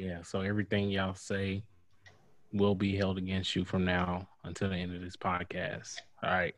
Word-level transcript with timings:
Yeah. 0.00 0.22
So 0.22 0.40
everything 0.40 0.88
y'all 0.90 1.14
say 1.14 1.62
will 2.52 2.74
be 2.74 2.96
held 2.96 3.18
against 3.18 3.54
you 3.54 3.64
from 3.64 3.84
now 3.84 4.26
until 4.44 4.70
the 4.70 4.76
end 4.76 4.94
of 4.94 5.02
this 5.02 5.16
podcast. 5.16 5.96
All 6.22 6.30
right. 6.30 6.54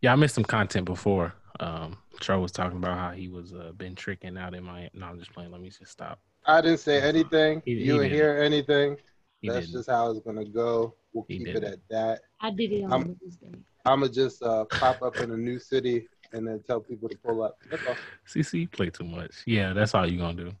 Yeah, 0.00 0.12
I 0.12 0.16
missed 0.16 0.34
some 0.34 0.44
content 0.44 0.86
before. 0.86 1.34
Um, 1.60 1.98
Tro 2.20 2.40
was 2.40 2.52
talking 2.52 2.78
about 2.78 2.96
how 2.96 3.10
he 3.10 3.28
was 3.28 3.52
uh, 3.52 3.72
been 3.76 3.94
tricking 3.94 4.38
out 4.38 4.54
in 4.54 4.64
my. 4.64 4.88
No, 4.94 5.06
I'm 5.06 5.18
just 5.18 5.32
playing. 5.32 5.50
Let 5.50 5.60
me 5.60 5.68
just 5.70 5.90
stop. 5.92 6.20
I 6.46 6.60
didn't 6.60 6.78
say 6.80 7.02
anything. 7.02 7.62
He- 7.64 7.74
he 7.74 7.80
you 7.80 7.86
didn't 7.94 8.02
didn't. 8.04 8.16
hear 8.16 8.38
anything. 8.42 8.96
He 9.42 9.48
That's 9.48 9.66
didn't. 9.66 9.78
just 9.80 9.90
how 9.90 10.10
it's 10.10 10.20
gonna 10.20 10.44
go. 10.44 10.94
We'll 11.12 11.24
He 11.28 11.38
keep 11.38 11.48
it 11.48 11.52
didn't. 11.54 11.72
at 11.74 11.78
that. 11.90 12.20
I 12.40 12.50
did 12.50 12.72
it 12.72 12.84
on 12.84 12.92
I'm- 12.92 13.16
Wednesday. 13.20 13.50
I'ma 13.84 14.06
just 14.08 14.42
uh, 14.42 14.64
pop 14.66 15.02
up 15.02 15.16
in 15.18 15.30
a 15.32 15.36
new 15.36 15.58
city 15.58 16.08
and 16.32 16.46
then 16.46 16.62
tell 16.66 16.80
people 16.80 17.08
to 17.08 17.16
pull 17.18 17.42
up. 17.42 17.58
That's 17.70 17.86
all. 17.86 17.94
CC, 18.28 18.60
you 18.60 18.68
play 18.68 18.90
too 18.90 19.04
much. 19.04 19.32
Yeah, 19.46 19.72
that's 19.72 19.94
all 19.94 20.08
you're 20.08 20.20
gonna 20.20 20.44
do. 20.44 20.52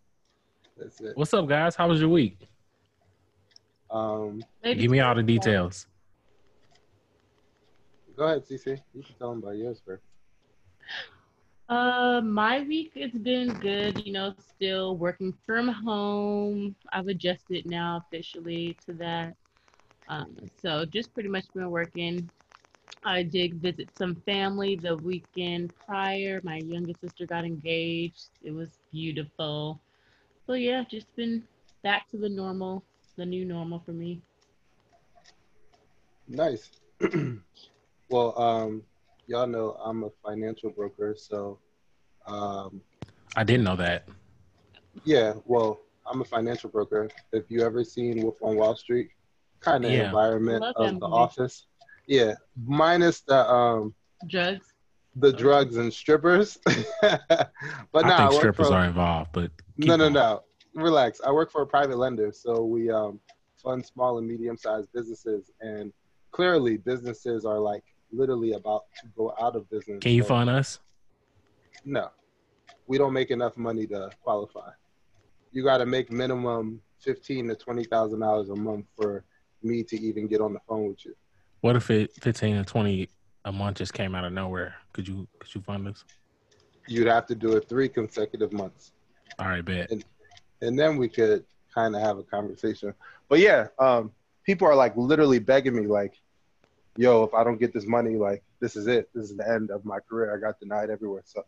That's 0.78 1.00
it. 1.00 1.16
What's 1.16 1.34
up, 1.34 1.48
guys? 1.48 1.74
How 1.74 1.88
was 1.88 2.00
your 2.00 2.08
week? 2.08 2.48
Um, 3.90 4.42
Maybe 4.62 4.82
Give 4.82 4.90
me 4.90 5.00
all 5.00 5.14
the 5.14 5.22
details. 5.22 5.86
go 8.16 8.26
ahead, 8.26 8.44
CC. 8.46 8.80
You 8.94 9.02
can 9.02 9.14
tell 9.18 9.30
them 9.30 9.38
about 9.42 9.56
yours 9.56 9.80
first. 9.84 10.02
Uh, 11.68 12.20
my 12.22 12.62
week 12.62 12.92
it's 12.94 13.18
been 13.18 13.52
good. 13.54 14.04
You 14.06 14.12
know, 14.12 14.34
still 14.38 14.96
working 14.96 15.34
from 15.44 15.68
home. 15.68 16.76
I've 16.92 17.08
adjusted 17.08 17.66
now 17.66 18.02
officially 18.06 18.76
to 18.86 18.92
that. 18.94 19.34
Um, 20.08 20.36
so 20.62 20.84
just 20.84 21.12
pretty 21.12 21.28
much 21.28 21.44
been 21.54 21.70
working. 21.70 22.30
I 23.04 23.22
did 23.22 23.60
visit 23.60 23.90
some 23.96 24.14
family 24.26 24.76
the 24.76 24.96
weekend 24.96 25.72
prior. 25.86 26.40
My 26.42 26.58
youngest 26.64 27.00
sister 27.00 27.26
got 27.26 27.44
engaged. 27.44 28.30
It 28.42 28.52
was 28.52 28.78
beautiful. 28.92 29.80
So 30.48 30.54
yeah, 30.54 30.82
just 30.90 31.14
been 31.14 31.44
back 31.82 32.08
to 32.10 32.16
the 32.16 32.30
normal, 32.30 32.82
the 33.18 33.26
new 33.26 33.44
normal 33.44 33.80
for 33.84 33.92
me. 33.92 34.22
Nice. 36.26 36.70
well, 38.08 38.40
um, 38.40 38.82
y'all 39.26 39.46
know 39.46 39.76
I'm 39.84 40.04
a 40.04 40.10
financial 40.24 40.70
broker, 40.70 41.14
so 41.18 41.60
um, 42.26 42.80
I 43.36 43.44
didn't 43.44 43.64
know 43.64 43.76
that. 43.76 44.08
yeah. 45.04 45.34
Well, 45.44 45.80
I'm 46.10 46.22
a 46.22 46.24
financial 46.24 46.70
broker. 46.70 47.10
If 47.32 47.50
you 47.50 47.62
ever 47.62 47.84
seen 47.84 48.22
Wolf 48.22 48.36
on 48.42 48.56
Wall 48.56 48.74
Street, 48.74 49.10
kind 49.60 49.84
of 49.84 49.92
Yeah. 49.92 50.06
environment 50.06 50.64
of 50.76 50.98
the 51.00 51.08
movie. 51.08 51.12
office. 51.12 51.66
Yeah, 52.06 52.34
minus 52.56 53.20
the 53.20 53.46
um 53.50 53.94
Drugs. 54.26 54.67
The 55.20 55.32
drugs 55.32 55.76
and 55.76 55.92
strippers. 55.92 56.58
but 56.64 56.80
I 57.02 58.08
no, 58.08 58.16
think 58.16 58.32
I 58.32 58.34
strippers 58.34 58.68
for, 58.68 58.74
are 58.74 58.84
involved, 58.84 59.30
but 59.32 59.50
no, 59.76 59.96
no, 59.96 60.04
going. 60.04 60.12
no. 60.14 60.42
Relax. 60.74 61.20
I 61.26 61.32
work 61.32 61.50
for 61.50 61.62
a 61.62 61.66
private 61.66 61.98
lender, 61.98 62.30
so 62.32 62.62
we 62.62 62.90
um, 62.90 63.18
fund 63.56 63.84
small 63.84 64.18
and 64.18 64.28
medium-sized 64.28 64.92
businesses, 64.92 65.50
and 65.60 65.92
clearly, 66.30 66.76
businesses 66.76 67.44
are 67.44 67.58
like 67.58 67.82
literally 68.12 68.52
about 68.52 68.84
to 69.00 69.08
go 69.16 69.34
out 69.40 69.56
of 69.56 69.68
business. 69.70 70.00
Can 70.00 70.12
you 70.12 70.22
So, 70.22 70.28
fund 70.28 70.50
us? 70.50 70.78
No, 71.84 72.10
we 72.86 72.98
don't 72.98 73.12
make 73.12 73.30
enough 73.30 73.56
money 73.56 73.86
to 73.88 74.10
qualify. 74.22 74.70
You 75.52 75.64
got 75.64 75.78
to 75.78 75.86
make 75.86 76.12
minimum 76.12 76.80
fifteen 77.00 77.48
to 77.48 77.56
twenty 77.56 77.84
thousand 77.84 78.20
dollars 78.20 78.50
a 78.50 78.56
month 78.56 78.86
for 78.96 79.24
me 79.62 79.82
to 79.82 80.00
even 80.00 80.28
get 80.28 80.40
on 80.40 80.52
the 80.52 80.60
phone 80.68 80.88
with 80.88 81.04
you. 81.04 81.14
What 81.60 81.74
if 81.76 81.90
it 81.90 82.12
fifteen 82.20 82.56
and 82.56 82.66
twenty 82.66 83.08
a 83.48 83.52
month 83.52 83.78
just 83.78 83.94
came 83.94 84.14
out 84.14 84.24
of 84.24 84.32
nowhere? 84.32 84.74
Could 84.92 85.08
you 85.08 85.26
could 85.38 85.54
you 85.54 85.62
fund 85.62 85.88
us? 85.88 86.04
You'd 86.86 87.06
have 87.06 87.26
to 87.26 87.34
do 87.34 87.56
it 87.56 87.68
three 87.68 87.88
consecutive 87.88 88.52
months. 88.52 88.92
All 89.38 89.48
right, 89.48 89.64
bet. 89.64 89.90
and 90.60 90.78
then 90.78 90.96
we 90.96 91.08
could 91.08 91.44
kind 91.74 91.96
of 91.96 92.02
have 92.02 92.18
a 92.18 92.22
conversation. 92.22 92.94
But 93.28 93.40
yeah, 93.40 93.68
um, 93.78 94.12
people 94.44 94.68
are 94.68 94.74
like 94.74 94.96
literally 94.96 95.38
begging 95.38 95.74
me, 95.74 95.86
like, 95.86 96.20
"Yo, 96.96 97.24
if 97.24 97.32
I 97.34 97.42
don't 97.42 97.58
get 97.58 97.72
this 97.72 97.86
money, 97.86 98.16
like, 98.16 98.42
this 98.60 98.76
is 98.76 98.86
it. 98.86 99.08
This 99.14 99.30
is 99.30 99.36
the 99.36 99.48
end 99.48 99.70
of 99.70 99.84
my 99.84 99.98
career. 100.00 100.34
I 100.36 100.40
got 100.40 100.60
denied 100.60 100.90
everywhere." 100.90 101.22
So, 101.24 101.44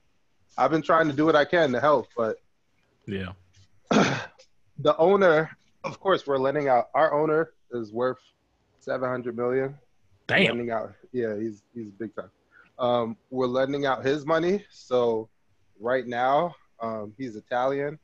I've 0.57 0.71
been 0.71 0.83
trying 0.83 1.09
to 1.09 1.15
do 1.15 1.27
what 1.27 1.37
I 1.37 1.45
can 1.45 1.73
to 1.73 1.81
help, 1.81 2.09
but 2.17 2.37
Yeah. 3.07 3.33
the 3.91 4.97
owner, 4.97 5.51
of 5.85 6.01
course, 6.01 6.27
we're 6.27 6.39
lending 6.39 6.69
out. 6.69 6.89
Our 6.95 7.13
owner 7.13 7.53
is 7.73 7.93
worth 7.93 8.21
seven 8.79 9.09
hundred 9.09 9.37
million. 9.37 9.77
Damn. 10.31 10.57
Lending 10.57 10.71
out, 10.71 10.93
yeah, 11.13 11.37
he's 11.37 11.63
he's 11.75 11.91
big 11.99 12.15
time. 12.15 12.31
Um, 12.79 13.17
we're 13.31 13.47
lending 13.47 13.85
out 13.85 14.05
his 14.05 14.25
money, 14.25 14.65
so 14.71 15.29
right 15.79 16.07
now, 16.07 16.55
um, 16.81 17.13
he's 17.19 17.37
Italian, 17.37 17.99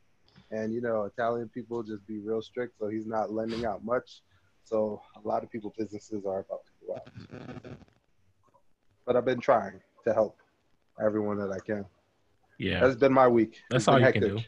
and 0.51 0.73
you 0.73 0.81
know, 0.81 1.03
Italian 1.05 1.49
people 1.49 1.81
just 1.83 2.05
be 2.05 2.19
real 2.19 2.41
strict, 2.41 2.77
so 2.79 2.87
he's 2.87 3.05
not 3.07 3.31
lending 3.31 3.65
out 3.65 3.83
much. 3.83 4.21
So 4.63 5.01
a 5.23 5.27
lot 5.27 5.43
of 5.43 5.49
people 5.49 5.73
businesses 5.77 6.25
are 6.25 6.39
about 6.39 6.61
to 6.65 6.71
go 6.85 6.95
out. 6.95 7.77
But 9.05 9.15
I've 9.15 9.25
been 9.25 9.39
trying 9.39 9.79
to 10.05 10.13
help 10.13 10.37
everyone 11.03 11.37
that 11.39 11.51
I 11.51 11.59
can. 11.65 11.85
Yeah. 12.59 12.81
That's 12.81 12.95
been 12.97 13.13
my 13.13 13.27
week. 13.27 13.61
That's 13.69 13.83
It's 13.83 13.87
all 13.87 13.99
you 13.99 14.11
can 14.11 14.21
do. 14.21 14.39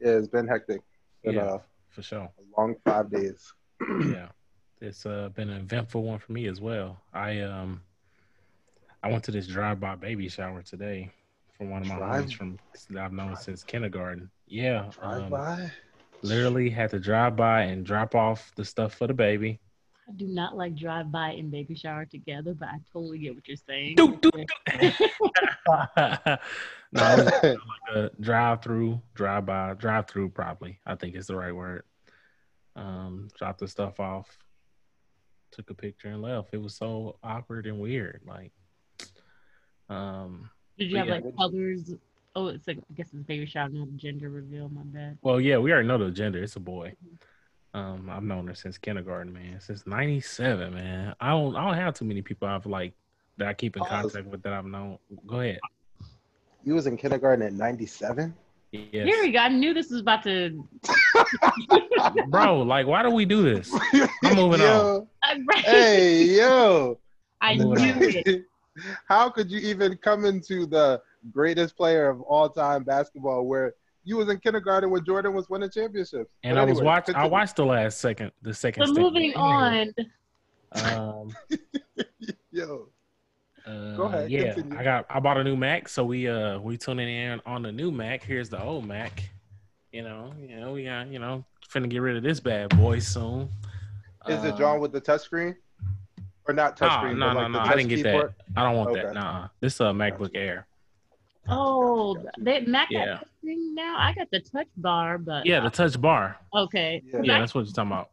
Yeah, 0.00 0.12
it's 0.18 0.26
been 0.28 0.48
hectic. 0.48 0.80
Been 1.22 1.34
Yeah. 1.36 1.42
uh, 1.44 1.58
For 1.90 2.02
sure. 2.02 2.22
a 2.38 2.60
long 2.60 2.74
five 2.84 3.10
days. 3.10 3.52
yeah. 4.06 4.28
It's 4.84 5.06
uh, 5.06 5.30
been 5.34 5.48
an 5.48 5.62
eventful 5.62 6.02
one 6.02 6.18
for 6.18 6.32
me 6.32 6.46
as 6.46 6.60
well. 6.60 7.00
I 7.14 7.40
um 7.40 7.80
I 9.02 9.10
went 9.10 9.24
to 9.24 9.30
this 9.30 9.46
drive-by 9.46 9.96
baby 9.96 10.28
shower 10.28 10.62
today 10.62 11.10
from 11.56 11.70
one 11.70 11.82
of 11.82 11.88
my 11.88 11.96
Drive- 11.96 12.26
homies 12.26 12.34
from 12.34 12.58
that 12.90 13.04
I've 13.04 13.12
known 13.12 13.36
since 13.36 13.62
kindergarten. 13.62 14.30
Yeah. 14.46 14.90
Drive 15.00 15.22
um, 15.22 15.30
by. 15.30 15.70
literally 16.22 16.68
had 16.68 16.90
to 16.90 16.98
drive 16.98 17.34
by 17.36 17.62
and 17.62 17.84
drop 17.84 18.14
off 18.14 18.52
the 18.56 18.64
stuff 18.64 18.94
for 18.94 19.06
the 19.06 19.14
baby. 19.14 19.58
I 20.06 20.12
do 20.12 20.26
not 20.26 20.54
like 20.54 20.74
drive 20.74 21.10
by 21.10 21.30
and 21.30 21.50
baby 21.50 21.74
shower 21.74 22.04
together, 22.04 22.52
but 22.52 22.68
I 22.68 22.78
totally 22.92 23.18
get 23.18 23.34
what 23.34 23.48
you're 23.48 23.56
saying. 23.56 23.96
Doot, 23.96 24.20
doot, 24.20 24.34
no, 25.96 26.36
was 26.92 27.24
like 27.42 27.56
a 27.94 28.10
drive 28.20 28.62
through, 28.62 29.00
drive 29.14 29.46
by, 29.46 29.72
drive 29.74 30.06
through 30.08 30.28
probably. 30.28 30.78
I 30.84 30.94
think 30.94 31.14
is 31.14 31.26
the 31.26 31.36
right 31.36 31.54
word. 31.54 31.84
Um, 32.76 33.28
dropped 33.38 33.60
the 33.60 33.68
stuff 33.68 33.98
off, 33.98 34.36
took 35.54 35.70
a 35.70 35.74
picture 35.74 36.08
and 36.08 36.20
left. 36.22 36.50
It 36.52 36.60
was 36.60 36.74
so 36.74 37.16
awkward 37.22 37.66
and 37.66 37.78
weird. 37.78 38.20
Like 38.26 38.52
um 39.88 40.50
Did 40.78 40.90
you 40.90 40.96
have 40.98 41.06
Yeah. 41.06 41.14
like 41.14 41.36
colors? 41.36 41.94
Oh, 42.36 42.48
it's 42.48 42.66
like 42.66 42.78
I 42.78 42.94
guess 42.94 43.08
it's 43.12 43.22
baby 43.22 43.46
shower, 43.46 43.68
not 43.68 43.88
gender 43.96 44.28
reveal. 44.28 44.68
My 44.68 44.82
bad. 44.84 45.18
well 45.22 45.40
yeah, 45.40 45.58
we 45.58 45.72
already 45.72 45.86
know 45.88 45.98
the 45.98 46.10
gender. 46.10 46.42
It's 46.42 46.56
a 46.56 46.60
boy. 46.60 46.94
Um, 47.74 48.08
I've 48.08 48.22
known 48.22 48.46
her 48.46 48.54
since 48.54 48.78
kindergarten, 48.78 49.32
man. 49.32 49.60
Since 49.60 49.86
ninety 49.86 50.20
seven, 50.20 50.74
man. 50.74 51.14
I 51.20 51.30
don't 51.30 51.56
I 51.56 51.64
don't 51.64 51.74
have 51.74 51.94
too 51.94 52.04
many 52.04 52.22
people 52.22 52.48
I've 52.48 52.66
like 52.66 52.94
that 53.36 53.48
I 53.48 53.54
keep 53.54 53.76
in 53.76 53.84
contact 53.84 54.26
with 54.26 54.42
that 54.42 54.52
I've 54.52 54.64
known. 54.64 54.98
Go 55.26 55.40
ahead. 55.40 55.60
You 56.64 56.74
was 56.74 56.86
in 56.86 56.96
kindergarten 56.96 57.44
at 57.44 57.52
97? 57.52 58.32
Yes. 58.74 59.06
Here 59.06 59.22
we 59.22 59.30
go. 59.30 59.38
I 59.38 59.48
knew 59.48 59.72
this 59.72 59.90
was 59.90 60.00
about 60.00 60.24
to. 60.24 60.66
Bro, 62.28 62.62
like 62.62 62.88
why 62.88 63.04
do 63.04 63.10
we 63.10 63.24
do 63.24 63.42
this? 63.42 63.72
I'm 64.24 64.34
moving 64.34 64.60
yo, 64.60 65.06
Right. 65.46 65.64
Hey, 65.64 66.24
yo. 66.24 66.98
I 67.40 67.54
knew 67.54 67.74
it. 67.76 68.44
How 69.06 69.30
could 69.30 69.48
you 69.48 69.60
even 69.60 69.96
come 69.98 70.24
into 70.24 70.66
the 70.66 71.00
greatest 71.32 71.76
player 71.76 72.08
of 72.08 72.20
all 72.22 72.48
time 72.48 72.82
basketball 72.82 73.46
where 73.46 73.74
you 74.02 74.16
was 74.16 74.28
in 74.28 74.40
kindergarten 74.40 74.90
when 74.90 75.04
Jordan 75.04 75.34
was 75.34 75.48
winning 75.48 75.70
championships? 75.70 76.32
And 76.42 76.56
But 76.56 76.62
I 76.62 76.64
was 76.64 76.82
watching. 76.82 77.14
I 77.14 77.26
watched 77.26 77.54
the 77.54 77.66
last 77.66 78.00
second, 78.00 78.32
the 78.42 78.52
second. 78.52 78.86
So 78.86 78.92
stint. 78.92 79.04
moving 79.04 79.34
on. 79.36 79.94
Um, 80.72 81.32
Yo, 82.50 82.88
uh, 83.66 83.96
Go 83.96 84.04
ahead, 84.04 84.30
Yeah, 84.30 84.54
continue. 84.54 84.78
I 84.78 84.84
got. 84.84 85.06
I 85.08 85.20
bought 85.20 85.36
a 85.38 85.44
new 85.44 85.56
Mac, 85.56 85.88
so 85.88 86.04
we 86.04 86.28
uh 86.28 86.58
we 86.58 86.76
tuning 86.76 87.08
in 87.08 87.40
on 87.46 87.62
the 87.62 87.72
new 87.72 87.90
Mac. 87.90 88.22
Here's 88.22 88.48
the 88.48 88.62
old 88.62 88.86
Mac. 88.86 89.22
You 89.92 90.02
know, 90.02 90.32
you 90.38 90.56
know, 90.60 90.72
we 90.72 90.84
got 90.84 91.08
you 91.08 91.18
know 91.18 91.44
finna 91.72 91.88
get 91.88 91.98
rid 92.02 92.16
of 92.16 92.22
this 92.22 92.40
bad 92.40 92.76
boy 92.76 92.98
soon. 92.98 93.48
is 94.28 94.44
it 94.44 94.54
Uh, 94.54 94.58
John 94.58 94.80
with 94.80 94.92
the 94.92 95.00
touchscreen? 95.00 95.56
Or 96.46 96.52
not 96.52 96.78
Nah, 96.80 96.88
touchscreen? 97.02 97.16
no, 97.16 97.32
no, 97.32 97.40
like 97.40 97.50
no. 97.52 97.58
the 97.60 97.64
I 97.64 97.76
didn't 97.76 97.88
get 97.88 98.04
keyboard? 98.04 98.34
that. 98.54 98.60
I 98.60 98.64
don't 98.64 98.76
want 98.76 98.90
Okay. 98.90 99.02
that. 99.02 99.14
Nah, 99.14 99.48
this 99.60 99.74
is 99.74 99.80
a 99.80 99.84
MacBook 99.84 100.30
Air. 100.34 100.66
Oh, 101.48 102.22
that 102.38 102.66
Mac 102.68 102.88
Yeah. 102.90 103.06
got 103.06 103.24
touchscreen 103.24 103.74
now. 103.74 103.96
I 103.98 104.12
got 104.14 104.30
the 104.30 104.40
touch 104.40 104.68
bar, 104.76 105.18
but 105.18 105.46
Yeah, 105.46 105.60
the 105.60 105.70
touch 105.70 105.98
bar. 106.00 106.36
okay. 106.54 107.02
Yeah. 107.12 107.20
Yeah, 107.22 107.38
that's 107.38 107.54
what 107.54 107.64
you're 107.66 107.74
talking 107.74 107.92
about. 107.92 108.10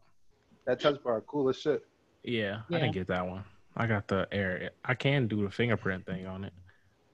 That 0.65 0.79
touch 0.79 1.01
bar, 1.03 1.21
cool 1.21 1.49
as 1.49 1.57
shit. 1.59 1.81
Yeah, 2.23 2.61
I 2.69 2.73
didn't 2.73 2.91
get 2.93 3.07
that 3.07 3.25
one. 3.27 3.43
I 3.75 3.87
got 3.87 4.07
the 4.07 4.27
Air. 4.31 4.71
I 4.83 4.93
can 4.93 5.27
do 5.27 5.43
the 5.43 5.51
fingerprint 5.51 6.05
thing 6.05 6.25
on 6.27 6.43
it. 6.45 6.53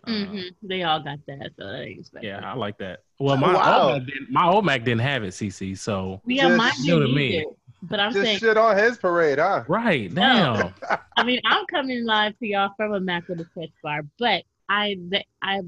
Uh, 0.03 0.09
hmm 0.09 0.41
They 0.61 0.83
all 0.83 1.01
got 1.01 1.19
that, 1.27 1.51
so 1.57 1.65
that 1.67 1.83
ain't 1.83 2.05
special. 2.05 2.27
Yeah, 2.29 2.51
I 2.51 2.55
like 2.55 2.77
that. 2.79 3.03
Well, 3.19 3.37
my 3.37 3.53
Wow. 3.53 3.79
old 3.79 3.87
Mac 3.93 4.05
didn't, 4.07 4.31
my 4.31 4.47
old 4.47 4.65
Mac 4.65 4.83
didn't 4.83 5.01
have 5.01 5.23
it, 5.23 5.33
CC. 5.33 5.77
So 5.77 6.21
Yeah, 6.25 6.47
Just 6.47 6.57
mine 6.57 6.71
new 6.81 6.99
to 6.99 7.07
didn't 7.07 7.15
me. 7.15 7.39
either. 7.39 7.45
But 7.83 7.99
I'm 7.99 8.11
Just 8.11 8.25
saying, 8.25 8.39
shit 8.39 8.57
on 8.57 8.77
his 8.77 8.97
parade, 8.97 9.39
huh? 9.39 9.63
right, 9.67 10.11
No. 10.11 10.73
damn. 10.83 10.99
I 11.17 11.23
mean, 11.23 11.39
I'm 11.45 11.65
coming 11.67 12.05
live 12.05 12.37
to 12.39 12.47
y'all 12.47 12.71
from 12.77 12.93
a 12.93 12.99
Mac 12.99 13.27
with 13.27 13.39
a 13.39 13.59
touch 13.59 13.71
bar, 13.83 14.01
but 14.19 14.43
I, 14.69 14.97
they, 15.09 15.25
I, 15.41 15.61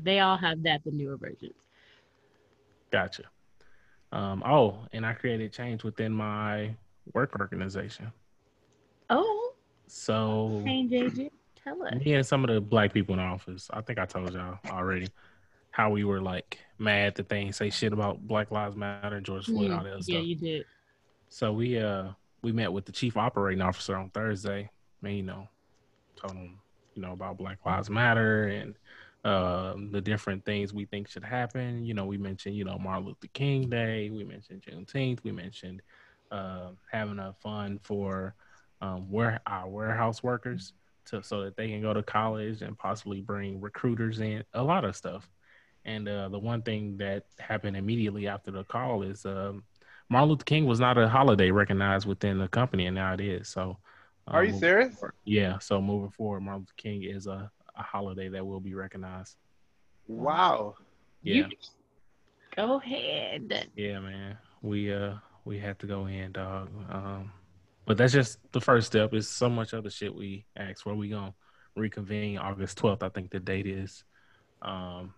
they 0.00 0.20
all 0.20 0.36
have 0.36 0.62
that, 0.64 0.82
the 0.84 0.90
newer 0.92 1.16
versions. 1.16 1.54
Gotcha. 2.90 3.24
Um, 4.12 4.42
oh, 4.46 4.86
and 4.92 5.04
I 5.04 5.12
created 5.14 5.52
change 5.52 5.84
within 5.84 6.12
my 6.12 6.74
work 7.12 7.36
organization. 7.38 8.12
Oh, 9.10 9.45
So 9.86 10.62
change 10.64 10.92
agent. 10.92 11.32
Tell 11.62 11.82
us. 11.82 11.94
me 12.04 12.14
and 12.14 12.24
some 12.24 12.44
of 12.44 12.50
the 12.50 12.60
black 12.60 12.92
people 12.92 13.14
in 13.14 13.18
the 13.18 13.24
office, 13.24 13.68
I 13.72 13.80
think 13.80 13.98
I 13.98 14.04
told 14.04 14.32
y'all 14.32 14.58
already 14.66 15.08
how 15.70 15.90
we 15.90 16.04
were 16.04 16.20
like 16.20 16.58
mad 16.78 17.16
that 17.16 17.28
they 17.28 17.38
ain't 17.38 17.54
say 17.54 17.70
shit 17.70 17.92
about 17.92 18.26
Black 18.26 18.50
Lives 18.50 18.76
Matter, 18.76 19.16
and 19.16 19.26
George 19.26 19.46
Floyd, 19.46 19.70
all 19.70 19.82
that 19.82 19.92
other 19.92 19.98
Mm, 20.00 20.08
yeah, 20.08 20.18
you 20.20 20.34
did. 20.34 20.64
So 21.28 21.52
we 21.52 21.78
uh 21.78 22.08
we 22.42 22.52
met 22.52 22.72
with 22.72 22.84
the 22.84 22.92
chief 22.92 23.16
operating 23.16 23.62
officer 23.62 23.96
on 23.96 24.10
Thursday. 24.10 24.70
And, 25.02 25.16
you 25.16 25.22
know, 25.22 25.48
told 26.16 26.32
him, 26.32 26.58
you 26.94 27.02
know, 27.02 27.12
about 27.12 27.36
Black 27.36 27.58
Lives 27.66 27.90
Matter 27.90 28.44
and 28.44 28.74
um 29.24 29.90
the 29.90 30.00
different 30.00 30.44
things 30.44 30.72
we 30.72 30.84
think 30.84 31.08
should 31.08 31.24
happen. 31.24 31.84
You 31.84 31.94
know, 31.94 32.06
we 32.06 32.16
mentioned, 32.16 32.56
you 32.56 32.64
know, 32.64 32.78
Martin 32.78 33.06
Luther 33.06 33.28
King 33.32 33.68
Day, 33.68 34.10
we 34.10 34.24
mentioned 34.24 34.62
Juneteenth, 34.62 35.24
we 35.24 35.32
mentioned 35.32 35.82
uh, 36.30 36.70
having 36.90 37.18
a 37.18 37.32
fund 37.40 37.80
for 37.82 38.34
um 38.80 39.10
where 39.10 39.40
our 39.46 39.68
warehouse 39.68 40.22
workers 40.22 40.72
to 41.06 41.22
so 41.22 41.42
that 41.42 41.56
they 41.56 41.68
can 41.68 41.80
go 41.80 41.94
to 41.94 42.02
college 42.02 42.62
and 42.62 42.76
possibly 42.78 43.20
bring 43.20 43.60
recruiters 43.60 44.20
in, 44.20 44.44
a 44.54 44.62
lot 44.62 44.84
of 44.84 44.96
stuff. 44.96 45.28
And 45.84 46.08
uh, 46.08 46.28
the 46.28 46.38
one 46.38 46.62
thing 46.62 46.96
that 46.98 47.26
happened 47.38 47.76
immediately 47.76 48.26
after 48.26 48.50
the 48.50 48.64
call 48.64 49.02
is 49.02 49.24
um, 49.24 49.62
Martin 50.08 50.30
Luther 50.30 50.44
King 50.44 50.66
was 50.66 50.80
not 50.80 50.98
a 50.98 51.08
holiday 51.08 51.50
recognized 51.50 52.06
within 52.06 52.38
the 52.38 52.48
company, 52.48 52.86
and 52.86 52.96
now 52.96 53.14
it 53.14 53.20
is. 53.20 53.48
So, 53.48 53.78
Are 54.26 54.44
you 54.44 54.52
um, 54.52 54.58
serious? 54.58 55.04
Yeah. 55.24 55.58
So 55.58 55.80
moving 55.80 56.10
forward, 56.10 56.40
Martin 56.40 56.62
Luther 56.62 56.72
King 56.76 57.04
is 57.04 57.28
a, 57.28 57.50
a 57.76 57.82
holiday 57.82 58.28
that 58.28 58.44
will 58.44 58.60
be 58.60 58.74
recognized. 58.74 59.36
Wow. 60.08 60.74
Yeah. 61.22 61.34
You 61.34 61.46
go 62.56 62.80
ahead. 62.80 63.68
Yeah, 63.76 64.00
man. 64.00 64.38
We 64.62 64.92
uh 64.92 65.14
we 65.44 65.58
had 65.58 65.78
to 65.80 65.86
go 65.86 66.06
in, 66.06 66.32
dog. 66.32 66.68
Um, 66.90 67.32
but 67.86 67.96
that's 67.96 68.12
just 68.12 68.38
the 68.52 68.60
first 68.60 68.86
step. 68.88 69.12
It's 69.14 69.28
so 69.28 69.48
much 69.48 69.72
other 69.74 69.90
shit 69.90 70.14
we 70.14 70.44
asked 70.56 70.82
for. 70.82 70.94
We 70.94 71.08
gonna 71.08 71.34
reconvene 71.76 72.38
August 72.38 72.78
twelfth. 72.78 73.02
I 73.02 73.08
think 73.08 73.30
the 73.30 73.40
date 73.40 73.66
is. 73.66 74.04
Um, 74.62 75.12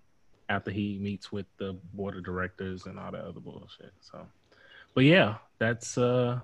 after 0.50 0.70
he 0.70 0.98
meets 0.98 1.30
with 1.30 1.44
the 1.58 1.76
board 1.92 2.16
of 2.16 2.24
directors 2.24 2.86
and 2.86 2.98
all 2.98 3.10
the 3.12 3.18
other 3.18 3.38
bullshit. 3.40 3.92
So, 4.00 4.26
but 4.94 5.04
yeah, 5.04 5.36
that's 5.58 5.98
uh 5.98 6.40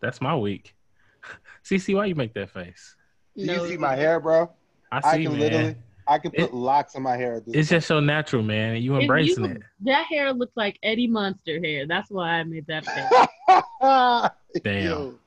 that's 0.00 0.20
my 0.20 0.36
week. 0.36 0.74
CC, 1.64 1.94
why 1.94 2.06
you 2.06 2.14
make 2.14 2.34
that 2.34 2.50
face? 2.50 2.94
Do 3.36 3.44
you 3.44 3.68
see 3.68 3.76
my 3.76 3.94
hair, 3.96 4.20
bro? 4.20 4.50
I 4.92 5.00
I 5.04 5.16
see, 5.16 5.22
can 5.24 5.32
man. 5.32 5.40
literally, 5.40 5.76
I 6.06 6.18
can 6.18 6.30
put 6.30 6.40
It- 6.40 6.54
locks 6.54 6.94
in 6.94 7.02
my 7.02 7.16
hair. 7.16 7.34
At 7.34 7.46
this 7.46 7.54
It's 7.56 7.68
just 7.68 7.86
so 7.88 8.00
natural, 8.00 8.42
man. 8.42 8.80
You 8.80 8.96
embracing 8.96 9.44
you- 9.44 9.50
it. 9.50 9.62
That 9.80 10.06
hair 10.06 10.32
looks 10.32 10.56
like 10.56 10.78
Eddie 10.82 11.06
Munster 11.08 11.60
hair. 11.60 11.86
That's 11.86 12.10
why 12.10 12.30
I 12.30 12.44
made 12.44 12.66
that 12.68 12.84
face. 12.86 13.28
point. 13.80 14.32
Damn. 14.64 15.18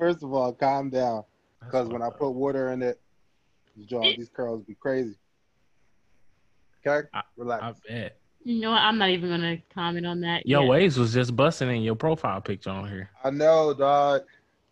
Yo, 0.00 0.06
first 0.12 0.22
of 0.24 0.32
all, 0.32 0.52
calm 0.52 0.90
down, 0.90 1.24
because 1.62 1.88
when 1.88 2.02
I 2.02 2.08
put 2.10 2.30
water 2.30 2.72
in 2.72 2.82
it, 2.82 3.00
John, 3.86 4.02
It- 4.04 4.18
these 4.18 4.28
curls 4.28 4.62
be 4.62 4.74
crazy. 4.74 5.16
Okay, 6.86 7.06
I- 7.14 7.22
relax. 7.36 7.62
I 7.62 7.74
bet. 7.88 8.16
You 8.42 8.60
know 8.60 8.70
what? 8.70 8.80
I'm 8.80 8.96
not 8.98 9.10
even 9.10 9.28
gonna 9.30 9.58
comment 9.72 10.06
on 10.06 10.20
that. 10.22 10.46
Your 10.46 10.62
yet. 10.62 10.68
waves 10.70 10.98
was 10.98 11.12
just 11.12 11.36
busting 11.36 11.68
in 11.68 11.82
your 11.82 11.94
profile 11.94 12.40
picture 12.40 12.70
on 12.70 12.88
here. 12.88 13.10
I 13.22 13.30
know, 13.30 13.74
dog. 13.74 14.22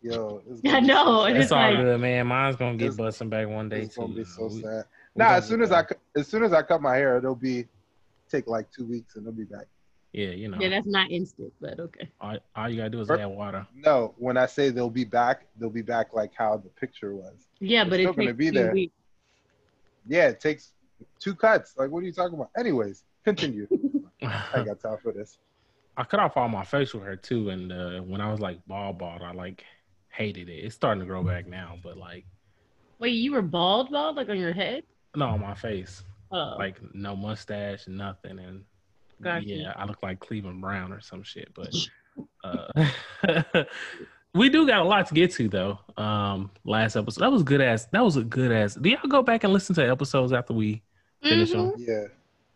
Yo, 0.01 0.41
it's 0.49 0.61
gonna 0.61 0.77
I 0.77 0.81
be 0.81 0.87
know, 0.87 1.03
So. 1.05 1.25
It's 1.25 1.43
It's 1.43 1.51
all 1.51 1.59
like- 1.73 1.77
good, 1.77 2.01
man. 2.01 2.27
Mine's 2.27 2.55
gonna 2.55 2.77
get 2.77 2.97
busting 2.97 3.29
back 3.29 3.47
one 3.47 3.69
day 3.69 3.83
It's 3.83 3.95
too. 3.95 4.01
gonna 4.01 4.13
be 4.15 4.23
so 4.23 4.45
We- 4.47 4.61
sad. 4.61 4.85
we 5.13 5.19
Nah, 5.19 5.33
as 5.33 5.47
soon 5.47 5.61
as 5.61 5.71
I 5.71 5.85
as 6.15 6.27
soon 6.27 6.43
as 6.43 6.51
I 6.53 6.63
cut 6.63 6.81
my 6.81 6.95
hair, 6.95 7.17
it'll 7.17 7.35
be 7.35 7.67
take 8.27 8.47
like 8.47 8.71
two 8.71 8.85
weeks 8.85 9.15
and 9.15 9.25
it'll 9.27 9.37
be 9.37 9.43
back. 9.45 9.67
Yeah, 10.13 10.29
you 10.29 10.47
know, 10.49 10.57
Yeah, 10.59 10.69
that's 10.69 10.87
not 10.87 11.11
instant, 11.11 11.53
but 11.61 11.79
okay. 11.79 12.09
all, 12.19 12.37
all 12.55 12.69
you 12.69 12.77
gotta 12.77 12.89
do 12.89 13.01
is 13.01 13.09
add 13.11 13.27
water. 13.27 13.65
No, 13.75 14.13
when 14.17 14.37
I 14.37 14.45
say 14.45 14.69
they'll 14.69 14.89
be 14.89 15.03
back, 15.05 15.45
they'll 15.59 15.69
be 15.69 15.81
back 15.81 16.13
like 16.13 16.31
how 16.35 16.57
the 16.57 16.69
picture 16.69 17.15
was. 17.15 17.47
Yeah, 17.59 17.81
It's 17.83 17.89
but 17.89 17.99
it's 17.99 18.15
gonna 18.15 18.33
be 18.33 18.49
there. 18.49 18.73
weeks. 18.73 18.93
Yeah, 20.07 20.29
it 20.29 20.39
takes 20.39 20.73
two 21.19 21.35
cuts. 21.35 21.75
Like, 21.77 21.91
what 21.91 21.99
are 22.03 22.05
you 22.05 22.11
talking 22.11 22.35
about? 22.35 22.49
Anyways, 22.57 23.03
continue. 23.23 23.67
I 24.23 24.63
got 24.63 24.79
time 24.79 24.97
for 25.01 25.11
this. 25.13 25.37
I 25.97 26.03
cut 26.03 26.19
off 26.19 26.37
all 26.37 26.49
my 26.49 26.63
facial 26.63 27.01
hair 27.01 27.15
too, 27.15 27.49
and 27.49 27.71
uh, 27.71 27.99
when 28.01 28.21
I 28.21 28.31
was 28.31 28.39
like 28.39 28.59
bald, 28.67 28.97
bald, 28.97 29.21
I 29.21 29.31
like 29.31 29.63
hated 30.09 30.49
it. 30.49 30.63
It's 30.65 30.75
starting 30.75 31.01
to 31.01 31.05
grow 31.05 31.23
back 31.23 31.47
now, 31.47 31.77
but 31.83 31.97
like 31.97 32.25
Wait, 32.99 33.11
you 33.11 33.31
were 33.31 33.41
bald, 33.41 33.91
bald, 33.91 34.15
like 34.17 34.29
on 34.29 34.37
your 34.39 34.53
head? 34.53 34.83
no, 35.15 35.27
on 35.27 35.41
my 35.41 35.53
face, 35.55 36.03
Oh, 36.31 36.55
like 36.57 36.77
no 36.93 37.15
mustache, 37.15 37.87
nothing, 37.87 38.39
and 38.39 38.63
Gotcha. 39.21 39.45
yeah, 39.47 39.73
I 39.75 39.85
look 39.85 40.01
like 40.03 40.19
Cleveland 40.19 40.61
Brown 40.61 40.91
or 40.93 41.01
some 41.01 41.23
shit. 41.23 41.49
But 41.53 41.73
uh, 42.43 43.63
we 44.33 44.49
do 44.49 44.65
got 44.67 44.81
a 44.81 44.83
lot 44.83 45.07
to 45.07 45.13
get 45.13 45.31
to 45.33 45.47
though. 45.49 45.79
Um, 45.97 46.51
last 46.63 46.95
episode 46.95 47.21
that 47.21 47.31
was 47.31 47.43
good 47.43 47.61
ass. 47.61 47.85
That 47.91 48.03
was 48.03 48.15
a 48.17 48.23
good 48.23 48.51
ass. 48.51 48.75
Do 48.75 48.89
y'all 48.89 49.07
go 49.09 49.21
back 49.21 49.43
and 49.43 49.51
listen 49.53 49.75
to 49.75 49.89
episodes 49.89 50.31
after 50.33 50.53
we 50.53 50.81
finish 51.21 51.51
Mhm. 51.51 51.71
them? 51.73 51.73
Yeah, 51.77 52.03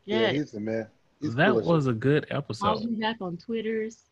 yeah, 0.06 0.20
Yeah, 0.22 0.32
he's 0.34 0.52
the 0.52 0.60
man. 0.60 0.88
He's 1.22 1.36
That 1.36 1.52
cool 1.52 1.62
was 1.64 1.88
a 1.88 1.94
good 1.94 2.26
episode. 2.30 2.66
I'll 2.68 2.74
episode. 2.74 2.90
be 2.90 2.96
back 3.02 3.18
on 3.22 3.38
Twitter's. 3.38 4.04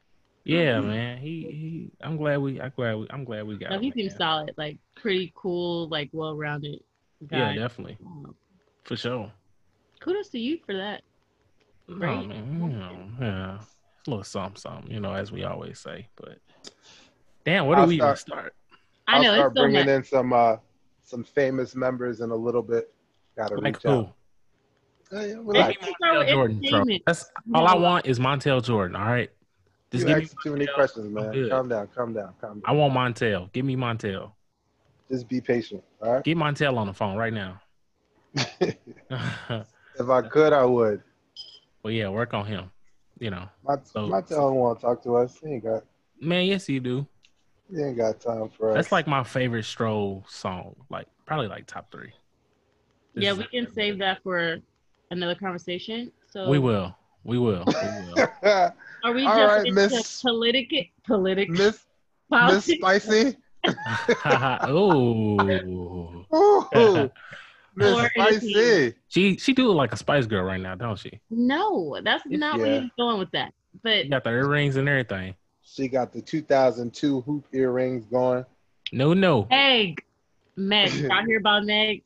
Yeah, 0.44 0.76
Mhm. 0.80 0.88
man. 0.88 1.18
He 1.20 1.42
he. 1.52 1.92
I'm 2.02 2.18
glad 2.18 2.38
we. 2.38 2.60
I'm 2.60 2.72
glad 2.76 2.96
we. 2.96 3.08
I'm 3.12 3.24
glad 3.24 3.46
we 3.46 3.58
got. 3.58 3.72
No, 3.72 3.80
he 3.80 3.92
seems 3.92 4.16
solid, 4.16 4.54
like 4.58 4.78
pretty 4.96 5.32
cool, 5.36 5.88
like 5.90 6.10
well-rounded 6.14 6.80
Yeah, 7.30 7.54
definitely 7.54 7.98
Um, 8.04 8.34
for 8.84 8.96
sure. 8.96 9.32
kudos 10.00 10.30
to 10.30 10.40
you 10.40 10.58
for 10.66 10.76
that. 10.76 11.04
No, 12.00 12.08
Right. 12.08 12.28
man. 12.28 12.62
You 12.62 12.78
know, 12.78 12.98
yeah, 13.20 13.58
a 13.60 14.10
little 14.10 14.24
something, 14.24 14.56
something. 14.60 14.92
You 14.92 15.00
know, 15.00 15.14
as 15.14 15.32
we 15.32 15.44
always 15.44 15.80
say. 15.80 16.08
But 16.16 16.40
damn, 17.46 17.68
where 17.68 17.76
do 17.76 17.82
I'll 17.84 17.88
we 17.88 17.96
even 17.96 18.06
start- 18.16 18.20
start? 18.20 18.56
I 19.08 19.16
I'll 19.18 19.24
know 19.24 19.34
start 19.34 19.52
it's 19.52 19.58
so 19.58 19.62
bringing 19.64 19.86
much. 19.86 19.96
in 19.96 20.04
some 20.04 20.34
uh 20.34 20.58
some 21.04 21.24
famous 21.24 21.76
members 21.76 22.22
in 22.22 22.32
a 22.32 22.36
little 22.36 22.62
bit. 22.62 22.94
Gotta 23.36 23.56
Like 23.56 23.76
reach 23.78 23.84
who? 23.84 23.90
out. 23.92 24.14
Uh, 25.14 25.20
yeah, 25.20 25.28
Give 25.28 25.46
relax. 25.46 25.68
me 25.70 25.76
Let's 25.82 25.96
start 25.98 26.18
with 26.18 26.28
Montel 26.28 26.32
Jordan, 26.32 26.60
bro. 26.60 26.70
entertainment. 26.70 27.04
That's 27.06 27.32
all 27.54 27.68
I 27.68 27.76
want 27.76 28.06
is 28.06 28.20
Montel 28.20 28.64
Jordan. 28.64 28.96
All 28.96 29.06
right, 29.06 29.30
just 29.92 30.02
You 30.04 30.08
give 30.08 30.18
me. 30.20 30.24
ask 30.24 30.42
too 30.42 30.52
many 30.54 30.68
questions, 30.68 31.10
man. 31.10 31.50
Calm 31.50 31.68
down, 31.68 31.88
calm 31.94 32.14
down, 32.14 32.34
calm 32.40 32.54
down. 32.54 32.64
I 32.66 32.72
want 32.72 32.94
Montel. 32.94 33.52
Give 33.52 33.66
me 33.66 33.76
Montel. 33.76 34.32
Just 35.10 35.28
be 35.28 35.42
patient, 35.42 35.84
all 36.02 36.14
right? 36.14 36.24
Get 36.24 36.38
Montel 36.38 36.78
on 36.78 36.88
the 36.88 36.94
phone 36.94 37.18
right 37.18 37.34
now. 37.34 37.60
if 38.62 40.10
I 40.10 40.22
could, 40.22 40.54
I 40.54 40.64
would. 40.64 41.02
Well, 41.84 41.92
yeah, 41.92 42.10
work 42.10 42.34
on 42.34 42.46
him. 42.46 42.72
You 43.20 43.30
know, 43.30 43.48
My 43.64 43.76
So- 43.84 44.08
my 44.08 44.22
don't 44.22 44.56
want 44.56 44.80
to 44.80 44.86
talk 44.86 45.04
to 45.04 45.16
us. 45.18 45.38
He 45.44 45.48
ain't 45.54 45.64
got 45.64 45.84
man. 46.20 46.46
Yes, 46.46 46.68
you 46.68 46.80
do. 46.80 47.06
he 47.74 47.82
ain't 47.82 47.98
got 47.98 48.20
time 48.20 48.50
for 48.50 48.70
us. 48.72 48.76
That's 48.76 48.92
like 48.92 49.08
my 49.08 49.24
favorite 49.24 49.66
stroll 49.66 50.26
song. 50.28 50.76
Like 50.90 51.08
probably 51.26 51.48
like 51.48 51.68
top 51.68 51.92
three. 51.92 52.12
This 53.14 53.24
Yeah, 53.26 53.34
we 53.34 53.44
can 53.46 53.66
there, 53.66 53.74
save 53.74 54.00
that 54.00 54.24
for 54.24 54.58
another 55.12 55.36
conversation. 55.36 56.12
So 56.32 56.50
We 56.50 56.58
will. 56.60 56.96
We 57.24 57.38
will. 57.38 57.64
We 57.68 57.74
will. 58.16 58.30
Are 59.04 59.14
we 59.14 59.26
All 59.28 59.36
just 59.36 59.48
right, 59.58 59.68
into 59.68 59.74
Miss- 59.74 60.22
politic 60.22 60.92
politics? 61.06 61.52
Miss 61.52 61.86
Miss? 62.32 62.66
Spicy. 62.66 63.36
oh, 64.26 65.38
Ooh, 66.34 67.12
Miss 67.76 67.98
Or 67.98 68.10
Spicy. 68.16 68.94
she 69.08 69.38
she 69.38 69.54
do 69.54 69.68
look 69.68 69.78
like 69.78 69.94
a 69.94 69.98
Spice 69.98 70.26
Girl 70.26 70.44
right 70.44 70.60
now, 70.60 70.76
don't 70.76 70.98
she? 71.00 71.20
No, 71.30 71.98
that's 72.04 72.24
not 72.28 72.60
where 72.60 72.68
Yeah. 72.68 72.80
he's 72.82 72.92
going 72.98 73.20
with 73.20 73.32
that. 73.32 73.54
But 73.84 74.04
She 74.04 74.10
got 74.10 74.24
the 74.24 74.32
earrings 74.32 74.76
and 74.76 74.88
everything. 74.90 75.36
She 75.64 75.88
got 75.88 76.12
the 76.12 76.22
2002 76.22 77.22
hoop 77.22 77.46
earrings 77.54 78.06
going. 78.06 78.46
No, 78.92 79.14
no. 79.14 79.48
Meg, 79.50 80.04
Meg, 80.58 80.92
y'all 80.94 81.26
hear 81.26 81.40
about 81.40 81.66
Meg? 81.66 82.04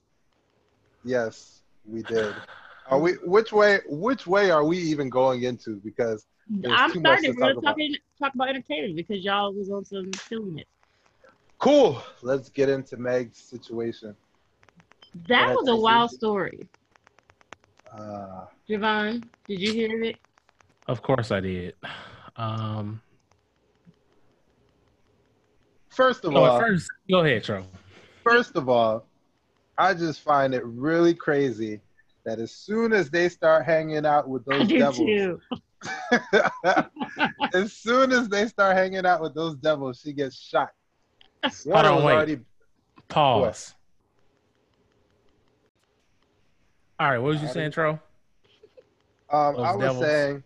Yes, 1.04 1.62
we 1.86 2.04
did. 2.04 2.36
Are 2.88 3.00
we? 3.00 3.14
Which 3.24 3.52
way? 3.52 3.80
Which 3.88 4.28
way 4.28 4.52
are 4.52 4.64
we 4.64 4.78
even 4.78 5.10
going 5.10 5.44
into? 5.44 5.78
Because 5.84 6.28
I'm 6.68 6.92
too 6.92 7.00
starting. 7.00 7.34
to 7.34 7.40
We're 7.40 7.48
talk 7.54 7.58
about. 7.58 7.70
talking 7.72 7.96
talk 8.20 8.36
about 8.36 8.50
entertainment 8.50 8.96
because 8.96 9.24
y'all 9.24 9.52
was 9.54 9.72
on 9.72 9.84
some 9.86 10.12
silliness. 10.30 10.66
cool. 11.58 12.02
Let's 12.22 12.50
get 12.50 12.70
into 12.70 12.98
Meg's 12.98 13.40
situation. 13.40 14.16
That 15.28 15.56
was 15.56 15.68
a 15.70 15.76
wild 15.76 16.12
easy. 16.12 16.18
story. 16.18 16.68
Uh, 17.92 18.46
Javon, 18.70 19.24
did 19.48 19.62
you 19.62 19.72
hear 19.72 20.04
it? 20.04 20.18
Of 20.88 21.02
course 21.02 21.32
I 21.32 21.40
did. 21.40 21.74
Um, 22.36 23.02
first 25.90 26.26
of 26.26 26.34
no, 26.34 26.44
all, 26.44 26.60
first, 26.60 26.90
go 27.10 27.20
ahead, 27.20 27.44
Tro. 27.44 27.64
first 28.24 28.58
of 28.58 28.68
all, 28.68 29.08
I 29.78 29.94
just 29.94 30.22
find 30.22 30.54
it 30.54 30.64
really 30.66 31.14
crazy 31.14 31.80
that 32.26 32.40
as 32.40 32.52
soon 32.52 32.92
as 32.92 33.10
they 33.10 33.30
start 33.30 33.66
hanging 33.66 34.06
out 34.06 34.28
with 34.28 34.44
those 34.46 34.68
devils, 34.68 35.40
as 37.54 37.72
soon 37.72 38.12
as 38.12 38.28
they 38.28 38.48
start 38.48 38.76
hanging 38.76 39.06
out 39.06 39.22
with 39.22 39.34
those 39.34 39.56
devils, 39.56 40.02
she 40.04 40.12
gets 40.12 40.36
shot. 40.36 40.72
One 41.64 41.86
on, 41.86 42.04
wait. 42.04 42.14
already. 42.14 42.40
Pause. 43.08 43.75
All 47.00 47.10
right, 47.10 47.18
what 47.18 47.30
was 47.30 47.42
you 47.42 47.48
saying, 47.48 47.66
didn't- 47.72 47.74
Tro? 47.74 48.00
Um, 49.30 49.56
Those 49.56 49.66
I 49.66 49.72
was 49.76 49.80
devils. 49.82 50.00
saying, 50.06 50.44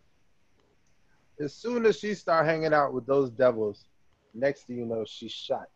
as 1.39 1.53
soon 1.53 1.85
as 1.85 1.99
she 1.99 2.13
start 2.15 2.45
hanging 2.45 2.73
out 2.73 2.93
with 2.93 3.05
those 3.05 3.29
devils, 3.29 3.85
next 4.33 4.63
thing 4.63 4.77
you 4.77 4.85
know, 4.85 5.05
she's 5.05 5.31
shot. 5.31 5.69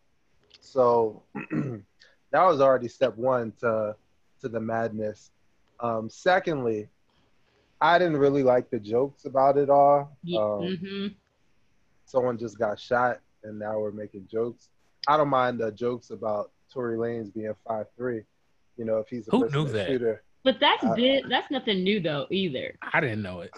So 0.60 1.22
that 1.50 2.42
was 2.42 2.60
already 2.60 2.88
step 2.88 3.16
one 3.16 3.52
to 3.60 3.94
to 4.40 4.48
the 4.48 4.60
madness. 4.60 5.30
Um, 5.80 6.08
secondly, 6.10 6.88
I 7.80 7.98
didn't 7.98 8.16
really 8.16 8.42
like 8.42 8.70
the 8.70 8.78
jokes 8.80 9.26
about 9.26 9.56
it 9.58 9.70
all. 9.70 10.16
Ye- 10.22 10.36
Um, 10.38 10.42
mhm. 10.62 11.14
Someone 12.06 12.36
just 12.38 12.58
got 12.58 12.78
shot, 12.78 13.20
and 13.44 13.58
now 13.58 13.78
we're 13.78 13.90
making 13.92 14.26
jokes. 14.28 14.68
I 15.08 15.16
don't 15.16 15.28
mind 15.28 15.58
the 15.60 15.70
jokes 15.72 16.10
about 16.10 16.50
Tory 16.72 16.96
Lanez 16.96 17.32
being 17.32 17.54
five 17.66 17.86
three. 17.96 18.24
You 18.76 18.84
know, 18.86 18.98
if 18.98 19.08
he's 19.08 19.28
a 19.28 19.30
Who 19.30 19.42
person 19.44 19.64
knew 19.64 19.72
that? 19.72 19.86
shoot 19.86 20.00
her. 20.00 20.22
But 20.44 20.60
that's 20.60 20.84
Uh, 20.84 20.94
big, 20.94 21.28
that's 21.28 21.50
nothing 21.50 21.82
new 21.82 22.00
though 22.00 22.26
either. 22.30 22.76
I 22.92 23.00
didn't 23.00 23.22
know 23.22 23.40
it. 23.40 23.50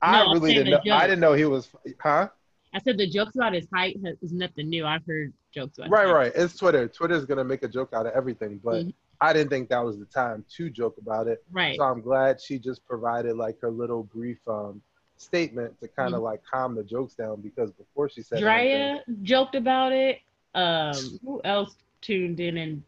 I 0.00 0.24
No, 0.24 0.32
really 0.32 0.54
didn't 0.54 0.70
the 0.82 0.88
know. 0.90 0.96
I 0.96 1.02
didn't 1.06 1.20
know 1.20 1.34
he 1.34 1.44
was. 1.44 1.68
Huh? 2.00 2.28
I 2.74 2.80
said 2.80 2.96
the 2.96 3.06
jokes 3.08 3.36
about 3.36 3.52
his 3.52 3.68
height 3.72 3.98
is 4.22 4.32
nothing 4.32 4.70
new. 4.70 4.86
I've 4.86 5.04
heard 5.06 5.32
jokes 5.54 5.76
about 5.78 5.90
Right, 5.90 6.02
his 6.04 6.10
height. 6.10 6.16
right. 6.18 6.32
It's 6.34 6.56
Twitter. 6.56 6.88
Twitter's 6.88 7.26
gonna 7.26 7.44
make 7.44 7.62
a 7.62 7.68
joke 7.68 7.90
out 7.92 8.06
of 8.06 8.12
everything, 8.14 8.58
but 8.64 8.86
Mhm. 8.86 8.94
I 9.20 9.32
didn't 9.34 9.50
think 9.50 9.68
that 9.68 9.84
was 9.84 9.98
the 9.98 10.06
time 10.06 10.44
to 10.56 10.70
joke 10.70 10.96
about 10.98 11.28
it. 11.28 11.44
Right. 11.52 11.76
So 11.76 11.84
I'm 11.84 12.00
glad 12.00 12.40
she 12.40 12.58
just 12.58 12.84
provided 12.86 13.36
like 13.36 13.60
her 13.60 13.70
little 13.70 14.02
brief 14.04 14.38
um 14.48 14.82
statement 15.18 15.78
to 15.80 15.86
kind 15.86 16.14
of 16.14 16.20
Mm-hmm. 16.20 16.24
like 16.24 16.42
calm 16.44 16.74
the 16.74 16.82
jokes 16.82 17.14
down 17.14 17.40
because 17.42 17.70
before 17.72 18.08
she 18.08 18.22
said 18.22 18.42
anything- 18.42 18.96
Drea 19.04 19.04
joked 19.22 19.54
about 19.54 19.92
it. 19.92 20.20
Um, 20.54 20.94
who 21.24 21.40
else 21.44 21.76
tuned 22.00 22.40
in 22.40 22.56
and 22.58 22.82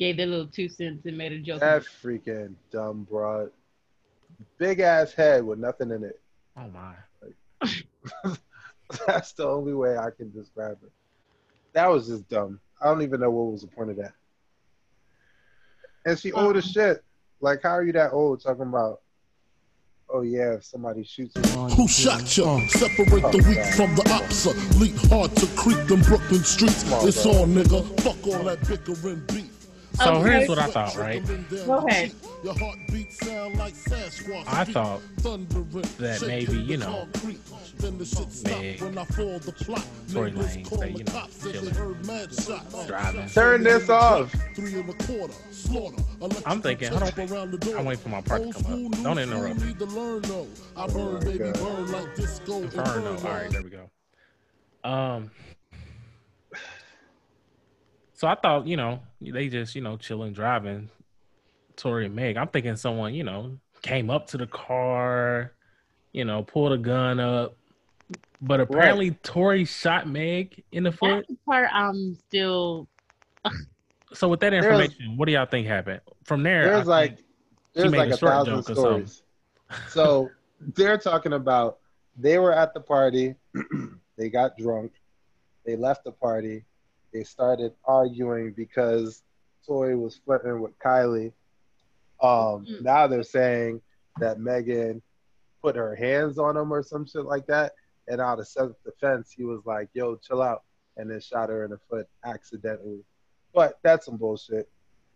gave 0.00 0.16
their 0.16 0.26
little 0.26 0.46
two 0.46 0.68
cents 0.68 1.04
and 1.04 1.16
made 1.16 1.30
a 1.30 1.38
joke? 1.38 1.60
that 1.60 1.82
freaking 1.82 2.54
dumb 2.72 3.06
broad, 3.08 3.50
big 4.58 4.80
ass 4.80 5.12
head 5.12 5.44
with 5.44 5.58
nothing 5.58 5.90
in 5.90 6.02
it. 6.02 6.18
Oh 6.56 6.68
my. 6.68 6.94
That's 9.06 9.32
the 9.34 9.46
only 9.46 9.74
way 9.74 9.96
I 9.96 10.08
can 10.10 10.32
describe 10.32 10.78
it. 10.82 10.90
That 11.74 11.88
was 11.88 12.08
just 12.08 12.28
dumb. 12.28 12.58
I 12.80 12.86
don't 12.86 13.02
even 13.02 13.20
know 13.20 13.30
what 13.30 13.52
was 13.52 13.60
the 13.60 13.68
point 13.68 13.90
of 13.90 13.96
that. 13.98 14.14
And 16.06 16.18
she 16.18 16.32
old 16.32 16.56
as 16.56 16.64
shit. 16.64 17.04
Like, 17.42 17.62
how 17.62 17.70
are 17.70 17.84
you 17.84 17.92
that 17.92 18.12
old 18.12 18.42
talking 18.42 18.62
about? 18.62 19.02
Oh 20.12 20.22
yeah, 20.22 20.54
if 20.54 20.64
somebody 20.64 21.04
shoots 21.04 21.36
you. 21.36 21.42
Who 21.42 21.86
shot 21.86 22.36
ya? 22.36 22.58
Separate 22.68 23.30
the 23.30 23.44
weak 23.46 23.64
from 23.76 23.94
the 23.94 24.02
opsa. 24.08 24.80
Leap 24.80 24.96
hard 25.08 25.36
to 25.36 25.46
creep 25.56 25.86
them 25.86 26.00
Brooklyn 26.00 26.42
streets. 26.42 26.82
It's 27.04 27.24
on, 27.26 27.54
nigga. 27.54 27.84
Fuck 28.00 28.26
all 28.26 28.42
that 28.44 28.66
bickering 28.66 29.22
beef. 29.28 29.59
So 30.02 30.14
Okay. 30.14 30.30
here's 30.30 30.48
what 30.48 30.58
I 30.58 30.66
thought, 30.68 30.96
right? 30.96 31.22
Go 31.66 31.86
ahead. 31.86 32.12
Your 32.42 32.58
heartbeat 32.58 33.12
sound 33.12 33.56
like 33.58 33.74
Sasquatch. 33.74 34.44
I 34.46 34.64
thought 34.64 35.02
that 35.22 36.24
maybe, 36.26 36.56
you 36.56 36.78
know, 36.78 37.06
concrete. 37.12 37.40
Then 37.78 37.98
the 37.98 38.04
shit 38.04 38.30
stop 38.32 38.58
Meg, 38.60 38.80
when 38.82 38.98
I 38.98 39.04
fall 39.06 39.38
the 39.38 39.52
plot. 39.52 39.84
Tory 40.12 40.30
Neighbors 40.32 40.56
Lanez, 40.56 40.80
they, 40.80 40.92
the 40.92 40.98
you 40.98 41.04
know, 41.04 41.12
cops, 41.12 41.36
they 41.38 41.52
chilling. 41.52 41.74
heard 41.74 42.06
mad. 42.06 42.30
Driving. 42.86 43.28
Turn 43.28 43.62
this 43.62 43.88
off. 43.88 44.34
Three 44.54 44.74
and 44.80 44.90
a 44.90 44.94
quarter, 45.04 45.34
slaughter. 45.50 46.02
I'm 46.46 46.60
thinking, 46.62 46.88
hold 46.88 47.02
on. 47.02 47.30
Around 47.30 47.50
the 47.52 47.58
door. 47.58 47.78
I'm 47.78 47.84
waiting 47.86 48.02
for 48.02 48.08
my 48.10 48.20
part 48.20 48.42
to 48.42 48.52
come 48.52 48.86
up. 48.94 49.02
Don't 49.02 49.18
interrupt 49.18 49.60
me. 49.60 49.66
need 49.68 49.78
to 49.78 49.86
learn, 49.86 50.22
though. 50.22 50.46
I 50.76 50.86
burn, 50.88 50.96
Oh 50.98 51.20
baby, 51.20 51.38
burn 51.52 51.92
like 51.92 52.16
disco. 52.16 52.62
Inferno. 52.62 53.12
Inferno. 53.12 53.28
All 53.28 53.34
right, 53.34 53.50
there 53.50 53.62
we 53.62 53.70
go. 53.70 53.90
Um. 54.88 55.30
So 58.20 58.28
I 58.28 58.34
thought, 58.34 58.66
you 58.66 58.76
know, 58.76 59.00
they 59.22 59.48
just, 59.48 59.74
you 59.74 59.80
know, 59.80 59.96
chilling, 59.96 60.34
driving. 60.34 60.90
Tory 61.74 62.04
and 62.04 62.14
Meg. 62.14 62.36
I'm 62.36 62.48
thinking 62.48 62.76
someone, 62.76 63.14
you 63.14 63.24
know, 63.24 63.58
came 63.80 64.10
up 64.10 64.26
to 64.26 64.36
the 64.36 64.46
car, 64.46 65.54
you 66.12 66.26
know, 66.26 66.42
pulled 66.42 66.72
a 66.72 66.76
gun 66.76 67.18
up. 67.18 67.56
But 68.42 68.60
apparently, 68.60 69.12
Tory 69.22 69.64
shot 69.64 70.06
Meg 70.06 70.62
in 70.70 70.82
the 70.82 70.92
foot. 70.92 71.24
That's 71.26 71.28
the 71.28 71.36
part 71.46 71.70
I'm 71.72 72.14
still. 72.14 72.88
So 74.12 74.28
with 74.28 74.40
that 74.40 74.50
There's- 74.50 74.64
information, 74.66 75.16
what 75.16 75.26
do 75.26 75.32
y'all 75.32 75.46
think 75.46 75.68
happened 75.68 76.00
from 76.24 76.42
there? 76.42 76.64
I 76.66 76.74
There's 76.74 76.86
like 76.88 77.18
there's 77.74 77.92
like 77.92 78.10
a 78.10 78.14
a 78.14 78.16
thousand 78.16 78.54
joke 78.56 78.70
or 78.70 78.74
something. 78.74 79.06
stories. 79.06 79.22
So 79.88 80.30
they're 80.74 80.98
talking 80.98 81.32
about 81.32 81.78
they 82.18 82.38
were 82.40 82.52
at 82.52 82.74
the 82.74 82.80
party, 82.80 83.36
they 84.18 84.28
got 84.28 84.58
drunk, 84.58 84.90
they 85.64 85.76
left 85.76 86.02
the 86.02 86.10
party, 86.10 86.64
they 87.12 87.24
started 87.24 87.72
arguing 87.84 88.52
because 88.52 89.22
Tory 89.66 89.96
was 89.96 90.16
flirting 90.24 90.60
with 90.60 90.78
Kylie. 90.78 91.32
Um, 92.22 92.66
Mm. 92.66 92.82
now 92.82 93.06
they're 93.06 93.22
saying 93.22 93.80
that 94.18 94.38
Megan 94.40 95.02
put 95.62 95.76
her 95.76 95.94
hands 95.94 96.38
on 96.38 96.56
him 96.56 96.72
or 96.72 96.82
some 96.82 97.06
shit 97.06 97.24
like 97.24 97.46
that, 97.46 97.72
and 98.08 98.20
out 98.20 98.38
of 98.38 98.48
self-defense, 98.48 99.30
he 99.32 99.44
was 99.44 99.64
like, 99.64 99.88
"Yo, 99.94 100.16
chill 100.16 100.42
out," 100.42 100.62
and 100.96 101.10
then 101.10 101.20
shot 101.20 101.48
her 101.48 101.64
in 101.64 101.70
the 101.70 101.78
foot 101.78 102.06
accidentally. 102.24 103.04
But 103.54 103.78
that's 103.82 104.06
some 104.06 104.16
bullshit. 104.16 104.68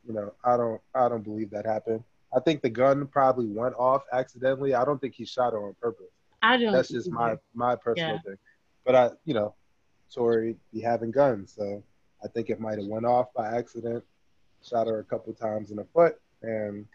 You 0.06 0.14
know, 0.14 0.34
I 0.44 0.56
don't, 0.56 0.80
I 0.94 1.08
don't 1.08 1.22
believe 1.22 1.50
that 1.50 1.64
happened. 1.66 2.02
I 2.34 2.40
think 2.40 2.62
the 2.62 2.70
gun 2.70 3.06
probably 3.06 3.46
went 3.46 3.74
off 3.76 4.02
accidentally. 4.12 4.74
I 4.74 4.84
don't 4.84 5.00
think 5.00 5.14
he 5.14 5.24
shot 5.24 5.52
her 5.52 5.64
on 5.66 5.74
purpose. 5.80 6.10
I 6.42 6.56
don't. 6.56 6.72
That's 6.72 6.88
just 6.88 7.10
my 7.10 7.38
my 7.54 7.76
personal 7.76 8.16
Yeah. 8.16 8.20
thing. 8.22 8.38
But 8.84 8.94
I, 8.96 9.10
you 9.24 9.34
know, 9.34 9.54
Tory 10.14 10.56
be 10.72 10.80
having 10.80 11.10
guns, 11.10 11.52
so 11.56 11.82
I 12.24 12.28
think 12.28 12.50
it 12.50 12.60
might 12.60 12.78
have 12.78 12.86
went 12.86 13.04
off 13.06 13.32
by 13.34 13.56
accident. 13.56 14.04
Shot 14.62 14.86
her 14.86 15.00
a 15.00 15.04
couple 15.04 15.32
times 15.34 15.70
in 15.70 15.76
the 15.76 15.84
foot, 15.92 16.18
and 16.42 16.86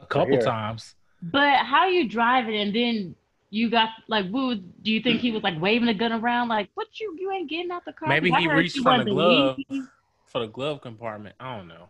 a 0.00 0.06
couple 0.06 0.32
here. 0.34 0.42
times. 0.42 0.94
But 1.22 1.58
how 1.64 1.86
you 1.88 2.08
driving 2.08 2.56
and 2.60 2.74
then 2.74 3.14
you 3.50 3.70
got 3.70 3.88
like, 4.08 4.26
woo? 4.30 4.56
Do 4.56 4.92
you 4.92 5.00
think 5.00 5.20
he 5.20 5.30
was 5.32 5.42
like 5.42 5.60
waving 5.60 5.88
a 5.88 5.94
gun 5.94 6.12
around? 6.12 6.48
Like, 6.48 6.68
what 6.74 6.86
you 7.00 7.16
you 7.18 7.32
ain't 7.32 7.48
getting 7.48 7.70
out 7.70 7.84
the 7.86 7.92
car? 7.92 8.08
Maybe 8.08 8.30
he 8.30 8.44
heard 8.44 8.58
reached 8.58 8.76
she 8.76 8.82
for 8.82 8.98
the 9.02 9.10
glove. 9.10 9.56
leaving. 9.70 9.88
for 10.26 10.40
the 10.40 10.46
glove 10.48 10.80
compartment. 10.82 11.34
I 11.40 11.56
don't 11.56 11.68
know. 11.68 11.88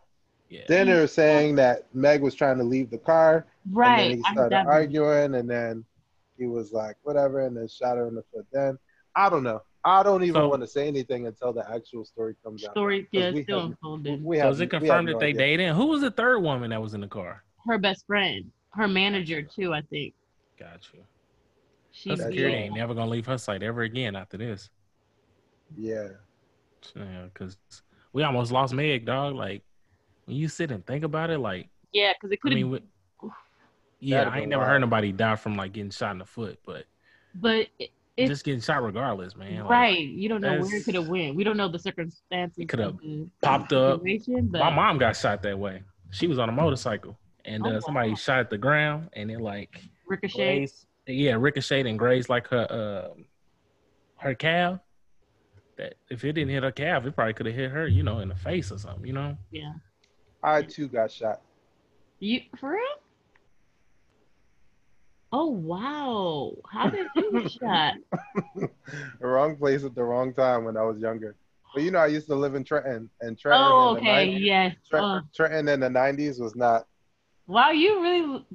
Yeah. 0.48 0.62
then 0.66 0.86
they're 0.86 1.06
saying 1.06 1.56
that 1.56 1.94
Meg 1.94 2.22
was 2.22 2.34
trying 2.34 2.56
to 2.56 2.64
leave 2.64 2.88
the 2.90 2.96
car, 2.96 3.44
Right. 3.70 3.98
and 4.00 4.10
then 4.12 4.16
he 4.18 4.32
started 4.32 4.66
arguing, 4.66 5.34
and 5.34 5.50
then 5.50 5.84
he 6.38 6.46
was 6.46 6.72
like, 6.72 6.96
whatever, 7.02 7.40
and 7.44 7.54
then 7.54 7.68
shot 7.68 7.98
her 7.98 8.08
in 8.08 8.14
the 8.14 8.22
foot. 8.32 8.46
Then 8.50 8.78
I 9.14 9.28
don't 9.28 9.42
know. 9.42 9.60
I 9.84 10.02
don't 10.02 10.22
even 10.22 10.34
So- 10.34 10.48
want 10.48 10.62
to 10.62 10.66
say 10.66 10.86
anything 10.88 11.26
until 11.26 11.52
the 11.52 11.68
actual 11.70 12.04
story 12.04 12.34
comes 12.42 12.64
out. 12.64 12.72
Story, 12.72 13.08
yeah, 13.12 13.30
we 13.30 13.42
still 13.44 13.60
have- 13.60 13.70
unfolding. 13.70 14.22
We 14.24 14.36
So 14.38 14.42
have, 14.44 14.52
is 14.54 14.60
it 14.60 14.66
confirmed 14.70 15.08
that 15.08 15.18
they 15.20 15.28
idea. 15.28 15.38
dated? 15.38 15.74
Who 15.74 15.86
was 15.86 16.00
the 16.00 16.10
third 16.10 16.40
woman 16.40 16.70
that 16.70 16.82
was 16.82 16.94
in 16.94 17.00
the 17.00 17.08
car? 17.08 17.44
Her 17.66 17.78
best 17.78 18.06
friend, 18.06 18.50
her 18.70 18.88
manager 18.88 19.42
too. 19.42 19.72
I 19.74 19.82
think 19.82 20.14
Got 20.58 20.92
you. 20.92 21.00
Her 21.00 21.06
she's 21.92 22.18
That's 22.18 22.30
security 22.30 22.56
all. 22.56 22.62
ain't 22.64 22.74
never 22.74 22.94
gonna 22.94 23.10
leave 23.10 23.26
her 23.26 23.38
site 23.38 23.62
ever 23.62 23.82
again 23.82 24.16
after 24.16 24.36
this. 24.36 24.68
Yeah. 25.76 26.08
Yeah, 26.96 27.24
because 27.32 27.56
we 28.12 28.22
almost 28.24 28.50
lost 28.52 28.74
Meg, 28.74 29.04
dog. 29.04 29.34
Like 29.36 29.62
when 30.24 30.36
you 30.36 30.48
sit 30.48 30.70
and 30.72 30.84
think 30.86 31.04
about 31.04 31.30
it, 31.30 31.38
like 31.38 31.68
yeah, 31.92 32.12
because 32.14 32.32
it 32.32 32.40
could 32.40 32.52
have. 32.52 32.56
mean, 32.56 32.70
with, 32.70 32.82
yeah, 34.00 34.28
I 34.28 34.40
ain't 34.40 34.48
never 34.48 34.60
wild. 34.62 34.70
heard 34.72 34.78
nobody 34.80 35.12
die 35.12 35.36
from 35.36 35.56
like 35.56 35.72
getting 35.72 35.90
shot 35.90 36.12
in 36.12 36.18
the 36.18 36.24
foot, 36.24 36.58
but 36.64 36.84
but 37.34 37.68
it, 37.78 37.90
it's 38.18 38.28
just 38.30 38.44
getting 38.44 38.60
shot 38.60 38.82
regardless, 38.82 39.36
man. 39.36 39.60
Like, 39.60 39.70
right. 39.70 39.98
You 40.00 40.28
don't 40.28 40.40
know 40.40 40.60
where 40.60 40.76
it 40.76 40.84
could 40.84 40.94
have 40.94 41.08
went. 41.08 41.34
We 41.36 41.44
don't 41.44 41.56
know 41.56 41.68
the 41.68 41.78
circumstances. 41.78 42.58
It 42.58 42.68
coulda 42.68 42.96
popped 43.42 43.72
up. 43.72 44.02
but 44.02 44.58
My 44.58 44.70
mom 44.70 44.98
got 44.98 45.16
shot 45.16 45.42
that 45.42 45.58
way. 45.58 45.82
She 46.10 46.26
was 46.26 46.38
on 46.38 46.48
a 46.48 46.52
motorcycle, 46.52 47.18
and 47.44 47.66
Oh, 47.66 47.70
uh, 47.76 47.80
somebody 47.80 48.10
wow. 48.10 48.14
shot 48.16 48.38
at 48.40 48.50
the 48.50 48.58
ground, 48.58 49.10
and 49.12 49.30
it 49.30 49.40
like 49.40 49.82
ricochet. 50.06 50.36
grazed, 50.58 50.86
yeah, 51.06 51.34
ricocheted 51.38 51.86
and 51.86 51.98
grazed 51.98 52.28
like 52.28 52.48
her 52.48 52.66
uh, 52.70 53.20
her 54.16 54.34
calf. 54.34 54.80
That 55.76 55.94
if 56.10 56.24
it 56.24 56.32
didn't 56.32 56.50
hit 56.50 56.62
her 56.64 56.72
calf, 56.72 57.04
it 57.06 57.14
probably 57.14 57.34
could 57.34 57.46
have 57.46 57.54
hit 57.54 57.70
her, 57.70 57.86
you 57.86 58.02
know, 58.02 58.18
in 58.18 58.28
the 58.30 58.34
face 58.34 58.72
or 58.72 58.78
something, 58.78 59.06
you 59.06 59.12
know. 59.12 59.36
Yeah. 59.52 59.74
I 60.42 60.62
too 60.62 60.88
got 60.88 61.10
shot. 61.12 61.40
You 62.20 62.40
for 62.58 62.72
real? 62.72 62.82
Oh 65.30 65.46
wow! 65.50 66.52
How 66.70 66.88
did 66.88 67.06
you 67.16 67.32
get 67.42 67.50
shot? 67.52 67.94
the 68.56 69.26
wrong 69.26 69.56
place 69.56 69.84
at 69.84 69.94
the 69.94 70.02
wrong 70.02 70.32
time 70.32 70.64
when 70.64 70.76
I 70.76 70.82
was 70.82 70.98
younger. 70.98 71.36
But 71.74 71.82
you 71.82 71.90
know, 71.90 71.98
I 71.98 72.06
used 72.06 72.26
to 72.28 72.34
live 72.34 72.54
in 72.54 72.64
Trenton, 72.64 73.10
and 73.20 73.38
Trenton, 73.38 73.60
Oh, 73.70 73.96
in, 73.96 74.04
the 74.04 74.10
okay, 74.10 74.26
90s, 74.28 74.40
yes. 74.40 74.76
Tre- 74.88 75.00
Uh, 75.00 75.20
Trenton 75.34 75.68
in 75.68 75.80
the 75.80 75.88
'90s 75.88 76.40
was 76.40 76.56
not. 76.56 76.86
wow, 77.46 77.70
you 77.70 78.00
really, 78.02 78.46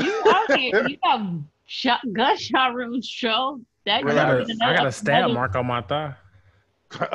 you 0.00 0.22
out 0.26 0.58
here, 0.58 0.86
you 0.88 0.96
got 1.02 1.26
shot, 1.66 2.00
gunshot 2.12 2.74
wounds 2.74 3.06
show. 3.08 3.60
That 3.86 4.00
I 4.00 4.02
got 4.02 4.08
could 4.08 4.16
a, 4.16 4.38
have 4.40 4.46
been 4.46 4.58
I 4.60 4.64
got 4.66 4.70
a 4.70 4.72
another- 4.80 4.90
stab 4.90 5.30
mark 5.30 5.56
on 5.56 5.66
my 5.66 5.80
thigh. 5.80 6.14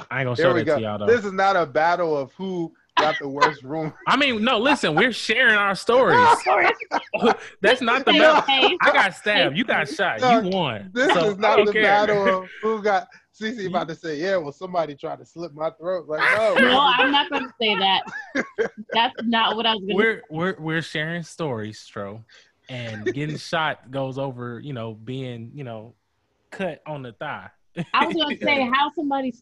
I 0.10 0.22
ain't 0.22 0.26
gonna 0.28 0.36
show 0.36 0.54
we 0.54 0.62
that 0.62 0.66
go. 0.66 0.76
to 0.78 0.82
y'all 0.82 0.98
though. 0.98 1.06
This 1.06 1.26
is 1.26 1.32
not 1.34 1.56
a 1.56 1.66
battle 1.66 2.18
of 2.18 2.32
who 2.34 2.74
got 2.98 3.20
the 3.20 3.28
worst 3.28 3.64
room. 3.64 3.94
I 4.08 4.16
mean, 4.18 4.44
no, 4.44 4.58
listen, 4.60 4.96
we're 4.96 5.12
sharing 5.12 5.56
our 5.56 5.76
stories. 5.76 6.28
That's 7.62 7.82
not 7.82 8.06
the 8.06 8.14
Hey, 8.14 8.20
battle. 8.20 8.42
hey, 8.42 8.78
I 8.82 8.92
got 8.94 9.14
stabbed. 9.16 9.58
You 9.58 9.64
got 9.64 9.88
shot. 9.90 10.22
No, 10.22 10.42
You 10.42 10.50
won. 10.50 10.92
This 10.94 11.14
So, 11.14 11.32
is 11.32 11.38
not 11.38 11.66
the 11.66 11.72
care. 11.72 11.84
battle 11.84 12.44
of 12.44 12.50
who 12.62 12.82
got. 12.82 13.08
CC 13.38 13.68
about 13.68 13.86
to 13.90 13.96
say, 13.96 14.18
yeah, 14.18 14.38
well, 14.38 14.54
somebody 14.54 14.96
tried 14.96 15.20
to 15.20 15.26
slit 15.26 15.54
my 15.54 15.70
throat. 15.72 16.08
Like, 16.08 16.22
no, 16.38 16.56
No, 16.56 16.80
I'm 16.80 17.12
not 17.12 17.30
going 17.30 17.44
to 17.44 17.54
say 17.60 17.76
that. 17.76 18.02
That's 18.94 19.14
not 19.24 19.58
what 19.58 19.66
I 19.66 19.74
was 19.74 19.82
going 19.82 19.90
to. 19.90 19.96
We're 19.96 20.22
we're 20.30 20.56
we're 20.58 20.82
sharing 20.82 21.22
stories, 21.22 21.78
Stro, 21.86 22.24
and 22.70 23.14
getting 23.14 23.36
shot 23.38 23.92
goes 23.92 24.18
over. 24.18 24.62
You 24.62 24.72
know, 24.72 24.94
being 24.94 25.52
you 25.54 25.66
know 25.66 25.96
cut 26.50 26.82
on 26.88 27.02
the 27.02 27.12
thigh. 27.12 27.50
I 27.94 28.06
was 28.06 28.16
gonna 28.16 28.38
say 28.42 28.62
how 28.74 28.90
somebody 28.96 29.34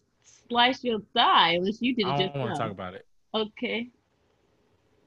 sliced 0.50 0.84
your 0.84 1.00
thigh 1.14 1.52
unless 1.52 1.80
you 1.80 1.94
did 1.94 2.08
it 2.08 2.10
I 2.10 2.18
just 2.18 2.34
don't 2.34 2.42
want 2.42 2.56
to 2.56 2.60
talk 2.60 2.72
about 2.72 2.96
it. 2.96 3.06
Okay. 3.34 3.90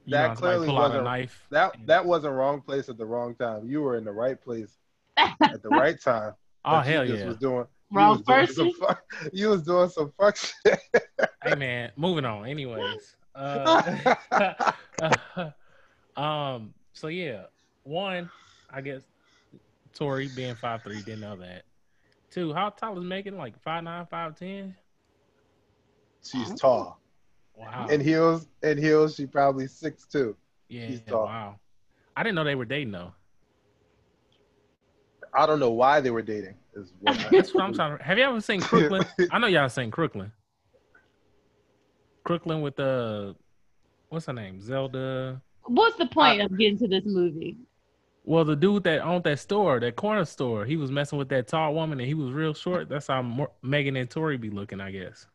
You 0.05 0.11
That 0.11 0.29
know, 0.29 0.35
clearly 0.35 0.67
pull 0.67 0.77
out 0.77 0.85
a 0.85 0.87
wasn't- 0.89 1.03
knife. 1.05 1.43
That 1.49 1.75
that 1.85 2.05
wasn't 2.05 2.33
wrong 2.35 2.61
place 2.61 2.87
at 2.89 2.97
the 2.97 3.05
wrong 3.05 3.35
time. 3.35 3.67
You 3.67 3.81
were 3.81 3.97
in 3.97 4.03
the 4.05 4.11
right 4.11 4.41
place 4.41 4.77
at 5.17 5.61
the 5.61 5.69
right 5.69 5.99
time. 5.99 6.33
oh 6.65 6.79
hell 6.79 7.05
yeah! 7.05 7.25
Was 7.27 7.37
doing, 7.37 7.65
you 7.91 7.97
Wrong 7.97 8.17
was 8.17 8.21
doing 8.21 8.39
person. 8.47 8.55
some 8.55 8.87
fuck, 8.87 9.03
you 9.33 9.49
was 9.49 9.63
doing 9.63 9.89
some 9.89 10.11
fuck 10.17 10.35
shit. 10.37 10.79
hey 11.43 11.55
man, 11.55 11.91
moving 11.97 12.23
on. 12.25 12.45
Anyways, 12.47 13.15
uh, 13.35 14.13
um, 16.15 16.73
so 16.93 17.07
yeah, 17.07 17.43
one, 17.83 18.29
I 18.71 18.81
guess 18.81 19.01
Tory 19.93 20.29
being 20.35 20.55
five 20.55 20.83
three 20.83 21.01
didn't 21.01 21.21
know 21.21 21.35
that. 21.37 21.63
Two, 22.31 22.53
how 22.53 22.69
tall 22.69 22.97
is 22.97 23.03
Megan? 23.03 23.37
Like 23.37 23.59
five 23.61 23.83
nine, 23.83 24.05
five 24.05 24.37
ten. 24.37 24.75
She's 26.23 26.53
tall. 26.55 26.99
Wow. 27.57 27.87
In 27.87 27.99
heels, 27.99 28.47
in 28.61 28.77
heels, 28.77 29.15
she 29.15 29.25
probably 29.25 29.67
six 29.67 30.05
two. 30.05 30.35
yeah. 30.69 30.87
she's 30.87 31.01
tall. 31.01 31.25
Wow. 31.25 31.59
I 32.15 32.23
didn't 32.23 32.35
know 32.35 32.43
they 32.43 32.55
were 32.55 32.65
dating 32.65 32.91
though. 32.91 33.13
I 35.33 35.45
don't 35.45 35.59
know 35.59 35.71
why 35.71 35.99
they 35.99 36.11
were 36.11 36.21
dating. 36.21 36.55
Is 36.75 36.93
what 36.99 37.17
I, 37.17 37.29
That's 37.31 37.53
what 37.53 37.63
I'm 37.63 37.73
trying 37.73 37.97
to. 37.97 38.03
Have 38.03 38.17
you 38.17 38.23
ever 38.23 38.41
seen 38.41 38.61
Crooklyn? 38.61 39.05
I 39.31 39.39
know 39.39 39.47
y'all 39.47 39.69
seen 39.69 39.91
Crooklyn. 39.91 40.31
Crooklyn 42.23 42.61
with 42.61 42.75
the, 42.75 43.35
what's 44.09 44.25
her 44.25 44.33
name? 44.33 44.61
Zelda. 44.61 45.41
What's 45.63 45.97
the 45.97 46.07
point 46.07 46.41
of 46.41 46.57
getting 46.57 46.77
to 46.79 46.87
this 46.87 47.03
movie? 47.05 47.57
Well, 48.23 48.43
the 48.43 48.55
dude 48.55 48.83
that 48.83 49.01
owned 49.01 49.23
that 49.23 49.39
store, 49.39 49.79
that 49.79 49.95
corner 49.95 50.25
store, 50.25 50.65
he 50.65 50.75
was 50.75 50.91
messing 50.91 51.17
with 51.17 51.29
that 51.29 51.47
tall 51.47 51.73
woman, 51.73 51.99
and 51.99 52.07
he 52.07 52.13
was 52.13 52.31
real 52.31 52.53
short. 52.53 52.89
That's 52.89 53.07
how 53.07 53.21
Mo- 53.21 53.51
Megan 53.61 53.95
and 53.95 54.09
Tory 54.09 54.37
be 54.37 54.49
looking, 54.49 54.81
I 54.81 54.91
guess. 54.91 55.27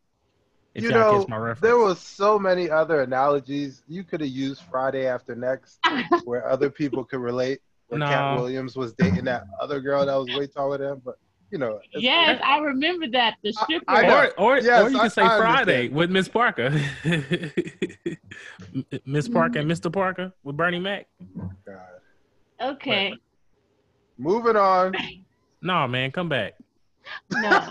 If 0.74 0.84
you 0.84 0.90
y'all 0.90 1.20
know, 1.20 1.26
my 1.28 1.36
reference. 1.36 1.60
there 1.60 1.76
was 1.76 1.98
so 2.00 2.38
many 2.38 2.70
other 2.70 3.02
analogies 3.02 3.82
you 3.88 4.04
could 4.04 4.22
have 4.22 4.30
used 4.30 4.62
Friday 4.70 5.06
after 5.06 5.34
next, 5.34 5.78
where 6.24 6.48
other 6.48 6.70
people 6.70 7.04
could 7.04 7.20
relate. 7.20 7.60
Where 7.88 8.00
Katt 8.00 8.38
Williams 8.38 8.74
was 8.74 8.94
dating 8.94 9.24
that 9.26 9.44
other 9.60 9.80
girl 9.80 10.06
that 10.06 10.14
was 10.16 10.28
way 10.34 10.46
taller 10.46 10.78
than 10.78 10.92
him, 10.92 11.02
but 11.04 11.16
you 11.50 11.58
know, 11.58 11.78
it's 11.92 12.02
yes, 12.02 12.40
I 12.42 12.56
remember 12.60 13.06
that. 13.08 13.34
The 13.42 13.52
I- 13.58 13.62
stripper. 13.64 13.84
I 13.86 14.02
know. 14.06 14.30
or 14.38 14.40
or, 14.40 14.58
Yes, 14.60 14.84
or 14.84 14.88
you 14.90 14.96
I- 14.96 15.00
can 15.02 15.10
say 15.10 15.22
I 15.22 15.36
Friday 15.38 15.88
understand. 15.88 15.94
with 15.94 16.10
Miss 16.10 16.28
Parker, 16.28 16.70
Miss 19.04 19.28
Parker 19.28 19.58
and 19.58 19.70
Mr. 19.70 19.92
Parker 19.92 20.32
with 20.42 20.56
Bernie 20.56 20.80
Mac. 20.80 21.06
God. 21.66 21.76
okay. 22.62 23.12
Moving 24.16 24.56
on. 24.56 24.94
No, 25.64 25.86
man, 25.86 26.10
come 26.10 26.28
back, 26.28 26.54
No. 27.30 27.68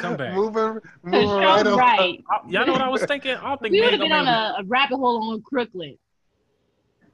Come 0.00 0.16
back. 0.16 0.34
moving, 0.34 0.54
Cause 0.80 0.80
moving 1.04 1.28
you're 1.28 1.38
right 1.40 1.66
right. 1.66 2.24
I- 2.30 2.48
y'all 2.48 2.66
know 2.66 2.72
what 2.72 2.80
I 2.82 2.88
was 2.88 3.04
thinking? 3.04 3.32
I 3.36 3.48
don't 3.48 3.60
think 3.60 3.72
We 3.72 3.80
would 3.80 3.92
have 3.92 4.00
been 4.00 4.10
gonna 4.10 4.30
on 4.30 4.60
a, 4.60 4.62
a 4.62 4.64
rabbit 4.66 4.96
hole 4.96 5.32
on 5.32 5.42
Crooklyn. 5.42 5.96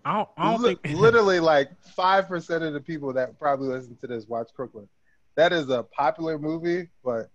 I 0.05 0.17
don't, 0.19 0.29
I 0.37 0.53
don't 0.53 0.63
Li- 0.63 0.77
think 0.83 0.97
literally 1.01 1.41
like 1.41 1.71
five 1.95 2.29
percent 2.29 2.63
of 2.65 2.73
the 2.73 2.81
people 2.81 3.13
that 3.15 3.39
probably 3.39 3.69
listen 3.69 3.97
to 4.01 4.07
this 4.07 4.27
watch 4.27 4.49
Crooklyn. 4.55 4.89
That 5.35 5.53
is 5.53 5.69
a 5.69 5.83
popular 5.83 6.39
movie, 6.39 6.89
but 7.05 7.29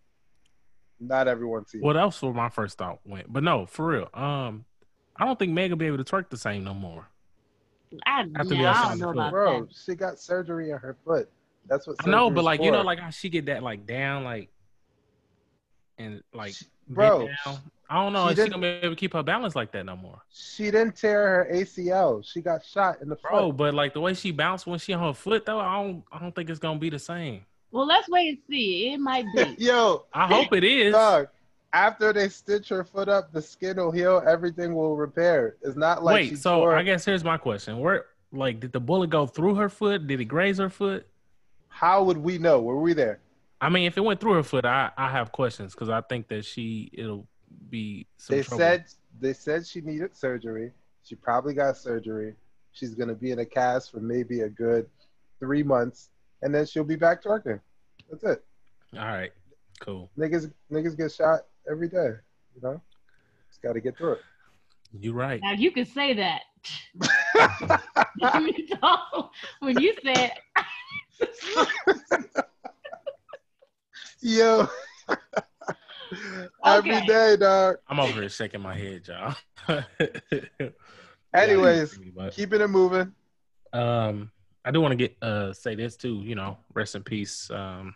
not 0.99 1.27
everyone 1.27 1.67
sees. 1.67 1.81
Well, 1.83 1.93
that 1.95 2.05
was 2.05 2.21
where 2.21 2.33
my 2.33 2.49
first 2.49 2.77
thought 2.77 2.99
went. 3.05 3.31
But 3.31 3.43
no, 3.43 3.65
for 3.65 3.87
real. 3.87 4.09
Um, 4.13 4.65
I 5.17 5.25
don't 5.25 5.37
think 5.37 5.51
Meg 5.51 5.69
will 5.71 5.77
be 5.77 5.85
able 5.87 5.97
to 5.97 6.03
twerk 6.03 6.29
the 6.29 6.37
same 6.37 6.63
no 6.63 6.73
more. 6.73 7.07
I, 8.05 8.25
After 8.35 8.55
yeah, 8.55 8.71
I 8.73 8.89
don't 8.89 8.99
know 8.99 9.09
about 9.11 9.31
Bro, 9.31 9.65
that. 9.65 9.75
she 9.85 9.95
got 9.95 10.17
surgery 10.19 10.71
on 10.71 10.79
her 10.79 10.95
foot. 11.05 11.29
That's 11.67 11.85
what. 11.85 11.97
I 11.99 12.09
know, 12.09 12.29
but 12.29 12.35
surgery's 12.41 12.45
like 12.45 12.61
you 12.63 12.71
know, 12.71 12.81
like 12.83 12.99
how 12.99 13.09
she 13.09 13.27
get 13.29 13.45
that 13.47 13.61
like 13.63 13.85
down, 13.85 14.23
like 14.23 14.49
and 16.01 16.23
like 16.33 16.53
She- 16.55 16.65
bro, 16.89 17.27
down. 17.45 17.57
I 17.89 17.95
don't 18.01 18.13
know 18.13 18.27
she 18.27 18.33
if 18.33 18.45
she 18.45 18.49
gonna 18.49 18.61
be 18.61 18.67
able 18.67 18.89
to 18.91 18.95
keep 18.95 19.13
her 19.13 19.23
balance 19.23 19.55
like 19.55 19.71
that 19.73 19.85
no 19.85 19.95
more, 19.97 20.21
she 20.31 20.65
didn't 20.65 20.95
tear 20.95 21.45
her 21.45 21.49
ACL. 21.51 22.23
She 22.25 22.41
got 22.41 22.63
shot 22.63 23.01
in 23.01 23.09
the 23.09 23.15
bro. 23.17 23.47
foot. 23.49 23.57
But 23.57 23.73
like 23.73 23.93
the 23.93 24.01
way 24.01 24.13
she 24.13 24.31
bounced 24.31 24.65
when 24.65 24.79
she 24.79 24.93
on 24.93 25.01
her 25.03 25.13
foot 25.13 25.45
though, 25.45 25.59
I 25.59 25.81
don't, 25.81 26.03
I 26.11 26.19
don't 26.19 26.33
think 26.35 26.49
it's 26.49 26.59
gonna 26.59 26.79
be 26.79 26.89
the 26.89 26.99
same. 26.99 27.45
Well, 27.71 27.85
let's 27.87 28.09
wait 28.09 28.29
and 28.29 28.37
see. 28.49 28.91
It 28.93 28.97
might 28.99 29.25
be. 29.35 29.55
Yo, 29.65 30.05
I 30.13 30.27
hope 30.27 30.53
it 30.53 30.63
is. 30.63 30.91
dog. 30.93 31.27
After 31.73 32.11
they 32.11 32.27
stitch 32.27 32.67
her 32.67 32.83
foot 32.83 33.07
up, 33.07 33.31
the 33.31 33.41
skin 33.41 33.77
will 33.77 33.91
heal. 33.91 34.21
Everything 34.27 34.75
will 34.75 34.97
repair. 34.97 35.55
It's 35.61 35.77
not 35.77 36.03
like 36.03 36.15
Wait, 36.15 36.37
so 36.37 36.57
tore- 36.57 36.75
I 36.75 36.83
guess 36.83 37.05
here's 37.05 37.23
my 37.23 37.37
question: 37.37 37.79
Where, 37.79 38.07
like, 38.33 38.59
did 38.59 38.73
the 38.73 38.81
bullet 38.81 39.09
go 39.09 39.25
through 39.25 39.55
her 39.55 39.69
foot? 39.69 40.05
Did 40.05 40.19
it 40.19 40.25
graze 40.25 40.57
her 40.57 40.69
foot? 40.69 41.07
How 41.69 42.03
would 42.03 42.17
we 42.17 42.37
know? 42.37 42.59
Were 42.61 42.77
we 42.77 42.91
there? 42.91 43.20
I 43.61 43.69
mean, 43.69 43.85
if 43.85 43.95
it 43.95 44.01
went 44.01 44.19
through 44.19 44.33
her 44.33 44.43
foot, 44.43 44.65
I, 44.65 44.89
I 44.97 45.09
have 45.11 45.31
questions 45.31 45.73
because 45.73 45.89
I 45.89 46.01
think 46.01 46.27
that 46.29 46.43
she 46.43 46.89
it'll 46.93 47.27
be. 47.69 48.07
Some 48.17 48.37
They 48.37 48.41
trouble. 48.43 48.57
said 48.57 48.85
they 49.19 49.33
said 49.33 49.67
she 49.67 49.81
needed 49.81 50.17
surgery. 50.17 50.71
She 51.03 51.13
probably 51.15 51.53
got 51.53 51.77
surgery. 51.77 52.33
She's 52.71 52.95
gonna 52.95 53.13
be 53.13 53.29
in 53.29 53.39
a 53.39 53.45
cast 53.45 53.91
for 53.91 53.99
maybe 53.99 54.41
a 54.41 54.49
good 54.49 54.89
three 55.39 55.61
months, 55.61 56.09
and 56.41 56.53
then 56.53 56.65
she'll 56.65 56.83
be 56.83 56.95
back 56.95 57.23
twerking. 57.23 57.59
That's 58.09 58.23
it. 58.23 58.43
All 58.97 59.05
right, 59.05 59.31
cool. 59.79 60.09
Niggas, 60.17 60.51
niggas 60.71 60.97
get 60.97 61.11
shot 61.11 61.41
every 61.69 61.87
day. 61.87 62.15
You 62.55 62.61
know, 62.63 62.81
just 63.47 63.61
got 63.61 63.73
to 63.73 63.79
get 63.79 63.95
through 63.97 64.13
it. 64.13 64.21
You're 64.99 65.13
right. 65.13 65.39
Now 65.41 65.53
you 65.53 65.71
can 65.71 65.85
say 65.85 66.13
that. 66.13 66.41
when 69.59 69.79
you 69.79 69.93
said 70.03 70.31
Yo, 74.21 74.67
every 76.65 76.91
Okay. 76.91 77.05
day, 77.05 77.37
dog. 77.37 77.77
I'm 77.89 77.99
over 77.99 78.19
here 78.19 78.29
shaking 78.29 78.61
my 78.61 78.75
head, 78.75 79.07
y'all. 79.07 79.35
Anyways, 81.33 81.97
But, 82.15 82.33
keeping 82.33 82.61
it 82.61 82.67
moving. 82.67 83.13
um, 83.73 84.31
I 84.63 84.69
do 84.71 84.79
want 84.81 84.91
to 84.91 84.95
get 84.95 85.17
uh 85.23 85.53
say 85.53 85.73
this 85.75 85.95
too. 85.95 86.21
You 86.23 86.35
know, 86.35 86.57
rest 86.73 86.95
in 86.95 87.03
peace 87.03 87.49
um 87.49 87.95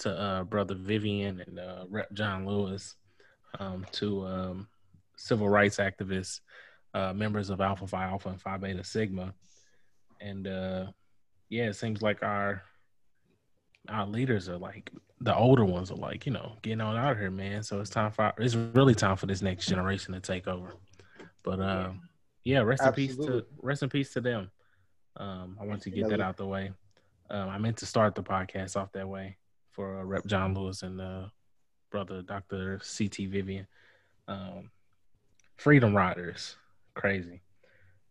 to 0.00 0.10
uh 0.10 0.44
brother 0.44 0.74
Vivian 0.74 1.40
and 1.40 1.58
uh 1.58 1.84
Rep 1.88 2.12
John 2.12 2.44
Lewis, 2.44 2.94
um 3.58 3.86
to 3.92 4.26
um 4.26 4.68
civil 5.16 5.48
rights 5.48 5.78
activists, 5.78 6.40
uh 6.92 7.14
members 7.14 7.48
of 7.48 7.60
Alpha 7.62 7.86
Phi 7.86 8.04
Alpha 8.04 8.28
and 8.30 8.40
Phi 8.40 8.56
Beta 8.58 8.84
Sigma, 8.84 9.32
and 10.20 10.46
uh 10.46 10.86
yeah, 11.48 11.64
it 11.68 11.76
seems 11.76 12.02
like 12.02 12.22
our 12.22 12.62
our 13.88 14.06
leaders 14.06 14.48
are 14.48 14.58
like 14.58 14.90
the 15.20 15.34
older 15.34 15.64
ones 15.64 15.90
are 15.90 15.96
like 15.96 16.26
you 16.26 16.32
know 16.32 16.52
getting 16.62 16.80
on 16.80 16.96
out 16.96 17.12
of 17.12 17.18
here, 17.18 17.30
man. 17.30 17.62
So 17.62 17.80
it's 17.80 17.90
time 17.90 18.10
for 18.10 18.32
it's 18.38 18.54
really 18.54 18.94
time 18.94 19.16
for 19.16 19.26
this 19.26 19.42
next 19.42 19.66
generation 19.66 20.14
to 20.14 20.20
take 20.20 20.46
over. 20.48 20.74
But 21.42 21.60
um, 21.60 22.08
yeah, 22.44 22.60
rest 22.60 22.82
in 22.82 22.92
peace 22.94 23.16
to 23.26 23.44
rest 23.60 23.82
in 23.82 23.88
peace 23.88 24.12
to 24.14 24.20
them. 24.20 24.50
Um, 25.16 25.56
I 25.60 25.64
want 25.64 25.82
to 25.82 25.90
get 25.90 26.08
that 26.08 26.20
out 26.20 26.36
the 26.36 26.46
way. 26.46 26.72
Um, 27.30 27.48
I 27.48 27.58
meant 27.58 27.78
to 27.78 27.86
start 27.86 28.14
the 28.14 28.22
podcast 28.22 28.76
off 28.76 28.92
that 28.92 29.08
way 29.08 29.36
for 29.70 29.98
uh, 30.00 30.04
Rep 30.04 30.26
John 30.26 30.54
Lewis 30.54 30.82
and 30.82 31.00
uh, 31.00 31.24
brother 31.90 32.22
Dr. 32.22 32.78
CT 32.78 33.28
Vivian. 33.28 33.66
Um, 34.28 34.70
Freedom 35.56 35.94
Riders, 35.96 36.56
crazy. 36.94 37.42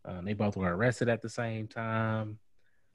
Um, 0.04 0.24
they 0.24 0.32
both 0.32 0.56
were 0.56 0.74
arrested 0.74 1.08
at 1.08 1.22
the 1.22 1.28
same 1.28 1.68
time. 1.68 2.38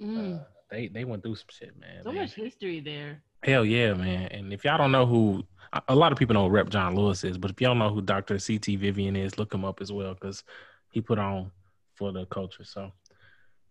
mm, 0.02 0.40
Uh, 0.40 0.44
they 0.69 0.88
they 0.88 1.03
went 1.06 1.23
through 1.23 1.36
some 1.36 1.47
shit, 1.49 1.77
man. 1.80 2.03
so 2.03 2.12
man. 2.12 2.21
much 2.23 2.34
history 2.34 2.80
there. 2.80 3.21
Hell 3.43 3.63
yeah, 3.65 3.93
man. 3.93 4.27
And 4.32 4.51
if 4.51 4.65
y'all 4.65 4.77
don't 4.77 4.91
know 4.91 5.06
who, 5.06 5.43
a- 5.73 5.84
a 5.89 5.95
lot 5.95 6.12
of 6.12 6.17
people 6.17 6.34
know 6.34 6.43
who 6.45 6.49
Rep 6.49 6.69
John 6.69 6.95
Lewis 6.95 7.23
is, 7.23 7.38
but 7.38 7.51
if 7.51 7.62
y'all 7.62 7.75
know 7.75 7.89
who 7.93 8.01
Dr. 8.01 8.38
CT 8.39 8.65
Vivian 8.80 9.15
is, 9.15 9.38
look 9.38 9.53
him 9.53 9.63
up 9.63 9.80
as 9.82 9.91
well 9.91 10.13
because 10.13 10.43
he 10.91 11.01
put 11.01 11.19
on 11.19 11.51
for 11.95 12.12
the 12.12 12.25
culture. 12.25 12.63
So, 12.63 12.91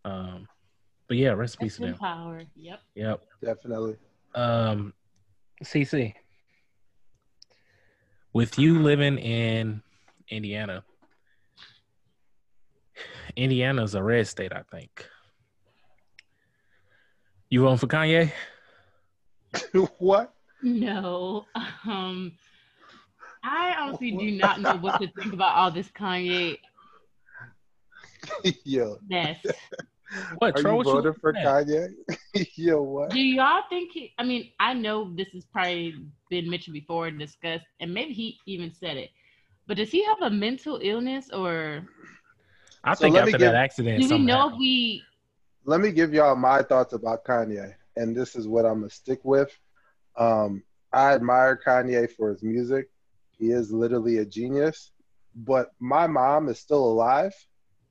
um, 0.04 0.46
but 1.08 1.16
yeah, 1.16 1.30
rest 1.30 1.56
in 1.60 1.66
peace 1.66 1.76
to 1.76 1.84
in 1.84 1.90
them. 1.90 1.98
power. 1.98 2.42
Yep. 2.54 2.80
Yep. 2.94 3.22
Definitely. 3.44 3.96
Um, 4.34 4.92
CC, 5.64 6.14
with 8.32 8.58
you 8.58 8.80
living 8.82 9.18
in 9.18 9.82
Indiana, 10.28 10.84
Indiana's 13.34 13.94
a 13.94 14.02
red 14.02 14.26
state, 14.26 14.52
I 14.52 14.62
think. 14.70 15.06
You 17.50 17.62
voting 17.62 17.78
for 17.78 17.86
Kanye? 17.86 18.32
what? 19.98 20.34
No. 20.62 21.46
Um 21.84 22.32
I 23.44 23.74
honestly 23.78 24.10
do 24.10 24.32
not 24.32 24.60
know 24.60 24.76
what 24.76 25.00
to 25.00 25.08
think 25.12 25.32
about 25.32 25.54
all 25.54 25.70
this 25.70 25.88
Kanye 25.88 26.58
Yo, 28.64 28.98
mess. 29.08 29.38
What, 30.38 30.56
are 30.56 30.62
Tro, 30.62 30.70
you 30.72 30.76
what 30.78 30.86
you 30.86 30.92
voting 30.94 31.14
for? 31.20 31.32
Kanye? 31.32 31.88
Yo, 32.56 32.82
what? 32.82 33.10
Do 33.10 33.20
y'all 33.20 33.62
think 33.68 33.92
he 33.92 34.12
I 34.18 34.24
mean, 34.24 34.50
I 34.58 34.74
know 34.74 35.12
this 35.14 35.28
has 35.34 35.44
probably 35.44 35.94
been 36.30 36.50
mentioned 36.50 36.74
before 36.74 37.06
and 37.06 37.18
discussed, 37.18 37.66
and 37.80 37.94
maybe 37.94 38.12
he 38.12 38.38
even 38.46 38.72
said 38.72 38.96
it. 38.96 39.10
But 39.68 39.76
does 39.76 39.90
he 39.90 40.04
have 40.04 40.22
a 40.22 40.30
mental 40.30 40.80
illness 40.82 41.30
or 41.30 41.86
I 42.82 42.94
So 42.94 43.02
think 43.02 43.16
after 43.16 43.32
give- 43.32 43.40
that 43.40 43.54
accident, 43.54 43.98
do 44.00 44.04
we 44.04 44.08
something 44.08 44.26
know 44.26 44.48
if 44.50 44.56
we 44.58 45.02
Let 45.68 45.80
me 45.80 45.90
give 45.90 46.14
y'all 46.14 46.36
my 46.36 46.62
thoughts 46.62 46.92
about 46.92 47.24
Kanye, 47.24 47.74
and 47.96 48.14
this 48.14 48.36
is 48.36 48.46
what 48.46 48.64
I'm 48.64 48.80
gonna 48.80 48.90
stick 48.90 49.24
with. 49.24 49.50
Um, 50.16 50.62
I 50.92 51.12
admire 51.14 51.60
Kanye 51.66 52.08
for 52.08 52.30
his 52.30 52.44
music. 52.44 52.88
He 53.32 53.50
is 53.50 53.72
literally 53.72 54.18
a 54.18 54.24
genius, 54.24 54.92
but 55.34 55.72
my 55.80 56.06
mom 56.06 56.48
is 56.48 56.60
still 56.60 56.84
alive, 56.86 57.34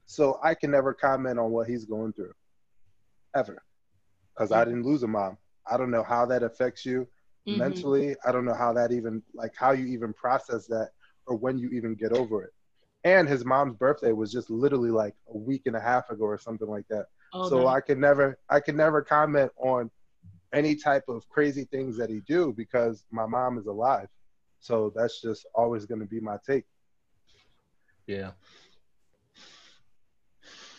so 0.05 0.39
I 0.41 0.55
can 0.55 0.71
never 0.71 0.93
comment 0.93 1.37
on 1.37 1.51
what 1.51 1.67
he's 1.67 1.83
going 1.83 2.13
through, 2.13 2.33
ever, 3.35 3.61
because 4.33 4.53
I 4.53 4.63
didn't 4.63 4.83
lose 4.85 5.03
a 5.03 5.07
mom. 5.07 5.37
I 5.69 5.75
don't 5.75 5.91
know 5.91 6.03
how 6.03 6.25
that 6.27 6.43
affects 6.43 6.85
you 6.85 7.01
Mhm. 7.45 7.57
mentally. 7.57 8.15
I 8.23 8.31
don't 8.31 8.45
know 8.45 8.53
how 8.53 8.71
that 8.71 8.93
even 8.93 9.21
like 9.33 9.53
how 9.53 9.71
you 9.71 9.85
even 9.87 10.13
process 10.13 10.65
that 10.67 10.91
or 11.27 11.35
when 11.35 11.57
you 11.57 11.69
even 11.71 11.95
get 11.95 12.13
over 12.13 12.43
it. 12.43 12.53
And 13.03 13.27
his 13.27 13.43
mom's 13.43 13.75
birthday 13.75 14.13
was 14.13 14.31
just 14.31 14.49
literally 14.49 14.91
like 14.91 15.15
a 15.27 15.37
week 15.37 15.63
and 15.65 15.75
a 15.75 15.81
half 15.81 16.09
ago 16.09 16.23
or 16.23 16.37
something 16.37 16.69
like 16.69 16.87
that. 16.87 17.07
Oh, 17.37 17.49
so 17.49 17.59
no. 17.63 17.67
I 17.67 17.81
could 17.81 17.97
never 17.97 18.39
I 18.49 18.61
could 18.61 18.75
never 18.75 19.01
comment 19.01 19.51
on 19.57 19.91
any 20.53 20.73
type 20.75 21.03
of 21.09 21.27
crazy 21.27 21.65
things 21.65 21.97
that 21.97 22.09
he 22.09 22.21
do 22.21 22.53
because 22.55 23.03
my 23.11 23.25
mom 23.25 23.57
is 23.57 23.65
alive. 23.65 24.07
So 24.61 24.93
that's 24.95 25.21
just 25.21 25.45
always 25.53 25.85
going 25.85 25.99
to 25.99 26.07
be 26.07 26.21
my 26.21 26.37
take. 26.47 26.63
Yeah. 28.07 28.31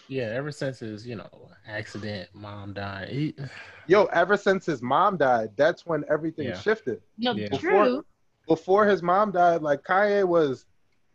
Yeah, 0.08 0.30
ever 0.32 0.50
since 0.50 0.78
his, 0.78 1.06
you 1.06 1.16
know, 1.16 1.28
accident, 1.66 2.30
mom 2.32 2.72
died. 2.72 3.08
He, 3.10 3.34
Yo, 3.86 4.04
ever 4.06 4.36
since 4.36 4.64
his 4.64 4.80
mom 4.80 5.16
died, 5.18 5.50
that's 5.56 5.84
when 5.84 6.04
everything 6.10 6.46
Yeah. 6.46 6.58
shifted. 6.58 7.02
no, 7.18 7.34
Yeah. 7.34 7.48
true. 7.58 8.04
Before 8.48 8.86
his 8.86 9.02
mom 9.02 9.30
died, 9.32 9.60
like 9.62 9.82
Kanye 9.82 10.24
was 10.24 10.64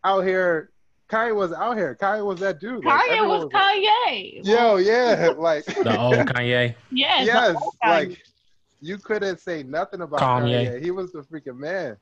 out 0.03 0.21
here. 0.25 0.71
Kanye 1.11 1.35
was 1.35 1.51
out 1.51 1.75
here. 1.77 1.97
Kanye 1.99 2.25
was 2.25 2.39
that 2.39 2.59
dude. 2.59 2.85
Like, 2.85 3.01
Kanye 3.01 3.17
everyone 3.17 3.39
was 3.41 3.49
Kanye. 3.49 4.45
Yo, 4.45 4.77
yeah, 4.77 5.33
like 5.37 5.65
the 5.65 5.99
old 5.99 6.15
Kanye. 6.27 6.73
Yes. 6.89 7.25
yes, 7.25 7.55
Kanye. 7.83 7.89
like 7.89 8.23
you 8.79 8.97
couldn't 8.97 9.39
say 9.39 9.63
nothing 9.63 10.01
about 10.01 10.21
Kanye. 10.21 10.67
Kanye. 10.67 10.83
He 10.83 10.91
was 10.91 11.11
the 11.11 11.21
freaking 11.21 11.57
man. 11.57 11.97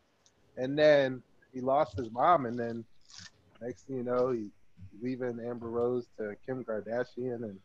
And 0.58 0.78
then 0.78 1.24
he 1.54 1.62
lost 1.62 1.98
his 1.98 2.12
mom, 2.12 2.46
and 2.46 2.60
then 2.60 2.86
next 3.62 3.88
thing 3.88 3.98
you 3.98 4.04
know, 4.04 4.32
he 4.32 4.48
leaving 5.02 5.40
Amber 5.46 5.70
Rose 5.70 6.06
to 6.18 6.36
Kim 6.46 6.64
Kardashian, 6.64 7.44
and 7.44 7.58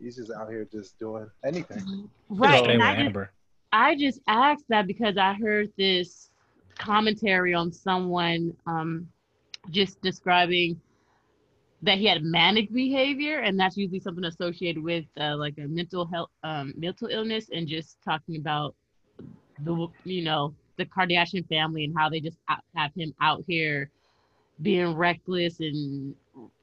he's 0.00 0.16
just 0.16 0.32
out 0.32 0.48
here 0.48 0.66
just 0.72 0.98
doing 0.98 1.30
anything. 1.44 2.08
right. 2.28 2.64
Stay 2.64 2.72
And 2.72 2.80
with 2.80 2.82
I 2.82 3.04
just, 3.04 3.30
I 3.72 3.94
just 3.94 4.20
asked 4.26 4.64
that 4.70 4.86
because 4.86 5.16
I 5.16 5.34
heard 5.34 5.70
this 5.76 6.30
commentary 6.78 7.54
on 7.54 7.70
someone 7.72 8.56
um, 8.66 9.06
just 9.68 10.00
describing 10.02 10.80
that 11.82 11.98
he 11.98 12.06
had 12.06 12.22
manic 12.22 12.72
behavior, 12.72 13.38
and 13.40 13.58
that's 13.58 13.76
usually 13.76 14.00
something 14.00 14.24
associated 14.24 14.82
with 14.82 15.04
uh, 15.18 15.36
like 15.36 15.54
a 15.58 15.66
mental 15.66 16.06
health, 16.06 16.30
um, 16.42 16.74
mental 16.76 17.08
illness, 17.08 17.50
and 17.52 17.66
just 17.66 17.96
talking 18.04 18.36
about 18.36 18.74
the 19.64 19.86
you 20.04 20.22
know 20.22 20.54
the 20.76 20.84
Kardashian 20.86 21.46
family 21.48 21.84
and 21.84 21.94
how 21.96 22.08
they 22.08 22.20
just 22.20 22.38
have 22.74 22.92
him 22.94 23.14
out 23.20 23.44
here 23.46 23.90
being 24.62 24.94
reckless 24.94 25.60
and 25.60 26.14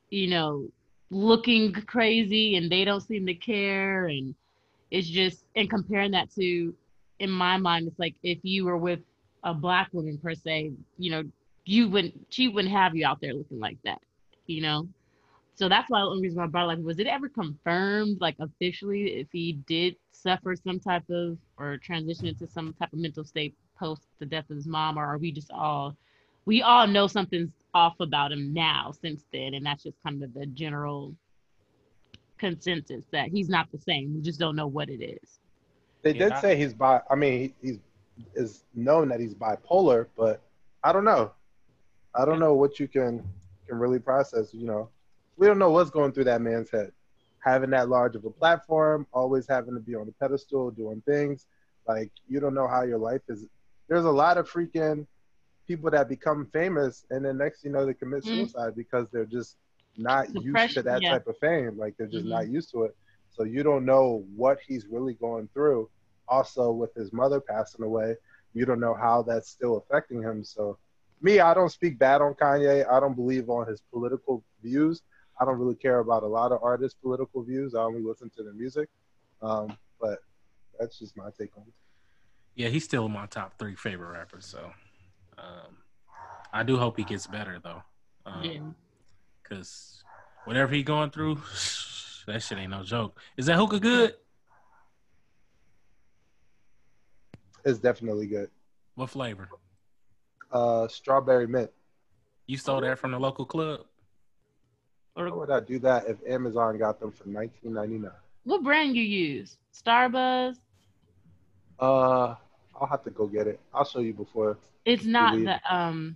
you 0.09 0.27
know 0.27 0.67
looking 1.09 1.73
crazy, 1.73 2.55
and 2.55 2.71
they 2.71 2.85
don't 2.85 3.01
seem 3.01 3.25
to 3.25 3.33
care, 3.33 4.07
and 4.07 4.35
it's 4.91 5.07
just 5.07 5.45
and 5.55 5.69
comparing 5.69 6.11
that 6.11 6.31
to 6.35 6.73
in 7.19 7.29
my 7.29 7.57
mind 7.57 7.87
it's 7.87 7.99
like 7.99 8.15
if 8.23 8.37
you 8.43 8.65
were 8.65 8.77
with 8.77 8.99
a 9.43 9.53
black 9.53 9.89
woman 9.91 10.17
per 10.17 10.33
se 10.35 10.71
you 10.97 11.11
know 11.11 11.23
you 11.67 11.89
wouldn't 11.89 12.13
she 12.29 12.47
wouldn't 12.47 12.73
have 12.73 12.95
you 12.95 13.05
out 13.05 13.19
there 13.21 13.33
looking 13.33 13.59
like 13.59 13.77
that 13.83 13.99
you 14.47 14.61
know 14.61 14.87
so 15.55 15.67
that's 15.67 15.89
why 15.89 15.99
the 16.01 16.05
only 16.05 16.23
reason 16.23 16.37
why 16.37 16.45
I 16.45 16.47
brought 16.47 16.63
it, 16.65 16.67
like 16.67 16.79
was 16.79 16.99
it 16.99 17.07
ever 17.07 17.29
confirmed 17.29 18.19
like 18.21 18.35
officially 18.39 19.19
if 19.19 19.27
he 19.31 19.53
did 19.67 19.95
suffer 20.11 20.55
some 20.55 20.79
type 20.79 21.03
of 21.09 21.37
or 21.57 21.77
transition 21.77 22.27
into 22.27 22.47
some 22.47 22.73
type 22.73 22.93
of 22.93 22.99
mental 22.99 23.23
state 23.23 23.55
post 23.79 24.03
the 24.19 24.25
death 24.25 24.49
of 24.49 24.55
his 24.57 24.67
mom 24.67 24.97
or 24.97 25.05
are 25.05 25.17
we 25.17 25.31
just 25.31 25.51
all 25.51 25.95
we 26.45 26.61
all 26.61 26.87
know 26.87 27.07
something's 27.07 27.51
off 27.73 27.99
about 27.99 28.31
him 28.31 28.53
now 28.53 28.91
since 29.01 29.25
then 29.33 29.53
and 29.53 29.65
that's 29.65 29.83
just 29.83 30.01
kind 30.03 30.23
of 30.23 30.33
the 30.33 30.45
general 30.47 31.13
consensus 32.37 33.05
that 33.11 33.29
he's 33.29 33.49
not 33.49 33.71
the 33.71 33.79
same 33.79 34.13
we 34.15 34.21
just 34.21 34.39
don't 34.39 34.55
know 34.55 34.67
what 34.67 34.89
it 34.89 35.03
is 35.03 35.39
They 36.03 36.13
Yeah. 36.13 36.29
did 36.29 36.37
say 36.37 36.55
he's 36.57 36.73
bi. 36.73 37.01
I 37.09 37.15
mean, 37.15 37.53
he, 37.61 37.67
he's 37.67 37.79
is 38.35 38.63
known 38.73 39.09
that 39.09 39.19
he's 39.19 39.35
bipolar, 39.35 40.07
but 40.17 40.41
I 40.83 40.91
don't 40.93 41.05
know. 41.05 41.31
I 42.17 42.25
don't 42.25 42.39
know 42.39 42.53
what 42.53 42.79
you 42.79 42.87
can 42.87 43.23
can 43.67 43.79
really 43.79 43.99
process. 43.99 44.53
You 44.53 44.67
know, 44.67 44.89
we 45.37 45.47
don't 45.47 45.59
know 45.59 45.71
what's 45.71 45.91
going 45.91 46.13
through 46.13 46.25
that 46.25 46.41
man's 46.41 46.71
head. 46.71 46.91
Having 47.43 47.71
that 47.71 47.89
large 47.89 48.15
of 48.15 48.25
a 48.25 48.31
platform, 48.31 49.07
always 49.13 49.47
having 49.47 49.75
to 49.75 49.81
be 49.81 49.95
on 49.95 50.07
the 50.07 50.13
pedestal, 50.13 50.71
doing 50.71 51.01
things 51.07 51.47
like 51.87 52.11
you 52.27 52.39
don't 52.39 52.55
know 52.55 52.67
how 52.67 52.83
your 52.83 52.99
life 52.99 53.21
is. 53.29 53.45
There's 53.89 54.05
a 54.05 54.11
lot 54.11 54.37
of 54.37 54.49
freaking 54.49 55.07
people 55.67 55.89
that 55.91 56.09
become 56.09 56.47
famous, 56.53 57.05
and 57.11 57.25
then 57.25 57.37
next 57.37 57.63
you 57.63 57.71
know 57.71 57.85
they 57.85 57.93
commit 57.93 58.23
Mm. 58.25 58.25
suicide 58.25 58.75
because 58.75 59.07
they're 59.11 59.25
just 59.25 59.57
not 59.97 60.33
used 60.35 60.73
to 60.73 60.83
that 60.83 61.03
yeah. 61.03 61.09
type 61.09 61.27
of 61.27 61.37
fame. 61.39 61.77
Like 61.77 61.95
they're 61.97 62.07
just 62.07 62.25
Mhm. 62.25 62.29
not 62.29 62.49
used 62.49 62.71
to 62.71 62.83
it. 62.83 62.95
So 63.31 63.43
you 63.43 63.63
don't 63.63 63.85
know 63.85 64.25
what 64.35 64.59
he's 64.65 64.87
really 64.87 65.13
going 65.15 65.49
through. 65.53 65.89
Also, 66.27 66.71
with 66.71 66.93
his 66.95 67.13
mother 67.13 67.39
passing 67.41 67.83
away, 67.85 68.15
you 68.53 68.65
don't 68.65 68.79
know 68.79 68.93
how 68.95 69.23
that's 69.23 69.49
still 69.49 69.77
affecting 69.77 70.21
him. 70.21 70.43
So, 70.43 70.77
me, 71.21 71.39
I 71.39 71.53
don't 71.53 71.71
speak 71.71 71.97
bad 71.97 72.21
on 72.21 72.33
Kanye. 72.33 72.89
I 72.89 72.99
don't 72.99 73.15
believe 73.15 73.49
on 73.49 73.67
his 73.67 73.81
political 73.91 74.43
views. 74.63 75.01
I 75.39 75.45
don't 75.45 75.59
really 75.59 75.75
care 75.75 75.99
about 75.99 76.23
a 76.23 76.27
lot 76.27 76.51
of 76.51 76.63
artists' 76.63 76.97
political 77.01 77.43
views. 77.43 77.75
I 77.75 77.81
only 77.81 78.01
listen 78.01 78.29
to 78.37 78.43
their 78.43 78.53
music. 78.53 78.89
Um, 79.41 79.77
but 79.99 80.19
that's 80.79 80.99
just 80.99 81.15
my 81.15 81.29
take 81.37 81.55
on 81.57 81.63
it. 81.67 81.73
Yeah, 82.55 82.69
he's 82.69 82.83
still 82.83 83.07
my 83.07 83.27
top 83.27 83.57
three 83.59 83.75
favorite 83.75 84.11
rappers. 84.11 84.45
So, 84.45 84.71
um, 85.37 85.77
I 86.51 86.63
do 86.63 86.77
hope 86.77 86.97
he 86.97 87.03
gets 87.03 87.27
better 87.27 87.59
though, 87.63 87.83
yeah 88.41 88.59
because 89.47 90.03
whatever 90.45 90.73
he 90.73 90.83
going 90.83 91.09
through, 91.09 91.35
that 92.27 92.41
shit 92.41 92.57
ain't 92.57 92.71
no 92.71 92.83
joke. 92.83 93.19
Is 93.37 93.45
that 93.47 93.57
hookah 93.57 93.79
good? 93.79 94.13
It's 97.65 97.79
definitely 97.79 98.27
good. 98.27 98.49
What 98.95 99.09
flavor? 99.09 99.49
Uh, 100.51 100.87
strawberry 100.87 101.47
mint. 101.47 101.69
You 102.45 102.57
stole 102.57 102.81
that 102.81 102.97
from 102.99 103.11
the 103.11 103.19
local 103.19 103.45
club? 103.45 103.81
Why 105.15 105.29
would 105.29 105.49
I 105.51 105.59
do 105.59 105.79
that 105.79 106.05
if 106.07 106.17
Amazon 106.27 106.77
got 106.77 106.99
them 106.99 107.11
for 107.11 107.23
19.99? 107.25 108.11
What 108.43 108.63
brand 108.63 108.95
you 108.95 109.03
use? 109.03 109.57
Starbuzz? 109.73 110.57
Uh, 111.79 112.35
I'll 112.79 112.87
have 112.89 113.03
to 113.03 113.09
go 113.09 113.27
get 113.27 113.47
it. 113.47 113.59
I'll 113.73 113.83
show 113.85 113.99
you 113.99 114.13
before. 114.13 114.57
It's 114.85 115.03
not 115.05 115.31
Believe- 115.33 115.45
the 115.47 115.75
um 115.75 116.15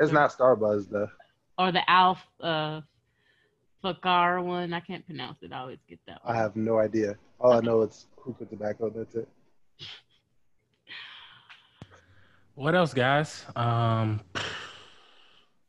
It's 0.00 0.12
not 0.12 0.30
Starbuzz 0.32 0.88
though. 0.88 1.10
or 1.58 1.70
the 1.72 1.88
Alf 1.88 2.18
uh 2.40 2.80
Fakher 3.84 4.42
one. 4.42 4.72
I 4.72 4.80
can't 4.80 5.04
pronounce 5.06 5.38
it. 5.42 5.52
I 5.52 5.60
always 5.60 5.78
get 5.88 6.00
that 6.06 6.24
One. 6.24 6.34
I 6.34 6.38
have 6.38 6.56
no 6.56 6.78
idea. 6.78 7.16
All 7.38 7.52
I 7.52 7.60
know 7.60 7.82
is 7.82 8.06
hookah 8.16 8.46
tobacco. 8.46 8.90
That's 8.90 9.14
it. 9.14 9.28
What 12.58 12.74
else, 12.74 12.92
guys? 12.92 13.44
Um, 13.54 14.20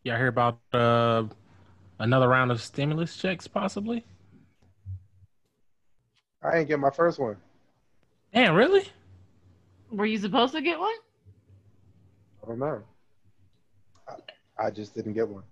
y'all 0.04 0.17
hear 0.17 0.25
about 0.25 0.58
uh 0.73 1.25
another 1.99 2.28
round 2.28 2.49
of 2.49 2.60
stimulus 2.63 3.15
checks, 3.15 3.45
possibly? 3.47 4.04
I 6.41 6.58
ain't 6.58 6.67
get 6.67 6.80
my 6.80 6.89
first 6.89 7.19
one. 7.19 7.38
Damn, 8.34 8.56
really? 8.56 8.88
Were 9.91 10.08
you 10.08 10.17
supposed 10.17 10.56
to 10.56 10.62
get 10.62 10.80
one? 10.80 10.95
I 12.43 12.47
don't 12.47 12.58
know. 12.58 12.82
I, 14.08 14.65
I 14.65 14.71
just 14.71 14.95
didn't 14.95 15.13
get 15.13 15.30
one. 15.30 15.43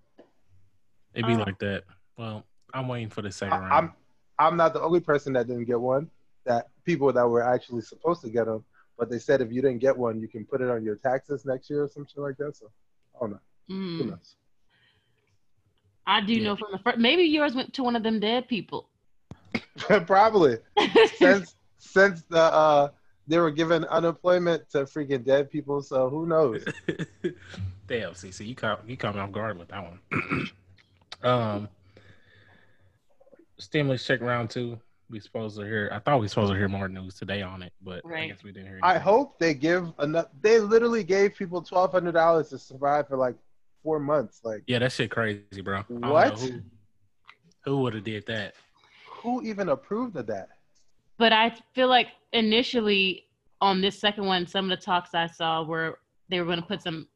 It'd 1.13 1.27
be 1.27 1.35
Oh. 1.35 1.37
like 1.37 1.59
that. 1.59 1.83
Well, 2.17 2.45
I'm 2.73 2.87
waiting 2.87 3.09
for 3.09 3.21
the 3.21 3.31
second 3.31 3.53
I, 3.53 3.59
round. 3.59 3.73
I'm 3.73 3.93
I'm 4.39 4.57
not 4.57 4.73
the 4.73 4.81
only 4.81 5.01
person 5.01 5.33
that 5.33 5.45
didn't 5.45 5.65
get 5.65 5.79
one. 5.79 6.09
That 6.45 6.65
people 6.83 7.13
that 7.13 7.27
were 7.27 7.43
actually 7.43 7.81
supposed 7.81 8.21
to 8.21 8.29
get 8.31 8.45
them, 8.47 8.65
but 8.97 9.09
they 9.09 9.19
said 9.19 9.41
if 9.41 9.51
you 9.51 9.61
didn't 9.61 9.79
get 9.79 9.95
one, 9.97 10.19
you 10.19 10.27
can 10.27 10.45
put 10.45 10.61
it 10.61 10.69
on 10.69 10.83
your 10.83 10.95
taxes 10.95 11.45
next 11.45 11.69
year 11.69 11.83
or 11.83 11.87
some 11.87 12.05
shit 12.05 12.17
like 12.17 12.37
that. 12.37 12.55
So 12.55 12.69
I 13.15 13.19
don't 13.21 13.31
know. 13.31 13.39
Who 13.67 14.03
Mm. 14.05 14.09
knows? 14.11 14.35
I 16.05 16.21
do 16.21 16.33
Yeah. 16.33 16.43
know 16.43 16.55
from 16.55 16.69
the 16.71 16.79
first. 16.79 16.97
Maybe 16.97 17.23
yours 17.23 17.53
went 17.53 17.73
to 17.73 17.83
one 17.83 17.95
of 17.95 18.03
them 18.03 18.19
dead 18.19 18.47
people. 18.47 18.89
Probably 20.07 20.57
since 21.15 21.55
since 21.77 22.23
the 22.23 22.39
uh 22.41 22.89
they 23.27 23.39
were 23.39 23.51
giving 23.51 23.83
unemployment 23.85 24.69
to 24.69 24.79
freaking 24.85 25.25
dead 25.25 25.51
people. 25.51 25.81
So 25.81 26.09
who 26.09 26.25
knows? 26.25 26.63
Damn, 27.87 28.13
CC, 28.13 28.47
you 28.47 28.55
caught 28.55 28.87
you 28.87 28.95
caught 28.97 29.15
me 29.15 29.21
off 29.21 29.31
guard 29.33 29.59
with 29.59 29.67
that 29.67 29.83
one. 29.83 30.49
um, 31.23 31.69
stimulus 33.57 34.05
check 34.05 34.21
round 34.21 34.49
two. 34.49 34.79
We 35.09 35.19
supposed 35.21 35.57
to 35.57 35.63
hear. 35.63 35.89
I 35.93 35.99
thought 35.99 36.19
we 36.19 36.27
supposed 36.27 36.51
to 36.51 36.57
hear 36.57 36.67
more 36.67 36.89
news 36.89 37.15
today 37.15 37.41
on 37.41 37.61
it, 37.61 37.71
but 37.81 38.01
I 38.13 38.27
guess 38.27 38.43
we 38.43 38.51
didn't 38.51 38.67
hear. 38.67 38.79
I 38.83 38.97
hope 38.97 39.39
they 39.39 39.53
give 39.53 39.93
enough. 39.99 40.27
They 40.41 40.59
literally 40.59 41.03
gave 41.03 41.35
people 41.35 41.61
twelve 41.61 41.91
hundred 41.93 42.13
dollars 42.13 42.49
to 42.49 42.59
survive 42.59 43.07
for 43.07 43.15
like 43.15 43.35
four 43.83 43.99
months. 43.99 44.41
Like 44.43 44.63
Yeah, 44.67 44.79
that 44.79 44.91
shit 44.91 45.09
crazy, 45.09 45.61
bro. 45.63 45.77
I 45.79 45.83
don't 45.89 46.01
know 46.01 46.11
What? 46.11 46.39
Who, 46.39 46.61
who 47.63 47.77
would 47.81 47.93
have 47.93 48.03
did 48.03 48.25
that? 48.27 48.53
who 49.05 49.41
even 49.41 49.69
approved 49.69 50.15
of 50.15 50.27
that? 50.27 50.49
but 51.17 51.33
I 51.33 51.51
feel 51.73 51.87
like 51.87 52.09
initially 52.33 53.25
on 53.61 53.81
this 53.81 53.99
second 53.99 54.25
one, 54.25 54.45
some 54.45 54.69
of 54.71 54.77
the 54.77 54.85
talks 54.85 55.15
I 55.15 55.25
saw 55.27 55.63
were 55.63 55.99
they 56.29 56.39
were 56.39 56.45
going 56.45 56.61
to 56.61 56.65
put 56.67 56.83
some 56.83 57.07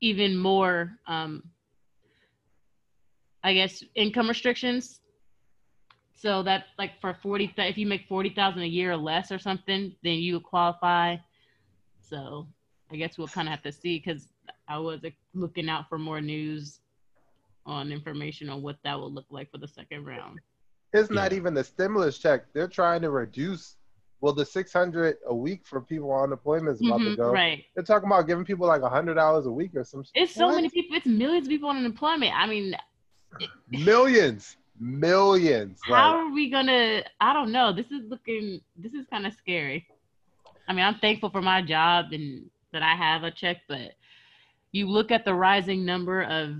even 0.00 0.36
more, 0.36 0.92
um, 1.06 1.42
I 3.44 3.52
guess, 3.54 3.82
income 3.94 4.28
restrictions. 4.28 5.00
So 6.22 6.40
that 6.44 6.66
like 6.78 7.00
for 7.00 7.16
forty, 7.20 7.52
if 7.58 7.76
you 7.76 7.84
make 7.84 8.06
forty 8.08 8.30
thousand 8.30 8.62
a 8.62 8.66
year 8.66 8.92
or 8.92 8.96
less 8.96 9.32
or 9.32 9.40
something, 9.40 9.92
then 10.04 10.14
you 10.18 10.34
would 10.34 10.44
qualify. 10.44 11.16
So 12.00 12.46
I 12.92 12.96
guess 12.96 13.18
we'll 13.18 13.26
kind 13.26 13.48
of 13.48 13.50
have 13.50 13.62
to 13.64 13.72
see 13.72 13.98
because 13.98 14.28
I 14.68 14.78
was 14.78 15.02
like, 15.02 15.16
looking 15.34 15.68
out 15.68 15.88
for 15.88 15.98
more 15.98 16.20
news 16.20 16.78
on 17.66 17.90
information 17.90 18.48
on 18.48 18.62
what 18.62 18.76
that 18.84 18.96
will 18.96 19.12
look 19.12 19.26
like 19.30 19.50
for 19.50 19.58
the 19.58 19.66
second 19.66 20.04
round. 20.04 20.38
It's 20.92 21.10
not 21.10 21.32
even 21.32 21.54
the 21.54 21.64
stimulus 21.64 22.18
check. 22.18 22.44
They're 22.54 22.68
trying 22.68 23.02
to 23.02 23.10
reduce. 23.10 23.74
Well, 24.20 24.32
the 24.32 24.46
six 24.46 24.72
hundred 24.72 25.16
a 25.26 25.34
week 25.34 25.62
for 25.64 25.80
people 25.80 26.12
on 26.12 26.24
unemployment 26.24 26.76
is 26.76 26.80
about 26.82 26.98
to 26.98 27.10
Mhm, 27.10 27.16
go. 27.16 27.32
Right. 27.32 27.64
They're 27.74 27.82
talking 27.82 28.06
about 28.06 28.28
giving 28.28 28.44
people 28.44 28.68
like 28.68 28.82
hundred 28.82 29.14
dollars 29.14 29.46
a 29.46 29.50
week 29.50 29.72
or 29.74 29.82
some. 29.82 30.04
It's 30.14 30.34
so 30.34 30.46
What? 30.46 30.54
many 30.54 30.68
people. 30.68 30.96
It's 30.96 31.06
millions 31.06 31.48
of 31.48 31.50
people 31.50 31.68
on 31.68 31.78
unemployment. 31.78 32.32
I 32.32 32.46
mean, 32.46 32.76
millions, 33.70 34.56
millions. 34.78 35.80
how 35.84 35.92
Like, 35.92 36.02
are 36.02 36.32
we 36.32 36.50
gonna? 36.50 37.02
I 37.20 37.32
don't 37.32 37.52
know. 37.52 37.72
This 37.72 37.90
is 37.90 38.02
looking. 38.08 38.60
This 38.76 38.92
is 38.92 39.06
kind 39.10 39.26
of 39.26 39.32
scary. 39.34 39.86
I 40.68 40.72
mean, 40.72 40.84
I'm 40.84 40.98
thankful 40.98 41.30
for 41.30 41.42
my 41.42 41.60
job 41.62 42.06
and 42.12 42.48
that 42.72 42.82
I 42.82 42.94
have 42.94 43.24
a 43.24 43.30
check, 43.30 43.58
but 43.68 43.92
you 44.72 44.88
look 44.88 45.10
at 45.10 45.24
the 45.24 45.34
rising 45.34 45.84
number 45.84 46.22
of 46.22 46.54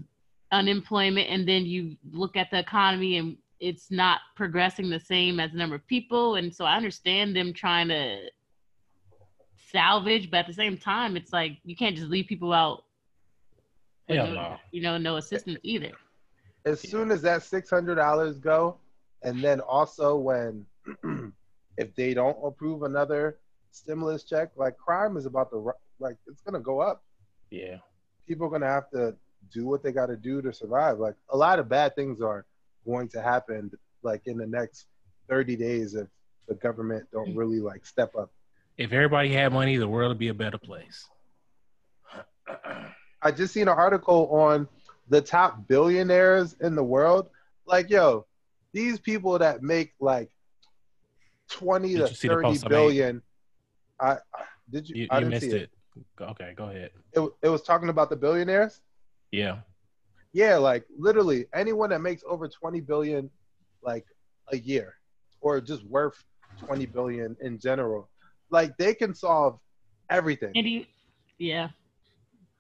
unemployment, 0.50 1.30
and 1.30 1.48
then 1.48 1.64
you 1.64 1.96
look 2.10 2.36
at 2.36 2.50
the 2.50 2.58
economy, 2.58 3.16
and 3.16 3.36
it's 3.60 3.90
not 3.90 4.20
progressing 4.36 4.90
the 4.90 5.00
same 5.00 5.40
as 5.40 5.52
the 5.52 5.56
number 5.58 5.76
of 5.76 5.86
people. 5.86 6.34
And 6.34 6.54
so 6.54 6.64
I 6.64 6.76
understand 6.76 7.34
them 7.34 7.52
trying 7.54 7.88
to 7.88 8.28
salvage, 9.56 10.30
but 10.30 10.38
at 10.38 10.46
the 10.46 10.52
same 10.52 10.76
time, 10.76 11.16
it's 11.16 11.32
like 11.32 11.58
you 11.64 11.74
can't 11.76 11.96
just 11.96 12.08
leave 12.10 12.26
people 12.26 12.52
out. 12.52 12.84
Hell 14.08 14.26
no- 14.26 14.34
no. 14.34 14.56
You 14.72 14.82
know, 14.82 14.98
no 14.98 15.16
assistance 15.16 15.58
either. 15.62 15.92
As 16.64 16.80
soon 16.80 17.10
as 17.10 17.22
that 17.22 17.42
six 17.42 17.70
hundred 17.70 17.96
dollars 17.96 18.38
go, 18.38 18.76
and 19.22 19.42
then 19.42 19.60
also 19.60 20.16
when 20.16 20.66
if 21.76 21.94
they 21.94 22.14
don't 22.14 22.36
approve 22.44 22.82
another 22.82 23.38
stimulus 23.70 24.24
check, 24.24 24.50
like 24.56 24.76
crime 24.76 25.16
is 25.16 25.26
about 25.26 25.50
to 25.50 25.72
like 25.98 26.16
it's 26.26 26.40
gonna 26.42 26.60
go 26.60 26.80
up. 26.80 27.02
Yeah. 27.50 27.78
People 28.26 28.46
are 28.46 28.50
gonna 28.50 28.66
have 28.66 28.90
to 28.90 29.14
do 29.52 29.66
what 29.66 29.82
they 29.82 29.92
got 29.92 30.06
to 30.06 30.16
do 30.16 30.40
to 30.42 30.52
survive. 30.52 30.98
Like 30.98 31.16
a 31.30 31.36
lot 31.36 31.58
of 31.58 31.68
bad 31.68 31.94
things 31.96 32.20
are 32.20 32.44
going 32.86 33.08
to 33.08 33.22
happen, 33.22 33.70
like 34.02 34.22
in 34.26 34.36
the 34.36 34.46
next 34.46 34.86
thirty 35.28 35.56
days 35.56 35.94
if 35.94 36.08
the 36.48 36.54
government 36.54 37.06
don't 37.12 37.30
mm. 37.30 37.36
really 37.36 37.60
like 37.60 37.86
step 37.86 38.14
up. 38.16 38.30
If 38.78 38.92
everybody 38.92 39.32
had 39.32 39.52
money, 39.52 39.76
the 39.76 39.88
world 39.88 40.10
would 40.10 40.18
be 40.18 40.28
a 40.28 40.34
better 40.34 40.58
place. 40.58 41.06
I 43.22 43.30
just 43.30 43.54
seen 43.54 43.68
an 43.68 43.76
article 43.76 44.28
on 44.32 44.68
the 45.08 45.20
top 45.20 45.66
billionaires 45.68 46.54
in 46.60 46.74
the 46.74 46.84
world. 46.84 47.28
Like, 47.66 47.90
yo, 47.90 48.26
these 48.72 48.98
people 48.98 49.38
that 49.38 49.62
make 49.62 49.92
like 50.00 50.30
twenty 51.48 51.88
Did 51.94 51.94
to 52.04 52.08
you 52.08 52.14
see 52.14 52.28
the 52.28 52.34
thirty 52.34 52.48
post 52.48 52.64
I. 52.68 53.22
I, 54.00 54.12
I 54.12 54.18
did 54.70 54.88
you? 54.88 54.96
You, 55.02 55.08
I 55.10 55.16
you 55.18 55.20
didn't 55.20 55.30
missed 55.30 55.50
see 55.50 55.56
it. 55.56 55.70
Go- 56.16 56.26
Okay, 56.26 56.54
go 56.56 56.64
ahead. 56.64 56.90
it. 57.12 57.20
it. 57.20 57.32
It 57.42 57.48
was 57.48 57.62
talking 57.62 57.88
about 57.90 58.08
the 58.10 58.16
billionaires. 58.16 58.80
Yeah. 59.30 59.58
Yeah, 60.32 60.56
like 60.56 60.86
literally 60.96 61.46
anyone 61.54 61.90
that 61.90 62.00
makes 62.00 62.22
over 62.26 62.48
twenty 62.48 62.80
billion, 62.80 63.28
like 63.82 64.06
a 64.50 64.56
year, 64.56 64.94
or 65.42 65.60
just 65.60 65.84
worth 65.84 66.24
twenty 66.58 66.86
billion 66.86 67.36
in 67.42 67.58
general, 67.58 68.08
like 68.50 68.74
they 68.78 68.94
can 68.94 69.14
solve 69.14 69.58
everything. 70.08 70.52
And 70.54 70.66
you, 70.66 70.86
yeah. 71.38 71.68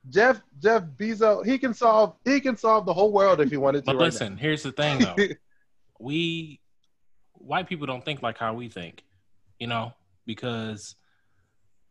Jeff 0.08 0.40
Jeff 0.60 0.82
Bezos, 0.96 1.46
he 1.46 1.58
can 1.58 1.74
solve 1.74 2.16
he 2.24 2.40
can 2.40 2.56
solve 2.56 2.86
the 2.86 2.92
whole 2.92 3.12
world 3.12 3.40
if 3.40 3.50
he 3.50 3.56
wanted 3.56 3.80
to. 3.80 3.86
But 3.86 3.96
right 3.96 4.04
listen, 4.06 4.36
here's 4.36 4.62
the 4.62 4.72
thing 4.72 4.98
though. 4.98 5.16
we 6.00 6.60
white 7.34 7.68
people 7.68 7.86
don't 7.86 8.04
think 8.04 8.22
like 8.22 8.38
how 8.38 8.54
we 8.54 8.68
think, 8.68 9.04
you 9.58 9.66
know, 9.66 9.92
because 10.26 10.96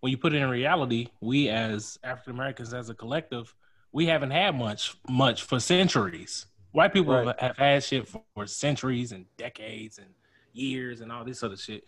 when 0.01 0.11
you 0.11 0.17
put 0.17 0.33
it 0.33 0.41
in 0.41 0.49
reality, 0.49 1.07
we 1.21 1.47
as 1.49 1.97
African 2.03 2.33
Americans 2.33 2.73
as 2.73 2.89
a 2.89 2.93
collective, 2.93 3.53
we 3.91 4.05
haven't 4.07 4.31
had 4.31 4.57
much 4.57 4.95
much 5.09 5.43
for 5.43 5.59
centuries. 5.59 6.47
White 6.73 6.93
people 6.93 7.13
Right. 7.13 7.27
have- 7.27 7.39
have 7.39 7.57
had 7.57 7.83
shit 7.83 8.07
for, 8.07 8.23
for 8.33 8.47
centuries 8.47 9.11
and 9.11 9.25
decades 9.37 9.97
and 9.97 10.07
years 10.53 11.01
and 11.01 11.11
all 11.11 11.23
this 11.23 11.43
other 11.43 11.57
shit. 11.57 11.85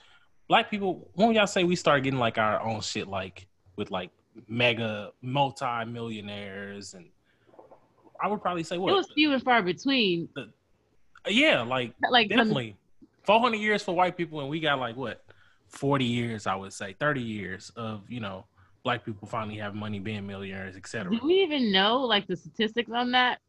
Black 0.49 0.69
people, 0.69 1.09
when 1.13 1.33
y'all 1.33 1.47
say 1.47 1.63
we 1.63 1.75
start 1.75 2.03
getting 2.03 2.19
like 2.19 2.37
our 2.37 2.61
own 2.61 2.81
shit, 2.81 3.07
like 3.07 3.47
with 3.77 3.91
like 3.91 4.11
mega 4.47 5.11
multi 5.21 5.85
millionaires, 5.85 6.93
and 6.93 7.05
I 8.21 8.27
would 8.27 8.41
probably 8.41 8.63
say 8.63 8.77
what 8.77 8.91
It 8.91 8.95
was 8.95 9.11
few 9.13 9.33
and 9.33 9.43
far 9.43 9.61
between. 9.61 10.29
yeah, 11.27 11.61
like 11.61 11.93
Like 12.09 12.29
definitely 12.29 12.75
400 13.23 13.57
years 13.57 13.83
for 13.83 13.95
white 13.95 14.17
people 14.17 14.41
and 14.41 14.49
we 14.49 14.59
got 14.59 14.79
like 14.79 14.97
what 14.97 15.23
40 15.69 16.03
years 16.05 16.45
i 16.45 16.53
would 16.55 16.73
say 16.73 16.93
30 16.99 17.21
years 17.21 17.71
of 17.77 18.01
you 18.09 18.19
know 18.19 18.45
black 18.83 19.05
people 19.05 19.27
finally 19.27 19.57
have 19.57 19.73
money 19.73 19.97
being 19.97 20.27
millionaires 20.27 20.75
etc 20.75 21.09
Do 21.17 21.25
we 21.25 21.35
even 21.35 21.71
know 21.71 21.99
like 22.01 22.27
the 22.27 22.35
statistics 22.35 22.91
on 22.93 23.11
that? 23.11 23.39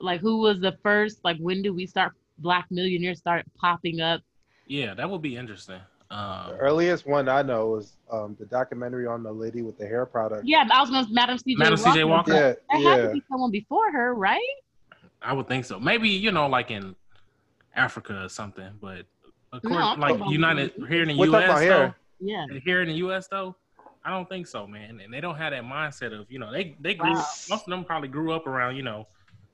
Like 0.00 0.20
who 0.22 0.38
was 0.38 0.60
the 0.60 0.78
first? 0.82 1.18
Like 1.24 1.36
when 1.38 1.60
do 1.60 1.74
we 1.74 1.84
start? 1.86 2.12
Black 2.38 2.66
millionaires 2.70 3.18
start 3.18 3.44
popping 3.60 4.00
up. 4.00 4.22
yeah 4.66 4.94
that 4.94 5.08
would 5.10 5.20
be 5.22 5.36
interesting 5.36 5.80
The 6.10 6.16
um 6.16 6.50
earliest 6.58 7.06
one 7.06 7.28
I 7.28 7.42
know 7.42 7.66
was 7.68 7.92
um, 8.10 8.34
the 8.40 8.46
documentary 8.46 9.06
on 9.06 9.22
the 9.22 9.30
lady 9.32 9.60
with 9.62 9.76
the 9.76 9.86
hair 9.86 10.06
product. 10.06 10.44
Yeah, 10.46 10.66
I 10.72 10.80
was 10.80 10.88
gonna 10.90 11.06
Madam 11.10 11.36
CJ 11.36 11.58
Madam 11.58 11.76
C.J. 11.76 12.04
Walker? 12.04 12.32
Yeah, 12.32 12.38
There 12.40 12.56
had 12.70 12.80
yeah. 12.82 13.06
to 13.08 13.12
be 13.12 13.22
someone 13.30 13.50
before 13.50 13.90
her, 13.92 14.14
right? 14.14 14.40
i 15.20 15.32
would 15.32 15.48
think 15.48 15.64
so 15.64 15.80
maybe 15.80 16.08
you 16.08 16.30
know 16.30 16.46
like 16.46 16.70
in 16.70 16.94
africa 17.74 18.22
or 18.22 18.28
something 18.28 18.70
but 18.80 19.04
according 19.52 19.76
I'm 19.80 19.98
like 19.98 20.10
talking 20.10 20.20
about- 20.22 20.30
united 20.30 20.72
here 20.88 21.02
in 21.02 21.08
the 21.08 21.16
We're 21.18 21.26
us 21.36 21.44
about 21.44 21.60
hair. 21.60 21.96
Yeah. 22.20 22.46
here 22.64 22.82
in 22.82 22.88
the 22.88 22.94
us 22.94 23.26
though 23.26 23.56
i 24.04 24.10
don't 24.10 24.28
think 24.28 24.46
so 24.46 24.64
man 24.64 25.00
and 25.00 25.12
they 25.12 25.20
don't 25.20 25.34
have 25.34 25.50
that 25.50 25.64
mindset 25.64 26.12
of 26.16 26.30
you 26.30 26.38
know 26.38 26.52
they 26.52 26.76
they 26.78 26.94
grew 26.94 27.10
Wow. 27.14 27.26
most 27.50 27.64
of 27.64 27.66
them 27.66 27.84
probably 27.84 28.06
grew 28.08 28.30
up 28.32 28.46
around 28.46 28.76
you 28.76 28.84
know 28.84 29.08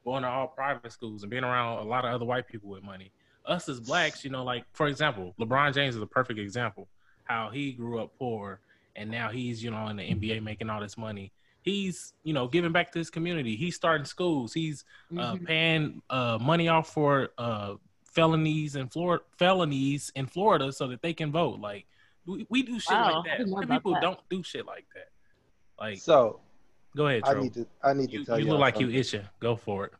going 0.04 0.22
to 0.22 0.28
all 0.28 0.48
private 0.48 0.92
schools 0.92 1.22
and 1.22 1.30
being 1.30 1.44
around 1.44 1.78
a 1.78 1.88
lot 1.88 2.04
of 2.04 2.12
other 2.12 2.26
white 2.26 2.46
people 2.46 2.68
with 2.68 2.82
money 2.82 3.10
us 3.46 3.68
as 3.68 3.80
blacks, 3.80 4.24
you 4.24 4.30
know, 4.30 4.44
like 4.44 4.64
for 4.72 4.86
example, 4.88 5.34
LeBron 5.40 5.74
James 5.74 5.96
is 5.96 6.02
a 6.02 6.06
perfect 6.06 6.38
example. 6.38 6.88
How 7.24 7.50
he 7.50 7.72
grew 7.72 8.00
up 8.00 8.12
poor 8.18 8.60
and 8.96 9.10
now 9.10 9.28
he's, 9.30 9.62
you 9.62 9.70
know, 9.70 9.88
in 9.88 9.96
the 9.96 10.02
NBA 10.02 10.42
making 10.42 10.70
all 10.70 10.80
this 10.80 10.96
money. 10.96 11.32
He's, 11.62 12.12
you 12.24 12.34
know, 12.34 12.46
giving 12.46 12.72
back 12.72 12.92
to 12.92 12.98
his 12.98 13.08
community. 13.10 13.56
He's 13.56 13.74
starting 13.74 14.04
schools. 14.04 14.52
He's 14.52 14.84
uh, 15.18 15.34
Mhm. 15.34 15.46
paying 15.46 16.02
uh, 16.10 16.38
money 16.40 16.68
off 16.68 16.90
for 16.92 17.30
uh, 17.38 17.74
felonies 18.04 18.76
in 18.76 18.88
Florida, 18.88 19.24
felonies 19.38 20.12
in 20.14 20.26
Florida, 20.26 20.70
so 20.72 20.86
that 20.88 21.00
they 21.02 21.14
can 21.14 21.32
vote. 21.32 21.60
Like 21.60 21.86
we, 22.26 22.46
we 22.50 22.62
do 22.62 22.78
shit 22.78 22.92
Wow, 22.96 23.14
like 23.16 23.24
that. 23.24 23.38
didn't 23.38 23.50
know 23.50 23.56
White 23.56 23.64
about 23.64 23.74
people 23.76 23.92
that. 23.94 24.02
don't 24.02 24.20
do 24.30 24.42
shit 24.42 24.66
like 24.66 24.86
that. 24.94 25.08
Like, 25.78 25.98
So 25.98 26.40
go 26.94 27.06
ahead, 27.08 27.22
I 27.24 27.34
need 27.40 27.54
to 27.54 27.66
I 27.82 27.92
need 27.94 28.10
to 28.10 28.24
tell 28.24 28.38
you 28.38 28.44
you. 28.44 28.50
look 28.50 28.60
like 28.60 28.78
you 28.78 28.86
something. 28.86 29.00
itching. 29.00 29.28
Go 29.40 29.56
for 29.56 29.86
it. 29.86 29.92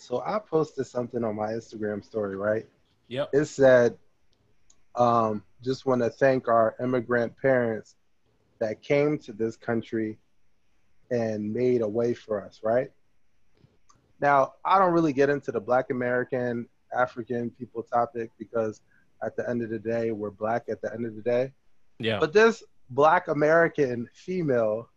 So 0.00 0.22
I 0.24 0.38
posted 0.38 0.86
something 0.86 1.22
on 1.24 1.36
my 1.36 1.52
Instagram 1.52 2.02
story, 2.02 2.34
right? 2.34 2.66
Yep. 3.08 3.30
It 3.34 3.44
said, 3.44 3.98
um, 4.94 5.44
just 5.62 5.84
want 5.84 6.00
to 6.02 6.08
thank 6.08 6.48
our 6.48 6.74
immigrant 6.82 7.36
parents 7.36 7.96
that 8.60 8.82
came 8.82 9.18
to 9.18 9.32
this 9.32 9.56
country 9.56 10.18
and 11.10 11.52
made 11.52 11.82
a 11.82 11.88
way 11.88 12.14
for 12.14 12.42
us, 12.42 12.60
right? 12.62 12.90
Now, 14.20 14.54
I 14.64 14.78
don't 14.78 14.92
really 14.92 15.12
get 15.12 15.28
into 15.28 15.52
the 15.52 15.60
Black 15.60 15.90
American, 15.90 16.66
African 16.96 17.50
people 17.50 17.82
topic 17.82 18.30
because 18.38 18.80
at 19.22 19.36
the 19.36 19.48
end 19.50 19.62
of 19.62 19.68
the 19.68 19.78
day, 19.78 20.12
we're 20.12 20.30
Black 20.30 20.64
at 20.70 20.80
the 20.80 20.92
end 20.94 21.04
of 21.04 21.14
the 21.14 21.22
day. 21.22 21.52
Yeah. 21.98 22.18
But 22.18 22.32
this 22.32 22.62
Black 22.88 23.28
American 23.28 24.08
female 24.14 24.88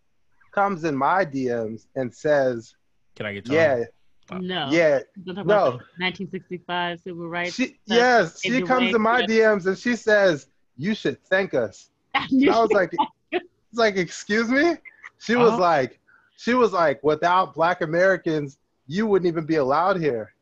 comes 0.51 0.85
in 0.85 0.95
my 0.95 1.25
DMs 1.25 1.87
and 1.95 2.13
says, 2.13 2.75
Can 3.15 3.25
I 3.25 3.33
get 3.33 3.47
your 3.47 3.55
yeah, 3.55 3.83
No. 4.31 4.69
yeah, 4.71 4.99
talk 5.25 5.35
no. 5.37 5.41
about 5.41 5.73
1965 5.99 6.99
civil 7.01 7.27
rights. 7.27 7.55
She, 7.55 7.77
yes, 7.85 8.41
she 8.41 8.61
comes 8.61 8.91
to 8.91 8.99
my 8.99 9.21
DMs 9.23 9.65
and 9.65 9.77
she 9.77 9.95
says, 9.95 10.47
"You 10.77 10.95
should 10.95 11.21
thank 11.25 11.53
us." 11.53 11.89
I 12.15 12.27
was 12.31 12.71
like, 12.71 12.93
"It's 13.31 13.43
like, 13.73 13.97
excuse 13.97 14.49
me." 14.49 14.75
She 15.19 15.35
was 15.35 15.51
Uh-huh. 15.51 15.61
like, 15.61 15.99
"She 16.37 16.53
was 16.53 16.73
like, 16.73 17.03
without 17.03 17.53
Black 17.53 17.81
Americans, 17.81 18.57
you 18.87 19.07
wouldn't 19.07 19.27
even 19.27 19.45
be 19.45 19.55
allowed 19.55 19.99
here." 19.99 20.33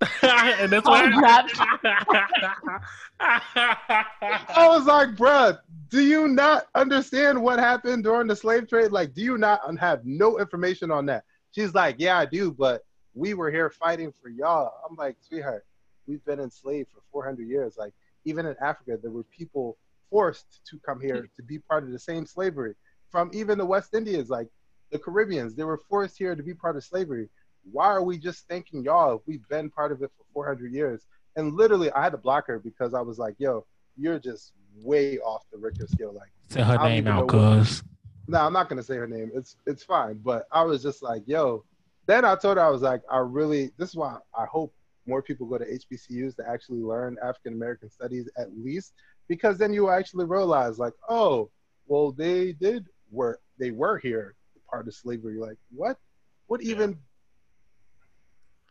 and 0.22 0.70
that's 0.70 0.86
why. 0.86 1.10
I 3.20 4.68
was 4.68 4.86
like, 4.86 5.10
"Bruh, 5.16 5.58
do 5.90 6.00
you 6.00 6.28
not 6.28 6.66
understand 6.74 7.40
what 7.42 7.58
happened 7.58 8.04
during 8.04 8.28
the 8.28 8.36
slave 8.36 8.68
trade? 8.68 8.92
Like, 8.92 9.12
do 9.12 9.22
you 9.22 9.36
not 9.38 9.60
have 9.78 10.04
no 10.06 10.38
information 10.38 10.90
on 10.90 11.04
that?" 11.06 11.24
She's 11.58 11.74
like, 11.74 11.96
"Yeah, 11.98 12.16
I 12.16 12.24
do, 12.24 12.52
but 12.52 12.84
we 13.14 13.34
were 13.34 13.50
here 13.50 13.68
fighting 13.68 14.12
for 14.22 14.28
y'all." 14.28 14.72
I'm 14.88 14.94
like, 14.94 15.16
"Sweetheart, 15.20 15.66
we've 16.06 16.24
been 16.24 16.38
enslaved 16.38 16.88
for 16.92 17.00
400 17.10 17.48
years. 17.48 17.76
Like, 17.76 17.92
even 18.24 18.46
in 18.46 18.54
Africa, 18.60 18.96
there 19.00 19.10
were 19.10 19.24
people 19.24 19.76
forced 20.08 20.64
to 20.66 20.78
come 20.78 21.00
here 21.00 21.28
to 21.36 21.42
be 21.42 21.58
part 21.58 21.82
of 21.82 21.90
the 21.90 21.98
same 21.98 22.26
slavery. 22.26 22.76
From 23.10 23.28
even 23.34 23.58
the 23.58 23.66
West 23.66 23.92
Indians, 23.92 24.30
like 24.30 24.46
the 24.92 25.00
Caribbeans, 25.00 25.56
they 25.56 25.64
were 25.64 25.78
forced 25.88 26.16
here 26.16 26.36
to 26.36 26.42
be 26.44 26.54
part 26.54 26.76
of 26.76 26.84
slavery. 26.84 27.28
Why 27.72 27.86
are 27.86 28.04
we 28.04 28.18
just 28.18 28.46
thanking 28.46 28.84
y'all 28.84 29.16
if 29.16 29.22
we've 29.26 29.46
been 29.48 29.68
part 29.68 29.90
of 29.90 30.00
it 30.02 30.12
for 30.16 30.24
400 30.32 30.72
years? 30.72 31.06
And 31.34 31.54
literally, 31.54 31.90
I 31.90 32.04
had 32.04 32.12
to 32.12 32.18
block 32.18 32.46
her 32.46 32.60
because 32.60 32.94
I 32.94 33.00
was 33.00 33.18
like, 33.18 33.34
yo, 33.38 33.66
you're 33.96 34.20
just 34.20 34.52
way 34.82 35.18
off 35.18 35.42
the 35.50 35.58
Richter 35.58 35.88
scale. 35.88 36.12
Like, 36.12 36.30
Say 36.50 36.62
her 36.62 36.78
name 36.78 37.08
out, 37.08 37.26
cuz. 37.26 37.82
No, 38.28 38.40
I'm 38.40 38.52
not 38.52 38.68
gonna 38.68 38.82
say 38.82 38.96
her 38.96 39.06
name. 39.08 39.30
It's 39.34 39.56
it's 39.66 39.82
fine. 39.82 40.20
But 40.22 40.46
I 40.52 40.62
was 40.62 40.82
just 40.82 41.02
like, 41.02 41.22
yo. 41.26 41.64
Then 42.06 42.24
I 42.24 42.36
told 42.36 42.56
her 42.56 42.62
I 42.64 42.70
was 42.70 42.82
like, 42.82 43.02
I 43.10 43.18
really. 43.18 43.70
This 43.76 43.90
is 43.90 43.96
why 43.96 44.16
I 44.36 44.46
hope 44.46 44.72
more 45.06 45.22
people 45.22 45.46
go 45.46 45.58
to 45.58 45.64
HBCUs 45.64 46.36
to 46.36 46.48
actually 46.48 46.80
learn 46.80 47.16
African 47.22 47.54
American 47.54 47.90
studies 47.90 48.28
at 48.38 48.48
least, 48.56 48.92
because 49.28 49.58
then 49.58 49.72
you 49.72 49.90
actually 49.90 50.24
realize 50.26 50.78
like, 50.78 50.94
oh, 51.08 51.50
well, 51.86 52.12
they 52.12 52.52
did 52.52 52.86
work. 53.10 53.40
They 53.58 53.70
were 53.72 53.98
here, 53.98 54.34
part 54.70 54.86
of 54.88 54.94
slavery. 54.94 55.38
Like, 55.38 55.58
what? 55.74 55.98
What 56.46 56.62
even? 56.62 56.98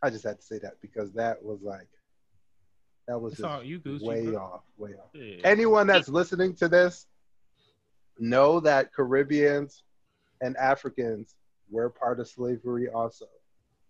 I 0.02 0.10
just 0.10 0.24
had 0.24 0.38
to 0.40 0.44
say 0.46 0.58
that 0.58 0.74
because 0.80 1.12
that 1.12 1.42
was 1.42 1.60
like, 1.62 1.88
that 3.08 3.18
was 3.20 3.34
just 3.34 3.44
all 3.44 3.62
you, 3.62 3.80
Gucci. 3.80 4.02
way 4.02 4.26
bro. 4.26 4.36
off, 4.36 4.62
way 4.76 4.90
off 4.94 5.10
Yeah. 5.12 5.40
anyone 5.44 5.86
that's 5.88 6.08
listening 6.08 6.54
to 6.56 6.68
this 6.68 7.06
know 8.18 8.60
that 8.60 8.92
Caribbeans 8.94 9.82
and 10.40 10.56
Africans 10.56 11.34
were 11.70 11.90
part 11.90 12.20
of 12.20 12.28
slavery 12.28 12.88
also. 12.88 13.26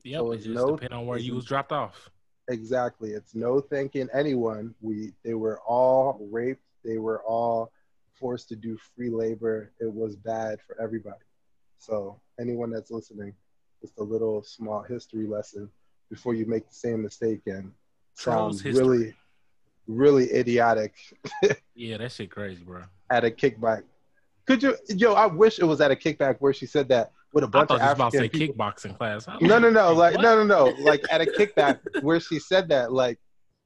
Yep, 0.04 0.20
so 0.20 0.32
it 0.32 0.34
it's 0.36 0.44
just 0.44 0.54
no- 0.54 0.76
depend 0.76 0.94
on 0.94 1.06
where 1.06 1.18
you 1.18 1.34
was 1.34 1.44
dropped 1.44 1.72
off. 1.72 2.10
Exactly. 2.48 3.10
It's 3.10 3.34
no 3.34 3.60
thanking 3.60 4.08
anyone. 4.14 4.74
We 4.80 5.12
they 5.24 5.34
were 5.34 5.60
all 5.66 6.26
raped. 6.32 6.62
They 6.84 6.98
were 6.98 7.22
all 7.24 7.70
forced 8.14 8.48
to 8.48 8.56
do 8.56 8.78
free 8.96 9.10
labor. 9.10 9.72
It 9.80 9.92
was 9.92 10.16
bad 10.16 10.58
for 10.66 10.80
everybody. 10.80 11.20
So 11.78 12.18
anyone 12.40 12.70
that's 12.70 12.90
listening, 12.90 13.34
just 13.82 13.98
a 13.98 14.02
little 14.02 14.42
small 14.42 14.82
history 14.82 15.26
lesson 15.26 15.68
before 16.10 16.34
you 16.34 16.46
make 16.46 16.66
the 16.68 16.74
same 16.74 17.02
mistake 17.02 17.42
and 17.46 17.70
Trolls 18.16 18.62
sound 18.62 18.74
really, 18.76 19.14
really 19.86 20.32
idiotic 20.32 20.94
Yeah, 21.74 21.98
that 21.98 22.10
shit 22.12 22.30
crazy, 22.30 22.64
bro. 22.64 22.84
at 23.10 23.24
a 23.24 23.30
kickback. 23.30 23.82
Could 24.48 24.62
you, 24.62 24.76
yo? 24.88 25.12
I 25.12 25.26
wish 25.26 25.58
it 25.60 25.64
was 25.64 25.80
at 25.80 25.90
a 25.90 25.94
kickback 25.96 26.36
where 26.40 26.52
she 26.52 26.66
said 26.66 26.88
that 26.88 27.12
with 27.32 27.44
a 27.44 27.46
bunch 27.46 27.68
thought 27.68 27.76
of 27.80 27.82
was 27.82 27.92
about 27.92 28.12
to 28.12 28.18
say 28.18 28.28
people. 28.28 28.54
kickboxing 28.56 28.96
class. 28.96 29.28
No, 29.40 29.58
no, 29.58 29.70
no, 29.70 29.92
like 29.92 30.14
what? 30.16 30.22
no, 30.22 30.42
no, 30.42 30.44
no, 30.44 30.64
like 30.82 31.04
at 31.12 31.20
a 31.20 31.26
kickback 31.26 31.78
where 32.02 32.18
she 32.18 32.38
said 32.40 32.68
that, 32.70 32.90
like 32.92 33.20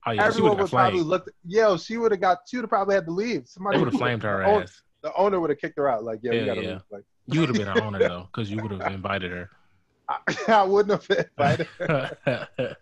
Oh 0.04 0.10
yeah, 0.10 0.24
everyone 0.26 0.50
would 0.52 0.60
have 0.62 0.70
probably 0.70 0.98
flamed. 0.98 1.08
look. 1.10 1.30
Yo, 1.46 1.76
she 1.76 1.96
would 1.96 2.10
have 2.10 2.20
got. 2.20 2.38
She 2.48 2.56
would 2.56 2.64
have 2.64 2.70
probably 2.70 2.96
had 2.96 3.06
to 3.06 3.12
leave. 3.12 3.46
Somebody 3.46 3.78
would 3.78 3.88
have 3.92 3.98
flamed 3.98 4.24
her 4.24 4.44
own- 4.44 4.62
ass. 4.64 4.82
The 5.02 5.12
owner 5.16 5.40
would 5.40 5.50
have 5.50 5.58
kicked 5.60 5.78
her 5.78 5.88
out. 5.88 6.04
Like, 6.04 6.20
yeah, 6.22 6.32
Yeah, 6.32 6.40
you 6.40 6.46
gotta 6.46 6.62
yeah. 6.62 6.70
leave. 6.72 6.80
Like, 6.90 7.04
You 7.26 7.40
would 7.40 7.48
have 7.50 7.56
been 7.58 7.68
an 7.68 7.80
owner 7.80 7.98
though, 8.00 8.28
because 8.34 8.50
you 8.50 8.60
would 8.62 8.70
have 8.72 8.92
invited 8.92 9.30
her. 9.30 9.50
I, 10.08 10.18
I 10.48 10.62
wouldn't 10.64 11.00
have 11.08 11.26
invited. 11.38 11.68
yeah, 11.80 12.44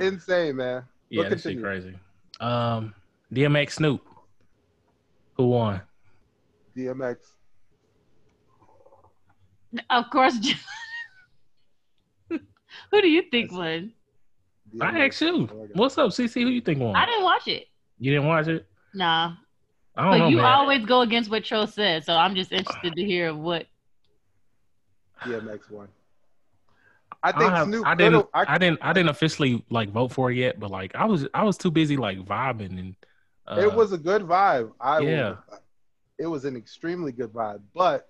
Insane, 0.00 0.56
man. 0.56 0.82
shit 1.12 1.28
continue. 1.28 1.62
crazy. 1.62 1.94
Um, 2.40 2.94
DMX 3.32 3.72
Snoop, 3.72 4.04
who 5.34 5.46
won? 5.48 5.80
DMX. 6.78 7.16
Of 9.90 10.04
course. 10.10 10.34
Who 12.30 13.02
do 13.02 13.08
you 13.08 13.22
think 13.30 13.52
won? 13.52 13.92
I 14.80 15.06
asked 15.06 15.20
you. 15.20 15.38
My 15.40 15.46
God. 15.46 15.70
What's 15.74 15.98
up, 15.98 16.10
CC? 16.10 16.42
Who 16.42 16.48
you 16.48 16.60
think 16.60 16.78
won? 16.80 16.94
I 16.94 17.04
didn't 17.04 17.24
watch 17.24 17.48
it. 17.48 17.66
You 17.98 18.12
didn't 18.12 18.28
watch 18.28 18.46
it? 18.46 18.66
Nah. 18.94 19.34
I 19.96 20.02
don't 20.02 20.10
But 20.12 20.18
know, 20.18 20.28
you 20.28 20.36
man. 20.36 20.44
always 20.46 20.86
go 20.86 21.00
against 21.00 21.28
what 21.30 21.44
Tro 21.44 21.66
said, 21.66 22.04
so 22.04 22.14
I'm 22.14 22.36
just 22.36 22.52
interested 22.52 22.94
to 22.94 23.04
hear 23.04 23.34
what. 23.34 23.66
DMX 25.24 25.68
won. 25.70 25.88
I 27.24 27.30
I, 27.30 27.32
think 27.38 27.50
have- 27.50 27.66
Snoop. 27.66 27.84
I 27.86 27.94
didn't. 27.96 28.26
I, 28.32 28.44
I, 28.54 28.58
didn't. 28.58 28.78
I 28.80 28.92
didn't 28.92 29.08
officially 29.08 29.64
like 29.70 29.90
vote 29.90 30.12
for 30.12 30.30
it 30.30 30.36
yet, 30.36 30.60
but 30.60 30.70
like 30.70 30.94
I 30.94 31.04
was. 31.04 31.26
I 31.34 31.42
was 31.42 31.58
too 31.58 31.72
busy 31.72 31.96
like 31.96 32.20
vibing 32.20 32.78
and. 32.78 32.94
Uh, 33.48 33.60
it 33.62 33.74
was 33.74 33.92
a 33.92 33.98
good 33.98 34.22
vibe. 34.22 34.70
I 34.80 35.00
yeah. 35.00 35.36
It 36.18 36.26
was 36.26 36.44
an 36.44 36.56
extremely 36.56 37.12
good 37.12 37.32
vibe, 37.32 37.60
but 37.74 38.08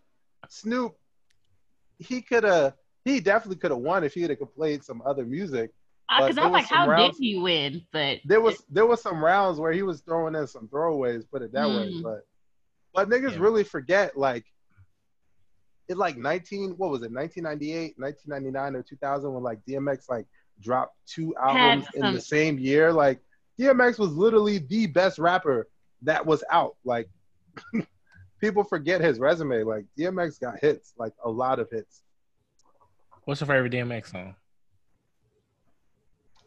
Snoop, 0.48 0.96
he 1.98 2.22
could 2.22 2.44
have. 2.44 2.74
He 3.04 3.20
definitely 3.20 3.56
could 3.56 3.70
have 3.70 3.80
won 3.80 4.04
if 4.04 4.12
he 4.14 4.22
had 4.22 4.36
played 4.54 4.84
some 4.84 5.02
other 5.04 5.24
music. 5.24 5.72
Because 6.08 6.36
there 6.36 6.44
I'm 6.44 6.52
like, 6.52 6.66
how 6.66 6.86
rounds- 6.88 7.16
did 7.18 7.24
he 7.24 7.38
win? 7.38 7.82
But 7.92 8.18
There 8.24 8.40
was 8.40 8.62
there 8.70 8.86
was 8.86 9.02
some 9.02 9.22
rounds 9.22 9.58
where 9.60 9.72
he 9.72 9.82
was 9.82 10.00
throwing 10.00 10.34
in 10.34 10.46
some 10.46 10.68
throwaways, 10.68 11.28
put 11.30 11.42
it 11.42 11.52
that 11.52 11.68
way. 11.68 11.92
Mm. 11.92 12.02
But 12.02 12.26
but 12.94 13.08
niggas 13.08 13.32
Yeah. 13.32 13.40
really 13.40 13.64
forget 13.64 14.16
like 14.16 14.44
it 15.88 15.96
like 15.96 16.16
19 16.18 16.72
what 16.76 16.90
was 16.90 17.02
it 17.02 17.10
1998 17.12 17.94
1999 17.98 18.76
or 18.76 18.82
2000 18.82 19.32
when 19.32 19.42
like 19.42 19.58
dmx 19.66 20.08
like 20.10 20.26
dropped 20.60 20.94
two 21.06 21.34
albums 21.36 21.86
in 21.94 22.12
the 22.12 22.20
same 22.20 22.58
year 22.58 22.92
like 22.92 23.20
dmx 23.58 23.98
was 23.98 24.12
literally 24.12 24.58
the 24.58 24.86
best 24.86 25.18
rapper 25.18 25.66
that 26.02 26.26
was 26.26 26.44
out 26.50 26.76
like 26.84 27.08
people 28.40 28.62
forget 28.64 29.00
his 29.00 29.18
resume 29.18 29.62
like 29.64 29.84
dmx 29.98 30.40
got 30.40 30.58
hits 30.60 30.94
like 30.98 31.12
a 31.24 31.30
lot 31.30 31.58
of 31.58 31.68
hits 31.70 32.02
What's 33.24 33.40
your 33.42 33.46
favorite 33.48 33.72
DMX 33.72 34.10
song? 34.10 34.34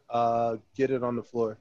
uh 0.10 0.58
get 0.75 0.91
it 0.91 1.04
on 1.04 1.15
the 1.15 1.23
floor 1.23 1.58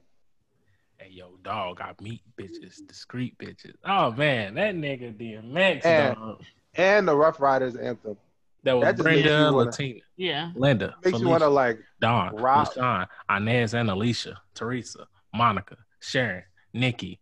Hey 0.97 1.09
yo, 1.13 1.31
dog, 1.41 1.81
I 1.81 1.93
meet 1.99 2.21
bitches, 2.37 2.85
discreet 2.87 3.35
bitches. 3.39 3.73
Oh 3.83 4.11
man, 4.11 4.53
that 4.53 4.75
nigga 4.75 5.11
DMX, 5.17 5.83
And- 5.83 6.15
dog. 6.15 6.43
and 6.75 7.07
the 7.07 7.15
Ruff 7.15 7.39
Ryders 7.39 7.75
anthem 7.75 8.17
That 8.63 8.73
was 8.73 8.83
that 8.85 8.97
just 8.97 9.05
makes 9.05 9.23
Brenda, 9.23 9.51
wanna- 9.51 9.65
Latina, 9.71 9.99
yeah. 10.17 10.51
Linda, 10.55 10.95
makes 11.03 11.19
you 11.19 11.27
want 11.27 11.41
to 11.41 11.49
like 11.49 11.79
Don, 12.01 12.35
rock. 12.35 12.73
LaShawn, 12.75 13.07
Inez, 13.35 13.73
and 13.73 13.89
Alicia, 13.89 14.39
Teresa, 14.53 15.07
Monica, 15.33 15.77
Sharon, 16.01 16.43
Nikki, 16.73 17.19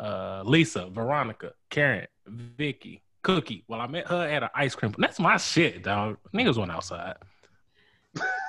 uh, 0.00 0.42
Lisa, 0.44 0.88
Veronica, 0.90 1.52
Karen, 1.70 2.06
Vicky, 2.26 3.02
Cookie. 3.22 3.64
Well, 3.68 3.80
I 3.80 3.86
met 3.86 4.06
her 4.08 4.26
at 4.28 4.42
an 4.42 4.48
ice 4.54 4.74
cream. 4.74 4.94
That's 4.98 5.20
my 5.20 5.36
shit, 5.36 5.82
dog. 5.82 6.16
Niggas 6.34 6.56
went 6.56 6.70
outside. 6.70 7.16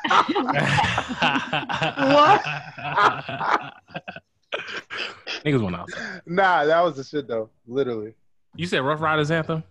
What? 0.08 2.42
Niggas 5.46 5.62
went 5.62 5.76
outside. 5.76 6.22
nah 6.26 6.66
that 6.66 6.82
was 6.84 6.96
the 6.96 7.04
shit 7.04 7.28
though 7.28 7.50
literally 7.68 8.14
You 8.56 8.66
said 8.66 8.80
Ruff 8.80 9.02
Ryders 9.02 9.30
anthem? 9.32 9.64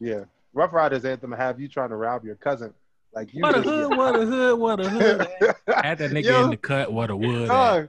Yeah. 0.00 0.24
Ruff 0.52 0.72
Ryders 0.72 1.04
anthem 1.04 1.32
have 1.32 1.60
you 1.60 1.68
trying 1.68 1.90
to 1.90 1.96
rob 1.96 2.24
your 2.24 2.34
cousin. 2.36 2.72
Like 3.14 3.32
you 3.32 3.42
What 3.42 3.56
a 3.56 3.62
hood, 3.62 3.96
what 3.96 4.16
a 4.16 4.26
hood, 4.26 4.58
what 4.58 4.80
a 4.80 4.88
hood. 4.88 5.26
Had 5.82 5.98
that 5.98 6.10
nigga 6.10 6.24
Yo, 6.24 6.44
in 6.44 6.50
the 6.50 6.56
cut, 6.56 6.92
what 6.92 7.10
a 7.10 7.16
wood. 7.16 7.48
dog, 7.48 7.88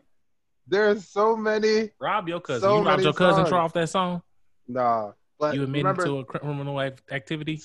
there's 0.69 1.07
so 1.07 1.35
many 1.35 1.89
Rob 1.99 2.27
your 2.27 2.39
cousin. 2.39 2.61
So 2.61 2.79
you 2.79 2.87
robbed 2.87 3.03
your 3.03 3.13
cousin 3.13 3.45
songs. 3.45 3.53
Off 3.53 3.73
that 3.73 3.89
song? 3.89 4.21
nah. 4.67 5.11
But 5.39 5.55
you 5.55 5.63
admitted 5.63 5.85
remember 5.85 6.05
to 6.05 6.17
a 6.19 6.25
criminal 6.25 6.79
act- 6.81 7.03
activity? 7.11 7.61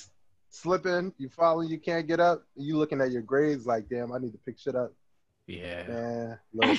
slipping, 0.50 1.12
you 1.18 1.28
falling, 1.28 1.68
you 1.68 1.78
can't 1.78 2.06
get 2.06 2.20
up, 2.20 2.44
you 2.54 2.76
looking 2.76 3.00
at 3.00 3.10
your 3.10 3.22
grades 3.22 3.66
like 3.66 3.88
damn, 3.88 4.12
I 4.12 4.18
need 4.18 4.32
to 4.32 4.38
pick 4.38 4.58
shit 4.58 4.76
up. 4.76 4.92
Yeah. 5.46 5.82
Man, 5.88 6.38
look. 6.54 6.78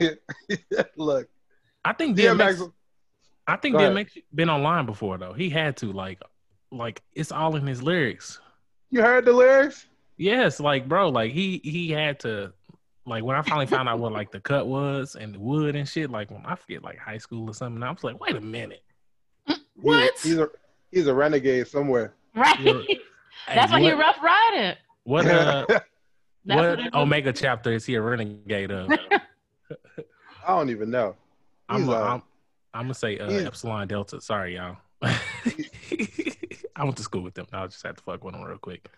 look. 0.96 1.28
I 1.84 1.92
think 1.92 2.16
DMX, 2.16 2.58
DMX 2.58 2.72
I 3.46 3.56
think 3.56 3.76
DMX 3.76 4.22
been 4.34 4.48
online 4.50 4.86
before 4.86 5.18
though. 5.18 5.32
He 5.32 5.50
had 5.50 5.76
to 5.78 5.92
like 5.92 6.20
like 6.70 7.02
it's 7.14 7.32
all 7.32 7.56
in 7.56 7.66
his 7.66 7.82
lyrics. 7.82 8.40
you 8.90 9.02
heard 9.02 9.24
the 9.24 9.32
lyrics? 9.32 9.86
Yes, 10.16 10.60
like 10.60 10.88
bro, 10.88 11.08
like 11.08 11.32
he 11.32 11.60
he 11.64 11.90
had 11.90 12.20
to 12.20 12.52
like 13.06 13.24
when 13.24 13.36
I 13.36 13.42
finally 13.42 13.66
found 13.66 13.88
out 13.88 13.98
what 13.98 14.12
like 14.12 14.30
the 14.30 14.40
cut 14.40 14.66
was 14.66 15.16
and 15.16 15.34
the 15.34 15.38
wood 15.40 15.74
and 15.76 15.88
shit, 15.88 16.10
like 16.10 16.30
when 16.30 16.44
I 16.44 16.54
forget 16.54 16.82
like 16.82 16.98
high 16.98 17.18
school 17.18 17.48
or 17.50 17.54
something, 17.54 17.82
I 17.82 17.90
was 17.90 18.04
like, 18.04 18.20
wait 18.20 18.36
a 18.36 18.40
minute. 18.40 18.82
What? 19.76 20.12
He's, 20.14 20.22
he's 20.22 20.38
a 20.38 20.48
he's 20.90 21.06
a 21.06 21.14
renegade 21.14 21.66
somewhere. 21.68 22.14
Right. 22.34 22.58
You're- 22.60 23.00
That's 23.48 23.70
Hey, 23.72 23.76
why 23.76 23.80
he 23.80 23.94
what- 23.94 23.98
Ruff 23.98 24.16
Ryder. 24.22 24.76
What 25.04 25.26
uh 25.26 25.66
what 26.44 26.64
it 26.64 26.80
is. 26.80 26.86
Omega 26.94 27.32
chapter 27.32 27.72
is 27.72 27.86
he 27.86 27.94
a 27.94 28.02
renegade 28.02 28.70
of? 28.70 28.90
I 30.46 30.48
don't 30.56 30.70
even 30.70 30.90
know. 30.90 31.16
I'm 31.68 31.80
He's 31.80 31.88
a, 31.88 31.92
a- 31.92 32.02
I'm, 32.02 32.22
I'm 32.74 32.82
gonna 32.84 32.94
say 32.94 33.18
uh, 33.18 33.30
Epsilon 33.30 33.88
Delta. 33.88 34.20
Sorry, 34.20 34.56
y'all. 34.56 34.76
I 35.02 36.84
went 36.84 36.96
to 36.96 37.02
school 37.02 37.22
with 37.22 37.34
them. 37.34 37.46
I 37.52 37.66
just 37.66 37.82
had 37.82 37.96
to 37.96 38.02
fuck 38.02 38.22
with 38.24 38.34
them 38.34 38.42
real 38.42 38.58
quick. 38.58 38.88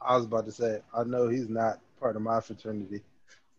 I 0.00 0.16
was 0.16 0.24
about 0.26 0.44
to 0.46 0.52
say, 0.52 0.80
I 0.94 1.04
know 1.04 1.28
he's 1.28 1.48
not 1.48 1.78
part 2.00 2.16
of 2.16 2.22
my 2.22 2.40
fraternity. 2.40 3.02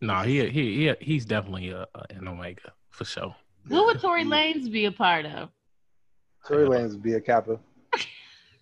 No, 0.06 0.22
he 0.22 0.48
he, 0.50 0.86
he 0.88 0.94
he's 1.00 1.24
definitely 1.24 1.70
a, 1.70 1.86
a, 1.94 2.04
an 2.10 2.28
Omega 2.28 2.72
for 2.90 3.04
sure. 3.04 3.34
Who 3.68 3.84
would 3.86 4.00
Tory 4.00 4.24
Lanez 4.24 4.70
be 4.70 4.84
a 4.84 4.92
part 4.92 5.24
of? 5.24 5.48
Tory 6.46 6.66
Lanez 6.66 6.90
would 6.92 7.02
be 7.02 7.14
a 7.14 7.20
kappa. 7.20 7.58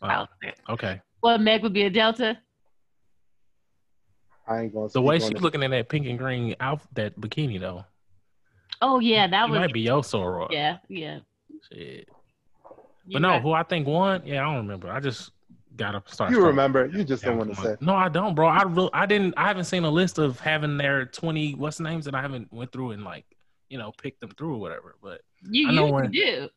Uh, 0.00 0.26
okay. 0.68 1.00
Well, 1.22 1.38
Meg 1.38 1.62
would 1.62 1.72
be 1.72 1.82
a 1.82 1.90
Delta. 1.90 2.38
I 4.46 4.60
ain't 4.62 4.74
gonna 4.74 4.88
The 4.88 5.00
way 5.00 5.18
she's 5.18 5.30
it. 5.30 5.40
looking 5.42 5.62
in 5.62 5.70
that 5.70 5.88
pink 5.88 6.06
and 6.06 6.18
green 6.18 6.54
outfit, 6.60 6.88
that 6.94 7.20
bikini 7.20 7.60
though. 7.60 7.84
Oh 8.80 8.98
yeah, 8.98 9.26
that 9.28 9.48
It 9.48 9.50
was 9.50 9.60
might 9.60 9.72
be 9.72 9.80
your 9.80 10.02
soror. 10.02 10.48
yeah, 10.50 10.78
yeah. 10.88 11.20
Shit. 11.72 12.08
You 13.06 13.14
But 13.14 13.22
no, 13.22 13.28
got- 13.30 13.42
who 13.42 13.52
I 13.52 13.62
think 13.62 13.86
won? 13.86 14.22
Yeah, 14.26 14.40
I 14.42 14.44
don't 14.52 14.62
remember. 14.66 14.90
I 14.90 14.98
just 15.00 15.30
gotta 15.76 16.02
start. 16.06 16.30
You 16.30 16.44
remember? 16.44 16.86
You 16.86 17.04
just 17.04 17.22
don't 17.24 17.38
want 17.38 17.54
to 17.54 17.60
say. 17.60 17.76
No, 17.80 17.94
I 17.94 18.08
don't, 18.08 18.34
bro. 18.34 18.46
I 18.48 18.62
real, 18.64 18.90
I 18.92 19.06
didn't. 19.06 19.34
I 19.36 19.48
haven't 19.48 19.64
seen 19.64 19.84
a 19.84 19.90
list 19.90 20.18
of 20.18 20.38
having 20.40 20.76
their 20.76 21.06
twenty 21.06 21.54
what's 21.54 21.78
the 21.78 21.84
names 21.84 22.04
that 22.06 22.14
I 22.14 22.20
haven't 22.22 22.52
went 22.52 22.72
through 22.72 22.92
and 22.92 23.04
like 23.04 23.24
you 23.68 23.78
know 23.78 23.92
picked 24.02 24.20
them 24.20 24.30
through 24.36 24.54
or 24.54 24.58
whatever. 24.58 24.96
But 25.02 25.22
you 25.50 25.68
I 25.68 25.72
know 25.72 25.82
usually 25.86 25.92
when- 26.02 26.10
do. 26.10 26.48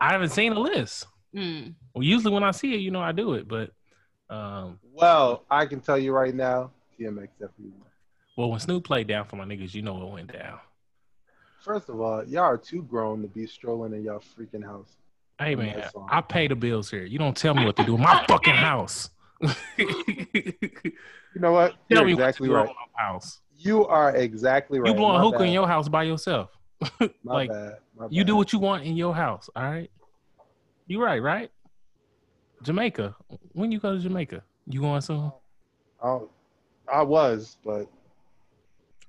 I 0.00 0.12
haven't 0.12 0.30
seen 0.30 0.52
a 0.52 0.58
list. 0.58 1.06
Mm. 1.34 1.74
Well, 1.94 2.02
usually 2.04 2.32
when 2.34 2.42
I 2.42 2.50
see 2.50 2.74
it, 2.74 2.80
you 2.80 2.90
know, 2.90 3.00
I 3.00 3.12
do 3.12 3.34
it. 3.34 3.46
But 3.48 3.70
um, 4.28 4.78
Well, 4.92 5.44
I 5.50 5.66
can 5.66 5.80
tell 5.80 5.96
you 5.98 6.12
right 6.12 6.34
now, 6.34 6.70
DMX 6.98 7.28
definitely 7.38 7.72
well, 8.36 8.50
when 8.50 8.60
Snoop 8.60 8.84
played 8.84 9.06
down 9.08 9.26
for 9.26 9.36
my 9.36 9.44
niggas, 9.44 9.74
you 9.74 9.82
know 9.82 9.92
what 9.94 10.10
went 10.10 10.32
down. 10.32 10.58
First 11.60 11.90
of 11.90 12.00
all, 12.00 12.24
y'all 12.24 12.42
are 12.44 12.56
too 12.56 12.82
grown 12.82 13.20
to 13.22 13.28
be 13.28 13.46
strolling 13.46 13.92
in 13.92 14.02
y'all 14.04 14.20
freaking 14.36 14.64
house. 14.64 14.96
Hey 15.44 15.54
Oh, 15.54 15.58
man. 15.58 15.90
I 16.08 16.20
pay 16.20 16.46
the 16.48 16.56
bills 16.56 16.90
here. 16.90 17.04
You 17.04 17.18
don't 17.18 17.36
tell 17.36 17.54
me 17.54 17.64
what 17.64 17.76
to 17.76 17.84
do 17.84 17.94
in 17.96 18.00
my 18.00 18.24
fucking 18.28 18.54
house. 18.54 19.10
You 21.34 21.40
know 21.40 21.52
what? 21.52 21.70
Tell 21.88 21.98
You're 21.98 22.04
me 22.06 22.12
exactly 22.12 22.48
what 22.48 22.60
to 22.60 22.66
do 22.66 22.68
right. 22.68 22.76
my 22.96 23.02
house. 23.02 23.40
You 23.56 23.86
are 23.86 24.14
exactly 24.14 24.78
right. 24.80 24.88
You 24.88 24.94
blowing 24.94 25.16
My 25.18 25.22
hookah 25.22 25.38
bad. 25.38 25.46
in 25.46 25.52
your 25.54 25.66
house 25.66 25.88
by 25.88 26.02
yourself. 26.02 26.50
My 27.00 27.08
like 27.24 27.48
bad. 27.50 27.78
My 27.96 28.06
you 28.10 28.24
do 28.24 28.36
what 28.36 28.52
you 28.52 28.58
want 28.58 28.84
in 28.84 28.96
your 28.96 29.14
house. 29.14 29.48
All 29.56 29.62
right. 29.62 29.90
You 30.88 31.02
right, 31.02 31.22
right? 31.22 31.50
Jamaica. 32.62 33.16
When 33.52 33.72
you 33.72 33.78
go 33.80 33.94
to 33.94 33.98
Jamaica, 34.00 34.42
you 34.66 34.80
going 34.82 35.00
soon? 35.00 35.32
I, 36.02 36.18
I 36.92 37.02
was, 37.02 37.56
but 37.64 37.86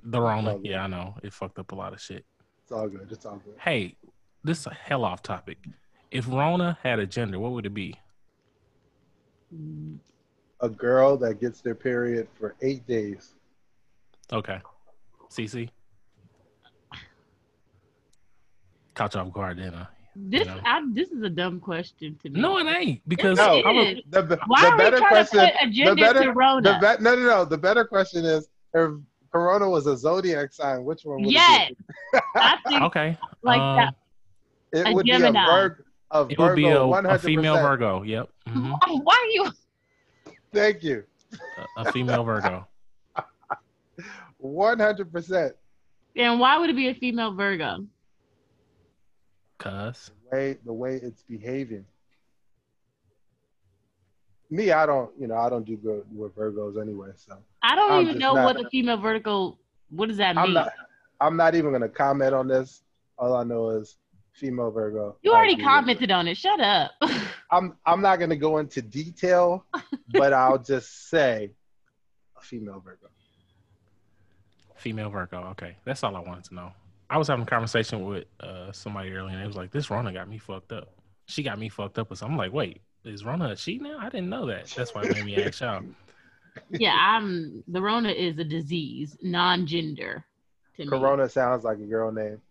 The 0.03 0.21
Rona. 0.21 0.57
Yeah, 0.63 0.83
I 0.83 0.87
know. 0.87 1.15
It 1.23 1.33
fucked 1.33 1.59
up 1.59 1.71
a 1.71 1.75
lot 1.75 1.91
of 1.93 1.99
shit. 2.01 2.25
it's 2.61 2.71
all 2.71 2.87
good. 2.87 3.07
It's 3.11 3.25
all 3.25 3.41
good. 3.43 3.55
Hey, 3.59 3.97
this 4.45 4.59
is 4.61 4.67
a 4.67 4.73
hell 4.73 5.03
off 5.03 5.21
topic. 5.21 5.57
If 6.13 6.27
Rona 6.27 6.77
had 6.83 6.99
a 6.99 7.07
gender, 7.07 7.39
what 7.39 7.51
would 7.53 7.65
it 7.65 7.73
be? 7.73 7.95
A 10.61 10.69
girl 10.69 11.17
that 11.17 11.39
gets 11.41 11.61
their 11.61 11.75
period 11.75 12.27
for 12.39 12.55
eight 12.61 12.85
days. 12.87 13.33
Okay. 14.31 14.59
CC. 15.29 15.69
Caught 18.95 19.15
you 19.15 19.21
off 19.21 19.33
guard, 19.33 19.57
didn't 19.57 19.73
I? 19.75 19.87
This 20.15 20.45
know. 20.45 20.59
I, 20.63 20.81
this 20.91 21.09
is 21.09 21.23
a 21.23 21.29
dumb 21.29 21.59
question 21.59 22.15
to 22.21 22.29
me. 22.29 22.39
No, 22.39 22.59
it 22.59 22.67
ain't 22.67 23.01
because 23.09 23.35
No, 23.37 23.57
It 23.57 23.65
I 23.65 23.71
was, 23.71 23.87
is. 23.87 24.03
The, 24.11 24.21
the, 24.21 24.39
Why 24.45 24.61
the 24.61 24.67
are 24.67 24.77
we 24.77 24.97
trying 24.97 25.09
question. 25.09 25.39
to 25.39 25.45
put 25.47 25.67
a 25.67 25.71
gender 25.71 25.95
better- 25.95 26.23
to 26.25 26.31
Rona? 26.31 26.61
The 26.79 26.97
no, 27.01 27.15
no, 27.15 27.21
no. 27.21 27.45
The 27.45 27.57
better 27.57 27.83
question 27.83 28.23
is 28.23 28.47
if 28.75 28.91
Corona 29.31 29.67
was 29.67 29.87
a 29.87 29.97
zodiac 29.97 30.53
sign, 30.53 30.83
which 30.83 31.01
one 31.03 31.23
would 31.23 31.31
yes, 31.31 31.71
it 31.71 31.77
be? 32.13 32.19
I 32.35 32.57
think 32.67 32.81
okay. 32.83 33.17
like 33.41 33.59
um, 33.59 33.75
that. 33.77 33.95
It 34.73 34.87
A 34.87 34.93
would 34.93 35.05
Gemini. 35.07 35.31
be 35.31 35.37
a, 35.39 35.51
Virg, 35.51 35.82
a 36.13 36.27
It 36.29 36.37
would 36.37 36.55
be 36.55 36.67
a, 36.67 36.81
a 36.83 37.17
female 37.19 37.55
Virgo. 37.55 38.03
Yep. 38.03 38.29
mhm. 38.47 39.03
Why 39.03 39.15
are 39.21 39.27
you? 39.27 39.51
Thank 40.53 40.83
you. 40.83 41.03
A, 41.77 41.81
a 41.81 41.91
female 41.91 42.23
Virgo. 42.23 42.67
100%. 44.41 45.51
And 46.15 46.39
why 46.39 46.57
would 46.57 46.69
it 46.69 46.75
be 46.75 46.89
a 46.89 46.93
female 46.93 47.33
Virgo? 47.33 47.85
Cuz. 49.57 50.11
The 50.29 50.35
way, 50.35 50.57
the 50.65 50.73
way 50.73 50.95
it's 51.01 51.23
behaving. 51.23 51.85
Me, 54.51 54.71
I 54.71 54.85
don't, 54.85 55.09
you 55.19 55.27
know, 55.27 55.35
I 55.37 55.49
don't 55.49 55.65
do 55.65 55.75
good 55.77 56.03
with 56.13 56.35
Virgos 56.35 56.79
anyway. 56.79 57.09
So 57.15 57.37
I 57.63 57.75
don't 57.75 57.91
I'm 57.91 58.01
even 58.03 58.19
know 58.19 58.35
not- 58.35 58.45
what 58.45 58.63
a 58.65 58.69
female 58.69 58.97
Virgo. 58.97 59.57
What 59.89 60.09
does 60.09 60.17
that 60.17 60.35
mean? 60.35 60.45
I'm 60.45 60.53
not, 60.53 60.69
I'm 61.19 61.37
not 61.37 61.55
even 61.55 61.71
gonna 61.71 61.89
comment 61.89 62.33
on 62.35 62.47
this. 62.47 62.83
All 63.17 63.35
I 63.35 63.43
know 63.43 63.69
is 63.69 63.97
female 64.33 64.71
Virgo. 64.71 65.15
you 65.21 65.31
already 65.31 65.53
agree 65.53 65.63
with 65.63 65.71
it. 65.71 65.75
commented 65.75 66.11
on 66.11 66.27
it. 66.27 66.35
Shut 66.35 66.59
up. 66.59 66.91
I'm, 67.51 67.77
I'm 67.85 68.01
not 68.01 68.19
gonna 68.19 68.35
go 68.35 68.57
into 68.57 68.81
detail, 68.81 69.65
but 70.09 70.33
I'll 70.33 70.57
just 70.57 71.09
say 71.09 71.51
a 72.35 72.41
female 72.41 72.81
Virgo. 72.83 73.07
Female 74.75 75.09
Virgo. 75.09 75.43
Okay. 75.51 75.77
That's 75.85 76.03
all 76.03 76.15
I 76.15 76.19
wanted 76.19 76.43
to 76.45 76.55
know. 76.55 76.73
I 77.09 77.17
was 77.17 77.27
having 77.27 77.43
a 77.43 77.47
conversation 77.47 78.03
with 78.03 78.25
uh, 78.39 78.71
somebody 78.71 79.13
earlier 79.13 79.35
and 79.35 79.43
it 79.43 79.47
was 79.47 79.55
like, 79.55 79.71
this 79.71 79.89
Rona 79.89 80.11
got 80.11 80.27
me 80.27 80.39
fucked 80.39 80.71
up. 80.71 80.89
She 81.27 81.43
got 81.43 81.59
me 81.59 81.69
fucked 81.69 81.99
up. 81.99 82.15
So 82.17 82.25
I'm 82.25 82.35
like, 82.35 82.51
wait, 82.51 82.81
is 83.05 83.23
Rona 83.23 83.49
a 83.51 83.55
she 83.55 83.77
now? 83.77 83.97
I 83.99 84.09
didn't 84.09 84.29
know 84.29 84.47
that. 84.47 84.67
That's 84.67 84.93
why 84.93 85.03
it 85.03 85.13
made 85.13 85.25
me 85.25 85.41
ask 85.41 85.61
y'all. 85.61 85.83
yeah, 86.69 86.95
I'm. 86.99 87.63
The 87.67 87.81
Rona 87.81 88.09
is 88.09 88.37
a 88.39 88.43
disease, 88.43 89.17
non-gender. 89.21 90.25
To 90.77 90.81
me. 90.83 90.89
Corona 90.89 91.29
sounds 91.29 91.63
like 91.63 91.77
a 91.77 91.85
girl 91.85 92.11
name. 92.11 92.41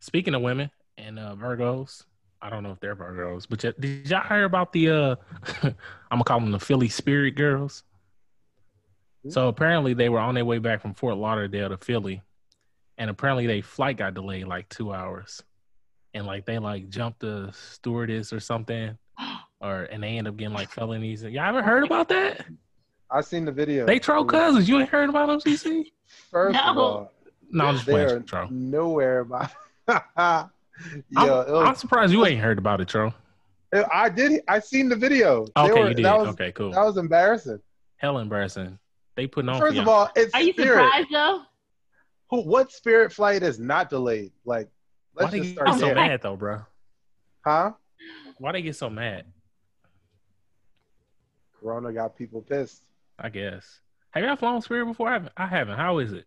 Speaking 0.00 0.34
of 0.34 0.42
women 0.42 0.70
and 1.00 1.18
uh, 1.18 1.34
Virgos, 1.38 2.04
I 2.42 2.50
don't 2.50 2.62
know 2.62 2.72
if 2.72 2.80
they're 2.80 2.96
Virgos, 2.96 3.46
but 3.48 3.62
y- 3.64 3.72
did 3.78 4.08
y'all 4.08 4.26
hear 4.28 4.44
about 4.44 4.72
the 4.72 4.90
uh 4.90 5.16
I'm 5.62 5.74
gonna 6.10 6.24
call 6.24 6.40
them 6.40 6.50
the 6.52 6.58
Philly 6.60 6.88
Spirit 6.88 7.32
Girls? 7.36 7.82
So 9.28 9.48
apparently 9.48 9.92
they 9.94 10.08
were 10.08 10.18
on 10.18 10.34
their 10.34 10.44
way 10.46 10.58
back 10.58 10.80
from 10.80 10.94
Fort 10.94 11.16
Lauderdale 11.16 11.68
to 11.68 11.76
Philly, 11.76 12.22
and 12.96 13.10
apparently 13.10 13.46
their 13.46 13.62
flight 13.62 13.98
got 13.98 14.14
delayed 14.14 14.46
like 14.46 14.68
two 14.70 14.94
hours, 14.94 15.42
and 16.14 16.26
like 16.26 16.46
they 16.46 16.58
like 16.58 16.88
jumped 16.88 17.20
the 17.20 17.50
stewardess 17.52 18.32
or 18.32 18.40
something, 18.40 18.96
or 19.60 19.82
and 19.82 20.02
they 20.02 20.16
end 20.16 20.26
up 20.26 20.36
getting 20.38 20.54
like 20.54 20.70
felonies. 20.70 21.22
Y'all 21.22 21.44
ever 21.48 21.62
heard 21.62 21.84
about 21.84 22.08
that? 22.08 22.46
I 23.10 23.20
seen 23.20 23.44
the 23.44 23.52
video. 23.52 23.84
They 23.86 23.98
troll 23.98 24.24
cousins. 24.24 24.68
You 24.68 24.78
ain't 24.80 24.88
heard 24.88 25.10
about 25.10 25.26
them, 25.26 25.40
CC? 25.40 25.86
First 26.30 26.58
of 26.64 26.78
all, 26.78 27.12
No, 27.50 27.66
I'm 27.66 27.74
just 27.74 27.86
they 27.86 27.92
playing, 27.92 28.08
are 28.08 28.20
Tro. 28.20 28.46
nowhere 28.50 29.20
about. 29.20 29.50
I'm, 31.16 31.26
Yo, 31.26 31.40
it 31.40 31.66
I'm 31.66 31.74
surprised 31.74 32.12
you 32.12 32.24
ain't 32.26 32.40
heard 32.40 32.58
about 32.58 32.80
it, 32.80 32.88
Tro. 32.88 33.12
I 33.92 34.08
did. 34.08 34.42
I 34.48 34.58
seen 34.58 34.88
the 34.88 34.96
video. 34.96 35.46
Okay, 35.56 35.80
were- 35.80 35.88
you 35.88 35.94
did. 35.94 36.04
That 36.04 36.18
was, 36.18 36.28
okay, 36.28 36.52
cool. 36.52 36.70
That 36.72 36.84
was 36.84 36.96
embarrassing. 36.96 37.60
Hell 37.96 38.18
embarrassing. 38.18 38.78
They 39.16 39.26
putting 39.26 39.48
on 39.50 39.58
First 39.60 39.78
of 39.78 39.84
y'all. 39.86 39.94
all, 39.94 40.10
it's 40.16 40.34
Are 40.34 40.42
you 40.42 40.52
spirit. 40.52 40.82
surprised 40.84 41.08
though? 41.12 41.42
Who? 42.30 42.42
What 42.42 42.72
spirit 42.72 43.12
flight 43.12 43.42
is 43.42 43.58
not 43.58 43.90
delayed? 43.90 44.32
Like, 44.44 44.68
let's 45.14 45.30
they 45.30 45.38
just 45.38 45.54
get 45.56 45.64
start 45.66 45.78
so 45.80 45.94
mad 45.94 46.20
though, 46.22 46.36
bro? 46.36 46.62
Huh? 47.44 47.72
Why 48.38 48.52
they 48.52 48.62
get 48.62 48.76
so 48.76 48.88
mad? 48.88 49.24
Corona 51.60 51.92
got 51.92 52.16
people 52.16 52.40
pissed. 52.40 52.82
I 53.18 53.28
guess. 53.28 53.80
Have 54.12 54.24
y'all 54.24 54.36
flown 54.36 54.62
Spirit 54.62 54.86
before? 54.86 55.08
I 55.08 55.12
haven't. 55.12 55.32
I 55.36 55.46
haven't. 55.46 55.76
How 55.76 55.98
is 55.98 56.12
it? 56.12 56.24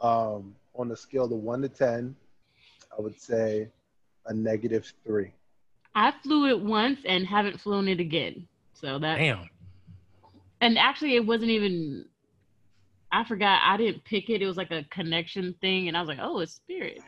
Um, 0.00 0.54
on 0.74 0.90
a 0.92 0.96
scale 0.96 1.24
of 1.24 1.30
one 1.32 1.60
to 1.62 1.68
ten, 1.68 2.14
I 2.98 3.02
would 3.02 3.20
say 3.20 3.68
a 4.26 4.34
negative 4.34 4.92
three. 5.06 5.32
I 5.94 6.12
flew 6.22 6.48
it 6.48 6.60
once 6.60 7.00
and 7.06 7.26
haven't 7.26 7.60
flown 7.60 7.88
it 7.88 8.00
again. 8.00 8.46
So 8.74 8.98
that 8.98 9.18
Damn. 9.18 9.48
and 10.60 10.78
actually 10.78 11.14
it 11.16 11.26
wasn't 11.26 11.50
even 11.50 12.06
I 13.10 13.24
forgot 13.24 13.60
I 13.64 13.76
didn't 13.76 14.04
pick 14.04 14.28
it. 14.28 14.42
It 14.42 14.46
was 14.46 14.56
like 14.56 14.70
a 14.70 14.84
connection 14.90 15.54
thing 15.60 15.88
and 15.88 15.96
I 15.96 16.00
was 16.00 16.08
like, 16.08 16.18
"Oh, 16.20 16.40
it's 16.40 16.52
Spirit." 16.54 17.02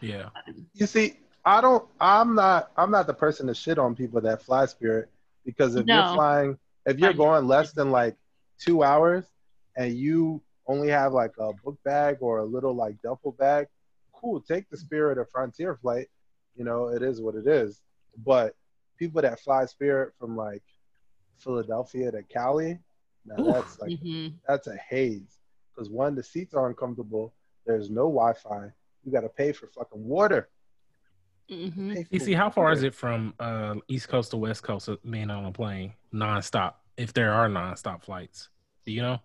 Yeah. 0.00 0.30
You 0.74 0.86
see, 0.86 1.14
I 1.44 1.60
don't. 1.60 1.86
I'm 2.00 2.34
not. 2.34 2.72
I'm 2.76 2.90
not 2.90 3.06
the 3.06 3.14
person 3.14 3.46
to 3.46 3.54
shit 3.54 3.78
on 3.78 3.94
people 3.94 4.20
that 4.22 4.42
fly 4.42 4.66
Spirit 4.66 5.08
because 5.44 5.76
if 5.76 5.86
No. 5.86 5.94
you're 5.94 6.14
flying, 6.14 6.58
if 6.86 6.98
you're 6.98 7.12
going 7.12 7.46
less 7.46 7.72
than 7.72 7.90
like 7.90 8.16
two 8.58 8.82
hours, 8.82 9.24
and 9.76 9.94
you 9.94 10.42
only 10.66 10.88
have 10.88 11.12
like 11.12 11.32
a 11.38 11.52
book 11.52 11.78
bag 11.84 12.18
or 12.20 12.38
a 12.38 12.44
little 12.44 12.74
like 12.74 13.00
duffel 13.02 13.32
bag, 13.32 13.68
cool. 14.22 14.40
Take 14.40 14.70
the 14.70 14.76
Spirit 14.76 15.18
or 15.18 15.24
Frontier 15.26 15.74
flight. 15.76 16.08
You 16.56 16.64
know, 16.64 16.88
it 16.88 17.02
is 17.02 17.20
what 17.20 17.34
it 17.34 17.46
is. 17.46 17.80
But 18.24 18.54
people 18.98 19.20
that 19.22 19.40
fly 19.40 19.64
Spirit 19.66 20.12
from 20.18 20.36
like 20.36 20.62
Philadelphia 21.38 22.10
to 22.12 22.22
Cali, 22.22 22.78
now 23.26 23.36
Oof. 23.42 23.54
that's 23.54 23.80
like 23.80 23.98
hmm 23.98 24.28
that's 24.46 24.66
a 24.66 24.76
haze. 24.76 25.38
Because 25.74 25.88
one, 25.90 26.14
the 26.14 26.22
seats 26.22 26.54
are 26.54 26.68
uncomfortable. 26.68 27.32
There's 27.66 27.88
no 27.88 28.02
Wi-Fi. 28.02 28.70
You 29.04 29.12
got 29.12 29.22
to 29.22 29.28
pay 29.28 29.52
for 29.52 29.66
fucking 29.68 30.04
water. 30.04 30.48
hmm 31.48 31.94
You 32.10 32.18
see, 32.18 32.34
how 32.34 32.50
far 32.50 32.72
is 32.72 32.82
it 32.82 32.94
from 32.94 33.34
uh, 33.40 33.76
East 33.88 34.08
Coast 34.08 34.30
to 34.32 34.36
West 34.36 34.62
Coast 34.62 34.88
of 34.88 35.02
being 35.08 35.30
on 35.30 35.46
a 35.46 35.52
plane 35.52 35.94
nonstop? 36.12 36.74
If 36.98 37.14
there 37.14 37.32
are 37.32 37.48
nonstop 37.48 38.02
flights, 38.04 38.50
do 38.84 38.92
you 38.92 39.00
know? 39.00 39.18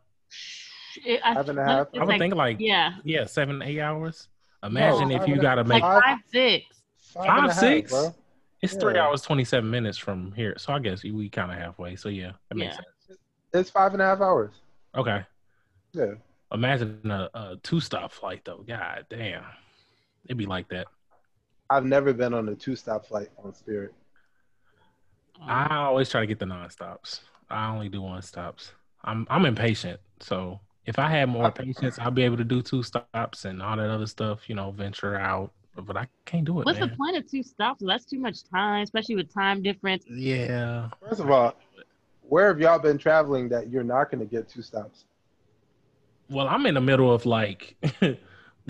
It, 1.05 1.19
I, 1.23 1.35
Five 1.35 1.49
and 1.49 1.59
a 1.59 1.63
half? 1.65 1.87
it's 1.87 1.97
I 1.97 1.99
would 1.99 2.07
like- 2.09 2.19
think 2.21 2.35
like 2.35 2.57
yeah, 2.59 2.93
yeah, 3.03 3.25
seven, 3.25 3.61
eight 3.61 3.79
hours. 3.79 4.29
Imagine 4.63 5.11
if 5.11 5.27
you 5.27 5.33
and 5.33 5.39
a- 5.39 5.43
got 5.43 5.55
to 5.55 5.63
make 5.63 5.81
like 5.83 6.03
Five- 6.03 6.03
five 6.03 6.19
six. 6.31 6.65
Five, 6.99 7.25
five, 7.25 7.37
and 7.37 7.49
a 7.49 7.53
half, 7.53 7.59
six? 7.59 7.91
bro. 7.91 8.15
it's 8.61 8.75
three 8.75 8.97
hours 8.97 9.21
twenty 9.21 9.43
seven 9.45 9.69
minutes 9.69 9.97
from 9.97 10.31
here. 10.33 10.55
So 10.57 10.73
I 10.73 10.79
guess 10.79 11.03
we 11.03 11.29
kind 11.29 11.51
of 11.51 11.57
halfway. 11.57 11.95
So 11.95 12.09
yeah, 12.09 12.31
that 12.49 12.55
makes 12.55 12.75
sense. 12.75 13.19
It's 13.53 13.69
five 13.69 13.93
and 13.93 14.01
a 14.01 14.05
half 14.05 14.19
hours. 14.21 14.51
Okay. 14.95 15.23
Yeah. 15.93 16.13
Imagine 16.51 16.99
a, 17.11 17.29
a 17.33 17.57
two 17.63 17.79
stop 17.79 18.11
flight 18.11 18.41
though. 18.45 18.63
God 18.67 19.05
damn, 19.09 19.43
it'd 20.25 20.37
be 20.37 20.45
like 20.45 20.67
that. 20.69 20.87
I've 21.69 21.85
never 21.85 22.13
been 22.13 22.33
on 22.33 22.47
a 22.47 22.55
two-stop 22.55 23.05
flight 23.05 23.27
on 23.43 23.53
Spirit. 23.53 23.93
I 25.41 25.75
always 25.75 26.09
try 26.09 26.21
to 26.21 26.27
get 26.27 26.39
the 26.39 26.45
non 26.45 26.69
stops. 26.69 27.21
I 27.49 27.69
only 27.69 27.89
do 27.89 28.01
one 28.01 28.21
stops. 28.21 28.71
I'm 29.03 29.27
I'm 29.29 29.45
impatient, 29.45 29.99
so 30.19 30.59
If 30.87 30.97
I 30.97 31.09
had 31.09 31.27
more 31.29 31.45
uh, 31.45 31.51
patience, 31.51 31.99
I'd 31.99 32.15
be 32.15 32.23
able 32.23 32.37
to 32.37 32.45
do 32.45 32.61
two 32.61 32.81
stops 32.81 33.45
and 33.45 33.61
all 33.61 33.75
that 33.75 33.89
other 33.89 34.07
stuff. 34.07 34.47
You 34.49 34.55
know, 34.55 34.71
venture 34.71 35.15
out. 35.15 35.51
But 35.75 35.95
I 35.95 36.07
can't 36.25 36.43
do 36.43 36.59
it. 36.59 36.65
What's 36.65 36.79
man. 36.79 36.89
the 36.89 36.95
point 36.95 37.17
of 37.17 37.29
two 37.29 37.43
stops? 37.43 37.83
That's 37.85 38.05
too 38.05 38.19
much 38.19 38.43
time, 38.49 38.81
especially 38.81 39.15
with 39.15 39.31
time 39.31 39.61
difference. 39.61 40.05
Yeah. 40.09 40.89
First 41.07 41.19
of 41.19 41.29
all, 41.29 41.55
where 42.21 42.47
have 42.47 42.59
y'all 42.59 42.79
been 42.79 42.97
traveling 42.97 43.47
that 43.49 43.69
you're 43.69 43.83
not 43.83 44.09
going 44.09 44.19
to 44.19 44.25
get 44.25 44.49
two 44.49 44.63
stops? 44.63 45.05
Well, 46.29 46.47
I'm 46.47 46.65
in 46.65 46.73
the 46.73 46.81
middle 46.81 47.13
of 47.13 47.25
like 47.27 47.75
the 47.99 48.17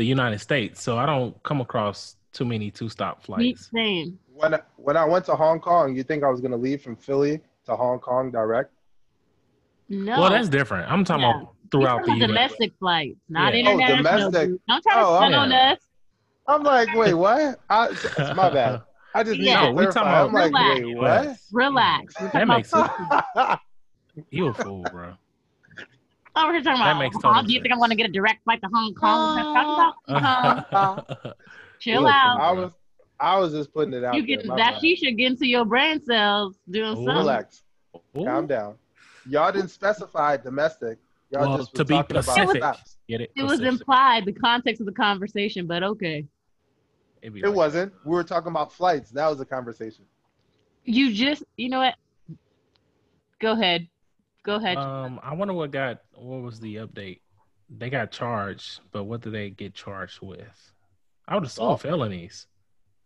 United 0.03 0.39
States, 0.39 0.81
so 0.81 0.97
I 0.97 1.05
don't 1.05 1.41
come 1.43 1.61
across 1.61 2.17
too 2.33 2.45
many 2.45 2.71
two 2.71 2.89
stop 2.89 3.23
flights. 3.23 3.69
same. 3.73 4.19
When 4.33 4.53
I, 4.55 4.59
when 4.75 4.97
I 4.97 5.05
went 5.05 5.25
to 5.25 5.35
Hong 5.35 5.59
Kong, 5.59 5.95
you 5.95 6.03
think 6.03 6.23
I 6.23 6.29
was 6.29 6.41
going 6.41 6.51
to 6.51 6.57
leave 6.57 6.81
from 6.81 6.95
Philly 6.95 7.41
to 7.65 7.75
Hong 7.75 7.99
Kong 7.99 8.31
direct? 8.31 8.71
No. 9.89 10.19
Well, 10.19 10.29
that's 10.29 10.49
different. 10.49 10.91
I'm 10.91 11.03
talking 11.05 11.23
Yeah. 11.23 11.37
about 11.37 11.53
throughout 11.71 12.05
the 12.05 12.13
These 12.13 12.23
are 12.23 12.27
domestic 12.27 12.73
flights, 12.79 13.19
not 13.29 13.53
Yeah. 13.53 13.69
Oh, 13.69 13.79
international. 13.79 14.31
domestic. 14.31 14.49
Don't 14.67 14.81
try 14.83 14.93
to 14.95 15.01
Oh, 15.05 15.19
spin 15.21 15.33
on 15.33 15.51
us. 15.51 15.79
I'm 16.47 16.63
like, 16.63 16.93
wait, 16.95 17.13
what? 17.13 17.59
I, 17.69 17.87
it's 17.89 18.17
my 18.35 18.49
bad. 18.53 18.81
I 19.13 19.23
just 19.23 19.37
need 19.39 19.47
Yeah. 19.47 19.61
to 19.61 19.65
No, 19.67 19.71
we 19.73 19.85
talking 19.85 20.01
clarify. 20.03 20.21
I'm 20.23 20.33
like, 20.33 20.49
about- 20.51 20.75
wait, 20.85 20.95
what? 20.95 21.37
Relax. 21.51 22.13
We're 22.21 22.29
That 22.29 22.47
makes 22.47 22.69
sense. 22.69 22.89
You 24.31 24.47
a 24.47 24.53
fool, 24.53 24.83
bro. 24.91 25.13
Oh, 26.35 26.45
we're 26.47 26.53
here 26.53 26.61
talking 26.63 26.79
That 26.79 26.91
about. 26.91 26.99
makes 26.99 27.13
Hong 27.15 27.21
total 27.21 27.33
Kong. 27.35 27.45
Do 27.47 27.53
you 27.53 27.61
think 27.61 27.71
I'm 27.71 27.77
going 27.79 27.89
to 27.91 27.95
get 27.95 28.09
a 28.09 28.11
direct 28.11 28.43
flight 28.43 28.59
to 28.61 28.69
Hong 28.73 28.93
Kong? 28.95 29.35
We're 29.37 29.43
talking 29.43 30.15
about 30.15 30.65
Hong 30.71 31.03
Kong. 31.23 31.33
Chill 31.79 32.01
Look, 32.01 32.11
out. 32.13 32.39
I 32.39 32.51
was 32.51 32.71
I 33.19 33.37
was 33.39 33.53
just 33.53 33.71
putting 33.73 33.93
it 33.93 34.03
out 34.03 34.15
You 34.15 34.23
get 34.23 34.43
my 34.45 34.55
that 34.55 34.73
bad. 34.73 34.81
shisha 34.81 35.15
get 35.15 35.31
into 35.31 35.45
your 35.47 35.65
brain 35.65 36.03
cells 36.03 36.55
doing 36.69 36.91
Ooh. 36.91 36.95
something. 36.95 37.15
Relax. 37.15 37.63
Ooh. 38.17 38.25
Calm 38.25 38.47
down. 38.47 38.75
Y'all 39.27 39.51
didn't 39.51 39.69
specify 39.69 40.37
domestic. 40.37 40.97
Y'all 41.31 41.47
Well, 41.49 41.57
just 41.57 41.75
to 41.75 41.83
be 41.85 41.97
specific, 41.97 42.57
about. 42.57 42.79
Get 43.07 43.21
it? 43.21 43.31
It 43.35 43.43
was 43.43 43.59
Pacific. 43.59 43.81
implied, 43.81 44.25
the 44.25 44.33
context 44.33 44.79
of 44.79 44.85
the 44.85 44.93
conversation, 44.93 45.67
but 45.67 45.83
okay. 45.83 46.25
It'd 47.21 47.33
be 47.33 47.41
It 47.41 47.47
like- 47.47 47.55
wasn't. 47.55 47.93
We 48.05 48.11
were 48.15 48.23
talking 48.23 48.49
about 48.51 48.71
flights. 48.71 49.11
That 49.11 49.27
was 49.27 49.37
the 49.37 49.45
conversation. 49.45 50.05
You 50.85 51.11
just, 51.13 51.43
you 51.57 51.67
know 51.69 51.79
what? 51.79 51.95
Go 53.39 53.51
ahead. 53.51 53.87
Go 54.43 54.55
ahead. 54.55 54.77
Um, 54.77 55.19
I 55.21 55.33
wonder 55.33 55.53
what 55.53 55.71
got 55.71 56.01
what 56.15 56.41
was 56.41 56.59
the 56.61 56.75
update? 56.75 57.19
They 57.69 57.89
got 57.89 58.11
charged, 58.11 58.79
but 58.93 59.03
what 59.03 59.19
did 59.21 59.33
they 59.33 59.49
get 59.49 59.73
charged 59.73 60.21
with? 60.21 60.73
I 61.27 61.35
would 61.35 61.43
assume 61.43 61.65
Assault. 61.65 61.81
felonies. 61.81 62.47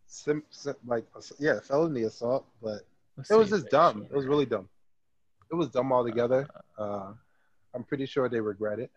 Sim, 0.06 0.44
sim, 0.50 0.74
like 0.86 1.04
yeah, 1.40 1.58
felony 1.60 2.02
assault, 2.02 2.46
but 2.62 2.82
Let's 3.16 3.30
it 3.30 3.34
was 3.36 3.50
just 3.50 3.68
dumb. 3.70 4.02
show 4.02 4.14
It 4.14 4.16
was 4.16 4.26
really 4.26 4.46
dumb. 4.46 4.68
It 5.50 5.54
was 5.56 5.68
dumb 5.68 5.90
altogether. 5.92 6.46
Uh, 6.78 7.14
I'm 7.74 7.84
pretty 7.84 8.06
sure 8.06 8.28
they 8.28 8.40
regret 8.40 8.78
it. 8.78 8.90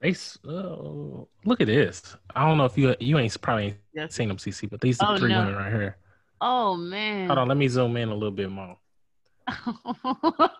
They 0.00 0.14
oh, 0.48 1.28
look 1.44 1.60
at 1.60 1.68
this. 1.68 2.16
I 2.34 2.46
don't 2.46 2.58
know 2.58 2.64
if 2.64 2.76
you 2.76 2.94
you 2.98 3.18
ain't 3.18 3.40
probably 3.40 3.64
ain't 3.66 3.76
Yes. 3.92 4.14
seen 4.14 4.28
them, 4.28 4.36
CC, 4.38 4.68
but 4.68 4.80
these 4.80 5.02
are 5.02 5.14
Oh, 5.14 5.18
three 5.18 5.30
no. 5.30 5.38
women 5.40 5.54
right 5.54 5.72
here. 5.72 5.96
oh, 6.40 6.76
man. 6.76 7.28
Hold 7.28 7.38
on, 7.38 7.48
let 7.48 7.56
me 7.56 7.68
zoom 7.68 7.96
in 7.96 8.08
a 8.08 8.14
little 8.14 8.30
bit 8.32 8.50
more. 8.50 8.76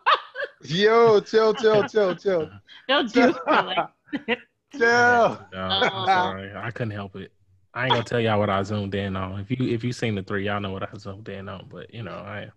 Yo, 0.65 1.19
chill, 1.19 1.53
chill, 1.55 1.83
chill, 1.89 2.15
chill, 2.15 2.49
Don't 2.87 3.11
do 3.11 3.33
it 3.49 3.77
chill. 4.77 5.37
No, 5.51 5.59
I'm 5.59 6.05
Oh. 6.05 6.05
sorry, 6.05 6.53
I 6.55 6.71
couldn't 6.71 6.91
help 6.91 7.15
it. 7.15 7.31
I 7.73 7.87
ain't 7.87 7.93
gonna 7.93 8.03
tell 8.03 8.19
y'all 8.19 8.39
what 8.39 8.49
I 8.49 8.61
zoomed 8.63 8.95
in 8.95 9.15
on. 9.15 9.39
If 9.39 9.51
you 9.51 9.57
if 9.67 9.83
you 9.83 9.91
seen 9.91 10.15
the 10.15 10.23
three, 10.23 10.45
y'all 10.45 10.61
know 10.61 10.71
what 10.71 10.83
I 10.83 10.97
zoomed 10.97 11.27
in 11.27 11.49
on. 11.49 11.67
But 11.69 11.93
you 11.93 12.03
know, 12.03 12.11
I 12.13 12.49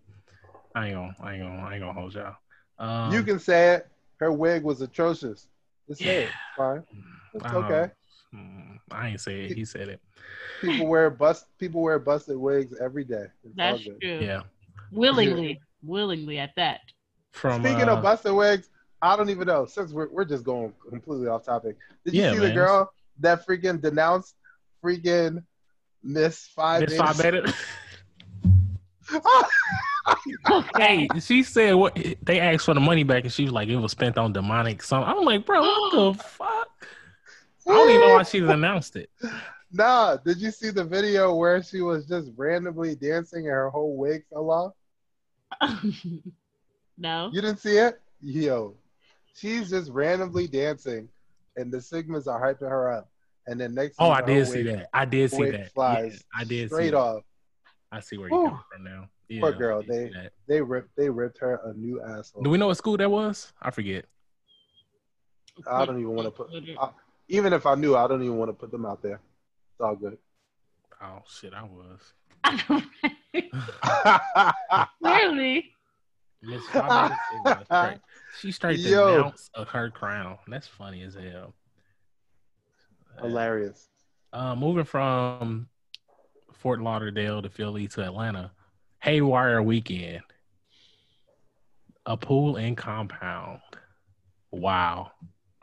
I 0.74 0.86
ain't 0.86 0.94
gonna 0.94 1.16
I 1.20 1.34
ain't 1.34 1.42
gonna 1.42 1.62
I 1.62 1.72
ain't 1.74 1.80
gonna 1.82 1.92
hold 1.94 2.14
y'all. 2.14 2.36
Um, 2.78 3.12
you 3.12 3.22
can 3.22 3.38
say 3.38 3.74
it. 3.74 3.88
Her 4.18 4.32
wig 4.32 4.62
was 4.62 4.80
atrocious. 4.80 5.48
Just 5.88 6.00
say 6.00 6.06
it. 6.06 6.20
Yeah. 6.20 6.26
It's 6.26 6.34
fine. 6.56 6.82
It's 7.34 7.44
I 7.44 7.52
don't- 7.52 7.64
okay. 7.64 7.92
mm, 8.34 8.78
I 8.90 9.08
ain't 9.08 9.20
say 9.20 9.44
it. 9.44 9.56
He 9.56 9.64
said 9.64 9.88
it. 9.88 10.00
People 10.60 10.86
wear 10.86 11.10
bust. 11.10 11.46
People 11.58 11.82
wear 11.82 11.98
busted 11.98 12.36
wigs 12.36 12.74
every 12.80 13.04
day. 13.04 13.26
It's 13.44 13.56
That's 13.56 13.82
true. 13.84 13.98
Yeah. 14.02 14.42
Willingly. 14.90 15.60
Willingly 15.82 16.38
at 16.38 16.50
that. 16.56 16.80
From 17.32 17.62
Speaking 17.62 17.88
uh, 17.88 17.96
of 17.96 18.02
busted 18.02 18.32
wigs, 18.32 18.70
I 19.02 19.14
don't 19.16 19.28
even 19.28 19.46
know. 19.46 19.66
Since 19.66 19.92
we're, 19.92 20.08
we're 20.08 20.24
just 20.24 20.42
going 20.44 20.72
completely 20.88 21.28
off 21.28 21.44
topic, 21.44 21.76
did 22.04 22.14
you 22.14 22.22
Yeah, 22.22 22.32
see 22.32 22.38
man. 22.38 22.48
the 22.48 22.54
girl 22.54 22.90
that 23.20 23.46
freaking 23.46 23.80
denounced 23.80 24.34
freaking 24.82 25.44
Miss 26.02 26.46
Five? 26.46 26.80
Miss 26.82 26.96
Five 26.96 27.18
Minutes? 27.18 27.22
Better. 27.22 27.42
Okay. 27.52 27.54
Hey, 30.76 31.08
she 31.20 31.42
said 31.42 31.74
what 31.74 31.98
they 32.22 32.38
asked 32.38 32.64
for 32.66 32.74
the 32.74 32.80
money 32.80 33.02
back, 33.02 33.24
and 33.24 33.32
she 33.32 33.42
was 33.44 33.52
like, 33.52 33.68
"It 33.68 33.76
was 33.76 33.90
spent 33.90 34.16
on 34.16 34.32
demonic 34.32 34.82
something." 34.82 35.12
I'm 35.12 35.24
like, 35.24 35.44
bro, 35.44 35.60
what 35.60 35.92
the 36.16 36.22
fuck? 36.28 36.86
I 37.66 37.72
don't 37.72 37.88
even 37.90 38.00
know 38.00 38.14
why 38.14 38.22
she 38.22 38.38
announced 38.38 38.96
it. 38.96 39.10
Nah, 39.72 40.16
did 40.16 40.38
you 40.38 40.52
see 40.52 40.70
the 40.70 40.84
video 40.84 41.34
where 41.34 41.60
she 41.60 41.80
was 41.82 42.06
just 42.06 42.30
randomly 42.36 42.94
dancing 42.94 43.40
and 43.40 43.52
her 43.52 43.68
whole 43.68 43.96
wig 43.96 44.22
fell 44.32 44.50
off? 44.50 44.72
no. 46.96 47.30
You 47.32 47.40
didn't 47.40 47.58
see 47.58 47.76
it? 47.76 48.00
Yo, 48.22 48.76
she's 49.34 49.68
just 49.68 49.90
randomly 49.90 50.46
dancing, 50.46 51.08
and 51.56 51.72
the 51.72 51.78
Sigmas 51.78 52.26
are 52.28 52.40
hyping 52.40 52.70
her 52.70 52.92
up. 52.92 53.10
And 53.48 53.60
then 53.60 53.74
next, 53.74 53.96
Oh, 53.98 54.06
thing 54.14 54.22
I 54.22 54.26
did 54.26 54.48
see 54.48 54.62
that. 54.62 54.88
I 54.94 55.04
did 55.04 55.30
see 55.30 55.50
that. 55.50 55.72
Flies 55.72 56.24
I 56.34 56.44
did 56.44 56.68
see 56.70 56.74
straight 56.74 56.92
that. 56.92 56.98
Off. 57.92 57.96
I 57.98 58.00
see 58.00 58.18
where 58.18 58.28
you're 58.28 58.44
coming 58.44 58.60
from 58.72 58.84
now. 58.84 59.08
Yeah, 59.28 59.40
Poor 59.40 59.52
girl, 59.52 59.82
they- 59.82 60.10
that. 60.10 60.32
They 60.46 60.60
ripped. 60.60 60.96
They 60.96 61.10
ripped 61.10 61.38
her 61.38 61.60
a 61.64 61.72
new 61.74 62.00
asshole. 62.00 62.42
Do 62.42 62.50
we 62.50 62.58
know 62.58 62.68
what 62.68 62.76
school 62.76 62.96
that 62.96 63.10
was? 63.10 63.52
I 63.60 63.70
forget. 63.70 64.04
I 65.70 65.84
don't 65.84 65.98
even 65.98 66.14
want 66.14 66.26
to 66.26 66.30
put. 66.30 66.50
I, 66.78 66.90
even 67.28 67.52
if 67.52 67.66
I 67.66 67.74
knew, 67.74 67.96
I 67.96 68.06
don't 68.06 68.22
even 68.22 68.36
want 68.36 68.50
to 68.50 68.52
put 68.52 68.70
them 68.70 68.84
out 68.86 69.02
there. 69.02 69.20
It's 69.72 69.80
all 69.80 69.96
good. 69.96 70.18
Oh 70.98 71.20
shit, 71.28 71.52
I 71.52 71.62
was. 71.62 72.14
Clearly. 75.02 75.70
Miss 76.42 76.64
Five 76.68 77.12
Minutes, 77.44 77.64
straight. 77.66 77.98
She 78.40 78.52
straight 78.52 78.78
Yo. 78.78 79.16
denounced 79.16 79.50
of 79.54 79.68
her 79.68 79.90
crown. 79.90 80.38
That's 80.48 80.66
funny 80.66 81.02
as 81.02 81.14
hell. 81.14 81.54
Hilarious. 83.20 83.88
Uh, 84.32 84.54
moving 84.54 84.84
from 84.84 85.68
Fort 86.58 86.80
Lauderdale 86.80 87.42
to 87.42 87.48
Philly 87.48 87.88
to 87.88 88.02
Atlanta, 88.02 88.50
Haywire 89.00 89.62
weekend, 89.62 90.22
a 92.06 92.16
pool 92.16 92.56
and 92.56 92.76
compound. 92.76 93.60
Wow, 94.50 95.12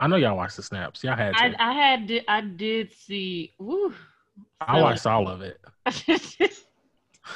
I 0.00 0.06
know 0.06 0.16
y'all 0.16 0.36
watched 0.36 0.56
the 0.56 0.62
snaps. 0.62 1.02
Y'all 1.02 1.16
had 1.16 1.34
I. 1.36 1.54
I 1.58 1.72
had 1.72 2.24
I 2.28 2.40
did 2.40 2.92
see 2.92 3.52
woo. 3.58 3.94
I 4.60 4.80
watched 4.80 5.06
all 5.06 5.28
of 5.28 5.42
it. 5.42 5.60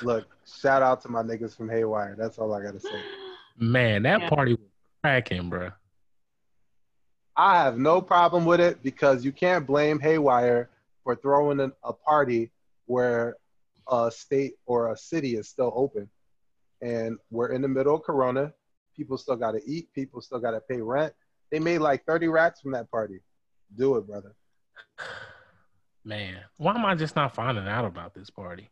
Look, 0.03 0.27
shout 0.47 0.83
out 0.83 1.01
to 1.03 1.09
my 1.09 1.23
niggas 1.23 1.57
from 1.57 1.69
Haywire. 1.69 2.15
That's 2.17 2.39
all 2.39 2.53
I 2.55 2.63
gotta 2.63 2.81
say. 2.81 3.01
Man, 3.57 4.03
that 4.05 4.21
Yeah. 4.23 4.29
party 4.29 4.53
was 4.53 4.61
cracking, 5.03 5.49
bro. 5.49 5.71
I 7.37 7.63
have 7.63 7.79
no 7.79 8.01
problem 8.01 8.45
with 8.45 8.61
it 8.61 8.83
because 8.83 9.25
you 9.25 9.33
can't 9.33 9.67
blame 9.67 9.99
Haywire 10.01 10.71
for 11.05 11.15
throwing 11.17 11.61
an, 11.61 11.73
a 11.85 11.93
party 11.93 12.51
where 12.87 13.37
a 13.89 14.11
state 14.11 14.55
or 14.67 14.93
a 14.93 14.97
city 14.97 15.37
is 15.37 15.49
still 15.49 15.73
open. 15.75 16.09
And 16.81 17.19
we're 17.31 17.49
in 17.49 17.63
the 17.63 17.69
middle 17.69 17.97
of 17.97 18.03
Corona. 18.03 18.53
People 18.97 19.19
still 19.19 19.37
got 19.37 19.53
to 19.53 19.61
eat. 19.67 19.93
People 19.95 20.21
still 20.21 20.39
got 20.39 20.53
to 20.53 20.61
pay 20.61 20.81
rent. 20.81 21.13
They 21.51 21.59
made 21.59 21.79
like 21.79 22.05
30 22.05 22.29
racks 22.29 22.61
from 22.61 22.73
that 22.73 22.91
party. 22.91 23.21
Do 23.77 23.97
it, 23.97 24.07
brother. 24.07 24.35
Man, 26.05 26.39
why 26.57 26.75
am 26.75 26.85
I 26.85 26.95
just 26.95 27.17
not 27.17 27.35
finding 27.35 27.67
out 27.67 27.85
about 27.85 28.15
this 28.15 28.31
party? 28.31 28.71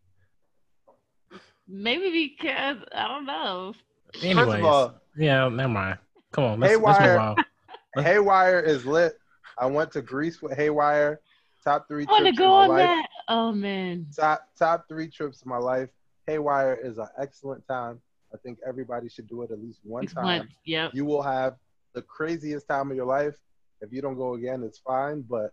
Maybe 1.68 2.10
because 2.10 2.78
I 2.94 3.08
don't 3.08 3.26
know. 3.26 3.74
Anyways, 4.22 4.46
First 4.46 4.58
of 4.58 4.64
all, 4.64 4.94
yeah, 5.16 5.48
never 5.48 5.68
mind. 5.68 5.98
Come 6.32 6.44
on, 6.44 6.60
let's, 6.60 6.80
let's 6.80 7.00
move 7.00 7.18
on. 7.18 7.36
Haywire 8.04 8.60
is 8.60 8.86
lit. 8.86 9.18
I 9.58 9.66
went 9.66 9.90
to 9.92 10.02
Greece 10.02 10.40
with 10.42 10.56
Haywire. 10.56 11.20
Top 11.66 11.88
three 11.88 12.06
I 12.08 12.12
want 12.12 12.26
to 12.26 12.30
trips 12.32 12.38
in 12.38 12.44
go 12.44 12.50
my 12.50 12.62
on 12.62 12.68
life. 12.68 12.78
that. 12.78 13.08
Oh 13.28 13.52
man. 13.52 14.06
Top 14.16 14.48
top 14.56 14.86
three 14.88 15.08
trips 15.08 15.40
of 15.42 15.48
my 15.48 15.56
life. 15.58 15.88
Haywire 16.28 16.78
is 16.80 16.98
an 16.98 17.08
excellent 17.20 17.66
time. 17.66 18.00
I 18.32 18.36
think 18.38 18.58
everybody 18.66 19.08
should 19.08 19.26
do 19.28 19.42
it 19.42 19.50
at 19.50 19.60
least 19.60 19.80
one 19.82 20.04
It's 20.04 20.14
time. 20.14 20.24
one. 20.24 20.48
Yep. 20.64 20.92
You 20.94 21.04
will 21.04 21.22
have 21.22 21.56
the 21.92 22.02
craziest 22.02 22.68
time 22.68 22.90
of 22.92 22.96
your 22.96 23.06
life. 23.06 23.34
If 23.80 23.92
you 23.92 24.00
don't 24.00 24.14
go 24.16 24.34
again, 24.34 24.62
it's 24.62 24.78
fine. 24.78 25.22
But 25.22 25.52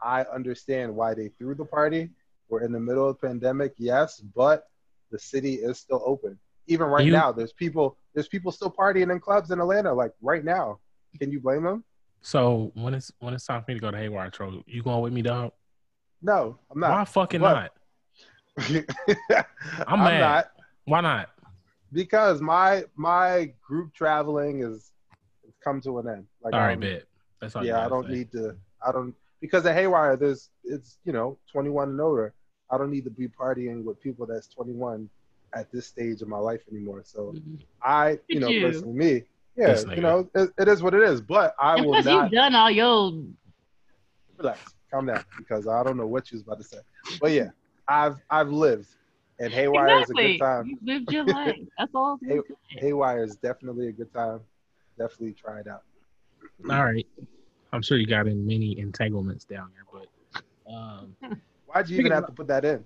I 0.00 0.22
understand 0.22 0.94
why 0.94 1.14
they 1.14 1.28
threw 1.38 1.56
the 1.56 1.64
party. 1.64 2.10
We're 2.48 2.62
in 2.62 2.70
the 2.72 2.80
middle 2.80 3.08
of 3.08 3.20
pandemic, 3.20 3.74
yes, 3.76 4.20
but 4.20 4.68
the 5.10 5.18
city 5.18 5.54
is 5.54 5.78
still 5.78 6.02
open. 6.06 6.38
Even 6.68 6.86
right 6.86 7.04
You- 7.06 7.12
now, 7.12 7.32
there's 7.32 7.52
people 7.52 7.96
there's 8.14 8.28
people 8.28 8.52
still 8.52 8.70
partying 8.70 9.10
in 9.10 9.18
clubs 9.18 9.50
in 9.50 9.58
Atlanta, 9.60 9.92
like 9.92 10.12
right 10.22 10.44
now. 10.44 10.78
Can 11.18 11.32
you 11.32 11.40
blame 11.40 11.64
them? 11.64 11.82
So 12.22 12.70
when 12.74 12.94
it's 12.94 13.12
when 13.20 13.34
it's 13.34 13.46
time 13.46 13.62
for 13.62 13.70
me 13.70 13.74
to 13.74 13.80
go 13.80 13.90
to 13.90 13.96
Haywire, 13.96 14.30
Troll, 14.30 14.62
you 14.66 14.82
going 14.82 15.02
with 15.02 15.12
me, 15.12 15.22
dog? 15.22 15.52
No, 16.22 16.58
I'm 16.70 16.80
not. 16.80 16.90
Why 16.90 16.96
not. 16.98 17.08
fucking 17.08 17.40
What? 17.40 17.54
not? 17.54 17.72
I'm, 19.86 20.00
mad. 20.00 20.20
not 20.20 20.50
Why 20.84 21.00
not? 21.00 21.30
because 21.92 22.40
my 22.40 22.84
my 22.96 23.52
group 23.66 23.92
traveling 23.94 24.62
is 24.62 24.92
it's 25.46 25.56
come 25.64 25.80
to 25.82 25.98
an 25.98 26.08
end. 26.08 26.26
Like 26.42 26.54
All 26.54 26.60
right, 26.60 26.70
I'm- 26.70 26.80
bet. 26.80 27.04
That's 27.40 27.56
all. 27.56 27.62
you 27.64 27.70
yeah, 27.70 27.86
I 27.86 27.88
don't 27.88 28.06
say. 28.06 28.12
need 28.12 28.32
to. 28.32 28.54
I 28.86 28.92
don't 28.92 29.14
because 29.40 29.64
at 29.64 29.74
Haywire, 29.74 30.16
there's 30.16 30.50
it's 30.64 30.98
you 31.04 31.12
know 31.12 31.38
21 31.50 31.88
and 31.90 32.00
older. 32.00 32.34
I 32.70 32.76
don't 32.76 32.90
need 32.90 33.04
to 33.04 33.10
be 33.10 33.28
partying 33.28 33.82
with 33.82 34.00
people 34.00 34.26
that's 34.26 34.46
21 34.48 35.08
at 35.54 35.72
this 35.72 35.86
stage 35.86 36.20
of 36.22 36.28
my 36.28 36.36
life 36.38 36.60
anymore. 36.70 37.00
So 37.04 37.32
Mhm. 37.34 37.60
I, 37.82 38.18
you 38.28 38.38
know, 38.38 38.48
you. 38.48 38.60
personally, 38.66 38.92
me, 38.92 39.22
yeah, 39.60 39.66
This 39.68 39.84
you 39.94 40.00
know, 40.02 40.28
it, 40.34 40.50
it 40.58 40.68
is 40.68 40.82
what 40.82 40.94
it 40.94 41.02
is. 41.02 41.20
But 41.20 41.54
I 41.60 41.74
And 41.76 41.86
will 41.86 41.92
plus, 42.02 42.04
not 42.06 42.22
you've 42.24 42.32
done 42.32 42.54
all 42.54 42.70
your. 42.70 43.12
relax, 44.38 44.74
calm 44.90 45.06
down, 45.06 45.24
because 45.38 45.66
I 45.68 45.82
don't 45.82 45.96
know 45.96 46.06
what 46.06 46.30
you 46.30 46.36
was 46.36 46.42
about 46.42 46.58
to 46.58 46.64
say. 46.64 46.78
But 47.20 47.32
yeah, 47.32 47.50
I've 47.88 48.16
I've 48.30 48.48
lived, 48.50 48.88
and 49.38 49.52
Haywire 49.52 50.00
exactly. 50.00 50.24
is 50.24 50.30
a 50.30 50.38
good 50.38 50.44
time. 50.44 50.66
You've 50.66 50.82
lived 50.82 51.12
your 51.12 51.24
life. 51.24 51.56
That's 51.78 51.92
all. 51.94 52.18
I'm 52.22 52.28
Hey- 52.28 52.34
saying. 52.34 52.42
Haywire 52.78 53.22
is 53.24 53.36
definitely 53.36 53.88
a 53.88 53.92
good 53.92 54.12
time. 54.12 54.40
Definitely 54.98 55.32
try 55.34 55.60
it 55.60 55.66
out. 55.68 55.82
All 56.70 56.84
right. 56.84 57.06
I'm 57.72 57.82
sure 57.82 57.96
you 57.98 58.06
got 58.06 58.26
in 58.26 58.44
many 58.46 58.78
entanglements 58.78 59.44
down 59.44 59.70
there, 59.74 59.84
but 60.66 60.72
um, 60.74 61.16
Why'd 61.66 61.88
you 61.88 61.98
even 62.00 62.10
have 62.12 62.26
to 62.26 62.32
put 62.32 62.48
that 62.48 62.64
in? 62.64 62.84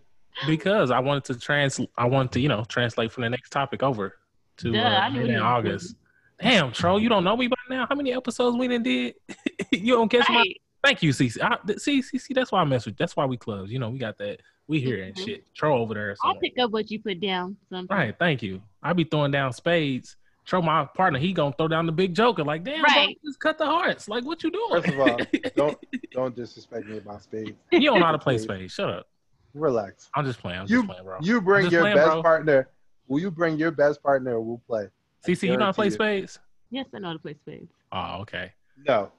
because 0.49 0.91
I 0.91 0.99
wanted 0.99 1.25
to 1.27 1.39
trans, 1.39 1.81
I 1.97 2.07
wanted 2.07 2.33
to 2.33 2.41
you 2.41 2.49
know 2.49 2.64
translate 2.68 3.12
from 3.12 3.22
the 3.22 3.31
next 3.31 3.51
topic 3.51 3.83
over 3.83 4.16
to 4.59 4.72
Duh, 4.72 4.79
uh, 4.79 4.83
I 4.83 5.09
knew 5.11 5.20
in 5.22 5.27
you 5.29 5.33
was 5.35 5.43
August. 5.43 5.97
Damn, 6.45 6.72
troll, 6.72 7.01
you 7.01 7.09
don't 7.09 7.24
know 7.24 7.36
me 7.36 7.47
by 7.49 7.57
now. 7.70 7.86
How 7.88 7.95
many 7.95 8.12
episodes 8.12 8.57
we 8.57 8.68
done 8.68 8.82
did? 8.82 9.14
you 9.72 9.95
don't 9.95 10.09
catch 10.09 10.28
my. 10.28 10.45
Thank 10.84 11.03
you, 11.03 11.11
CC. 11.11 11.40
I, 11.42 11.57
th- 11.66 11.78
see, 11.78 12.03
see, 12.03 12.18
see. 12.18 12.34
That's 12.34 12.53
why 12.53 12.61
I 12.61 12.64
mess 12.64 12.84
with. 12.84 12.99
That's 12.99 13.16
why 13.16 13.24
we 13.24 13.38
close. 13.38 13.70
You 13.70 13.78
know, 13.78 13.88
we 13.88 13.99
got 13.99 14.18
that. 14.18 14.40
We 14.68 14.80
here 14.80 15.03
and 15.03 15.14
Mhm. 15.14 15.24
shit. 15.24 15.55
Troll 15.55 15.80
over 15.80 15.95
there. 15.95 16.14
I'll 16.22 16.34
pick 16.36 16.59
up 16.59 16.70
what 16.70 16.90
you 16.90 17.01
put 17.01 17.20
down. 17.20 17.57
Something. 17.70 17.97
Right. 17.97 18.14
Thank 18.18 18.42
you. 18.42 18.62
I 18.82 18.92
be 18.92 19.05
throwing 19.05 19.30
down 19.30 19.53
spades. 19.55 20.16
Troll, 20.45 20.61
my 20.61 20.84
partner, 20.95 21.18
he 21.18 21.32
gonna 21.32 21.55
throw 21.57 21.68
down 21.68 21.86
the 21.86 21.92
big 21.92 22.14
joker. 22.14 22.45
Like, 22.45 22.64
damn, 22.64 22.82
bro, 22.82 23.07
just 23.24 23.40
cut 23.40 23.57
the 23.57 23.64
hearts. 23.64 24.09
Like, 24.09 24.24
what 24.26 24.42
you 24.45 24.51
doing? 24.51 24.82
First 24.82 24.88
of 24.88 25.01
all, 25.01 25.18
don't 25.57 25.78
don't 26.12 26.36
disrespect 26.36 26.86
me 26.86 26.99
about 26.99 27.22
spades. 27.22 27.53
you 27.72 27.80
don't 27.80 27.99
know 28.01 28.05
how 28.07 28.12
to 28.12 28.18
play 28.18 28.36
spades. 28.36 28.74
Shut 28.74 28.90
up. 28.90 29.07
Relax. 29.55 30.11
I'm 30.14 30.26
just 30.26 30.40
playing. 30.40 30.61
I'm 30.61 30.66
You 30.68 30.78
just 30.82 30.88
playing, 30.88 31.05
bro. 31.05 31.18
you 31.22 31.40
bring 31.40 31.70
your 31.70 31.80
playing, 31.80 31.97
best 31.97 32.11
bro. 32.11 32.22
partner. 32.22 32.68
Will 33.09 33.20
you 33.20 33.30
bring 33.30 33.57
your 33.59 33.70
best 33.70 34.03
partner? 34.03 34.38
We'll 34.40 34.61
play. 34.66 34.88
CC, 35.27 35.45
you 35.49 35.57
know 35.57 35.64
how 35.66 35.70
to 35.70 35.75
play 35.75 35.91
spades? 35.91 36.39
Yes, 36.70 36.87
I 36.95 36.99
know 36.99 37.09
how 37.09 37.12
to 37.14 37.18
play 37.18 37.35
spades. 37.35 37.70
Oh, 37.93 38.20
okay. 38.22 38.53
No. 38.87 39.11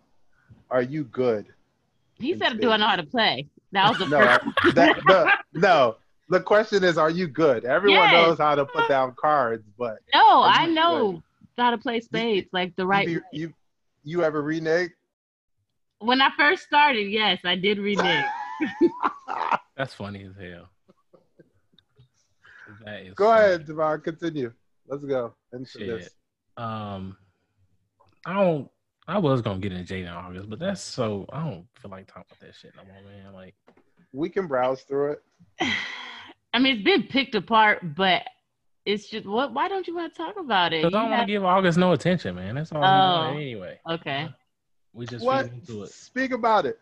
Are 0.69 0.81
you 0.81 1.03
good? 1.05 1.47
He 2.15 2.31
In 2.33 2.39
said, 2.39 2.59
"Do 2.59 2.71
I 2.71 2.77
know 2.77 2.87
how 2.87 2.95
to 2.95 3.03
play?" 3.05 3.47
That 3.71 3.89
was 3.89 3.97
the 3.97 4.05
No. 4.09 4.19
first. 4.19 4.75
that, 4.75 5.05
no. 5.05 5.29
No. 5.53 5.95
The 6.29 6.39
question 6.41 6.83
is, 6.83 6.97
are 6.97 7.09
you 7.11 7.27
good? 7.27 7.65
Everyone 7.65 7.99
Yes. 8.09 8.11
knows 8.13 8.37
how 8.39 8.55
to 8.55 8.65
put 8.65 8.87
down 8.89 9.13
cards, 9.15 9.63
but 9.77 9.97
No, 10.13 10.41
I 10.41 10.65
you 10.65 10.73
know 10.73 11.23
how 11.57 11.71
to 11.71 11.77
play 11.77 11.99
spades 12.01 12.49
like 12.51 12.75
the 12.75 12.85
right. 12.85 13.07
you, 13.07 13.19
way. 13.19 13.23
you 13.31 13.53
you 14.03 14.23
ever 14.23 14.41
renege? 14.41 14.91
When 15.99 16.21
I 16.21 16.29
first 16.37 16.63
started, 16.63 17.09
yes, 17.09 17.39
I 17.45 17.55
did 17.55 17.77
renege. 17.79 18.25
That's 19.77 19.93
funny 19.93 20.23
as 20.23 20.33
hell. 20.35 20.69
That 22.83 23.01
is 23.03 23.13
Go 23.13 23.25
funny. 23.29 23.43
ahead, 23.45 23.65
Devon. 23.67 24.01
Continue. 24.01 24.51
Let's 24.87 25.03
go 25.03 25.33
into 25.53 25.69
Shit. 25.69 25.87
this. 25.87 26.09
Um, 26.57 27.17
I 28.25 28.33
don't. 28.33 28.69
I 29.07 29.19
was 29.19 29.41
gonna 29.41 29.59
get 29.59 29.71
into 29.71 29.93
Jada 29.93 30.01
in 30.03 30.07
August, 30.07 30.49
but 30.49 30.59
that's 30.59 30.81
so. 30.81 31.25
I 31.31 31.43
don't 31.43 31.65
feel 31.79 31.91
like 31.91 32.07
talking 32.07 32.23
about 32.29 32.39
that 32.39 32.55
shit 32.55 32.73
no 32.75 32.83
more, 32.83 33.01
man. 33.03 33.33
Like, 33.33 33.55
We 34.13 34.29
can 34.29 34.47
browse 34.47 34.81
through 34.83 35.13
it. 35.13 35.23
I 36.53 36.59
mean, 36.59 36.75
it's 36.77 36.83
been 36.83 37.03
picked 37.03 37.35
apart, 37.35 37.95
but 37.95 38.23
it's 38.85 39.07
just 39.09 39.27
what? 39.27 39.53
Why 39.53 39.67
don't 39.67 39.87
you 39.87 39.95
want 39.95 40.13
to 40.13 40.17
talk 40.17 40.35
about 40.39 40.73
it? 40.73 40.83
because 40.83 40.95
I 40.95 41.01
don't 41.01 41.11
want 41.11 41.27
to 41.27 41.33
give 41.33 41.43
August 41.43 41.77
no 41.77 41.91
attention, 41.91 42.35
man. 42.35 42.55
That's 42.55 42.71
all. 42.71 42.83
Oh. 42.83 43.33
Anyway, 43.33 43.79
okay. 43.89 44.29
we 44.93 45.05
just 45.05 45.25
What? 45.25 45.47
into 45.47 45.83
it. 45.83 45.89
Speak 45.89 46.31
about 46.31 46.65
it. 46.65 46.79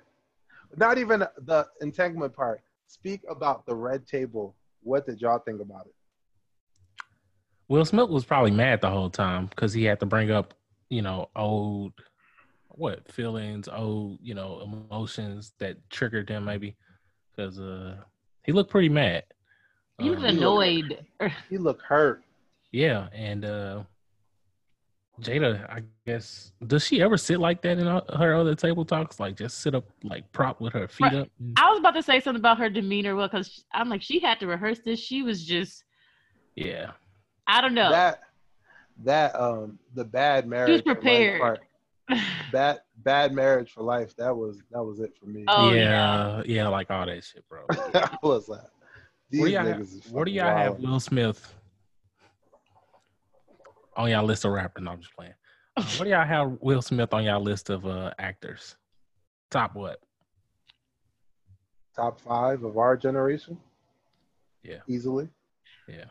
Not 0.76 0.98
even 0.98 1.26
the 1.46 1.68
entanglement 1.82 2.34
part. 2.36 2.62
Speak 2.88 3.22
about 3.30 3.66
the 3.66 3.76
red 3.76 4.08
table. 4.08 4.56
What 4.82 5.06
did 5.06 5.22
y'all 5.22 5.40
think 5.40 5.62
about 5.62 5.86
it? 5.88 5.94
Will 7.68 7.86
Smith 7.86 8.10
was 8.10 8.26
probably 8.26 8.52
mad 8.52 8.82
the 8.82 8.90
whole 8.90 9.10
time 9.10 9.48
because 9.48 9.74
he 9.74 9.84
had 9.84 10.00
to 10.02 10.06
bring 10.06 10.32
up, 10.32 10.54
you 10.90 11.02
know, 11.02 11.30
old 11.36 11.94
what 12.68 13.10
feelings, 13.12 13.68
old, 13.68 14.20
you 14.22 14.34
know, 14.34 14.62
emotions 14.62 15.54
that 15.60 15.78
triggered 15.90 16.30
him 16.30 16.46
maybe. 16.46 16.76
Because 17.36 17.60
uh 17.60 17.98
he 18.44 18.52
looked 18.52 18.70
pretty 18.72 18.90
mad. 18.90 19.24
He 19.98 20.10
was 20.10 20.20
Um, 20.24 20.26
annoyed. 20.26 21.06
He 21.50 21.58
looked 21.58 21.84
hurt. 21.84 22.24
yeah, 22.72 23.08
and 23.14 23.46
uh 23.46 23.84
Jada, 25.22 25.70
I 25.70 25.84
guess, 26.08 26.52
does 26.66 26.86
she 26.88 27.02
ever 27.02 27.18
sit 27.18 27.40
like 27.40 27.62
that 27.62 27.78
in 27.78 27.86
her 27.86 28.02
her 28.18 28.34
other 28.34 28.56
table 28.56 28.84
talks? 28.84 29.20
Like 29.20 29.38
just 29.38 29.60
sit 29.60 29.76
up, 29.76 29.86
like 30.04 30.30
prop 30.32 30.60
with 30.60 30.74
her 30.74 30.88
feet 30.88 31.06
Right. 31.06 31.14
up? 31.14 31.28
I 31.56 31.70
was 31.70 31.80
about 31.80 31.94
to 31.94 32.02
say 32.04 32.20
something 32.20 32.40
about 32.42 32.58
her 32.58 32.70
demeanor, 32.70 33.16
well, 33.16 33.28
because 33.28 33.64
I'm 33.72 33.90
like, 33.90 34.02
she 34.02 34.20
had 34.20 34.40
to 34.40 34.48
rehearse 34.48 34.80
this. 34.84 35.00
She 35.00 35.22
was 35.22 35.46
just, 35.46 35.84
Yeah, 36.56 36.92
I 37.48 37.62
don't 37.62 37.74
know. 37.74 37.92
That 37.92 38.22
that 39.04 39.40
um 39.40 39.80
the 39.96 40.04
bad 40.04 40.48
marriage 40.48 40.84
for 40.84 40.96
prepared. 40.96 41.42
part. 41.42 41.60
Bad 42.52 42.82
bad 42.98 43.34
marriage 43.34 43.72
for 43.72 43.82
life. 43.82 44.14
That 44.18 44.36
was 44.36 44.62
that 44.72 44.84
was 44.84 45.00
it 45.00 45.16
for 45.18 45.26
me. 45.26 45.46
Oh, 45.48 45.72
yeah, 45.72 46.44
yeah, 46.46 46.68
like 46.68 46.92
all 46.92 47.06
that 47.06 47.24
shit, 47.24 47.48
bro. 47.48 47.62
that 47.94 48.20
was 48.22 48.46
that. 48.48 48.68
These 49.30 49.40
Where 49.40 49.48
do 49.48 49.54
y'all, 49.54 49.66
have, 49.66 49.80
is 49.80 50.08
where 50.12 50.26
do 50.26 50.32
y'all 50.32 50.56
have. 50.56 50.80
Will 50.80 51.00
Smith 51.00 51.56
on 53.96 54.12
y'all 54.12 54.26
list 54.26 54.44
of 54.44 54.52
rappers? 54.52 54.84
No, 54.84 54.92
I'm 54.92 55.00
just 55.00 55.16
playing. 55.16 55.34
Uh, 55.78 55.84
where 55.98 56.04
do 56.04 56.12
y'all 56.12 56.26
have 56.26 56.58
Will 56.60 56.82
Smith 56.82 57.14
on 57.14 57.24
y'all 57.24 57.42
list 57.42 57.70
of 57.70 57.86
uh, 57.86 58.12
actors? 58.20 58.76
Top 59.50 59.74
what? 59.74 60.00
top 61.96 62.20
five 62.20 62.64
of 62.64 62.78
our 62.78 62.98
generation? 62.98 63.58
Yeah. 64.64 64.80
Easily. 64.88 65.30
Yeah. 65.88 66.06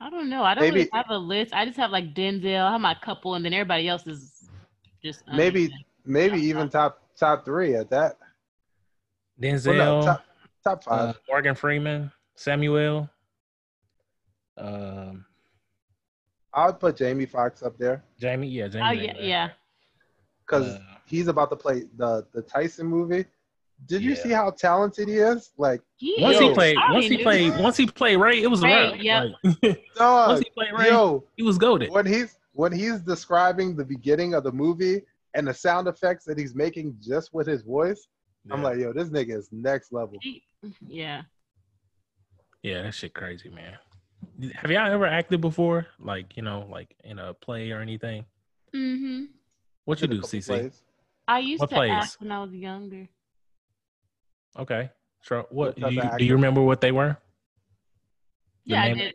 I 0.00 0.10
don't 0.10 0.28
know. 0.30 0.42
I 0.44 0.54
don't 0.54 0.62
Maybe- 0.64 0.76
really 0.80 0.90
have 0.92 1.06
a 1.10 1.18
list. 1.18 1.52
I 1.52 1.64
just 1.64 1.76
have 1.76 1.90
like 1.90 2.14
Denzel. 2.14 2.60
I 2.60 2.72
have 2.72 2.80
my 2.80 2.94
couple, 2.94 3.34
and 3.34 3.44
then 3.44 3.52
everybody 3.52 3.88
else 3.88 4.06
is 4.06 4.48
just 5.02 5.22
Maybe 5.28 5.64
uneven. 5.66 5.84
maybe 6.04 6.40
even 6.40 6.68
top 6.68 7.02
top 7.16 7.44
three 7.44 7.74
at 7.74 7.90
that. 7.90 8.16
Denzel, 9.40 9.76
Well, 9.76 10.00
no, 10.00 10.06
top 10.06 10.24
top 10.64 10.84
five. 10.84 11.08
uh, 11.10 11.12
Morgan 11.28 11.54
Freeman, 11.54 12.12
Samuel. 12.36 13.08
Um, 14.56 15.24
I 16.52 16.66
would 16.66 16.80
put 16.80 16.96
Jamie 16.96 17.26
Foxx 17.26 17.62
up 17.62 17.78
there 17.78 18.02
Jamie, 18.18 18.48
yeah, 18.48 18.66
Jamie. 18.68 18.86
Oh 18.86 18.90
yeah, 18.90 19.14
yeah. 19.20 19.48
because 20.44 20.74
Uh, 20.74 20.80
he's 21.06 21.28
about 21.28 21.50
to 21.50 21.56
play 21.56 21.84
the 21.96 22.26
the 22.32 22.42
Tyson 22.42 22.86
movie. 22.86 23.24
Did 23.86 24.02
you 24.02 24.14
see 24.16 24.30
how 24.30 24.50
talented 24.50 25.08
he 25.08 25.14
is? 25.14 25.52
Like, 25.56 25.80
He 25.96 26.16
Once 26.20 26.34
is. 26.36 26.40
he 26.42 26.48
Yo. 26.48 26.54
played, 26.54 26.76
I 26.76 26.92
once 26.92 27.06
he 27.06 27.16
knew. 27.16 27.22
played, 27.22 27.58
once 27.58 27.76
he 27.76 27.86
played 27.86 28.16
Ray, 28.16 28.42
it 28.42 28.48
was 28.50 28.62
Ray, 28.62 28.72
around. 28.72 29.00
yep. 29.02 29.24
Like, 29.44 29.54
once 29.62 29.78
dog, 29.96 30.38
he 30.42 30.50
played 30.50 30.72
Ray, 30.76 30.88
yo, 30.88 31.24
he 31.36 31.42
was 31.42 31.58
goaded. 31.58 31.90
when 31.90 32.04
he's 32.04 32.36
when 32.52 32.72
he's 32.72 33.00
describing 33.00 33.76
the 33.76 33.84
beginning 33.84 34.34
of 34.34 34.42
the 34.42 34.50
movie 34.52 35.02
and 35.34 35.46
the 35.46 35.54
sound 35.54 35.86
effects 35.86 36.24
that 36.24 36.36
he's 36.36 36.54
making 36.56 36.96
just 37.00 37.32
with 37.32 37.46
his 37.46 37.62
voice, 37.62 38.08
I'm 38.50 38.62
like, 38.62 38.78
yo, 38.78 38.92
this 38.92 39.10
nigga 39.10 39.36
is 39.36 39.48
next 39.52 39.92
level. 39.92 40.18
He- 40.22 40.42
yeah. 40.86 41.22
Yeah, 42.62 42.82
that 42.82 42.94
shit 42.94 43.14
crazy, 43.14 43.48
man. 43.50 43.74
Have 44.54 44.70
y'all 44.70 44.90
ever 44.90 45.06
acted 45.06 45.40
before? 45.40 45.86
Like, 46.00 46.36
you 46.36 46.42
know, 46.42 46.66
like 46.70 46.94
in 47.04 47.18
a 47.20 47.32
play 47.34 47.70
or 47.70 47.80
anything? 47.80 48.24
Mm-hmm. 48.74 49.24
What 49.84 50.00
you 50.00 50.08
do, 50.08 50.20
couple 50.22 50.28
CC? 50.40 50.46
plays. 50.46 50.82
I 51.28 51.38
used 51.38 51.60
What 51.60 51.70
to 51.70 51.76
plays? 51.76 51.92
act 51.92 52.16
when 52.18 52.32
I 52.32 52.42
was 52.42 52.52
younger. 52.52 53.06
Okay. 54.58 54.90
Sure. 55.22 55.44
What 55.50 55.78
What 55.78 55.90
do 55.90 55.94
you, 55.96 56.02
do 56.18 56.24
you 56.24 56.34
remember 56.34 56.62
what 56.62 56.80
they 56.80 56.92
were? 56.92 57.16
The 58.66 58.72
Yeah, 58.72 58.82
I 58.82 58.92
did. 58.94 59.14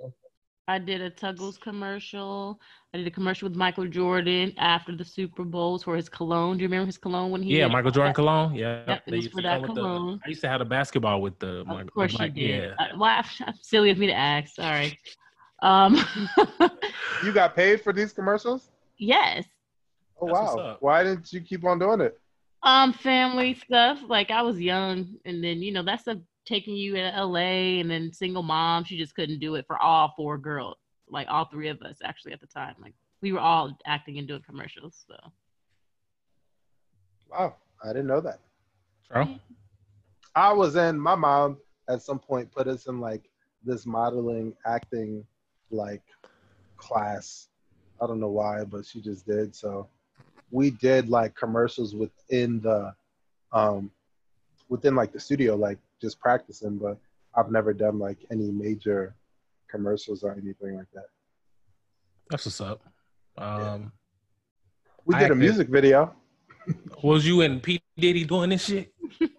I 0.66 0.80
did 0.80 1.02
a 1.02 1.10
Tuggles 1.10 1.58
commercial. 1.60 2.58
I 2.94 2.98
did 2.98 3.08
a 3.08 3.12
commercial 3.12 3.50
with 3.50 3.58
Michael 3.58 3.86
Jordan 3.88 4.54
after 4.58 4.96
the 4.96 5.04
Super 5.04 5.44
Bowls 5.44 5.84
for 5.84 5.96
his 5.98 6.08
cologne. 6.08 6.58
Do 6.58 6.62
you 6.64 6.68
remember 6.70 6.86
his 6.86 6.98
cologne 6.98 7.32
when 7.32 7.42
he? 7.44 7.58
Yeah, 7.58 7.68
Michael 7.68 7.92
Jordan 7.92 8.12
that? 8.12 8.16
cologne. 8.16 8.56
Yeah. 8.56 8.84
Yep, 8.88 9.04
it 9.08 9.12
they 9.12 9.16
was 9.18 9.26
used 9.26 9.36
for 9.36 9.42
that 9.42 9.60
come 9.60 9.62
with 9.64 9.76
the- 9.76 9.82
cologne. 9.82 10.20
I 10.26 10.30
used 10.30 10.42
to 10.42 10.48
have 10.48 10.62
a 10.62 10.66
basketball 10.66 11.22
with 11.22 11.38
the 11.40 11.62
Of 11.62 11.68
Michael- 11.68 11.90
course 11.90 12.14
you 12.14 12.20
Mike- 12.20 12.34
did. 12.36 12.64
Yeah. 12.80 12.86
Uh, 12.86 12.98
why? 12.98 13.26
Silly 13.62 13.90
of 13.90 13.98
me 13.98 14.08
to 14.08 14.14
ask. 14.14 14.56
Sorry. 14.56 14.98
Um. 15.62 15.98
You 17.24 17.32
got 17.32 17.56
paid 17.56 17.80
for 17.82 17.94
these 17.94 18.12
commercials? 18.12 18.70
yes. 18.98 19.46
Oh 20.22 20.28
That's 20.28 20.56
wow! 20.56 20.78
Why 20.82 21.04
didn't 21.04 21.32
you 21.34 21.42
keep 21.42 21.64
on 21.66 21.80
doing 21.80 22.00
it? 22.02 22.20
Um, 22.64 22.94
family 22.94 23.56
stuff. 23.56 24.00
Like 24.08 24.32
I 24.32 24.42
was 24.42 24.60
young, 24.60 25.18
and 25.26 25.44
then 25.44 25.62
you 25.62 25.72
know 25.72 25.84
that's 25.84 26.04
stuff 26.04 26.18
taking 26.46 26.76
you 26.76 26.94
to 26.96 27.24
LA, 27.24 27.80
and 27.80 27.90
then 27.90 28.12
single 28.14 28.44
mom. 28.44 28.84
She 28.84 28.98
just 28.98 29.16
couldn't 29.16 29.40
do 29.40 29.56
it 29.56 29.66
for 29.68 29.82
all 29.82 30.14
four 30.16 30.38
girls, 30.38 30.78
like 31.10 31.28
all 31.30 31.46
three 31.46 31.70
of 31.70 31.82
us 31.82 31.98
actually 32.04 32.34
at 32.34 32.42
the 32.42 32.48
time. 32.48 32.76
Like 32.82 32.94
we 33.22 33.32
were 33.32 33.40
all 33.40 33.78
acting 33.86 34.18
and 34.18 34.28
doing 34.28 34.44
commercials. 34.48 35.06
So 35.08 35.16
Wow, 37.34 37.56
I 37.84 37.88
didn't 37.88 38.08
know 38.08 38.22
that. 38.22 38.40
Bro? 39.12 39.40
I 40.36 40.54
was 40.54 40.76
in. 40.76 41.00
My 41.00 41.16
mom 41.16 41.58
at 41.90 42.02
some 42.02 42.20
point 42.20 42.52
put 42.52 42.68
us 42.68 42.86
in 42.88 43.00
like 43.00 43.30
this 43.64 43.86
modeling 43.86 44.54
acting 44.66 45.26
like 45.72 46.04
class. 46.78 47.50
I 48.02 48.08
don't 48.08 48.20
know 48.20 48.30
why, 48.30 48.64
but 48.66 48.86
she 48.86 49.02
just 49.02 49.26
did. 49.26 49.56
So 49.56 49.88
we 50.54 50.70
did 50.70 51.10
like 51.10 51.36
commercials 51.36 51.96
within 51.96 52.62
the 52.62 52.94
um 53.52 53.90
within 54.70 54.96
like 54.96 55.12
the 55.12 55.20
studio, 55.20 55.56
like 55.56 55.80
just 56.00 56.20
practicing, 56.20 56.78
but 56.78 56.98
I've 57.36 57.52
never 57.52 57.74
done 57.74 57.98
like 58.00 58.18
any 58.32 58.52
major 58.52 59.16
commercials 59.70 60.24
or 60.24 60.32
anything 60.34 60.78
like 60.78 60.92
that. 60.94 61.06
That's 62.30 62.46
what's 62.46 62.62
up. 62.62 62.82
Um, 63.38 63.92
We 65.06 65.16
did 65.16 65.22
a 65.22 65.26
acted- 65.26 65.38
music 65.40 65.68
video. 65.70 66.14
was 67.02 67.26
you 67.26 67.42
and 67.42 67.62
P 67.62 67.82
Diddy 67.98 68.24
doing 68.24 68.52
this 68.52 68.64
shit? 68.66 68.94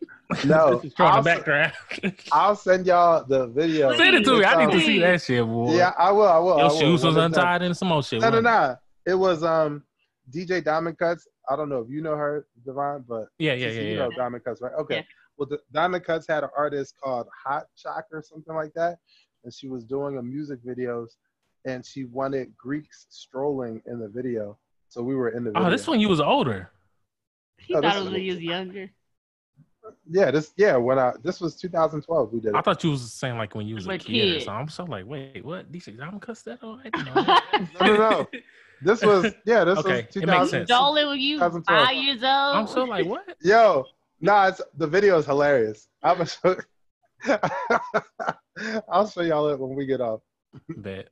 No, 0.44 0.76
This 0.76 0.86
is 0.86 0.94
throwing 0.94 1.12
I'll, 1.12 1.22
the 1.22 1.30
background. 1.30 1.72
I'll 2.32 2.56
send 2.56 2.86
y'all 2.86 3.24
the 3.24 3.46
video. 3.46 3.94
Send 3.96 4.16
it 4.16 4.24
to 4.24 4.38
me. 4.38 4.44
I 4.44 4.66
need 4.66 4.72
to 4.72 4.80
see 4.84 4.98
that 5.00 5.22
shit, 5.22 5.44
boy. 5.46 5.76
Yeah, 5.76 5.92
I 5.96 6.10
will. 6.10 6.22
I 6.26 6.38
will. 6.38 6.54
I 6.54 6.60
Your 6.62 6.68
will. 6.70 6.80
shoes 6.80 7.04
was 7.04 7.14
When 7.14 7.26
it's 7.26 7.36
done. 7.36 7.44
untied 7.46 7.62
and 7.62 7.76
some 7.76 7.88
more 7.88 8.02
shit. 8.02 8.20
No, 8.20 8.30
no, 8.30 8.40
no. 8.40 8.76
It 9.06 9.14
was 9.14 9.44
um 9.44 9.84
DJ 10.30 10.62
Diamond 10.64 10.98
Cuts. 10.98 11.26
I 11.50 11.56
don't 11.56 11.68
know 11.68 11.80
if 11.80 11.88
you 11.90 12.00
know 12.00 12.16
her, 12.16 12.46
Devon, 12.64 13.04
but 13.08 13.26
Yeah, 13.38 13.52
yeah, 13.54 13.68
yeah, 13.68 13.80
you 13.80 13.88
yeah. 13.90 13.96
know 13.98 14.10
Diamond 14.10 14.44
Cuts, 14.44 14.60
right? 14.62 14.72
Okay. 14.80 14.96
Yeah. 14.96 15.02
Well, 15.36 15.48
the 15.48 15.58
Diamond 15.72 16.04
Cuts 16.04 16.26
had 16.26 16.44
an 16.44 16.50
artist 16.56 16.94
called 17.02 17.26
Hot 17.44 17.64
Shock 17.76 18.06
or 18.12 18.22
something 18.22 18.54
like 18.54 18.72
that, 18.74 18.98
and 19.44 19.52
she 19.52 19.68
was 19.68 19.84
doing 19.84 20.16
a 20.18 20.22
music 20.22 20.60
videos, 20.64 21.08
and 21.66 21.84
she 21.84 22.04
wanted 22.04 22.56
Greeks 22.56 23.06
strolling 23.10 23.82
in 23.86 23.98
the 23.98 24.08
video, 24.08 24.56
so 24.88 25.02
we 25.02 25.14
were 25.14 25.30
in 25.30 25.44
the 25.44 25.50
oh, 25.50 25.54
video. 25.54 25.68
Oh, 25.68 25.70
this 25.70 25.86
one 25.86 26.00
you 26.00 26.08
was 26.08 26.20
older. 26.20 26.70
He 27.58 27.74
Oh, 27.74 27.80
thought 27.80 27.88
this 27.88 27.94
it 27.94 27.98
was 27.98 28.06
is- 28.06 28.12
when 28.12 28.20
he 28.22 28.30
was 28.30 28.40
younger. 28.40 28.90
Yeah, 30.10 30.30
this 30.30 30.54
yeah 30.56 30.76
when 30.76 30.98
I 30.98 31.12
this 31.22 31.42
was 31.42 31.56
2012 31.56 32.32
we 32.32 32.40
did 32.40 32.54
I 32.54 32.60
it. 32.60 32.64
thought 32.64 32.82
you 32.82 32.90
was 32.92 33.12
saying 33.12 33.36
like 33.36 33.54
when 33.54 33.66
you 33.66 33.74
was 33.74 33.84
a 33.84 33.88
Like 33.88 34.00
kid. 34.00 34.12
Or 34.30 34.34
kid. 34.38 34.42
something. 34.44 34.60
I'm 34.62 34.68
so 34.70 34.84
like, 34.84 35.04
wait, 35.06 35.44
what? 35.44 35.70
These 35.70 35.88
I'm 36.00 36.18
cuss 36.20 36.40
that 36.42 36.62
all 36.62 36.78
right? 36.78 36.90
No. 37.80 37.86
No, 37.86 37.86
no, 37.86 37.96
no. 37.96 38.26
This 38.82 39.02
was 39.02 39.32
yeah 39.46 39.64
this 39.64 39.78
Okay, 39.78 40.06
was 40.06 40.16
it 40.16 40.26
makes 40.26 40.50
2000. 40.50 40.50
sense. 40.50 40.68
Dolan 40.68 41.08
when 41.08 41.18
you 41.20 41.38
five 41.38 41.96
years 41.96 42.22
old. 42.22 42.56
I'm 42.56 42.66
so 42.66 42.84
like, 42.84 43.06
what? 43.06 43.36
Yo, 43.42 43.84
nah, 44.20 44.48
it's 44.48 44.60
the 44.76 44.86
video 44.86 45.18
is 45.18 45.26
hilarious. 45.26 45.88
I'm 46.02 46.18
gonna 46.18 46.28
show. 46.28 46.56
I'll 48.88 49.08
show 49.08 49.22
y'all 49.22 49.48
it 49.48 49.58
when 49.58 49.74
we 49.74 49.86
get 49.86 50.00
off. 50.00 50.20
Bet. 50.68 51.08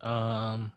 Um, 0.00 0.72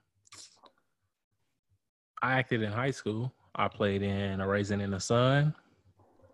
I 2.22 2.34
acted 2.40 2.62
in 2.62 2.72
high 2.72 2.92
school. 2.92 3.34
I 3.56 3.68
played 3.68 4.02
in 4.02 4.42
A 4.42 4.48
Raisin 4.48 4.82
in 4.82 4.92
the 4.92 5.00
Sun. 5.00 5.54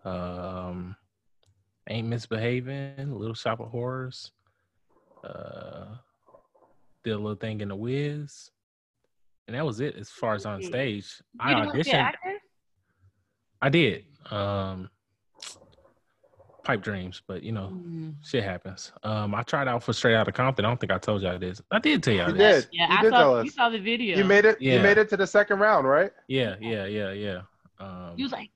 Um, 0.04 0.96
Ain't 1.88 2.08
Misbehaving, 2.08 3.12
Little 3.12 3.34
Shop 3.34 3.60
of 3.60 3.68
Horrors. 3.68 4.32
Uh, 5.22 5.84
did 7.04 7.12
a 7.12 7.16
little 7.18 7.34
thing 7.34 7.60
in 7.60 7.68
The 7.68 7.76
Wiz. 7.76 8.50
And 9.48 9.56
that 9.56 9.64
was 9.66 9.80
it 9.80 9.96
as 9.96 10.08
far 10.10 10.34
as 10.34 10.46
on 10.46 10.60
You 10.60 10.66
stage. 10.66 11.06
I 11.40 11.48
didn't 11.54 11.66
want 11.66 11.78
to 11.78 11.84
be 11.84 11.90
auditioned. 11.90 11.94
actor? 11.94 12.38
I 13.62 13.68
did. 13.68 14.04
Um, 14.30 14.88
pipe 16.62 16.82
dreams, 16.82 17.22
but 17.26 17.42
you 17.42 17.52
know, 17.52 17.72
Mm. 17.74 18.14
shit 18.22 18.44
happens. 18.44 18.92
Um, 19.02 19.34
I 19.34 19.42
tried 19.42 19.66
out 19.66 19.82
for 19.82 19.92
Straight 19.92 20.14
Outta 20.14 20.30
Compton. 20.32 20.64
I 20.64 20.68
don't 20.68 20.78
think 20.78 20.92
I 20.92 20.98
told 20.98 21.22
y'all 21.22 21.38
this. 21.38 21.60
I 21.70 21.78
did 21.78 22.02
tell 22.02 22.14
y'all 22.14 22.28
You 22.30 22.36
this. 22.36 22.64
did. 22.66 22.74
Yeah, 22.74 22.92
you 22.92 22.98
I 22.98 23.02
did 23.02 23.10
tell 23.10 23.20
saw 23.32 23.34
us. 23.38 23.44
you 23.46 23.50
saw 23.50 23.68
the 23.70 23.78
video. 23.80 24.16
You 24.18 24.24
made 24.24 24.44
it. 24.44 24.60
Yeah. 24.60 24.74
You 24.74 24.80
made 24.80 24.98
it 24.98 25.08
to 25.08 25.16
the 25.16 25.26
second 25.26 25.58
round, 25.58 25.86
right? 25.88 26.12
Yeah, 26.28 26.56
yeah, 26.60 26.84
yeah, 26.86 27.12
yeah. 27.12 27.40
Um, 27.78 28.12
You 28.16 28.24
was 28.24 28.32
like, 28.32 28.50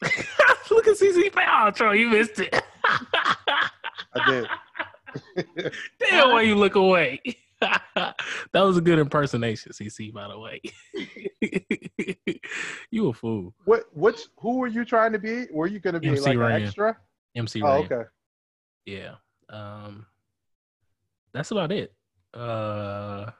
look 0.70 0.86
at 0.88 0.96
CC 0.96 1.30
Oh, 1.36 1.70
Troy, 1.72 1.92
you 1.92 2.08
missed 2.08 2.38
it. 2.40 2.54
I 2.84 4.24
did. 4.26 4.46
Damn, 5.98 6.30
why 6.30 6.42
you 6.42 6.54
look 6.54 6.74
away? 6.76 7.20
that 8.52 8.60
was 8.60 8.76
a 8.76 8.80
good 8.80 8.98
impersonation, 8.98 9.72
CC. 9.72 10.12
By 10.12 10.28
the 10.28 10.38
way, 10.38 10.60
you 12.90 13.08
a 13.08 13.12
fool, 13.12 13.54
What? 13.64 13.84
Which? 13.92 14.20
Who 14.38 14.58
were 14.58 14.66
you 14.66 14.84
trying 14.84 15.12
to 15.12 15.18
be? 15.18 15.46
Were 15.52 15.66
you 15.66 15.80
going 15.80 15.94
to 15.94 16.00
be 16.00 16.08
MC 16.08 16.22
like 16.22 16.38
Ryan. 16.38 16.56
an 16.56 16.62
extra? 16.62 16.96
MC. 17.34 17.62
Oh, 17.62 17.66
Ren. 17.66 17.84
okay. 17.84 18.02
Yeah. 18.86 19.14
Um, 19.48 20.06
that's 21.32 21.50
about 21.50 21.72
it. 21.72 21.92
Uh, 22.32 23.30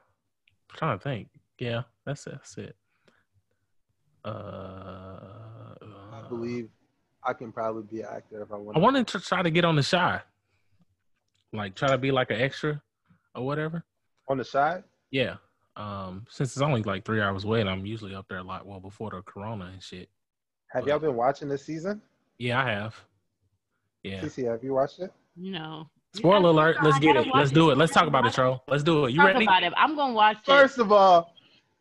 trying 0.74 0.98
to 0.98 1.02
think. 1.02 1.28
Yeah, 1.58 1.82
that's 2.04 2.24
that's 2.24 2.56
it. 2.58 2.76
Uh, 4.24 5.18
I 6.12 6.22
believe 6.28 6.68
I 7.22 7.32
can 7.32 7.52
probably 7.52 7.82
be 7.82 8.00
an 8.02 8.08
actor 8.14 8.42
if 8.42 8.50
I 8.50 8.56
want. 8.56 8.76
I 8.76 8.80
wanted 8.80 9.06
to 9.08 9.20
try 9.20 9.42
to 9.42 9.50
get 9.50 9.64
on 9.64 9.76
the 9.76 9.82
Chi, 9.82 10.20
like 11.52 11.74
try 11.74 11.88
to 11.88 11.98
be 11.98 12.10
like 12.10 12.30
an 12.30 12.40
extra 12.40 12.82
or 13.34 13.44
whatever. 13.44 13.84
On 14.28 14.38
the 14.38 14.44
side. 14.44 14.84
Yeah. 15.10 15.36
Um, 15.76 16.24
since 16.28 16.52
it's 16.52 16.62
only 16.62 16.82
like 16.82 17.04
three 17.04 17.20
hours 17.20 17.44
away, 17.44 17.60
and 17.60 17.68
I'm 17.68 17.84
usually 17.84 18.14
up 18.14 18.26
there 18.28 18.38
a 18.38 18.42
lot. 18.42 18.66
Well, 18.66 18.80
before 18.80 19.10
the 19.10 19.22
corona 19.22 19.70
and 19.72 19.82
shit. 19.82 20.08
Have 20.68 20.86
y'all 20.86 20.98
been 20.98 21.14
watching 21.16 21.48
this 21.48 21.64
season? 21.64 22.00
Yeah, 22.38 22.62
I 22.62 22.70
have. 22.70 22.94
Yeah. 24.02 24.20
CC, 24.20 24.50
have 24.50 24.62
you 24.62 24.74
watched 24.74 25.00
it? 25.00 25.12
No. 25.36 25.50
know. 25.58 25.90
Spoiler 26.14 26.50
alert. 26.50 26.76
Let's 26.82 26.98
get 27.00 27.16
it. 27.16 27.26
Let's 27.34 27.50
do 27.50 27.70
it. 27.70 27.78
Let's 27.78 27.92
talk 27.92 28.06
about 28.06 28.24
it, 28.26 28.32
Tro. 28.34 28.60
Let's 28.68 28.84
do 28.84 29.06
it. 29.06 29.10
You 29.10 29.18
Talk 29.18 29.26
ready? 29.34 29.44
about 29.46 29.64
it. 29.64 29.72
I'm 29.76 29.96
gonna 29.96 30.12
watch 30.12 30.36
it. 30.38 30.46
First 30.46 30.78
of 30.78 30.92
all, 30.92 31.34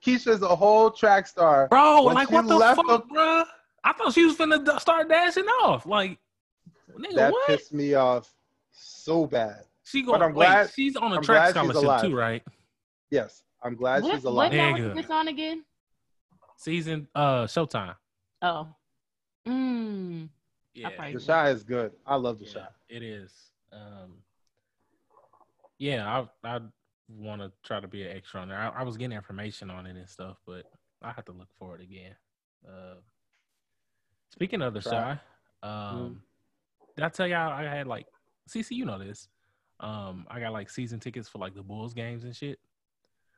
Keisha's 0.04 0.42
a 0.42 0.56
whole 0.56 0.90
track 0.90 1.28
star. 1.28 1.68
Bro, 1.68 2.04
When 2.06 2.16
like 2.16 2.32
what 2.32 2.48
the 2.48 2.56
left 2.56 2.82
fuck, 2.88 3.08
bro? 3.10 3.44
I 3.84 3.94
thought 3.94 4.14
she 4.14 4.26
was 4.26 4.36
finna 4.36 4.64
d- 4.66 4.80
start 4.80 5.08
dashing 5.08 5.46
off. 5.46 5.86
Like, 5.86 6.18
nigga, 6.98 7.16
That 7.16 7.32
what? 7.32 7.48
pissed 7.48 7.74
me 7.74 7.94
off 7.94 8.34
so 8.72 9.28
bad. 9.28 9.66
She 9.84 10.02
but 10.04 10.12
going 10.12 10.22
I'm 10.24 10.34
glad- 10.34 10.66
wait, 10.66 10.74
she's 10.74 10.96
on 10.96 11.12
a 11.12 11.18
I'm 11.18 11.24
track 11.24 11.54
glad 11.54 11.72
scholarship 11.72 12.10
too, 12.10 12.16
right? 12.16 12.44
Yes, 13.12 13.44
I'm 13.62 13.76
glad 13.76 14.04
what, 14.04 14.16
she's 14.16 14.24
what 14.24 14.32
alive. 14.32 14.52
network 14.54 14.82
Nigga. 14.82 14.90
is 14.90 14.96
this 14.96 15.12
on 15.12 15.28
again? 15.28 15.66
Season 16.58 17.08
uh 17.16 17.44
Showtime. 17.46 17.96
Oh. 18.42 18.68
Mm. 19.48 20.30
Yeah. 20.74 21.12
The 21.12 21.20
Chi 21.20 21.50
is 21.50 21.64
good. 21.64 21.92
I 22.06 22.16
love 22.16 22.40
the 22.40 22.46
yeah, 22.46 22.54
Chi. 22.54 22.68
it 22.90 23.04
is. 23.04 23.52
Um 23.72 24.24
Yeah, 25.78 26.26
I 26.44 26.48
I 26.56 26.60
want 27.10 27.42
to 27.42 27.52
try 27.64 27.80
to 27.82 27.88
be 27.88 28.04
an 28.04 28.16
extra 28.16 28.40
on 28.42 28.48
there. 28.48 28.58
I, 28.58 28.70
I 28.70 28.84
was 28.84 28.96
getting 28.98 29.16
information 29.16 29.70
on 29.70 29.86
it 29.86 29.98
and 29.98 30.08
stuff, 30.10 30.38
but 30.48 30.64
I 31.02 31.12
have 31.12 31.26
to 31.26 31.34
look 31.34 31.50
for 31.60 31.76
it 31.76 31.82
again. 31.82 32.16
Uh 32.68 32.96
Speaking 34.30 34.62
of 34.62 34.74
the 34.74 34.82
Try. 34.82 35.20
Chi, 35.62 35.68
um 35.68 36.22
did 36.96 37.04
I 37.04 37.10
tell 37.10 37.28
y'all 37.28 37.52
I 37.52 37.64
had 37.64 37.88
like 37.88 38.08
CC, 38.50 38.72
you 38.72 38.86
know 38.86 39.00
this. 39.00 39.28
Um, 39.84 40.26
I 40.32 40.40
got 40.40 40.54
like 40.54 40.70
season 40.70 41.00
tickets 41.00 41.28
for 41.28 41.40
like 41.40 41.54
the 41.54 41.62
Bulls 41.62 41.94
games 41.94 42.24
and 42.24 42.34
shit. 42.34 42.58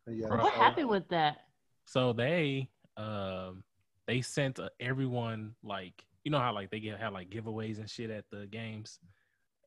Yeah, 0.07 0.27
Bro. 0.27 0.43
What 0.43 0.53
happened 0.53 0.89
with 0.89 1.09
that? 1.09 1.37
So 1.85 2.13
they 2.13 2.69
um 2.97 3.63
they 4.07 4.21
sent 4.21 4.59
uh, 4.59 4.69
everyone 4.79 5.55
like 5.63 6.05
you 6.23 6.31
know 6.31 6.39
how 6.39 6.53
like 6.53 6.69
they 6.69 6.79
get 6.79 6.99
have 6.99 7.13
like 7.13 7.31
giveaways 7.31 7.79
and 7.79 7.89
shit 7.89 8.11
at 8.11 8.25
the 8.29 8.45
games. 8.45 8.99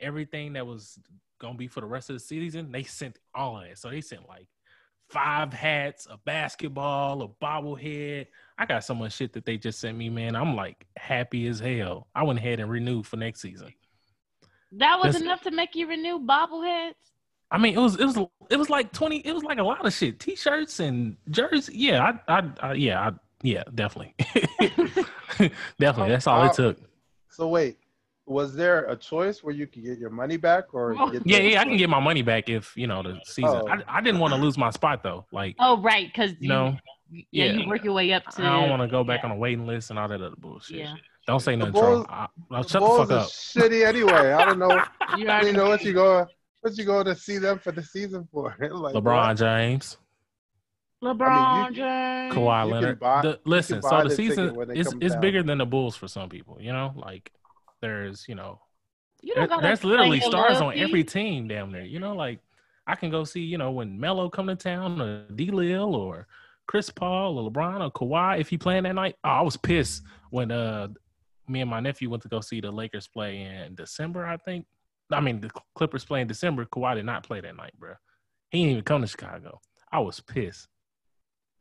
Everything 0.01 0.53
that 0.53 0.67
was 0.67 0.99
gonna 1.41 1.59
be 1.59 1.67
for 1.67 1.81
the 1.81 1.87
rest 1.87 2.11
of 2.11 2.15
the 2.15 2.21
season, 2.21 2.71
they 2.71 2.85
sent 2.85 3.19
all 3.35 3.59
of 3.59 3.65
it. 3.65 3.79
So 3.79 3.91
they 3.91 4.01
sent 4.01 4.29
like 4.29 4.47
five 5.11 5.53
hats, 5.53 6.07
a 6.09 6.19
basketball, 6.19 7.23
a 7.23 7.29
bobblehead. 7.45 8.27
I 8.57 8.67
got 8.67 8.85
so 8.85 8.95
much 8.95 9.15
shit 9.15 9.33
that 9.33 9.45
they 9.45 9.57
just 9.57 9.81
sent 9.81 9.99
me, 9.99 10.11
man. 10.11 10.37
I'm 10.37 10.55
like 10.55 10.87
happy 10.97 11.49
as 11.49 11.59
hell. 11.59 12.07
I 12.15 12.23
went 12.23 12.39
ahead 12.39 12.61
and 12.61 12.71
renewed 12.71 13.07
for 13.07 13.17
next 13.17 13.41
season. 13.41 13.73
That 14.73 14.97
was 14.99 15.15
That's- 15.15 15.23
enough 15.23 15.43
to 15.43 15.51
make 15.51 15.75
you 15.75 15.87
renew 15.89 16.19
bobbleheads? 16.19 16.95
I 17.51 17.57
mean, 17.57 17.75
it 17.75 17.81
was 17.81 17.99
it 17.99 18.05
was 18.05 18.19
it 18.51 18.57
was 18.59 18.69
like 18.69 18.93
twenty. 18.93 19.19
It 19.21 19.33
was 19.33 19.43
like 19.43 19.59
a 19.59 19.63
lot 19.63 19.85
of 19.87 19.93
shit. 19.95 20.21
T-shirts 20.21 20.81
and 20.81 21.17
jerseys. 21.31 21.75
Yeah, 21.75 22.13
I, 22.29 22.39
I, 22.39 22.51
I 22.61 22.73
yeah, 22.75 23.09
I, 23.09 23.13
yeah, 23.43 23.63
definitely, 23.75 24.15
definitely. 25.79 26.11
That's 26.13 26.27
all 26.27 26.43
Uh, 26.43 26.47
it 26.49 26.53
took. 26.55 26.79
So 27.31 27.49
wait, 27.49 27.79
was 28.27 28.55
there 28.55 28.85
a 28.91 28.97
choice 28.97 29.43
where 29.43 29.55
you 29.55 29.67
could 29.67 29.85
get 29.85 29.99
your 29.99 30.11
money 30.11 30.37
back 30.37 30.75
or 30.75 30.95
Oh. 30.99 31.11
get 31.11 31.27
Yeah, 31.27 31.39
the- 31.39 31.45
yeah, 31.53 31.61
I 31.61 31.65
can 31.65 31.77
get 31.77 31.89
my 31.89 32.01
money 32.01 32.21
back 32.23 32.49
if 32.49 32.77
you 32.77 32.87
know 32.87 33.03
the 33.03 33.19
season. 33.25 33.63
Oh. 33.65 33.69
I, 33.69 33.99
I 33.99 34.01
didn't 34.03 34.21
want 34.21 34.35
to 34.35 34.41
lose 34.41 34.59
my 34.59 34.71
spot 34.71 35.03
though. 35.03 35.25
Like, 35.33 35.57
Oh, 35.59 35.81
right, 35.81 36.07
because 36.07 36.33
you 36.41 36.49
know, 36.49 36.77
yeah, 37.11 37.23
yeah. 37.31 37.53
you 37.53 37.69
work 37.69 37.85
your 37.85 37.95
way 37.95 38.13
up 38.13 38.25
to. 38.33 38.43
I 38.43 38.61
don't 38.61 38.71
want 38.71 38.83
to 38.83 38.89
go 38.89 39.05
back 39.05 39.21
yeah. 39.23 39.31
on 39.31 39.37
a 39.37 39.39
waiting 39.39 39.67
list 39.67 39.89
and 39.91 39.99
all 39.99 40.09
that 40.09 40.21
other 40.21 40.37
bullshit. 40.37 40.79
Yeah. 40.81 40.95
Don't 41.29 41.41
say 41.41 41.55
nothing, 41.57 41.73
Bulls- 41.75 42.07
Tro. 42.07 42.15
I, 42.15 42.27
I'll 42.51 42.63
The 42.65 42.69
shut 42.69 42.81
Bulls 42.81 43.07
the 43.09 43.15
fuck 43.15 43.23
are 43.23 43.25
up. 43.25 43.29
shitty 43.31 43.87
anyway. 43.87 44.33
I 44.33 44.45
don't 44.47 44.59
know. 44.59 44.69
You 45.19 45.27
I 45.29 45.31
already 45.37 45.53
don't 45.53 45.57
know 45.65 45.69
what 45.69 45.85
you 45.85 45.93
go. 45.93 46.27
What 46.63 46.77
you 46.77 46.85
go 46.85 47.05
to 47.05 47.15
see 47.15 47.39
them 47.39 47.59
for 47.61 47.71
the 47.71 47.83
season 47.83 48.27
for? 48.33 48.57
like, 48.61 48.95
LeBron 48.95 49.29
what? 49.29 49.37
James, 49.37 49.97
LeBron 51.05 51.29
I 51.29 51.63
mean, 51.65 51.69
you- 51.73 51.77
James. 51.77 52.35
Kawhi 52.35 52.67
you 52.67 52.73
Leonard. 52.75 53.01
buy- 53.01 53.23
The- 53.23 53.41
listen, 53.45 53.81
so 53.83 54.03
the 54.03 54.09
the 54.09 54.15
season 54.15 54.55
when 54.55 54.71
it 54.71 54.79
is 54.79 54.95
it's 55.01 55.13
down. 55.15 55.21
bigger 55.21 55.43
than 55.43 55.59
the 55.59 55.67
Bulls 55.67 55.97
for 55.97 56.09
some 56.09 56.29
people. 56.29 56.59
You 56.61 56.73
know, 56.73 56.93
like 56.97 57.31
there's 57.81 58.25
you 58.29 58.35
know 58.35 58.61
You 59.23 59.35
There- 59.35 59.47
don't 59.47 59.51
gotta 59.61 59.63
there's 59.69 59.85
literally 59.85 60.21
stars 60.21 60.61
on 60.61 60.77
every 60.79 61.05
team 61.05 61.47
down 61.47 61.73
there. 61.73 61.85
You 61.85 62.01
know, 62.01 62.15
like 62.15 62.41
I 62.87 62.95
can 62.97 63.11
go 63.11 63.25
see, 63.25 63.41
you 63.43 63.59
know, 63.59 63.71
when 63.71 63.99
Melo 64.01 64.29
come 64.31 64.47
to 64.49 64.57
town 64.57 65.01
or 65.01 65.25
D 65.35 65.51
Lil 65.51 65.95
or 65.95 66.27
Chris 66.67 66.91
Paul 66.91 67.39
or 67.39 67.51
LeBron 67.51 67.81
or 67.81 67.91
Kawhi 67.93 68.41
if 68.41 68.49
he 68.49 68.59
playing 68.59 68.83
that 68.85 68.95
night. 68.95 69.17
Oh, 69.25 69.29
I 69.29 69.41
was 69.43 69.57
pissed 69.57 70.03
when 70.31 70.51
uh 70.51 70.89
me 71.49 71.61
and 71.61 71.71
my 71.71 71.81
nephew 71.81 72.11
went 72.11 72.23
to 72.23 72.29
go 72.29 72.41
see 72.41 72.61
the 72.61 72.71
Lakers 72.71 73.09
play 73.09 73.43
in 73.43 73.75
December, 73.75 74.27
I 74.27 74.37
think. 74.37 74.67
I 75.11 75.21
mean 75.21 75.41
the 75.41 75.51
Clippers 75.75 76.05
play 76.05 76.21
in 76.21 76.27
December. 76.29 76.67
Kawhi 76.67 76.95
did 76.97 77.07
not 77.07 77.23
play 77.25 77.41
that 77.41 77.57
night, 77.57 77.73
bro. 77.79 77.95
He 78.51 78.59
didn't 78.61 78.73
even 78.73 78.85
come 78.85 79.01
to 79.03 79.07
Chicago. 79.09 79.61
I 79.91 80.01
was 80.01 80.21
pissed. 80.21 80.69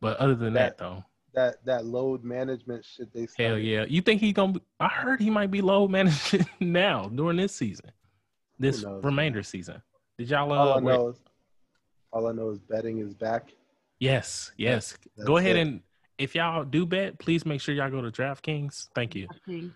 But 0.02 0.18
other 0.18 0.36
than 0.36 0.54
that, 0.54 0.78
That- 0.78 0.84
though, 0.84 1.04
that 1.34 1.64
that 1.66 1.86
load 1.86 2.24
management 2.24 2.84
shit 2.84 3.14
they 3.14 3.28
Hell 3.38 3.58
yeah. 3.60 3.86
You 3.88 4.02
think 4.02 4.22
he 4.22 4.34
gonna? 4.34 4.54
Be, 4.54 4.62
I 4.80 4.88
heard 4.88 5.20
he 5.22 5.30
might 5.30 5.52
be 5.52 5.62
load 5.62 5.92
managing 5.92 6.46
now 6.60 7.08
during 7.10 7.38
this 7.38 7.56
season, 7.56 7.92
this 8.58 8.84
knows, 8.84 9.04
remainder 9.04 9.44
season. 9.44 9.82
Did 10.18 10.30
y'all? 10.30 10.52
All 10.52 10.74
Uh, 10.74 10.78
I 10.78 10.80
know 10.80 11.08
is 11.10 11.20
all 12.12 12.28
I 12.28 12.32
know 12.32 12.50
is 12.50 12.60
betting 12.60 13.00
is 13.00 13.14
back. 13.14 13.52
yes, 14.00 14.52
yes. 14.58 14.98
That's 15.16 15.28
Go 15.28 15.38
ahead 15.38 15.58
it. 15.58 15.68
and 15.68 15.82
if 16.18 16.36
y'all 16.36 16.64
do 16.64 16.86
bet, 16.86 17.18
please 17.20 17.46
make 17.46 17.62
sure 17.62 17.76
y'all 17.76 17.90
go 17.92 18.02
to 18.02 18.12
DraftKings. 18.12 18.88
Thank 18.96 19.16
you. 19.16 19.28
I. 19.48 19.70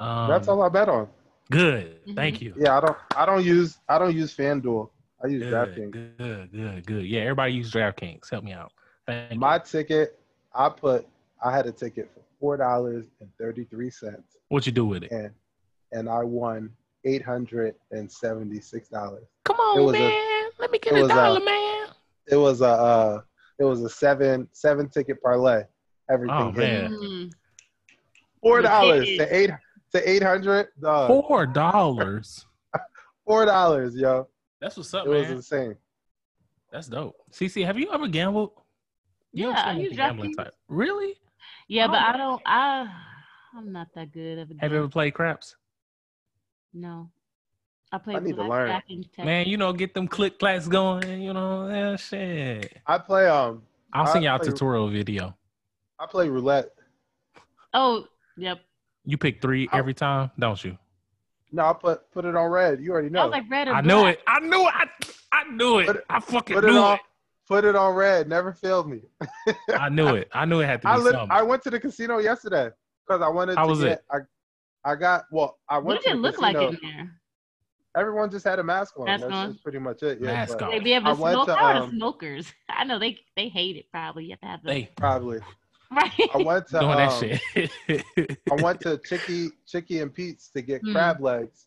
Um, 0.00 0.28
That's 0.28 0.48
all 0.48 0.62
I 0.62 0.68
bet 0.68 0.88
on. 0.88 1.08
Good. 1.50 2.04
Mhm. 2.06 2.14
Thank 2.16 2.40
you. 2.42 2.54
Yeah, 2.56 2.76
I 2.76 2.80
don't 2.80 2.96
I 3.16 3.26
don't 3.26 3.44
use 3.44 3.78
I 3.88 3.98
don't 3.98 4.14
use 4.14 4.34
FanDuel. 4.34 4.90
I 5.22 5.28
use 5.28 5.42
Good, 5.44 5.52
DraftKings. 5.52 6.16
good, 6.18 6.52
good, 6.52 6.86
good. 6.86 7.04
Yeah, 7.06 7.20
everybody 7.22 7.52
use 7.52 7.70
DraftKings. 7.70 8.28
Help 8.30 8.44
me 8.44 8.52
out. 8.52 8.72
Thank 9.06 9.38
My 9.38 9.56
you. 9.56 9.62
ticket, 9.64 10.18
I 10.54 10.68
put 10.68 11.06
I 11.44 11.54
had 11.54 11.66
a 11.66 11.72
ticket 11.72 12.10
for 12.14 12.20
four 12.40 12.56
dollars 12.56 13.04
and 13.20 13.28
thirty 13.38 13.64
three 13.64 13.90
cents, 13.90 14.36
What 14.48 14.66
you 14.66 14.72
do 14.72 14.86
with 14.86 15.04
it? 15.04 15.12
and 15.12 15.30
and 15.92 16.08
I 16.08 16.22
won 16.24 16.70
eight 17.04 17.22
hundred 17.22 17.74
and 17.90 18.10
seventy 18.10 18.60
six 18.60 18.88
dollars. 18.88 19.24
Come 19.44 19.56
It 19.56 19.60
on, 19.80 19.84
was 19.86 19.94
a- 19.94 19.98
man. 19.98 20.50
Let 20.58 20.70
me 20.70 20.78
get 20.78 20.94
it 20.94 20.98
a 21.00 21.02
was 21.02 21.10
a- 21.10 21.14
dollar, 21.14 21.40
man. 21.40 21.88
It 22.28 22.36
was 22.36 22.60
a 22.60 22.66
uh, 22.66 23.20
it 23.62 23.68
was 23.68 23.82
a 23.84 23.88
seven 23.88 24.48
seven 24.52 24.88
ticket 24.88 25.22
parlay. 25.22 25.62
Everything 26.10 26.36
Oh, 26.36 26.50
man. 26.52 26.90
Mm. 26.90 27.32
four 28.42 28.60
dollars 28.60 29.06
to 29.06 29.34
eight 29.36 29.50
to 29.94 30.10
eight 30.10 30.22
hundred. 30.22 30.66
Four 30.82 31.46
dollars. 31.46 32.44
Four 33.24 33.46
dollars, 33.46 33.94
yo. 33.94 34.26
That's 34.60 34.76
what's 34.76 34.92
up, 34.94 35.06
It 35.06 35.10
was 35.10 35.30
insane. 35.30 35.76
That's 36.72 36.88
dope. 36.88 37.14
CC, 37.30 37.64
have 37.64 37.78
you 37.78 37.92
ever 37.92 38.08
gambled? 38.08 38.50
You 39.32 39.50
Yeah, 39.50 39.52
I 39.52 39.56
seem 39.56 39.66
like 39.76 39.82
use 39.84 39.92
a 39.92 39.96
gambling 39.96 40.34
type. 40.34 40.54
Really? 40.68 41.14
Yeah, 41.68 41.86
but 41.86 42.00
Oh. 42.02 42.06
I 42.08 42.16
don't. 42.16 42.42
I 42.44 42.86
I'm 43.56 43.70
not 43.70 43.86
that 43.94 44.10
good 44.12 44.38
of 44.38 44.50
a. 44.50 44.54
Have 44.58 44.72
you 44.72 44.78
ever 44.78 44.88
played 44.88 45.12
craps? 45.14 45.54
No. 46.74 47.10
I 47.92 47.98
played 47.98 48.22
need 48.22 48.36
to 48.36 48.42
learn. 48.44 48.68
blackjack 48.68 48.84
and 48.88 49.06
Man, 49.26 49.46
you 49.46 49.56
know, 49.56 49.72
get 49.72 49.92
them 49.94 50.08
click 50.08 50.38
clacks 50.38 50.66
going. 50.66 51.20
You 51.22 51.32
know, 51.34 51.68
yeah, 51.68 51.96
shit. 51.96 52.78
I 52.86 52.98
play 52.98 53.28
um 53.28 53.62
I'll 53.92 54.06
I 54.08 54.12
send 54.12 54.24
y'all 54.24 54.36
a 54.36 54.38
play- 54.38 54.48
tutorial 54.48 54.88
video. 54.88 55.36
I 55.98 56.06
play 56.06 56.28
roulette. 56.28 56.70
Oh, 57.74 58.06
yep. 58.36 58.60
You 59.04 59.16
pick 59.18 59.42
three 59.42 59.68
I- 59.72 59.78
every 59.78 59.94
time, 59.94 60.30
don't 60.38 60.62
you? 60.64 60.78
No, 61.52 61.66
I 61.66 61.72
put 61.74 62.10
put 62.12 62.24
it 62.24 62.34
on 62.34 62.50
red. 62.50 62.80
You 62.80 62.92
already 62.92 63.08
I 63.08 63.10
know. 63.10 63.22
was 63.26 63.32
like 63.32 63.50
red 63.50 63.68
or 63.68 63.74
I 63.74 63.80
knew 63.82 64.06
it. 64.06 64.20
I 64.26 64.40
knew 64.40 64.66
it. 64.66 64.74
I, 64.74 64.86
I 65.32 65.44
knew 65.50 65.78
it. 65.80 65.86
Put 65.86 65.96
it- 65.96 66.04
I 66.08 66.20
fucking 66.20 66.54
Put 66.56 66.64
it 66.64 66.68
knew 66.72 66.78
on. 66.78 66.94
it. 66.94 67.00
Put 67.46 67.64
it 67.66 67.76
on 67.76 67.94
red. 67.94 68.28
Never 68.28 68.52
failed 68.54 68.88
me. 68.88 69.02
I 69.76 69.90
knew 69.90 70.14
it. 70.14 70.28
I 70.32 70.46
knew 70.46 70.60
it 70.60 70.66
had 70.66 70.80
to 70.80 70.86
be 70.88 70.90
I 70.92 70.96
lit, 70.96 71.12
something. 71.12 71.30
I 71.36 71.42
went 71.42 71.62
to 71.64 71.70
the 71.70 71.78
casino 71.80 72.18
yesterday 72.18 72.70
because 73.06 73.20
I 73.20 73.28
wanted 73.28 73.56
How 73.56 73.64
to 73.64 73.68
was 73.70 73.80
get. 73.80 73.90
it? 73.92 74.04
I 74.10 74.18
I 74.90 74.94
got 74.96 75.24
well. 75.30 75.58
I 75.68 75.76
What 75.76 75.84
went 75.86 76.00
did 76.02 76.06
to 76.06 76.12
it 76.12 76.16
the 76.16 76.22
look 76.22 76.40
like 76.40 76.56
casino. 76.56 76.70
in 76.70 76.78
there? 76.82 77.20
Everyone 77.96 78.30
just 78.30 78.44
had 78.46 78.58
a 78.58 78.64
mask 78.64 78.98
on. 78.98 79.04
Mask 79.04 79.20
That's 79.22 79.32
on? 79.34 79.58
pretty 79.62 79.78
much 79.78 80.02
it. 80.02 80.18
Yeah, 80.20 80.32
Mask 80.32 80.60
on. 80.62 80.70
They 80.70 80.78
be 80.78 80.94
able 80.94 81.08
I 81.08 81.14
to 81.14 81.20
went 81.20 81.34
smoke. 81.34 81.46
to, 81.48 81.54
How 81.56 81.64
are 81.64 81.74
the 81.74 81.80
um, 81.82 81.90
smokers? 81.90 82.52
I 82.70 82.84
know 82.84 82.98
they 82.98 83.18
they 83.36 83.48
hate 83.48 83.76
it. 83.76 83.86
Probably 83.92 84.24
you 84.24 84.30
have 84.30 84.40
to 84.40 84.46
have 84.46 84.62
the 84.62 84.68
they 84.68 84.90
Probably. 84.96 85.40
right. 85.90 86.10
I 86.34 86.38
went 86.38 86.68
to 86.68 86.80
doing 86.80 86.96
that 86.96 87.12
um, 87.12 87.20
shit. 87.20 88.36
I 88.50 88.54
went 88.62 88.80
to 88.80 88.96
Chicky 88.98 89.50
Chicky 89.66 89.98
and 90.00 90.12
Pete's 90.12 90.48
to 90.50 90.62
get 90.62 90.82
Mm. 90.82 90.92
crab 90.92 91.20
legs, 91.20 91.66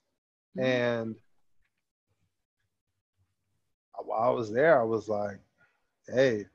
Mhm. 0.58 0.64
and 0.64 1.16
while 4.04 4.24
I 4.24 4.30
was 4.30 4.52
there, 4.52 4.80
I 4.80 4.84
was 4.84 5.08
like, 5.08 5.40
"Hey, 6.08 6.46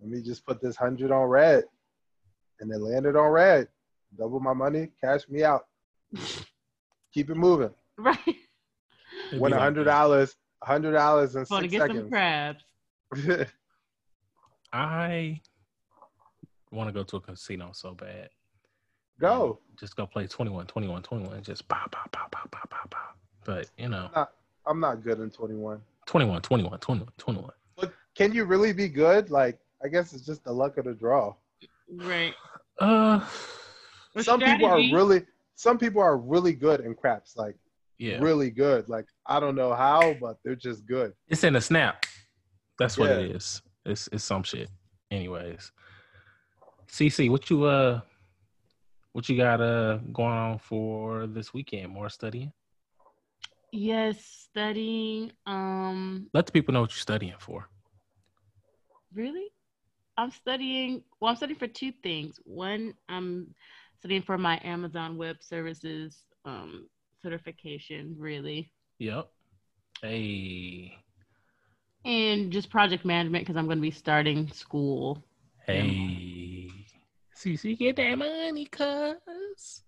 let 0.00 0.10
me 0.10 0.20
just 0.22 0.44
put 0.46 0.60
this 0.60 0.76
hundred 0.76 1.10
on 1.10 1.24
red," 1.28 1.64
and 2.60 2.70
it 2.72 2.78
landed 2.80 3.16
on 3.16 3.30
red. 3.30 3.68
Double 4.16 4.40
my 4.40 4.52
money, 4.52 4.88
cash 5.00 5.28
me 5.28 5.42
out. 5.44 5.66
Keep 7.12 7.30
it 7.30 7.36
moving. 7.36 7.74
right. 7.98 8.36
It'd 9.28 9.40
Win 9.40 9.52
a 9.52 9.58
hundred 9.58 9.84
dollars, 9.84 10.36
a 10.62 10.66
hundred 10.66 10.92
dollars 10.92 11.34
in 11.36 11.44
Want 11.50 11.64
to 11.64 11.70
six 11.70 11.72
get 11.72 11.80
some 11.88 12.08
seconds. 12.10 12.10
crabs? 12.10 13.50
I 14.72 15.40
want 16.70 16.88
to 16.88 16.92
go 16.92 17.02
to 17.04 17.16
a 17.16 17.20
casino 17.20 17.70
so 17.72 17.94
bad. 17.94 18.28
Go. 19.20 19.60
Just 19.78 19.96
go 19.96 20.06
play 20.06 20.26
21, 20.26 20.66
21, 20.66 21.02
21. 21.02 21.42
Just 21.42 21.66
pop, 21.68 21.90
pop, 21.92 22.10
pop, 22.12 22.30
pop, 22.30 22.50
pop, 22.50 22.68
pop, 22.70 22.90
pop. 22.90 23.16
But, 23.44 23.70
you 23.78 23.88
know, 23.88 24.10
I'm 24.66 24.80
not 24.80 25.02
good 25.02 25.20
in 25.20 25.30
21. 25.30 25.80
21, 26.06 26.42
21, 26.42 26.78
21, 26.78 27.08
21. 27.16 27.50
But 27.76 27.92
can 28.14 28.32
you 28.32 28.44
really 28.44 28.72
be 28.72 28.88
good? 28.88 29.30
Like, 29.30 29.58
I 29.82 29.88
guess 29.88 30.12
it's 30.12 30.26
just 30.26 30.44
the 30.44 30.52
luck 30.52 30.76
of 30.78 30.84
the 30.84 30.92
draw. 30.94 31.34
Right. 31.92 32.34
Uh, 32.80 33.20
Or 34.14 34.22
some 34.22 34.40
people 34.40 34.66
are 34.66 34.76
really, 34.92 35.24
some 35.54 35.78
people 35.78 36.02
are 36.02 36.16
really 36.18 36.52
good 36.52 36.80
in 36.80 36.94
craps. 36.94 37.36
Like, 37.36 37.56
yeah. 37.98 38.18
really 38.18 38.50
good. 38.50 38.88
Like, 38.88 39.06
I 39.26 39.40
don't 39.40 39.54
know 39.54 39.74
how, 39.74 40.14
but 40.20 40.36
they're 40.44 40.54
just 40.56 40.86
good. 40.86 41.12
It's 41.28 41.44
in 41.44 41.56
a 41.56 41.60
snap. 41.60 42.04
That's 42.78 42.96
what 42.98 43.10
it 43.10 43.28
Yeah. 43.30 43.36
is. 43.36 43.62
It's 43.84 44.08
it's 44.12 44.24
some 44.24 44.42
shit. 44.42 44.68
Anyways. 45.10 45.72
CC, 46.88 47.30
what 47.30 47.48
you 47.50 47.64
uh 47.64 48.00
what 49.12 49.28
you 49.28 49.36
got 49.36 49.60
uh 49.60 49.96
going 50.12 50.32
on 50.32 50.58
for 50.58 51.26
this 51.26 51.52
weekend? 51.54 51.92
More 51.92 52.08
studying? 52.08 52.52
Yes, 53.72 54.24
studying. 54.24 55.32
Um, 55.46 56.28
Let 56.32 56.46
the 56.46 56.52
people 56.52 56.72
know 56.74 56.80
what 56.82 56.90
you're 56.92 56.98
studying 57.00 57.34
for. 57.38 57.68
really? 59.12 59.46
I'm 60.18 60.30
studying. 60.30 61.02
Well, 61.20 61.30
I'm 61.30 61.36
studying 61.36 61.58
for 61.58 61.66
two 61.66 61.92
things. 62.02 62.40
One, 62.44 62.94
I'm 63.08 63.54
studying 63.98 64.22
for 64.22 64.38
my 64.38 64.58
Amazon 64.64 65.18
Web 65.18 65.36
Services 65.42 66.24
um, 66.46 66.88
certification, 67.30 68.14
really, 68.16 68.70
Yep. 69.00 69.28
Hey. 70.00 70.96
and 72.04 72.52
just 72.52 72.70
project 72.70 73.04
management 73.04 73.42
because 73.44 73.56
I'm 73.56 73.66
going 73.66 73.78
to 73.78 73.82
be 73.82 73.90
starting 73.90 74.48
school. 74.52 75.24
Hey. 75.66 76.70
CC 77.36 77.76
get 77.76 77.96
that 77.96 78.16
money, 78.16 78.66
cuz. 78.66 79.82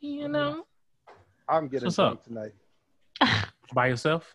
You 0.00 0.28
know. 0.28 0.64
I'm 1.46 1.68
getting 1.68 1.86
What's 1.86 1.98
up? 1.98 2.24
tonight. 2.24 2.52
By 3.74 3.88
yourself? 3.88 4.34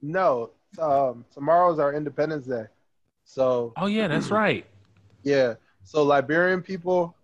No, 0.00 0.50
um, 0.80 1.24
tomorrow's 1.32 1.78
our 1.78 1.94
Independence 1.94 2.46
Day. 2.46 2.64
So 3.24 3.72
Oh 3.76 3.86
yeah, 3.86 4.08
that's 4.08 4.30
right. 4.42 4.66
yeah, 5.22 5.54
so 5.84 6.02
Liberian 6.02 6.60
people, 6.60 7.14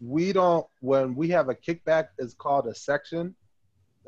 we 0.00 0.32
don't 0.32 0.66
when 0.80 1.14
we 1.14 1.28
have 1.28 1.48
a 1.48 1.54
kickback, 1.54 2.08
it's 2.18 2.34
called 2.34 2.66
a 2.66 2.74
section. 2.74 3.34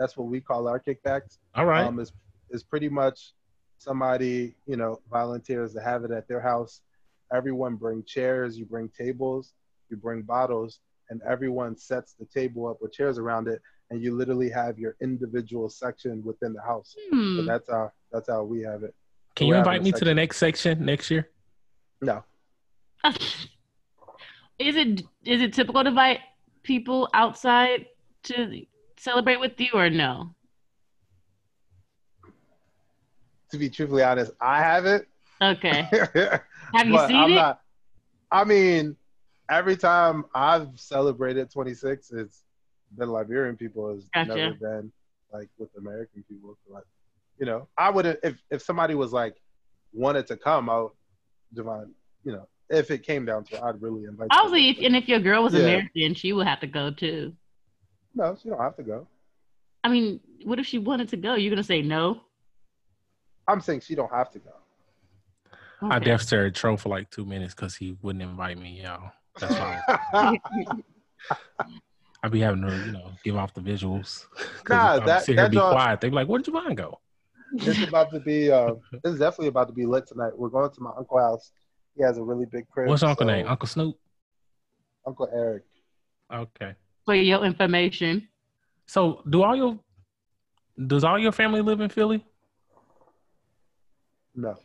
That's 0.01 0.17
what 0.17 0.29
we 0.29 0.41
call 0.41 0.67
our 0.67 0.81
kickbacks. 0.81 1.37
All 1.55 1.67
right. 1.67 1.85
Um, 1.85 2.01
is 2.01 2.11
is 2.49 2.65
pretty 2.65 2.89
much 2.89 3.35
somebody 3.79 4.55
you 4.67 4.77
know 4.77 4.99
volunteers 5.11 5.75
to 5.75 5.81
have 5.81 6.05
it 6.05 6.11
at 6.11 6.27
their 6.27 6.41
house. 6.41 6.81
Everyone 7.33 7.77
bring 7.77 8.03
chairs, 8.05 8.59
you 8.59 8.65
bring 8.65 8.89
tables, 8.89 9.53
you 9.91 9.97
bring 9.99 10.23
bottles, 10.23 10.81
and 11.11 11.21
everyone 11.29 11.77
sets 11.77 12.15
the 12.19 12.25
table 12.25 12.67
up 12.67 12.79
with 12.81 12.93
chairs 12.93 13.19
around 13.19 13.47
it, 13.47 13.61
and 13.91 14.03
you 14.03 14.17
literally 14.17 14.49
have 14.49 14.79
your 14.79 14.97
individual 15.03 15.69
section 15.69 16.25
within 16.25 16.55
the 16.55 16.63
house. 16.63 16.97
So 16.97 17.43
Hmm. 17.43 17.47
that's 17.47 17.71
how 17.71 17.93
that's 18.11 18.29
how 18.31 18.43
we 18.43 18.63
have 18.63 18.83
it. 18.83 18.95
Can 19.37 19.49
we're 19.49 19.55
you 19.55 19.59
invite 19.59 19.81
a 19.81 19.85
me 19.85 19.93
to 19.93 20.05
the 20.05 20.15
next 20.15 20.39
section 20.39 20.83
next 20.85 21.11
year? 21.11 21.29
No, 22.01 22.25
is 24.59 24.77
it 24.77 25.03
is 25.25 25.43
it 25.43 25.53
typical 25.53 25.83
to 25.83 25.91
invite 25.91 26.21
people 26.63 27.07
outside 27.13 27.85
to 28.23 28.65
celebrate 29.01 29.41
with 29.41 29.59
you 29.61 29.71
or 29.75 29.91
no? 29.91 30.35
to 33.51 33.59
be 33.59 33.69
truthfully 33.69 34.05
honest, 34.05 34.31
I 34.41 34.61
haven't. 34.63 35.09
Okay. 35.43 35.83
Have 35.91 36.87
you 36.87 36.99
seen 37.09 37.17
I'm 37.17 37.33
it? 37.33 37.35
not- 37.35 37.61
I 38.31 38.45
mean, 38.45 38.95
every 39.51 39.77
time 39.77 40.25
I've 40.33 40.69
celebrated 40.79 41.51
26, 41.51 42.13
it's 42.13 42.45
been 42.97 43.09
Liberian 43.09 43.57
people. 43.57 43.91
It's 43.91 44.05
Gotcha. 44.15 44.37
never 44.37 44.55
been 44.55 44.93
like 45.33 45.49
with 45.59 45.71
American 45.77 46.23
people. 46.29 46.57
Like, 46.69 46.85
you 47.41 47.47
know, 47.47 47.67
I 47.77 47.91
would 47.91 48.07
if 48.23 48.41
if 48.53 48.63
somebody 48.63 48.95
was 48.95 49.13
like 49.13 49.35
wanted 49.93 50.29
to 50.29 50.37
come, 50.37 50.71
I 50.71 50.79
would, 50.79 50.93
Devon, 51.53 51.93
you 52.23 52.31
know, 52.31 52.47
if 52.69 52.93
it 52.93 53.03
came 53.03 53.25
down 53.25 53.43
to 53.47 53.57
it, 53.57 53.63
I'd 53.65 53.83
really 53.83 54.05
invite. 54.05 54.29
Obviously, 54.31 54.69
if, 54.71 54.79
and 54.87 54.95
if 54.95 55.09
your 55.09 55.19
girl 55.19 55.43
was 55.43 55.55
Yeah. 55.55 55.63
American, 55.63 56.15
she 56.15 56.33
would 56.33 56.47
have 56.47 56.61
to 56.61 56.69
go 56.69 56.93
too. 56.93 57.33
No, 58.15 58.37
she 58.41 58.49
don't 58.49 58.61
have 58.61 58.77
to 58.77 58.83
go. 58.83 59.07
I 59.85 59.89
mean, 59.89 60.21
what 60.45 60.59
if 60.59 60.67
she 60.67 60.79
wanted 60.79 61.09
to 61.11 61.17
go? 61.17 61.35
You're 61.35 61.51
gonna 61.51 61.63
say 61.63 61.83
no? 61.83 62.21
I'm 63.49 63.61
saying 63.61 63.81
she 63.81 63.95
don't 63.95 64.13
have 64.13 64.31
to 64.33 64.39
go. 64.39 64.51
I 65.83 65.97
Okay. 65.97 66.05
def 66.07 66.23
stared 66.23 66.55
Tro 66.55 66.77
for 66.77 66.89
like 66.91 67.11
two 67.11 67.25
minutes 67.25 67.55
because 67.55 67.75
he 67.75 67.97
wouldn't 68.03 68.23
invite 68.23 68.59
me, 68.59 68.83
y'all. 68.83 69.13
That's 69.39 69.55
why 69.55 70.39
I'd 72.23 72.33
be 72.33 72.41
having 72.41 72.63
to, 72.63 72.77
you 72.85 72.93
know, 72.93 73.13
give 73.25 73.37
off 73.37 73.55
the 73.55 73.63
visuals. 73.63 74.27
Nah, 74.69 74.97
if 74.97 75.01
I'm 75.03 75.07
that- 75.07 75.25
sit 75.25 75.33
here 75.37 75.45
and 75.45 75.47
that 75.47 75.51
be 75.51 75.57
job- 75.57 75.73
quiet. 75.73 76.01
They 76.01 76.09
be 76.11 76.15
like, 76.17 76.29
"Where 76.29 76.39
did 76.39 76.49
your 76.53 76.63
mind 76.63 76.77
go?" 76.77 77.01
it's 77.55 77.83
about 77.83 78.11
to 78.13 78.21
be. 78.21 78.51
Uh, 78.53 78.75
it's 79.05 79.19
definitely 79.19 79.49
about 79.49 79.69
to 79.69 79.75
be 79.75 79.87
lit 79.87 80.07
tonight. 80.07 80.33
We're 80.37 80.51
going 80.51 80.71
to 80.71 80.81
my 80.83 80.91
uncle's 80.97 81.21
house. 81.21 81.53
He 81.97 82.03
has 82.03 82.19
a 82.19 82.23
really 82.23 82.45
big 82.47 82.69
crib. 82.69 82.89
What's 82.89 83.03
your 83.03 83.11
uncle 83.11 83.27
so- 83.27 83.33
name? 83.33 83.47
Uncle 83.49 83.67
Snoop. 83.67 83.97
Uncle 85.07 85.29
Eric. 85.33 85.65
Okay. 86.33 86.75
For 87.11 87.17
your 87.17 87.45
information. 87.45 88.29
So 88.87 89.25
do 89.29 89.43
all 89.43 89.57
your 89.57 89.81
does 90.87 91.03
all 91.03 91.19
your 91.19 91.33
family 91.33 91.61
live 91.61 91.81
in 91.81 91.89
Philly? 91.89 92.25
No, 94.37 94.57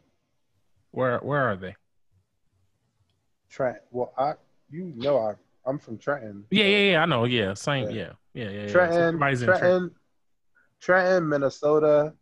Where 0.91 1.17
where 1.21 1.49
are 1.49 1.55
they? 1.55 1.75
Trent. 3.49 3.77
Well, 3.89 4.13
I 4.15 4.33
you 4.69 4.93
know 4.95 5.17
I 5.17 5.33
I'm 5.67 5.79
from 5.79 5.97
Trenton. 5.97 6.45
Yeah, 6.51 6.65
yeah, 6.65 6.91
yeah. 6.91 7.01
I 7.01 7.05
know. 7.07 7.25
Yeah, 7.25 7.55
same. 7.55 7.89
Yeah. 7.89 8.11
Yeah, 8.35 8.43
yeah, 8.43 8.49
yeah. 8.51 8.61
yeah. 8.61 8.71
Trenton, 8.71 9.01
everybody's 9.01 9.41
in 9.41 9.47
Trenton. 9.47 9.67
Trenton, 9.69 9.95
Trenton, 10.81 11.29
Minnesota, 11.29 12.13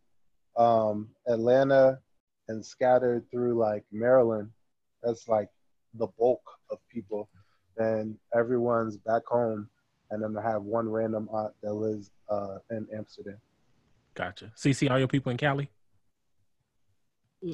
um, 0.55 1.09
Atlanta, 1.27 1.99
and 2.47 2.65
scattered 2.65 3.29
through 3.29 3.59
like 3.59 3.83
Maryland. 3.91 4.49
That's 5.03 5.27
like 5.27 5.49
the 5.95 6.07
bulk 6.17 6.43
of 6.71 6.77
people. 6.87 7.27
And 7.75 8.15
everyone's 8.33 8.95
back 8.95 9.23
home, 9.27 9.67
and 10.11 10.21
then 10.23 10.35
I 10.37 10.41
have 10.49 10.63
one 10.63 10.89
random 10.89 11.27
aunt 11.31 11.53
that 11.61 11.73
lives 11.73 12.11
uh, 12.29 12.57
in 12.71 12.87
Amsterdam. 12.95 13.37
Gotcha. 14.15 14.51
CC, 14.55 14.89
all 14.91 14.99
your 14.99 15.07
people 15.07 15.31
in 15.31 15.37
Cali? 15.37 15.69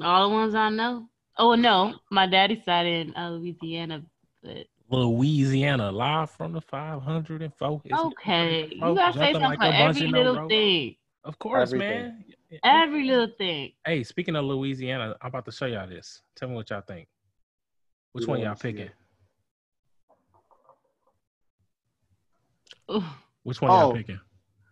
All 0.01 0.29
the 0.29 0.33
ones 0.35 0.55
I 0.55 0.69
know. 0.69 1.07
Oh 1.37 1.55
no, 1.55 1.95
my 2.11 2.27
daddy's 2.27 2.63
side 2.65 2.85
in 2.85 3.15
uh, 3.15 3.29
Louisiana, 3.31 4.03
but 4.43 4.67
Louisiana, 4.91 5.91
live 5.91 6.29
from 6.31 6.51
the 6.53 6.61
504. 6.61 7.81
It's- 7.85 7.99
okay. 7.99 8.67
You 8.71 8.79
gotta 8.95 9.13
say 9.13 9.31
jumping 9.33 9.41
something 9.41 9.59
like 9.59 9.59
for 9.59 9.65
every 9.65 10.07
little 10.07 10.35
row. 10.35 10.47
thing. 10.49 10.95
Of 11.23 11.37
course, 11.39 11.69
Everything. 11.73 12.01
man. 12.01 12.23
Every 12.63 13.03
little 13.05 13.27
thing. 13.37 13.71
Hey, 13.85 14.03
speaking 14.03 14.35
of 14.35 14.45
Louisiana, 14.45 15.15
I'm 15.21 15.27
about 15.27 15.45
to 15.45 15.51
show 15.51 15.65
y'all 15.65 15.87
this. 15.87 16.21
Tell 16.35 16.49
me 16.49 16.55
what 16.55 16.69
y'all 16.71 16.81
think. 16.81 17.07
Which 18.13 18.25
We 18.25 18.31
one 18.31 18.39
y'all 18.41 18.55
picking? 18.55 18.81
it. 18.87 18.91
Ooh. 22.71 22.78
Which 23.43 23.61
one 23.61 23.71
y'all 23.71 23.91
Oh. 23.91 23.93
picking? 23.95 24.19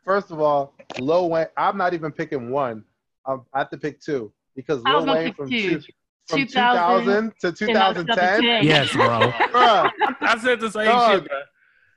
First 0.05 0.31
of 0.31 0.39
all, 0.39 0.73
Lil 0.99 1.29
Wayne. 1.29 1.47
I'm 1.57 1.77
not 1.77 1.93
even 1.93 2.11
picking 2.11 2.49
one. 2.51 2.83
I'm, 3.25 3.41
I 3.53 3.59
have 3.59 3.69
to 3.71 3.77
pick 3.77 3.99
two 4.01 4.31
because 4.55 4.81
I 4.85 4.95
was 4.95 5.05
Lil 5.05 5.13
Wayne 5.15 5.33
from, 5.33 5.49
two. 5.49 5.79
two, 5.79 5.91
from 6.27 6.39
2000 6.47 7.33
2000 7.39 7.39
to 7.41 7.51
2010. 7.51 8.63
Yes, 8.63 8.91
bro. 8.93 9.05
Bruh, 9.51 9.91
I 10.21 10.37
said 10.39 10.59
the 10.59 10.71
same 10.71 10.85
Dog, 10.85 11.11
shit, 11.21 11.27
bro. 11.29 11.37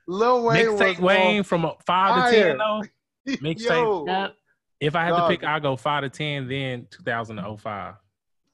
Lil 0.07 0.43
Wayne 0.45 0.71
was 0.73 0.81
Mixtape 0.81 0.99
Wayne 0.99 1.43
from 1.43 1.65
a 1.65 1.75
five 1.85 2.31
to 2.31 2.35
ten 2.37 2.57
though. 2.57 2.81
Mixtape. 3.27 4.07
Yep. 4.07 4.35
If 4.81 4.95
I 4.95 5.05
had 5.05 5.15
to 5.15 5.27
pick, 5.27 5.43
I'll 5.43 5.59
go 5.59 5.75
five 5.75 6.03
to 6.03 6.09
ten, 6.09 6.47
then 6.49 6.87
2005. 6.91 7.93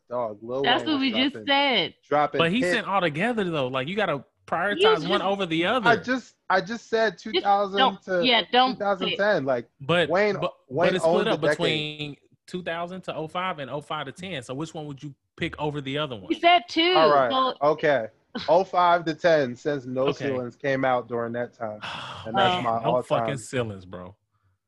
dog, 0.10 0.38
Lil 0.42 0.62
That's 0.64 0.84
Wayne 0.84 0.92
what 0.94 1.00
we 1.00 1.14
was 1.14 1.32
just 1.34 1.48
said. 1.48 1.94
Dropping 2.08 2.38
But 2.40 2.52
he 2.52 2.60
hits. 2.60 2.74
sent 2.74 2.88
all 2.88 3.02
together 3.02 3.44
though. 3.46 3.68
Like 3.68 3.88
you 3.88 3.96
gotta 3.96 4.24
prioritize 4.48 4.82
just- 4.82 5.08
one 5.08 5.22
over 5.22 5.46
the 5.46 5.66
other. 5.66 5.88
I 5.90 5.98
just 5.98 6.36
I 6.50 6.62
just 6.62 6.90
said 6.90 7.18
2000 7.18 7.78
don't- 7.78 8.02
to 8.04 8.26
yeah, 8.26 8.42
don't 8.52 8.76
2010. 8.78 9.46
Like 9.46 9.68
but 9.82 10.10
Wayne- 10.10 10.38
but, 10.40 10.54
Wayne 10.70 10.90
but 10.90 10.96
it's 10.96 11.04
split 11.06 11.28
up 11.28 11.42
the 11.42 11.48
decade. 11.48 11.58
between 11.58 12.18
2000 12.48 13.02
to 13.02 13.28
05 13.28 13.60
and 13.60 13.70
05 13.86 14.06
to 14.06 14.12
10. 14.14 14.44
So 14.44 14.54
which 14.54 14.74
one 14.74 14.86
would 14.88 15.04
you 15.04 15.14
pick 15.36 15.60
over 15.60 15.82
the 15.82 15.98
other 15.98 16.16
one? 16.16 16.28
We 16.28 16.40
said 16.40 16.64
two. 16.70 16.94
all 16.96 17.12
right, 17.14 17.30
So, 17.32 17.68
okay. 17.70 18.08
05 18.40 19.04
to 19.06 19.14
10 19.14 19.56
since 19.56 19.86
No 19.86 20.08
Okay. 20.08 20.26
Ceilings 20.28 20.56
came 20.56 20.86
out 20.86 21.08
during 21.08 21.34
that 21.34 21.54
time. 21.54 21.80
And 22.26 22.36
that's 22.38 22.64
my 22.64 22.82
no 22.84 22.96
all-time- 22.96 23.04
fucking 23.04 23.38
ceilings, 23.38 23.84
bro. 23.86 24.16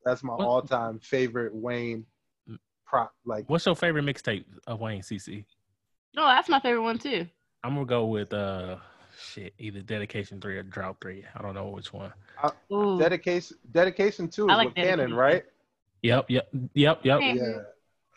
That's 0.04 0.24
my 0.24 0.34
What- 0.34 0.46
all-time 0.48 1.00
favorite 1.00 1.54
Wayne 1.56 2.06
prop. 2.86 3.14
Like 3.26 3.50
What's 3.50 3.66
your 3.66 3.76
favorite 3.76 4.04
mixtape 4.06 4.44
of 4.68 4.82
Wayne 4.82 5.02
CC? 5.02 5.46
no, 6.16 6.26
that's 6.28 6.50
my 6.50 6.60
favorite 6.60 6.82
one 6.84 6.98
too. 6.98 7.28
I'm 7.64 7.76
gonna 7.76 7.86
go 7.86 8.06
with 8.06 8.34
uh 8.34 8.78
shit, 9.20 9.54
either 9.60 9.82
dedication 9.82 10.40
three 10.42 10.58
or 10.58 10.64
drought 10.64 10.98
three. 11.02 11.26
I 11.36 11.42
don't 11.42 11.54
know 11.54 11.68
which 11.70 11.94
one. 11.94 12.12
Ooh. 12.72 12.98
dedication, 13.00 13.58
dedication 13.72 14.28
two 14.30 14.50
I 14.50 14.54
is 14.54 14.58
like 14.58 14.68
with 14.68 14.76
Cannon, 14.76 15.14
right? 15.14 15.44
Yep, 16.02 16.26
yep, 16.30 16.50
yep, 16.74 17.00
yep. 17.04 17.22
Yeah. 17.22 17.34
Yeah. 17.34 17.58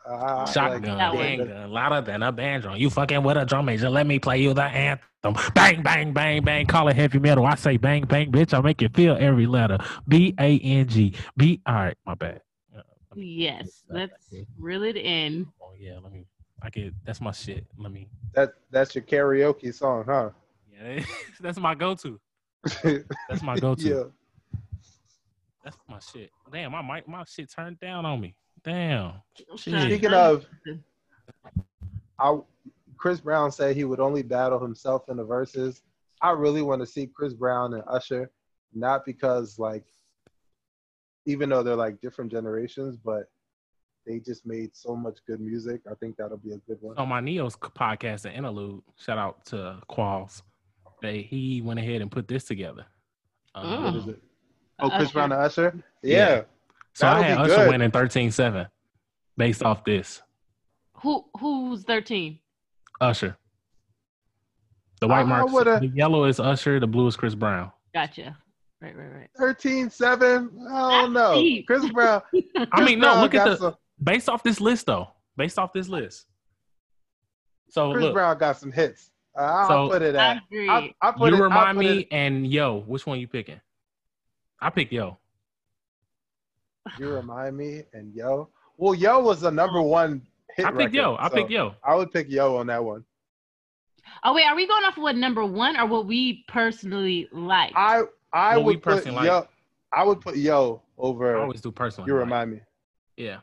Uh, 0.05 0.15
I 0.15 0.35
like 0.45 0.53
Shotgun, 0.53 0.99
that 0.99 1.15
one. 1.15 1.23
handgun, 1.25 1.71
louder 1.71 2.01
than 2.01 2.23
a 2.25 2.33
band 2.33 2.65
drum. 2.65 2.77
You 2.77 2.91
fucking 2.91 3.23
with 3.23 3.37
a 3.37 3.45
drum 3.45 3.67
major. 3.67 3.89
Let 3.89 4.07
me 4.07 4.19
play 4.19 4.41
you 4.43 4.53
the 4.53 4.65
anthem. 4.65 5.37
Bang, 5.55 5.83
bang, 5.83 6.13
bang, 6.13 6.43
bang. 6.43 6.67
Call 6.67 6.89
it 6.89 6.97
heavy 6.97 7.21
metal. 7.21 7.47
I 7.47 7.55
say 7.55 7.77
bang, 7.77 8.05
bang, 8.05 8.33
bitch. 8.33 8.53
I 8.57 8.61
make 8.61 8.83
you 8.83 8.89
feel 8.89 9.17
every 9.21 9.47
letter. 9.47 9.79
B 10.09 10.35
A 10.41 10.59
N 10.59 10.89
G. 10.89 11.15
B. 11.37 11.61
All 11.67 11.75
right, 11.75 11.97
my 12.05 12.15
bad. 12.15 12.41
Uh, 12.77 12.81
me- 13.15 13.25
Yes, 13.27 13.85
let 13.89 14.11
me- 14.11 14.39
let's 14.39 14.47
reel 14.59 14.83
it 14.83 14.97
in. 14.97 15.47
Oh 15.63 15.73
yeah, 15.79 15.99
let 16.03 16.13
me. 16.13 16.27
I 16.61 16.71
get. 16.71 16.93
That's 17.05 17.21
my 17.21 17.31
shit. 17.31 17.65
Let 17.79 17.93
me. 17.93 18.09
That 18.35 18.55
that's 18.73 18.97
your 18.97 19.05
karaoke 19.05 19.73
song, 19.73 20.05
huh? 20.09 20.31
Yeah, 20.83 21.05
that's 21.41 21.59
my 21.59 21.75
go-to. 21.75 22.21
That's 23.29 23.43
my 23.43 23.59
go-to. 23.59 23.89
yeah. 23.89 24.03
That's 25.65 25.77
my 25.89 25.99
shit. 25.99 26.31
Damn, 26.53 26.71
my 26.71 26.83
mic, 26.83 27.09
my 27.09 27.25
shit 27.25 27.51
turned 27.51 27.81
down 27.81 28.07
on 28.07 28.21
me. 28.21 28.37
Damn. 28.63 29.15
Shit. 29.57 29.81
Speaking 29.83 30.13
of, 30.13 30.47
I 32.21 32.39
Chris 32.97 33.21
Brown 33.21 33.51
said 33.51 33.75
he 33.75 33.83
would 33.83 33.99
only 33.99 34.23
battle 34.23 34.61
himself 34.61 35.09
in 35.09 35.17
the 35.17 35.25
verses. 35.25 35.83
I 36.21 36.31
really 36.31 36.63
want 36.63 36.81
to 36.83 36.87
see 36.87 37.09
Chris 37.09 37.35
Brown 37.35 37.75
and 37.75 37.83
Usher, 37.89 38.31
not 38.73 39.05
because 39.05 39.59
like, 39.59 39.85
even 41.27 41.49
though 41.49 41.65
they're 41.65 41.75
like 41.75 42.01
different 42.01 42.31
generations, 42.31 42.97
but 42.97 43.25
they 44.07 44.21
just 44.21 44.47
made 44.47 44.77
so 44.77 44.95
much 44.95 45.19
good 45.27 45.41
music. 45.41 45.81
I 45.91 45.95
think 45.95 46.17
that'll 46.17 46.37
be 46.37 46.53
a 46.53 46.59
good 46.59 46.79
one. 46.81 46.97
on 46.97 47.09
my 47.09 47.21
Neo's 47.21 47.57
podcast, 47.57 48.23
the 48.23 48.33
interlude. 48.33 48.83
Shout 48.97 49.19
out 49.19 49.45
to 49.47 49.79
Qualls. 49.91 50.43
They 51.03 51.23
he 51.23 51.61
went 51.61 51.81
ahead 51.81 52.01
and 52.01 52.11
put 52.11 52.29
this 52.29 52.45
together. 52.45 52.87
Um, 53.55 53.85
What 53.85 53.95
is 53.97 54.07
it? 54.07 54.23
Oh, 54.79 54.89
Chris 54.89 55.03
Usher. 55.09 55.13
Brown 55.13 55.33
and 55.33 55.43
Usher. 55.43 55.85
Yeah. 56.03 56.17
Yeah, 56.37 56.43
So 56.95 57.07
I 57.09 57.21
That'll 57.23 57.23
had 57.45 57.51
Usher 57.51 57.57
good. 57.65 57.69
winning 57.71 57.91
13-7 57.91 58.69
based 59.37 59.63
off 59.63 59.85
this. 59.85 60.23
Who 61.03 61.25
who's 61.39 61.83
thirteen? 61.83 62.39
Usher. 63.01 63.37
The 65.01 65.09
white 65.09 65.21
I 65.21 65.25
mark. 65.25 65.51
would've- 65.51 65.81
The 65.81 65.89
yellow 65.89 66.25
is 66.27 66.39
Usher. 66.39 66.79
The 66.79 66.87
blue 66.87 67.09
is 67.09 67.17
Chris 67.17 67.35
Brown. 67.35 67.73
Gotcha. 67.93 68.37
Right, 68.81 68.97
right, 68.97 69.13
right. 69.13 69.31
13-7? 69.39 70.51
I 70.71 71.03
don't 71.03 71.13
know. 71.13 71.35
deep. 71.35 71.67
Chris 71.67 71.89
Brown. 71.91 72.23
I 72.57 72.65
Chris 72.67 72.87
mean, 72.89 72.99
no. 73.01 73.21
Look 73.21 73.35
at 73.35 73.45
got 73.45 73.51
the 73.51 73.57
some, 73.57 73.77
based 74.03 74.29
off 74.29 74.43
this 74.45 74.61
list 74.61 74.87
though. 74.87 75.09
Based 75.37 75.59
off 75.59 75.73
this 75.73 75.89
list. 75.89 76.27
So 77.69 77.93
Chris 77.93 78.05
look, 78.05 78.15
Brown 78.15 78.39
got 78.39 78.57
some 78.59 78.71
hits. 78.73 79.11
I'll 79.37 79.69
So- 79.69 79.89
put 79.91 80.03
it 80.03 80.15
I 80.17 80.31
at. 80.37 80.43
agree. 80.45 80.69
I, 80.69 80.95
I 81.01 81.11
put 81.13 81.31
you 81.31 81.35
it, 81.35 81.37
I'll 81.39 81.43
remind 81.45 81.79
put 81.79 81.87
me 81.87 81.99
It, 82.01 82.09
and 82.11 82.47
Yo. 82.47 82.81
Which 82.87 83.07
one 83.07 83.19
you 83.21 83.29
picking? 83.29 83.61
I 84.61 84.71
pick 84.71 84.93
Yo. 84.93 85.19
you 86.99 87.11
remind 87.15 87.57
me 87.57 87.83
and 87.93 88.15
Yo. 88.15 88.49
Well, 88.77 88.95
Yo 88.95 89.21
was 89.21 89.41
the 89.41 89.51
number 89.51 89.81
one 89.81 90.23
hit. 90.57 90.67
I 90.67 90.71
pick 90.71 90.79
record, 90.79 90.95
Yo. 90.95 91.17
I 91.19 91.29
so 91.29 91.35
pick 91.35 91.51
Yo. 91.51 91.75
I 91.85 91.95
would 91.95 92.13
pick 92.13 92.29
Yo 92.29 92.57
on 92.57 92.67
that 92.69 92.83
one. 92.85 93.05
oh 94.25 94.35
wait, 94.35 94.45
are 94.47 94.55
we 94.57 94.67
going 94.67 94.85
off 94.85 94.97
of 94.97 95.03
what 95.03 95.17
number 95.17 95.45
one 95.45 95.77
or 95.79 95.87
what 95.87 96.07
we 96.07 96.45
personally 96.49 97.29
like? 97.33 97.73
I 97.75 98.03
I 98.33 98.57
What 98.57 98.67
we 98.67 98.75
would 98.75 98.83
put 98.83 98.95
personally 98.97 99.27
Yo. 99.27 99.35
like. 99.41 99.49
I 99.93 100.05
would 100.05 100.21
put 100.21 100.37
Yo 100.37 100.83
over. 100.99 101.27
I 101.27 101.35
over. 101.35 101.43
always 101.43 101.61
do 101.61 101.71
personally. 101.73 102.09
You 102.11 102.15
like. 102.17 102.25
remind 102.25 102.51
me 102.53 102.61
Yeah. 103.17 103.39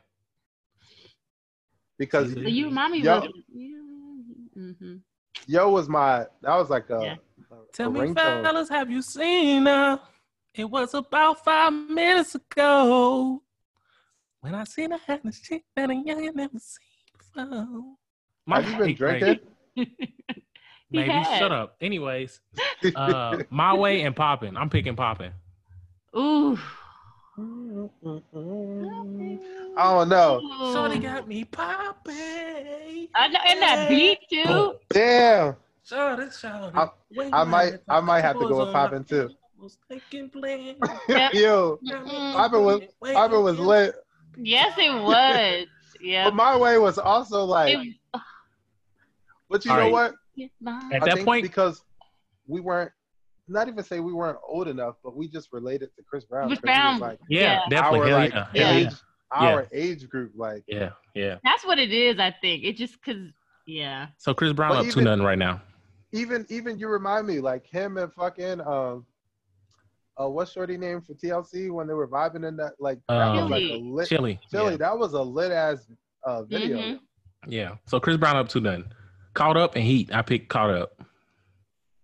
because 1.98 2.28
So 2.32 2.34
So 2.42 2.48
you 2.48 2.66
remind 2.66 2.92
me 2.92 2.98
Yo. 3.00 3.18
of 3.18 3.24
mm-hmm. 4.56 4.96
Yo 5.46 5.70
was 5.70 5.88
my. 5.88 6.26
That 6.42 6.56
was 6.56 6.70
like 6.70 6.88
a. 6.90 7.00
Yeah. 7.02 7.14
a- 7.50 7.54
a 7.54 7.58
Tell 7.72 7.90
me, 7.90 8.00
ringtone. 8.00 8.42
fellas, 8.42 8.68
have 8.68 8.90
you 8.90 9.02
seen 9.02 9.66
her? 9.66 10.00
It 10.54 10.64
was 10.64 10.94
about 10.94 11.44
five 11.44 11.72
minutes 11.72 12.34
ago 12.34 13.42
when 14.40 14.54
I 14.54 14.64
seen 14.64 14.90
her 14.90 14.98
had 15.06 15.20
a 15.24 15.30
chick 15.32 15.62
that 15.76 15.90
a 15.90 15.94
young 15.94 16.24
ain't 16.24 16.36
never 16.36 16.58
seen 16.58 17.44
before. 17.44 17.82
My 18.46 18.60
Have 18.60 18.70
you 18.72 18.78
been 18.86 18.94
drinking? 18.96 19.38
Maybe 20.90 21.08
has. 21.10 21.38
shut 21.38 21.52
up. 21.52 21.76
Anyways, 21.80 22.40
uh, 22.96 23.38
my 23.50 23.74
way 23.74 24.02
and 24.02 24.14
popping. 24.16 24.56
I'm 24.56 24.68
picking 24.70 24.96
popping. 24.96 25.32
Ooh. 26.16 26.58
Mm-hmm. 27.38 29.36
I 29.78 29.82
don't 29.82 30.08
know. 30.08 30.40
Shorty 30.72 30.98
got 30.98 31.28
me 31.28 31.44
popping. 31.44 32.14
I 33.14 33.28
know, 33.28 33.38
and 33.46 33.62
that 33.62 33.88
beat 33.88 34.18
too. 34.30 34.44
Boom. 34.44 34.74
Damn. 34.90 35.56
Shorty, 35.84 36.30
shorty. 36.30 36.76
I- 36.76 36.88
Wait 37.16 37.32
I 37.32 37.42
a 37.42 37.44
might. 37.44 37.72
I 37.88 38.00
might 38.00 38.20
have 38.20 38.34
to 38.38 38.46
go 38.48 38.58
was 38.58 38.66
with 38.66 38.72
popping 38.74 39.02
too. 39.04 39.30
was 39.58 39.76
taking 39.90 40.30
plans. 40.30 40.76
Yeah. 41.08 41.30
Yo. 41.32 41.78
Mm-hmm. 41.84 42.36
Poppin 42.36 42.62
was 42.64 42.80
Wait, 43.00 43.14
Poppin 43.14 43.42
was 43.42 43.58
lit. 43.58 43.94
Yes, 44.36 44.74
it 44.78 44.92
was. 45.02 45.66
Yeah. 46.00 46.24
But 46.26 46.34
my 46.36 46.56
way 46.56 46.78
was 46.78 46.98
also 46.98 47.44
like. 47.44 47.76
It- 47.78 47.96
But 49.48 49.64
you 49.64 49.72
All 49.72 49.76
know 49.78 49.82
right. 49.84 49.92
what? 49.92 50.14
At 50.92 51.02
I 51.02 51.06
that 51.06 51.14
think 51.16 51.26
point, 51.26 51.42
because 51.42 51.82
we 52.46 52.60
weren't. 52.60 52.92
Not 53.50 53.68
even 53.68 53.82
say 53.84 54.00
we 54.00 54.12
weren't 54.12 54.38
old 54.46 54.68
enough, 54.68 54.96
but 55.02 55.16
we 55.16 55.28
just 55.28 55.52
related 55.52 55.90
to 55.96 56.02
Chris 56.02 56.24
Brown. 56.24 56.48
Chris 56.48 56.60
'cause 56.60 56.70
he 56.70 56.70
was 56.70 56.98
Brown. 56.98 57.00
like 57.00 57.18
yeah, 57.28 57.40
Yeah. 57.40 57.68
definitely. 57.68 58.00
our 58.00 58.06
Hell 58.08 58.18
like 58.18 58.32
yeah. 58.32 58.46
Yeah. 58.54 58.70
Age, 58.76 58.88
yeah. 59.32 59.48
our 59.54 59.66
age 59.72 60.08
group. 60.08 60.32
Like 60.36 60.64
Yeah, 60.68 60.90
yeah. 61.14 61.38
That's 61.44 61.64
what 61.66 61.78
it 61.78 61.92
is, 61.92 62.18
I 62.18 62.34
think. 62.40 62.64
It 62.64 62.76
just 62.76 63.02
cause 63.02 63.16
yeah. 63.66 64.08
So 64.18 64.32
Chris 64.34 64.52
Brown 64.52 64.70
But 64.70 64.78
up 64.78 64.84
two 64.84 64.90
even- 65.00 65.04
nothing 65.04 65.24
right 65.24 65.38
now. 65.38 65.60
even 66.12 66.46
even 66.48 66.78
you 66.78 66.88
remind 66.88 67.26
me 67.26 67.40
like 67.40 67.66
him 67.66 67.96
and 67.96 68.12
fucking 68.14 68.60
um 68.60 69.04
uh 70.20 70.28
what's 70.28 70.52
shorty 70.52 70.76
name 70.76 71.00
for 71.00 71.14
TLC 71.14 71.70
when 71.70 71.86
they 71.86 71.94
were 71.94 72.08
vibing 72.08 72.46
in 72.46 72.56
that 72.56 72.72
like 72.80 72.98
that 73.08 73.16
Um, 73.16 73.36
was 73.42 73.50
like 73.50 73.62
a 73.62 73.76
lit 73.76 74.08
Chili. 74.08 74.40
Chili, 74.50 74.72
Yeah. 74.72 74.76
that 74.78 74.98
was 74.98 75.12
a 75.14 75.22
lit 75.22 75.50
ass 75.52 75.90
uh 76.24 76.42
video. 76.44 76.76
Mhm. 76.78 77.00
yeah. 77.46 77.76
So 77.86 77.98
Chris 78.00 78.16
Brown 78.16 78.36
up 78.36 78.48
to 78.50 78.60
nothing. 78.60 78.92
Caught 79.34 79.56
up 79.56 79.74
and 79.76 79.84
heat. 79.84 80.14
I 80.14 80.22
picked 80.22 80.48
caught 80.48 80.70
up. 80.70 81.00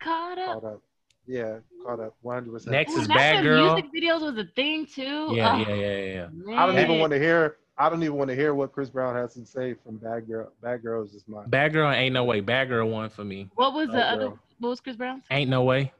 Caught 0.00 0.38
up. 0.38 0.62
Caught 0.62 0.64
up. 0.74 0.82
Yeah, 1.26 1.58
caught 1.82 2.00
up 2.00 2.14
100 2.22 2.52
percent 2.52 2.72
Next 2.72 2.96
Ooh, 2.96 3.00
is 3.00 3.08
Bad 3.08 3.42
Girl. 3.42 3.74
Music 3.74 3.90
videos 3.92 4.20
was 4.20 4.38
a 4.38 4.48
thing 4.54 4.86
too. 4.86 5.02
Yeah, 5.34 5.54
Oh, 5.54 5.58
yeah, 5.58 5.74
yeah, 5.74 5.96
yeah, 5.96 6.28
yeah. 6.46 6.60
I 6.60 6.66
don't 6.66 6.78
even 6.78 6.98
want 6.98 7.12
to 7.12 7.18
hear 7.18 7.56
I 7.78 7.90
don't 7.90 8.02
even 8.02 8.16
want 8.16 8.30
to 8.30 8.36
hear 8.36 8.54
what 8.54 8.72
Chris 8.72 8.88
Brown 8.88 9.14
has 9.14 9.34
to 9.34 9.44
say 9.44 9.74
from 9.74 9.98
Bad 9.98 10.26
Girl. 10.26 10.50
Bad 10.62 10.82
Girl 10.82 11.04
is 11.04 11.12
just 11.12 11.28
mine. 11.28 11.48
Bad 11.48 11.72
Girl 11.74 11.90
ain't 11.90 12.14
no 12.14 12.24
way. 12.24 12.40
Bad 12.40 12.68
Girl 12.68 12.88
won 12.88 13.10
for 13.10 13.24
me. 13.24 13.50
What 13.54 13.74
was 13.74 13.88
the 13.88 13.94
Bad 13.94 14.14
other? 14.14 14.28
Girl. 14.28 14.38
What 14.60 14.68
was 14.70 14.80
Chris 14.80 14.96
Brown's? 14.96 15.24
Ain't 15.30 15.50
no 15.50 15.62
way. 15.62 15.92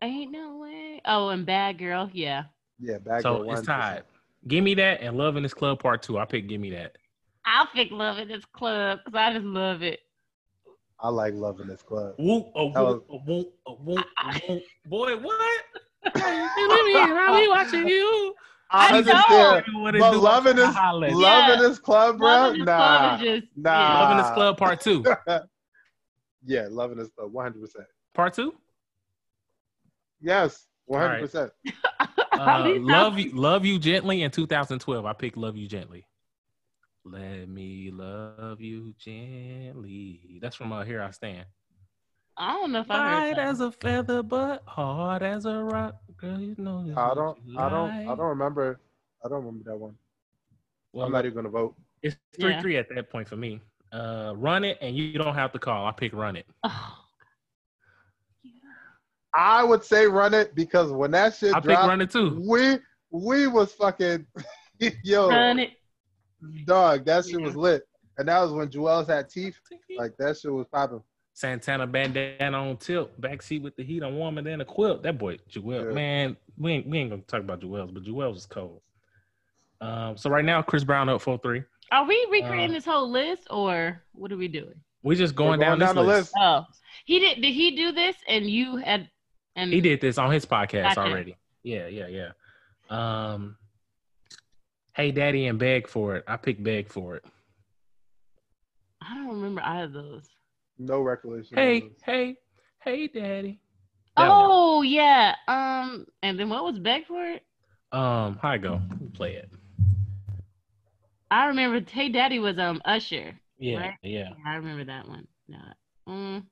Ain't 0.00 0.32
no 0.32 0.56
way. 0.56 1.02
Oh, 1.04 1.28
and 1.28 1.44
Bad 1.44 1.78
Girl. 1.78 2.08
Yeah. 2.14 2.44
Yeah, 2.78 2.98
Bad 2.98 3.22
Girl. 3.22 3.44
So 3.44 3.52
it's 3.52 3.66
tied. 3.66 4.04
Give 4.48 4.64
me 4.64 4.72
that 4.74 5.02
and 5.02 5.18
Love 5.18 5.36
in 5.36 5.42
This 5.42 5.52
Club 5.52 5.78
Part 5.78 6.02
Two. 6.02 6.18
I 6.18 6.24
pick 6.24 6.48
Give 6.48 6.60
Me 6.60 6.70
That. 6.70 6.96
I'll 7.44 7.66
pick 7.66 7.90
Love 7.90 8.18
in 8.18 8.28
this 8.28 8.44
club 8.46 9.00
because 9.04 9.18
I 9.18 9.34
just 9.34 9.44
love 9.44 9.82
it. 9.82 10.00
I 11.02 11.08
like 11.08 11.34
loving 11.34 11.66
this 11.66 11.82
club. 11.82 12.14
Whoop, 12.18 12.50
a 12.54 12.70
That 12.74 12.80
was- 12.82 13.00
whoop, 13.08 13.10
a 13.10 13.16
whoop, 13.16 13.54
a 13.66 13.72
whoop, 13.72 14.06
a 14.24 14.38
whoop. 14.52 14.62
Boy, 14.86 15.16
what? 15.16 15.62
I'll 16.14 17.40
be 17.40 17.48
watching 17.48 17.88
you. 17.88 18.34
I 18.72 18.92
know. 18.92 18.98
understand. 18.98 19.64
What 19.82 19.94
But 19.98 20.10
do, 20.12 20.18
loving 20.20 20.56
this, 20.56 20.74
holla 20.74 21.06
at 21.06 21.12
you. 21.12 21.20
Yeah. 21.22 21.26
loving 21.48 21.68
this 21.68 21.78
club, 21.78 22.18
bro. 22.18 22.28
Love 22.28 22.52
in 22.54 22.58
this 22.60 22.66
Nah, 22.66 22.76
club 23.16 23.20
just 23.20 23.46
nah. 23.56 23.70
yeah. 23.72 23.98
Love 23.98 24.10
in 24.12 24.16
This 24.18 24.30
Club 24.30 24.56
Part 24.58 24.80
Two. 24.80 25.04
yeah, 26.46 26.66
loving 26.70 26.98
this 26.98 27.08
club, 27.08 27.32
100. 27.32 27.60
percent 27.60 27.86
Part 28.14 28.34
Two. 28.34 28.54
Yes, 30.20 30.66
100. 30.86 31.08
right. 31.12 31.20
percent 31.22 31.50
How 32.32 32.60
Uh, 32.60 32.62
these 32.68 32.80
love 32.80 33.18
you, 33.18 33.32
love 33.34 33.64
you 33.64 33.78
gently 33.78 34.22
in 34.22 34.30
2012. 34.30 35.04
I 35.04 35.12
picked 35.14 35.36
Love 35.36 35.56
You 35.56 35.66
Gently. 35.66 36.06
Let 37.04 37.48
me 37.48 37.90
love 37.92 38.60
you 38.60 38.94
gently. 38.98 40.38
That's 40.42 40.56
from 40.56 40.72
uh, 40.72 40.84
Here 40.84 41.02
I 41.02 41.10
Stand. 41.10 41.46
I 42.36 42.52
don't 42.54 42.72
know 42.72 42.80
if 42.80 42.90
I 42.90 42.98
Light 42.98 43.28
heard 43.28 43.36
that. 43.36 43.48
as 43.48 43.60
a 43.60 43.72
feather, 43.72 44.22
but 44.22 44.62
hard 44.66 45.22
as 45.22 45.44
a 45.46 45.54
rock. 45.62 45.96
Girl, 46.16 46.38
you 46.40 46.54
know. 46.58 46.86
this 46.86 46.96
I 46.96 47.14
don't, 47.14 47.38
you 47.44 47.58
I 47.58 47.68
don't, 47.68 47.90
I 47.90 47.98
like. 48.08 48.16
don't 48.18 48.26
remember. 48.26 48.80
I 49.24 49.28
don't 49.28 49.44
remember 49.44 49.70
that 49.70 49.76
one. 49.76 49.94
Well, 50.92 51.06
I'm 51.06 51.12
not 51.12 51.24
even 51.24 51.36
gonna 51.36 51.48
vote. 51.50 51.74
It's 52.02 52.16
three 52.38 52.50
Yeah. 52.52 52.60
three 52.62 52.76
at 52.76 52.86
that 52.94 53.10
point 53.10 53.28
for 53.28 53.36
me. 53.36 53.60
Uh, 53.92 54.32
run 54.36 54.64
it, 54.64 54.78
and 54.80 54.96
you 54.96 55.18
don't 55.18 55.34
have 55.34 55.52
to 55.52 55.58
call. 55.58 55.86
I 55.86 55.92
pick 55.92 56.12
run 56.14 56.36
it. 56.36 56.46
Oh. 56.64 56.96
God. 58.42 58.50
I 59.34 59.62
would 59.64 59.84
say 59.84 60.06
run 60.06 60.34
it 60.34 60.54
because 60.54 60.90
when 60.92 61.10
that 61.12 61.34
shit 61.34 61.54
I 61.54 61.60
pick 61.60 61.64
dropped, 61.68 61.88
run 61.88 62.00
it 62.00 62.10
too. 62.10 62.42
we 62.46 62.78
we 63.10 63.46
was 63.48 63.72
fucking 63.72 64.26
yo 65.04 65.28
Run 65.28 65.58
it. 65.58 65.70
Dog. 66.64 67.04
That 67.04 67.24
shit 67.26 67.40
was 67.40 67.56
lit, 67.56 67.82
and 68.18 68.28
that 68.28 68.40
was 68.40 68.52
when 68.52 68.68
Juelz 68.68 69.08
had 69.08 69.28
teeth. 69.28 69.58
Like 69.98 70.16
that 70.18 70.38
shit 70.38 70.52
was 70.52 70.66
popping. 70.72 71.02
Santana 71.34 71.86
bandana 71.86 72.58
on 72.58 72.76
tilt, 72.76 73.18
backseat 73.20 73.62
with 73.62 73.74
the 73.76 73.82
heat. 73.84 74.02
I'm 74.02 74.16
warmer 74.16 74.42
than 74.42 74.60
a 74.60 74.64
quilt. 74.64 75.02
That 75.02 75.16
boy, 75.18 75.38
Juelz, 75.50 75.86
Yeah. 75.88 75.94
man, 75.94 76.36
we 76.58 76.72
ain't 76.72 76.86
we 76.86 76.98
ain't 76.98 77.10
gonna 77.10 77.22
talk 77.22 77.40
about 77.40 77.60
Juelz, 77.60 77.92
but 77.94 78.02
Juelz 78.02 78.36
is 78.36 78.46
cold. 78.46 78.82
Um, 79.80 80.16
so 80.16 80.28
right 80.28 80.44
now, 80.44 80.60
Chris 80.60 80.84
Brown 80.84 81.08
up 81.08 81.20
four 81.22 81.38
three. 81.38 81.62
Are 81.92 82.04
we 82.06 82.26
recreating 82.30 82.70
Uh, 82.70 82.74
this 82.74 82.84
whole 82.84 83.10
list 83.10 83.46
or 83.50 84.02
what 84.12 84.30
are 84.32 84.36
we 84.36 84.48
doing? 84.48 84.74
We 85.02 85.16
just 85.16 85.32
We're 85.34 85.38
going, 85.46 85.60
down, 85.60 85.78
this 85.78 85.92
the 85.92 86.02
list. 86.02 86.32
list. 86.32 86.34
Oh, 86.38 86.64
he 87.06 87.18
did. 87.20 87.40
Did 87.40 87.52
he 87.54 87.74
do 87.74 87.90
this? 87.90 88.16
And 88.28 88.48
you 88.48 88.76
had, 88.76 89.08
and 89.56 89.72
He 89.72 89.80
did 89.80 90.00
this 90.00 90.18
on 90.18 90.30
his 90.30 90.44
podcast 90.44 90.94
Gotcha. 90.94 91.00
already. 91.00 91.36
Yeah, 91.62 91.86
yeah, 91.86 92.06
yeah. 92.08 92.30
Um, 92.90 93.56
hey, 95.00 95.10
daddy, 95.12 95.46
and 95.46 95.58
beg 95.58 95.88
for 95.88 96.16
it. 96.16 96.24
I 96.26 96.36
picked 96.36 96.62
beg 96.62 96.88
for 96.88 97.16
it. 97.16 97.24
I 99.00 99.14
don't 99.14 99.28
remember 99.28 99.62
either 99.62 99.84
of 99.84 99.92
those. 99.92 100.28
No 100.78 101.00
recollection. 101.00 101.56
Hey, 101.56 101.82
hey, 102.04 102.36
hey, 102.84 103.06
daddy. 103.08 103.60
That 104.18 104.28
one. 104.28 104.36
Oh 104.42 104.82
yeah. 104.82 105.36
Um, 105.48 106.06
and 106.22 106.38
then 106.38 106.50
what 106.50 106.64
was 106.64 106.78
back 106.78 107.06
for 107.06 107.24
it? 107.24 107.42
Um, 107.92 108.38
how 108.42 108.50
I 108.50 108.58
go? 108.58 108.80
Play 109.14 109.34
it. 109.36 109.48
I 111.30 111.46
remember 111.46 111.80
Hey 111.90 112.10
Daddy 112.10 112.38
was 112.38 112.58
um 112.58 112.82
Usher. 112.84 113.40
Yeah, 113.58 113.78
Right. 113.78 113.94
yeah. 114.02 114.30
Yeah, 114.30 114.50
I 114.52 114.56
remember 114.56 114.84
that 114.84 115.08
one. 115.08 115.26
No. 115.48 115.58
Um, 116.06 116.46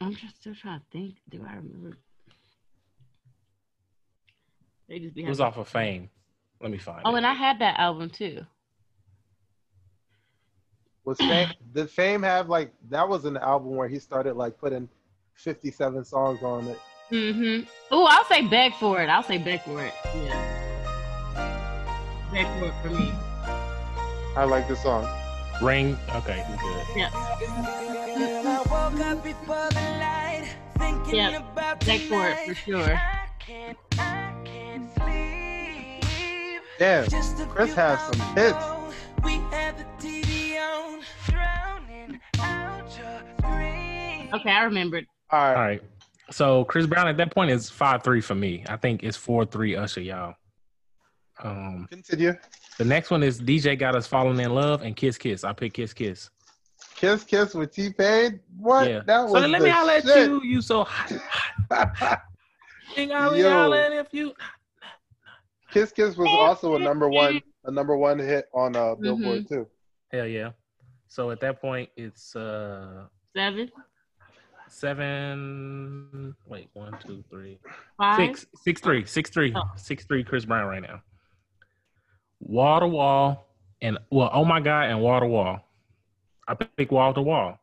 I'm 0.00 0.14
just 0.16 0.36
still 0.40 0.54
trying 0.54 0.80
to 0.80 0.86
think. 0.90 1.16
Do 1.28 1.44
I 1.48 1.54
remember? 1.56 1.96
They 4.90 4.98
just 4.98 5.14
be 5.14 5.24
It 5.24 5.28
was 5.28 5.40
off 5.40 5.56
of 5.56 5.68
Fame. 5.68 6.10
Let 6.60 6.72
me 6.72 6.76
find 6.78 7.00
Oh, 7.04 7.14
it. 7.14 7.18
and 7.18 7.26
I 7.26 7.32
had 7.32 7.60
that 7.60 7.78
album 7.78 8.10
too. 8.10 8.44
Was 11.04 11.18
fame, 11.18 11.48
did 11.74 11.88
Fame 11.88 12.22
have 12.22 12.48
like 12.50 12.72
that 12.90 13.08
was 13.08 13.24
an 13.24 13.36
album 13.38 13.76
where 13.76 13.88
he 13.88 13.98
started 14.00 14.34
like 14.34 14.58
putting 14.58 14.88
57 15.34 16.04
songs 16.04 16.42
on 16.42 16.66
it. 16.66 16.78
Mm-hmm. 17.10 17.68
Oh, 17.92 18.04
I'll 18.10 18.24
say 18.26 18.46
beg 18.46 18.74
for 18.74 19.00
it. 19.00 19.06
I'll 19.08 19.22
say 19.22 19.38
beg 19.38 19.62
for 19.62 19.82
it. 19.82 19.94
Yeah. 20.14 20.46
Beg 22.32 22.46
for 22.58 22.66
it 22.66 22.74
for 22.82 22.90
me. 22.90 23.12
I 24.36 24.44
like 24.44 24.68
this 24.68 24.82
song. 24.82 25.08
Ring. 25.62 25.96
Okay, 26.16 26.44
we 26.50 26.56
good. 26.58 26.86
Yeah. 26.96 27.10
Girl, 27.10 28.46
I 28.48 28.90
woke 28.90 29.00
up 29.00 29.24
before 29.24 29.68
the 29.70 29.80
light, 29.98 30.48
thinking 30.78 31.14
Yep, 31.14 31.52
about 31.52 31.80
beg 31.86 32.00
for 32.02 32.28
it 32.28 32.36
for 32.48 32.54
tonight. 32.54 32.56
sure. 32.88 33.00
Damn, 36.80 37.06
Just 37.10 37.38
a 37.38 37.44
Chris 37.44 37.74
has 37.74 38.00
some 38.06 38.34
hits. 38.34 38.56
We 39.22 39.32
had 39.52 39.76
the 39.76 39.84
TV 39.98 40.58
on, 40.58 41.02
drowning 41.28 42.18
out 42.38 42.98
your. 42.98 44.34
Okay, 44.40 44.50
I 44.50 44.62
remembered. 44.64 45.04
All 45.30 45.38
right. 45.40 45.54
All 45.54 45.60
right. 45.62 45.82
So 46.30 46.64
Chris 46.64 46.86
Brown 46.86 47.06
at 47.06 47.18
that 47.18 47.34
point 47.34 47.50
is 47.50 47.68
five 47.68 48.02
three 48.02 48.22
for 48.22 48.34
me. 48.34 48.64
I 48.66 48.78
think 48.78 49.02
it's 49.04 49.18
four 49.18 49.44
three 49.44 49.76
Usher, 49.76 50.00
y'all. 50.00 50.36
Um, 51.44 51.86
Continue. 51.90 52.32
the 52.78 52.84
next 52.86 53.10
one 53.10 53.22
is 53.22 53.42
DJ 53.42 53.78
got 53.78 53.94
us 53.94 54.06
falling 54.06 54.40
in 54.40 54.54
love 54.54 54.80
and 54.80 54.96
Kiss 54.96 55.18
Kiss. 55.18 55.44
I 55.44 55.52
pick 55.52 55.74
Kiss 55.74 55.92
Kiss. 55.92 56.30
Kiss 56.96 57.24
Kiss 57.24 57.52
with 57.52 57.74
T 57.74 57.90
Pain. 57.92 58.40
What? 58.58 58.88
Yeah. 58.88 59.00
That 59.04 59.26
So 59.28 59.34
was 59.34 59.46
let 59.48 59.58
the 59.58 59.64
me 59.64 59.70
holler 59.70 59.92
at 59.92 60.04
you. 60.06 60.40
You 60.42 60.62
so 60.62 60.84
hot. 60.84 61.12
hot. 61.70 62.22
Think 62.94 63.12
I'll 63.12 63.32
be 63.32 63.40
Yo. 63.40 63.50
hollering 63.50 63.92
if 63.98 64.06
you. 64.12 64.32
Kiss 65.70 65.92
Kiss 65.92 66.16
was 66.16 66.28
also 66.28 66.74
a 66.76 66.78
number 66.78 67.08
one 67.08 67.40
a 67.64 67.70
number 67.70 67.96
one 67.96 68.18
hit 68.18 68.46
on 68.54 68.74
uh, 68.76 68.94
Billboard 68.94 69.44
Mm-hmm. 69.44 69.54
too. 69.54 69.66
Hell 70.12 70.26
yeah. 70.26 70.50
So 71.08 71.30
at 71.30 71.40
that 71.40 71.60
point, 71.60 71.90
it's 71.96 72.34
uh 72.36 73.04
Seven, 73.34 73.70
seven. 74.68 76.34
Wait, 76.46 76.68
one, 76.72 76.96
two, 77.06 77.22
three, 77.30 77.58
five. 77.96 78.16
six, 78.16 78.46
six, 78.64 78.80
three, 78.80 79.04
six, 79.04 79.30
three, 79.30 79.52
Oh. 79.56 79.62
six, 79.76 80.04
three. 80.04 80.24
Chris 80.24 80.44
Brown 80.44 80.66
right 80.66 80.82
now. 80.82 81.02
Wall 82.40 82.80
to 82.80 82.86
wall 82.88 83.46
and 83.82 83.98
well, 84.10 84.30
oh 84.32 84.44
my 84.44 84.60
god, 84.60 84.90
and 84.90 85.00
wall 85.00 85.20
to 85.20 85.26
wall. 85.26 85.60
I 86.48 86.54
pick 86.54 86.90
wall 86.90 87.14
to 87.14 87.22
wall. 87.22 87.58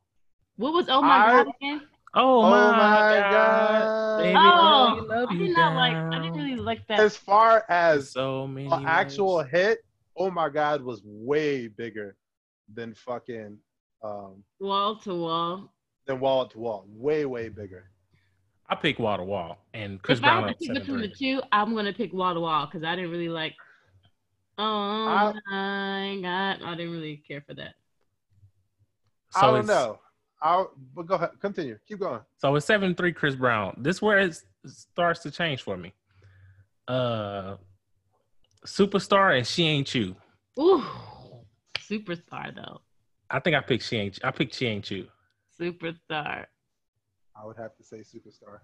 What 0.58 0.74
was 0.74 0.86
oh 0.90 1.02
my 1.02 1.18
I- 1.18 1.44
god 1.44 1.48
again? 1.60 1.82
Oh, 2.20 2.42
Oh 2.46 2.50
my, 2.50 2.72
my 2.72 3.30
god, 3.30 3.32
God. 3.32 4.18
baby, 4.18 4.40
Oh, 4.40 4.96
really 4.96 5.08
love 5.08 5.30
I 5.30 5.34
you 5.34 5.48
did 5.48 5.56
not 5.56 5.76
like. 5.76 5.96
I 5.96 6.20
didn't 6.24 6.34
really 6.34 6.56
like 6.56 6.88
that. 6.88 7.00
As 7.00 7.16
far 7.16 7.64
as 7.70 8.12
so 8.12 8.48
many 8.48 8.72
an 8.72 8.86
actual 8.88 9.38
ways. 9.38 9.48
hit, 9.52 9.80
oh 10.18 10.32
my 10.32 10.50
god, 10.50 10.82
was 10.82 11.02
way 11.06 11.68
bigger 11.68 12.16
than 12.74 12.96
fucking 12.96 13.58
um 14.04 14.44
Wall 14.60 14.96
to 15.02 15.14
wall. 15.14 15.74
than 16.08 16.20
wall 16.20 16.48
to 16.48 16.58
wall. 16.58 16.86
Way, 16.90 17.26
way 17.26 17.50
bigger. 17.50 17.92
I 18.68 18.74
pick 18.76 18.98
wall 18.98 19.18
to 19.18 19.24
wall 19.24 19.60
and 19.76 20.02
Chris 20.02 20.18
if 20.18 20.24
Brown 20.24 20.44
I 20.44 20.48
had 20.48 20.60
to 20.60 20.66
pick 20.66 20.74
between 20.80 21.02
the 21.02 21.08
two, 21.10 21.42
I'm 21.52 21.76
gonna 21.76 21.94
pick 21.94 22.12
wall 22.14 22.34
to 22.34 22.40
wall 22.40 22.66
because 22.66 22.84
I 22.84 22.96
didn't 22.96 23.12
really 23.12 23.30
like. 23.30 23.54
Oh 24.58 24.64
I- 24.66 25.34
my 25.52 26.20
god! 26.22 26.64
I 26.66 26.76
didn't 26.76 26.92
really 26.94 27.18
care 27.28 27.42
for 27.48 27.54
that. 27.54 27.76
I 29.36 29.42
don't 29.52 29.68
know. 29.68 30.00
I'll 30.42 30.72
but 30.96 31.08
go 31.08 31.16
ahead. 31.16 31.32
Continue. 31.40 31.78
Keep 31.88 32.00
going. 32.00 32.22
So 32.38 32.56
it's 32.56 32.66
seven 32.66 32.96
three 32.96 33.14
Chris 33.14 33.36
Brown. 33.36 33.76
This 33.80 34.02
where 34.02 34.20
it 34.20 34.42
starts 34.66 35.22
to 35.22 35.32
change 35.32 35.62
for 35.62 35.78
me. 35.78 35.94
Uh, 36.88 37.58
superstar 38.66 39.38
and 39.38 39.46
she 39.46 39.64
ain't 39.64 39.94
you. 39.94 40.16
Ooh, 40.60 40.84
superstar 41.80 42.54
though. 42.56 42.82
I 43.30 43.40
think 43.40 43.56
I 43.56 43.62
picked 43.62 43.84
she 43.84 43.98
ain't. 43.98 44.20
I 44.24 44.32
picked 44.32 44.56
she 44.56 44.68
ain't 44.68 44.90
you. 44.90 45.08
Superstar. 45.60 46.46
I 47.36 47.46
would 47.46 47.58
have 47.58 47.76
to 47.78 47.84
say 47.84 47.98
superstar. 47.98 48.60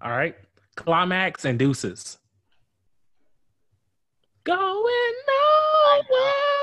All 0.00 0.10
right. 0.10 0.36
Climax 0.76 1.44
and 1.44 1.58
deuces. 1.58 2.18
Going 4.44 5.14
nowhere 5.26 6.55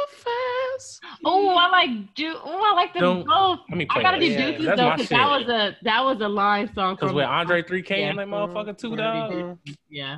deuces. 0.73 0.99
Oh, 1.25 1.55
I 1.55 1.69
like 1.69 1.89
do. 2.15 2.35
Oh, 2.43 2.71
I 2.71 2.75
like 2.75 2.93
them 2.93 3.01
Don't- 3.01 3.25
both. 3.27 3.59
Let 3.69 3.77
me 3.77 3.87
I 3.89 4.01
gotta 4.01 4.17
that. 4.17 4.25
do 4.25 4.31
Yeah, 4.31 4.51
deuces 4.51 4.65
though, 4.65 4.91
because 4.91 5.09
that 5.09 5.29
was 5.29 5.47
a 5.49 5.77
that 5.83 6.03
was 6.03 6.21
a 6.21 6.27
line 6.27 6.73
song. 6.73 6.95
Because 6.95 7.09
from- 7.09 7.15
with 7.17 7.25
Andre 7.25 7.61
3K 7.63 7.99
Yeah. 7.99 8.09
and 8.09 8.19
that 8.19 8.27
motherfucker 8.27 8.77
too, 8.77 8.91
Yeah. 8.91 8.95
dog. 8.97 9.57
Yeah, 9.89 10.17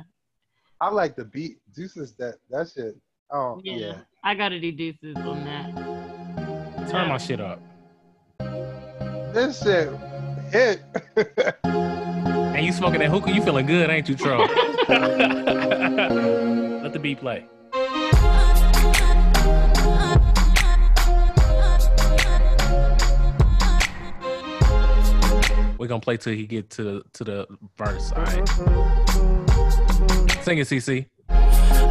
I 0.80 0.90
like 0.90 1.16
the 1.16 1.24
beat. 1.24 1.58
Deuces 1.74 2.14
that 2.16 2.36
that 2.50 2.68
shit. 2.74 2.96
Oh 3.30 3.60
yeah, 3.64 3.76
yeah. 3.76 3.94
I 4.24 4.34
gotta 4.34 4.58
do 4.60 4.72
deuces 4.72 5.16
on 5.16 5.44
that. 5.44 5.74
Turn 6.90 7.08
my 7.08 7.18
shit 7.18 7.40
up. 7.40 7.60
This 9.34 9.62
shit 9.62 9.90
hit. 10.52 10.80
And 11.64 12.64
you 12.64 12.72
smoking 12.72 13.00
that 13.00 13.10
hookah, 13.10 13.32
you 13.32 13.42
feeling 13.42 13.66
good, 13.66 13.90
ain't 13.90 14.08
you, 14.08 14.14
Troll? 14.14 14.38
Let 14.88 15.12
the 16.92 16.98
beat 17.00 17.18
play. 17.20 17.44
We're 25.78 25.86
gonna 25.88 26.00
play 26.00 26.16
till 26.16 26.32
he 26.32 26.46
get 26.46 26.70
to 26.70 27.02
to 27.12 27.24
the 27.24 27.46
verse. 27.76 28.12
All 28.12 28.24
right. 28.24 28.48
Sing 30.42 30.58
it, 30.58 30.66
CC. 30.66 31.06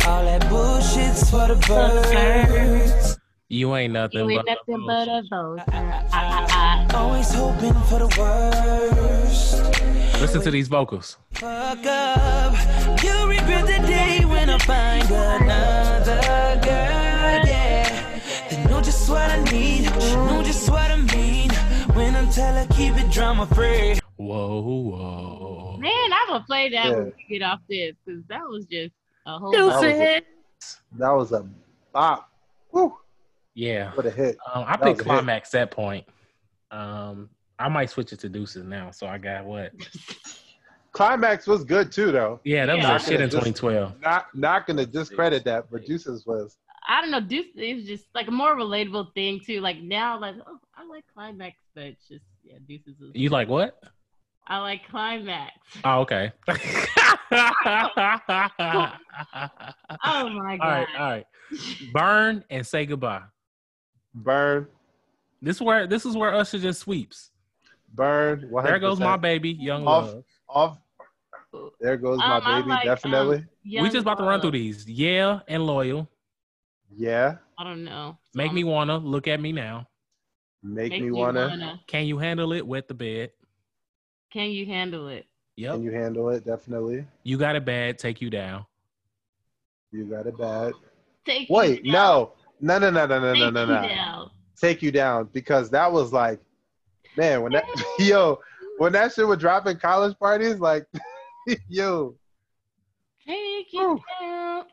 All 0.07 0.23
that 0.23 0.41
bullshit's 0.49 1.29
for 1.29 1.47
the 1.47 1.55
birds. 1.67 3.17
You 3.47 3.75
ain't 3.75 3.93
nothing 3.93 4.21
You 4.21 4.29
ain't 4.31 4.45
but, 4.45 4.57
nothing 4.67 4.85
but 4.87 5.07
a 5.07 5.23
voter. 5.29 5.63
I, 5.67 6.87
I, 6.89 6.95
Always 6.95 7.31
hoping 7.33 7.73
for 7.83 7.99
the 7.99 8.07
worst. 8.17 9.61
Listen 10.19 10.41
to 10.41 10.49
these 10.49 10.67
vocals. 10.67 11.17
Fuck 11.33 11.85
up. 11.85 12.53
You 13.03 13.27
regret 13.27 13.67
the 13.67 13.85
day 13.85 14.25
when 14.25 14.49
I 14.49 14.57
find 14.59 15.11
another 15.11 16.54
keep 23.33 23.41
it 23.41 23.45
drama 23.45 23.55
free. 23.55 23.99
Whoa, 24.17 24.61
whoa. 24.61 25.77
Man, 25.79 25.91
I'm 26.13 26.27
gonna 26.27 26.43
play 26.45 26.69
that 26.69 26.85
Yeah. 26.85 26.95
when 26.95 27.13
we 27.17 27.25
get 27.29 27.41
off 27.45 27.59
this 27.69 27.95
because 28.05 28.23
that 28.27 28.41
was 28.47 28.65
just 28.65 28.93
a 29.25 29.37
whole. 29.37 29.51
That 29.51 29.65
was 29.65 29.83
a- 29.83 30.21
That 30.93 31.11
was 31.11 31.31
a 31.31 31.47
bop. 31.91 32.29
Woo. 32.71 32.97
Yeah. 33.53 33.93
What 33.93 34.05
a 34.05 34.11
hit. 34.11 34.37
Um, 34.53 34.63
I 34.67 34.71
That 34.71 34.81
picked 34.81 34.83
was 34.83 34.99
a 34.99 35.03
hit. 35.03 35.05
climax 35.05 35.51
that 35.51 35.71
point. 35.71 36.05
Um, 36.71 37.29
I 37.59 37.69
might 37.69 37.89
switch 37.89 38.11
it 38.13 38.19
to 38.21 38.29
deuces 38.29 38.63
now. 38.63 38.91
So 38.91 39.07
I 39.07 39.17
got 39.17 39.45
what? 39.45 39.71
Climax 40.91 41.45
was 41.45 41.63
good 41.65 41.91
too 41.91 42.11
though. 42.11 42.39
Yeah, 42.45 42.65
that 42.65 42.77
Yeah. 42.77 42.93
was 42.93 43.03
a 43.03 43.09
shit 43.09 43.21
in 43.21 43.29
2012. 43.29 43.99
Not 44.01 44.33
not 44.33 44.65
gonna 44.65 44.85
discredit 44.85 45.43
that, 45.43 45.69
but 45.69 45.85
Deuces 45.85 46.25
was 46.25 46.57
I 46.87 47.01
don't 47.01 47.11
know. 47.11 47.19
Deuce 47.19 47.47
it 47.55 47.75
was 47.75 47.85
just 47.85 48.05
like 48.15 48.27
a 48.27 48.31
more 48.31 48.55
relatable 48.55 49.13
thing 49.13 49.41
too. 49.45 49.59
Like 49.59 49.81
now, 49.81 50.17
like 50.19 50.35
oh, 50.47 50.57
I 50.75 50.85
like 50.87 51.03
climax, 51.13 51.57
but 51.73 51.83
it's 51.83 52.07
just 52.07 52.23
yeah, 52.45 52.57
deuces. 52.67 52.95
Is, 53.01 53.11
You 53.13 53.29
like 53.29 53.47
what? 53.49 53.77
I 54.47 54.59
like 54.59 54.87
climax. 54.89 55.53
Oh, 55.83 56.01
okay. 56.01 56.31
Oh 60.07 60.29
my 60.29 60.57
god. 60.57 60.59
right, 60.67 60.87
all 60.97 61.09
right. 61.09 61.25
Burn 61.93 62.43
and 62.49 62.65
say 62.65 62.85
goodbye. 62.85 63.21
burn, 64.13 64.67
This 65.41 65.59
where 65.61 65.87
this 65.87 66.05
is 66.05 66.15
where 66.15 66.33
Usher 66.33 66.59
just 66.59 66.81
sweeps. 66.81 67.31
burn. 67.93 68.49
100%. 68.51 68.63
There 68.63 68.79
goes 68.79 68.99
my 68.99 69.17
baby, 69.17 69.51
Young 69.51 69.87
Off- 69.87 70.13
Love. 70.13 70.23
off. 70.49 70.77
There 71.79 71.97
goes 71.97 72.17
my 72.17 72.37
Um, 72.37 72.43
baby, 72.43 72.69
like, 72.69 72.79
um, 72.81 72.85
definitely. 72.85 73.45
We 73.63 73.83
just 73.89 73.97
about 73.97 74.17
to 74.17 74.23
run 74.25 74.41
through 74.41 74.51
these. 74.51 74.87
Yeah 74.89 75.39
and 75.47 75.65
loyal. 75.65 76.09
yeah. 76.95 77.37
I 77.57 77.63
don't 77.63 77.83
know. 77.85 78.17
Make 78.33 78.49
Um, 78.49 78.55
me 78.55 78.63
wanna 78.65 78.97
look 78.97 79.27
at 79.27 79.39
me 79.39 79.51
now. 79.53 79.87
Make, 80.65 80.89
make 80.89 81.01
me 81.01 81.07
you 81.07 81.15
wanna. 81.15 81.79
Can 81.85 82.07
you 82.07 82.17
handle 82.17 82.51
it? 82.53 82.65
Wet 82.65 82.87
the 82.87 82.95
bed. 82.95 83.29
Can 84.33 84.49
you 84.49 84.65
handle 84.65 85.07
it? 85.09 85.27
Yep. 85.57 85.73
Can 85.75 85.83
you 85.83 85.91
handle 85.91 86.29
it? 86.29 86.43
Definitely. 86.43 87.05
You 87.23 87.37
got 87.37 87.55
it 87.55 87.63
bad. 87.65 87.99
Take 87.99 88.19
you 88.19 88.31
down. 88.31 88.65
You 89.91 90.05
got 90.05 90.25
it 90.25 90.37
bad. 90.37 90.73
Take 91.23 91.49
you 91.49 91.55
Wait, 91.55 91.83
down. 91.83 91.93
no. 91.93 92.31
No, 92.61 92.79
no, 92.79 92.89
no, 92.89 93.05
no, 93.05 93.19
no, 93.19 93.33
Take 93.33 93.39
no, 93.41 93.49
no, 93.51 93.61
you 93.61 93.67
no. 93.67 93.87
down. 93.87 94.31
Take 94.59 94.81
you 94.81 94.91
down 94.91 95.29
because 95.33 95.69
that 95.69 95.91
was 95.91 96.11
like, 96.11 96.39
man, 97.15 97.43
when 97.43 97.51
that 97.51 97.65
yo, 97.99 98.39
when 98.79 98.91
that 98.93 99.13
shit 99.13 99.27
would 99.27 99.39
drop 99.39 99.67
in 99.67 99.77
college 99.77 100.17
parties, 100.17 100.59
like, 100.59 100.87
yo, 101.69 102.15
Take 103.25 103.71
you 103.71 103.79
Whew. 103.81 103.99
down. 104.19 104.63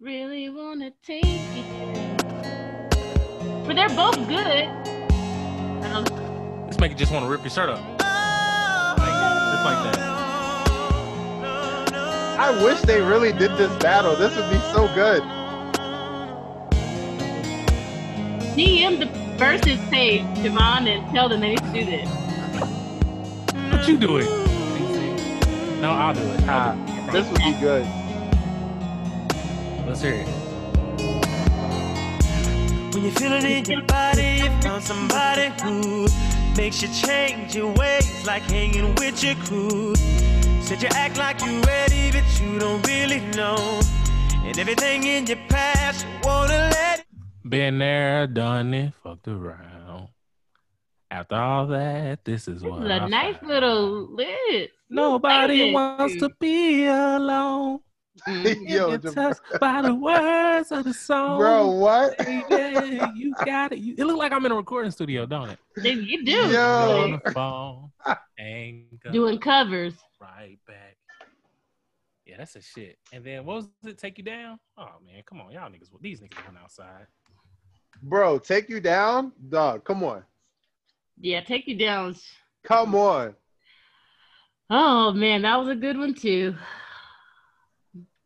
Really 0.00 0.48
wanna 0.48 0.90
take 1.02 1.24
you 1.26 1.62
down. 1.64 2.88
But 3.66 3.76
they're 3.76 3.88
both 3.90 4.16
good. 4.26 5.03
I 5.84 5.92
don't 5.92 6.66
This 6.66 6.78
make 6.80 6.90
you 6.90 6.96
just 6.96 7.12
want 7.12 7.24
to 7.26 7.30
rip 7.30 7.42
your 7.42 7.50
shirt 7.50 7.68
up. 7.68 7.78
Just 7.78 8.00
like 9.64 9.84
that. 9.84 9.98
I 12.38 12.64
wish 12.64 12.80
they 12.80 13.00
really 13.00 13.32
did 13.32 13.50
this 13.58 13.70
battle. 13.82 14.16
This 14.16 14.34
would 14.36 14.50
be 14.50 14.58
so 14.72 14.88
good. 14.94 15.22
DM 18.56 18.98
the 18.98 19.06
versus 19.36 19.78
page, 19.90 20.22
Javon, 20.38 20.86
and 20.88 21.14
tell 21.14 21.28
them 21.28 21.40
they 21.40 21.50
need 21.50 21.58
to 21.58 21.72
do 21.72 21.84
this. 21.84 22.08
But 23.70 23.86
you 23.86 23.98
do 23.98 24.16
it. 24.18 24.28
No, 25.80 25.90
I'll 25.90 26.14
do 26.14 26.20
it. 26.20 26.42
I'll 26.48 26.74
do 26.74 26.92
it. 26.92 27.12
This 27.12 27.28
would 27.30 27.40
be 27.40 27.52
good. 27.60 27.86
Let's 29.86 30.00
hear 30.00 30.14
it. 30.14 30.33
When 32.94 33.06
you 33.06 33.10
feel 33.10 33.32
it 33.32 33.44
in 33.44 33.64
your 33.64 33.82
body, 33.82 34.42
you 34.44 34.50
found 34.62 34.84
somebody 34.84 35.52
who 35.64 36.06
makes 36.56 36.80
you 36.80 36.86
change 36.88 37.56
your 37.56 37.72
ways, 37.72 38.24
like 38.24 38.42
hanging 38.44 38.94
with 38.94 39.20
your 39.20 39.34
crew. 39.46 39.96
Said 40.62 40.80
you 40.80 40.88
act 40.92 41.18
like 41.18 41.40
you 41.44 41.60
ready, 41.62 42.12
but 42.12 42.22
you 42.40 42.56
don't 42.60 42.86
really 42.86 43.18
know. 43.34 43.80
And 44.44 44.56
everything 44.56 45.02
in 45.02 45.26
your 45.26 45.38
past, 45.48 46.06
you 46.06 46.12
wanna 46.22 46.70
let 46.70 47.00
it 47.00 47.06
Been 47.50 47.78
there, 47.80 48.28
done 48.28 48.72
it, 48.72 48.92
fucked 49.02 49.26
around. 49.26 50.10
After 51.10 51.34
all 51.34 51.66
that, 51.66 52.24
this 52.24 52.46
is 52.46 52.62
what. 52.62 52.80
This 52.80 52.88
what 52.90 52.92
is 52.92 53.00
a 53.00 53.02
I 53.02 53.08
nice 53.08 53.36
found. 53.38 53.48
little 53.48 54.14
list. 54.14 54.70
Nobody 54.88 55.72
wants 55.72 56.16
to 56.20 56.30
be 56.38 56.86
alone. 56.86 57.80
Mhm. 58.28 58.68
Yo, 58.68 58.96
Get 58.96 59.12
touched 59.12 59.40
by 59.60 59.82
the 59.82 59.94
words 59.94 60.70
of 60.70 60.84
the 60.84 60.94
song. 60.94 61.38
bro, 61.38 61.70
what? 61.72 62.16
Baby, 62.48 63.10
you 63.14 63.34
got 63.44 63.72
it. 63.72 63.78
You, 63.78 63.94
it 63.98 64.04
look 64.04 64.16
like 64.18 64.32
I'm 64.32 64.46
in 64.46 64.52
a 64.52 64.54
recording 64.56 64.90
studio, 64.92 65.26
don't 65.26 65.50
it? 65.50 65.58
Then 65.76 66.02
You 66.02 66.24
do. 66.24 66.32
Yo. 66.32 67.02
On 67.04 67.20
the 67.24 67.30
phone, 67.32 67.90
hang 68.38 68.86
Doing 69.12 69.38
covers. 69.38 69.94
right 70.20 70.58
back. 70.66 70.96
Yeah, 72.24 72.36
that's 72.38 72.56
a 72.56 72.62
shit. 72.62 72.98
And 73.12 73.24
then 73.24 73.44
what 73.44 73.56
was 73.56 73.68
it? 73.84 73.98
Take 73.98 74.16
you 74.18 74.24
down? 74.24 74.58
Oh 74.78 74.88
man, 75.04 75.22
come 75.26 75.40
on, 75.40 75.52
y'all 75.52 75.68
niggas. 75.68 75.88
These 76.00 76.20
niggas 76.20 76.42
went 76.46 76.56
outside. 76.62 77.06
Bro, 78.02 78.38
take 78.38 78.68
you 78.70 78.80
down? 78.80 79.32
Dog, 79.50 79.84
come 79.84 80.02
on. 80.04 80.22
Yeah, 81.20 81.42
take 81.42 81.66
you 81.66 81.76
down. 81.76 82.16
Come 82.64 82.94
on. 82.94 83.34
Oh 84.70 85.12
man, 85.12 85.42
that 85.42 85.56
was 85.58 85.68
a 85.68 85.74
good 85.74 85.98
one 85.98 86.14
too. 86.14 86.54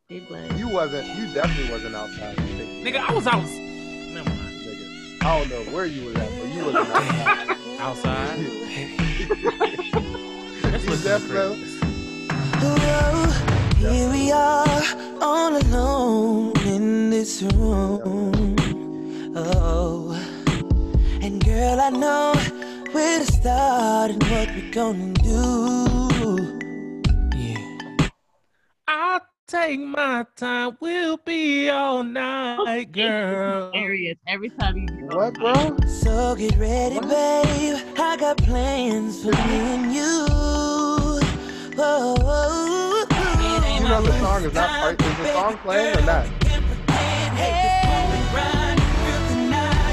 Big 0.08 0.30
leg. 0.30 0.50
You 0.58 0.68
wasn't, 0.68 1.06
you 1.18 1.26
definitely 1.34 1.70
wasn't 1.70 1.94
outside. 1.94 2.34
Take- 2.36 2.82
Nigga, 2.82 3.00
I 3.06 3.12
was 3.12 3.26
out. 3.26 3.44
Never 3.44 4.30
mind. 4.30 4.60
nigga. 4.62 5.22
I 5.22 5.38
don't 5.38 5.50
know 5.50 5.62
where 5.74 5.84
you 5.84 6.06
was 6.06 6.16
at, 6.16 6.30
but 6.30 6.48
you 6.48 6.64
wasn't 6.64 6.88
outside. 7.78 7.78
Outside. 7.78 8.38
Let's 10.72 10.84
You 10.84 10.90
listen 10.90 10.96
to 10.96 11.04
definitely- 11.04 11.74
Oh, 12.60 13.30
here 13.78 14.10
we 14.10 14.32
are, 14.32 14.82
all 15.20 15.56
alone 15.56 16.52
in 16.66 17.10
this 17.10 17.42
room. 17.42 18.56
Oh, 19.36 20.12
and 21.20 21.44
girl, 21.44 21.80
I 21.80 21.90
know 21.90 22.32
where 22.92 23.18
to 23.18 23.26
start 23.30 24.10
and 24.12 24.22
what 24.24 24.48
we're 24.56 24.70
gonna 24.72 25.12
do. 25.12 25.86
Yeah. 27.36 28.08
I'll 28.88 29.20
take 29.48 29.80
my 29.80 30.24
time. 30.36 30.76
We'll 30.80 31.16
be 31.16 31.68
all 31.70 32.04
night, 32.04 32.92
girl. 32.92 33.70
Areas 33.74 34.16
every 34.26 34.50
time 34.50 34.76
you 34.76 34.86
do 34.86 35.16
What, 35.16 35.34
bro? 35.34 35.76
So 35.88 36.36
get 36.36 36.56
ready, 36.58 37.00
babe. 37.00 37.78
I 37.98 38.16
got 38.20 38.36
plans 38.38 39.22
for 39.22 39.30
me 39.32 39.58
and 39.74 39.92
you. 39.94 40.26
Whoa, 41.76 42.14
whoa, 42.16 43.04
whoa. 43.08 43.78
You 43.80 43.88
know 43.88 44.02
the 44.02 44.18
song 44.20 44.44
is 44.44 44.52
not 44.52 44.68
part. 44.80 45.00
Is 45.02 45.16
the 45.18 45.32
song 45.32 45.56
playing 45.58 45.96
or 45.96 46.02
not? 46.02 46.26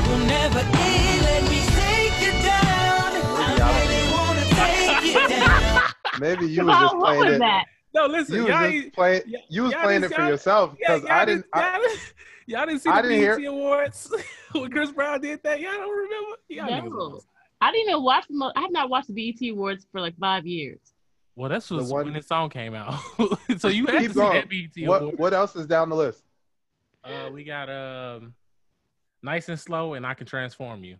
Will 0.08 0.20
never 0.28 0.60
end. 0.60 1.22
Let 1.24 1.44
me 1.50 1.62
take 1.74 2.16
you 2.22 2.32
down. 2.44 3.12
I 3.38 3.72
really 3.82 4.04
wanna 4.14 4.46
take 4.60 5.14
you 5.14 5.28
down. 5.36 5.92
Maybe 6.20 6.46
you 6.48 6.66
was 6.66 6.76
just 6.78 6.96
Oh, 6.96 7.00
playing 7.00 7.34
it. 7.36 7.40
that? 7.40 7.66
No, 7.96 8.08
listen, 8.08 8.36
You 8.36 8.48
y'all, 8.50 8.62
was 8.64 8.72
just 8.74 8.94
playing. 8.94 9.22
You 9.50 9.64
was 9.64 9.74
playing 9.74 10.04
it 10.04 10.14
for 10.14 10.28
yourself 10.28 10.76
because 10.78 11.04
y'all 11.04 11.12
I 11.12 11.26
didn't. 11.26 11.46
I, 11.54 11.78
y'all- 11.80 11.96
Y'all 12.48 12.66
didn't 12.68 12.82
see 12.82 12.90
I 12.92 13.02
the 13.02 13.08
didn't 13.10 13.38
BET 13.42 13.48
Awards 13.48 14.14
when 14.52 14.70
Chris 14.70 14.92
Brown 14.92 15.20
did 15.20 15.42
that. 15.42 15.60
Y'all 15.60 15.72
don't 15.72 15.90
remember? 15.98 16.38
Y'all 16.48 16.90
No. 16.90 17.20
I 17.60 17.72
didn't 17.72 17.90
even 17.90 18.04
watch 18.04 18.26
the. 18.30 18.54
I 18.56 18.62
have 18.62 18.72
not 18.72 18.90
watched 18.92 19.08
the 19.08 19.14
BET 19.32 19.50
Awards 19.50 19.88
for 19.92 20.00
like 20.00 20.16
five 20.20 20.46
years. 20.46 20.78
Well, 21.36 21.50
that's 21.50 21.72
was 21.72 21.92
one- 21.92 22.06
when 22.06 22.14
this 22.14 22.28
song 22.28 22.50
came 22.52 22.76
out. 22.76 23.00
so 23.58 23.68
you 23.70 23.88
had 23.88 24.02
Keep 24.02 24.12
to 24.12 24.14
see 24.14 24.20
that 24.20 24.48
BET 24.50 24.88
What 24.88 25.02
Award. 25.02 25.18
what 25.20 25.34
else 25.34 25.56
is 25.56 25.66
down 25.66 25.90
the 25.90 25.96
list? 25.96 26.24
Uh, 27.04 27.30
we 27.32 27.44
got 27.44 27.68
um, 27.70 28.36
nice 29.24 29.50
and 29.50 29.60
slow, 29.60 29.94
and 29.96 30.06
I 30.06 30.14
can 30.14 30.28
transform 30.28 30.84
you. 30.84 30.98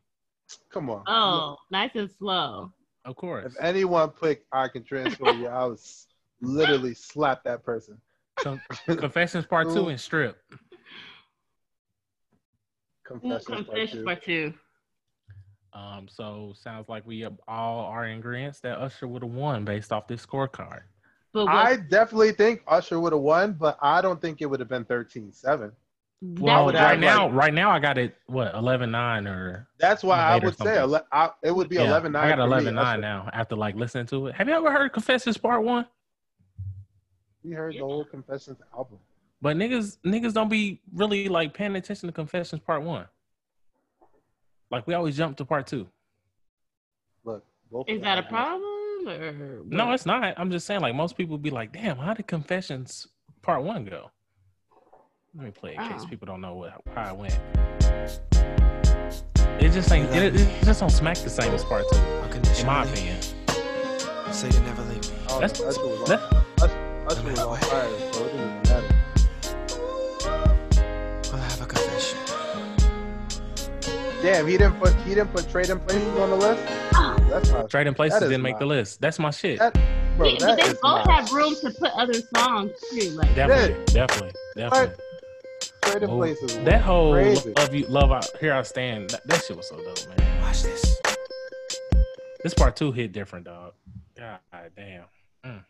Come 0.72 0.90
on. 0.90 1.04
Oh, 1.06 1.58
nice 1.70 1.92
and 1.96 2.10
slow. 2.18 2.72
Of 3.04 3.16
course. 3.18 3.54
If 3.54 3.64
anyone 3.64 4.10
picked 4.10 4.48
I 4.52 4.68
can 4.68 4.84
transform 4.84 5.42
you, 5.42 5.48
I 5.48 5.66
would 5.66 5.78
s- 5.78 6.08
literally 6.42 6.94
slap 6.94 7.44
that 7.44 7.64
person. 7.64 7.98
Con- 8.38 8.62
Confessions 8.88 9.46
Part 9.46 9.70
Two 9.72 9.90
and 9.90 10.00
Strip. 10.00 10.38
Confessions 13.06 13.46
part 13.46 13.66
Confessions 13.66 13.92
two. 13.92 14.04
part 14.04 14.24
two. 14.24 14.54
Um, 15.74 16.08
so 16.10 16.54
sounds 16.56 16.88
like 16.88 17.06
we 17.06 17.26
all 17.48 17.86
are 17.86 18.06
in 18.08 18.18
agreement 18.18 18.58
that 18.64 18.78
Usher 18.78 19.08
would 19.08 19.24
have 19.24 19.32
won 19.32 19.66
based 19.66 19.92
off 19.92 20.08
this 20.08 20.26
scorecard. 20.26 20.82
But 21.34 21.46
what, 21.46 21.54
I 21.54 21.76
definitely 21.76 22.32
think 22.32 22.62
Usher 22.66 23.00
would 23.00 23.12
have 23.12 23.22
won, 23.22 23.54
but 23.54 23.78
I 23.82 24.02
don't 24.02 24.22
think 24.22 24.42
it 24.42 24.46
would 24.46 24.62
have 24.62 24.70
been 24.70 24.86
13-7. 24.86 25.72
Well, 26.22 26.68
right 26.68 26.76
have 26.92 27.00
now, 27.00 27.30
right 27.30 27.54
now 27.54 27.72
I 27.72 27.80
got 27.80 27.98
it 27.98 28.16
what 28.28 28.54
11-9 28.54 29.30
or 29.30 29.68
That's 29.78 30.02
why 30.02 30.18
I 30.18 30.38
would 30.38 30.58
say 30.58 30.78
ele- 30.78 31.06
I, 31.12 31.30
it 31.44 31.52
would 31.52 31.68
be 31.68 31.76
yeah, 31.76 31.88
11-9. 31.88 32.16
I 32.16 32.30
got 32.30 32.38
for 32.38 32.48
me, 32.48 32.72
11-9 32.72 33.00
now 33.02 33.30
after 33.34 33.56
like 33.58 33.76
listening 33.76 34.06
to 34.08 34.28
it. 34.28 34.36
Have 34.36 34.48
you 34.48 34.56
ever 34.56 34.72
heard 34.72 34.94
Confessions 34.94 35.38
Part 35.38 35.62
One? 35.64 35.86
We 37.46 37.54
heard 37.54 37.74
Yeah. 37.76 37.82
the 37.82 37.86
whole 37.86 38.06
Confessions 38.06 38.58
album. 38.76 38.98
But 39.42 39.56
niggas 39.58 39.98
niggas 40.04 40.34
don't 40.34 40.50
be 40.50 40.82
really 40.94 41.30
like 41.30 41.54
paying 41.54 41.76
attention 41.76 42.08
to 42.08 42.14
Confessions 42.14 42.62
Part 42.66 42.82
One. 42.82 43.06
Like 44.72 44.88
we 44.88 44.94
always 44.96 45.16
jump 45.16 45.38
to 45.38 45.46
Part 45.46 45.68
Two. 45.68 45.88
Look, 47.24 47.46
both 47.72 47.88
Is 47.88 48.02
that 48.02 48.18
a 48.18 48.24
problem 48.24 49.08
or 49.08 49.62
No, 49.68 49.92
it's 49.92 50.06
not. 50.08 50.34
I'm 50.38 50.50
just 50.50 50.66
saying 50.66 50.82
like 50.82 50.96
most 50.96 51.16
people 51.18 51.38
be 51.38 51.52
like, 51.52 51.72
damn, 51.72 51.98
how 51.98 52.14
did 52.16 52.26
Confessions 52.28 53.08
Part 53.44 53.62
One 53.64 53.86
go? 53.86 54.10
Let 55.36 55.46
me 55.46 55.52
play 55.52 55.76
it 55.76 55.80
in 55.82 55.90
case 55.90 56.02
Oh. 56.04 56.08
people 56.08 56.26
don't 56.26 56.42
know 56.42 56.56
what 56.56 56.82
how 56.96 57.14
it 57.14 57.18
went. 57.18 57.40
It 59.62 59.72
just 59.72 59.92
ain't. 59.92 60.10
It, 60.16 60.36
it 60.36 60.64
just 60.64 60.80
don't 60.80 60.90
smack 60.90 61.18
the 61.18 61.30
same 61.30 61.54
as 61.54 61.64
Part 61.64 61.86
Two, 61.92 61.98
in 62.60 62.66
my 62.66 62.84
opinion. 62.84 63.22
Say 64.32 64.50
you 64.50 64.60
never 64.62 64.82
leave 64.84 65.08
me. 65.12 65.18
Oh, 65.30 65.40
That's 65.40 65.62
Usher 65.62 65.86
was 65.86 66.10
on, 67.18 67.26
that, 67.26 67.38
Usher, 67.40 67.42
Usher 67.42 67.50
on 67.50 67.58
fire, 67.60 68.14
so 68.14 68.26
it 68.26 68.32
didn't 68.32 68.40
even 68.40 68.62
matter. 68.64 68.96
Well, 71.32 71.42
I 71.42 71.46
have 71.50 71.62
a 71.62 71.66
confession. 71.66 72.20
Damn, 74.22 74.48
he 74.48 74.58
didn't 74.58 74.80
put 74.80 74.94
he 75.02 75.14
didn't 75.16 75.32
put 75.34 75.50
Trading 75.50 75.80
Places 75.82 76.18
on 76.20 76.30
the 76.32 76.36
list. 76.36 76.66
That's 77.30 77.50
not 77.52 77.70
Trading 77.70 77.94
Places 77.94 78.20
didn't 78.22 78.42
make 78.42 78.58
the 78.60 78.66
list. 78.66 79.02
That's 79.02 79.20
my 79.20 79.30
shit. 79.32 79.60
that, 79.60 79.74
bro. 80.18 80.28
Yeah, 80.30 80.38
but 80.40 80.56
they 80.58 80.64
is 80.64 80.74
both 80.82 81.06
not. 81.06 81.12
have 81.12 81.32
room 81.32 81.56
to 81.62 81.72
put 81.72 81.92
other 81.94 82.14
songs 82.36 82.72
too. 82.92 83.10
Like 83.12 83.36
Definitely, 83.36 83.94
definitely, 83.94 84.32
definitely. 84.56 84.96
Trading 85.84 86.10
Oh, 86.10 86.18
Places. 86.18 86.58
that 86.60 86.82
whole 86.82 87.14
crazy. 87.14 87.54
love 87.56 87.76
you, 87.76 87.86
love 87.88 88.12
out 88.12 88.28
here 88.40 88.54
I 88.54 88.64
stand. 88.64 89.12
That, 89.12 89.28
that 89.28 89.44
shit 89.44 89.56
was 89.58 89.68
so 89.70 89.78
dope, 89.78 90.08
man. 90.18 90.42
Watch 90.42 90.64
this. 90.64 91.00
This 92.44 92.54
part 92.56 92.76
two 92.76 92.92
hit 92.92 93.12
different, 93.12 93.46
dog. 93.46 93.74
God 94.18 94.40
damn. 94.76 95.04
Mm. 95.46 95.64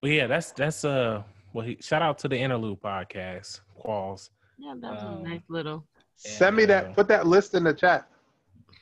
But 0.00 0.10
yeah, 0.10 0.26
that's 0.26 0.52
that's 0.52 0.84
uh. 0.84 1.22
Well, 1.52 1.66
he, 1.66 1.76
shout 1.80 2.00
out 2.00 2.16
to 2.20 2.28
the 2.28 2.38
Interlude 2.38 2.80
podcast, 2.80 3.60
Qualls. 3.84 4.30
yeah, 4.56 4.74
that 4.80 4.92
was 4.92 5.02
Um, 5.02 5.24
a 5.24 5.28
nice 5.28 5.42
little. 5.48 5.84
Send 6.14 6.54
me 6.56 6.64
that. 6.66 6.94
Put 6.94 7.08
that 7.08 7.26
list 7.26 7.54
in 7.54 7.64
the 7.64 7.74
chat 7.74 8.06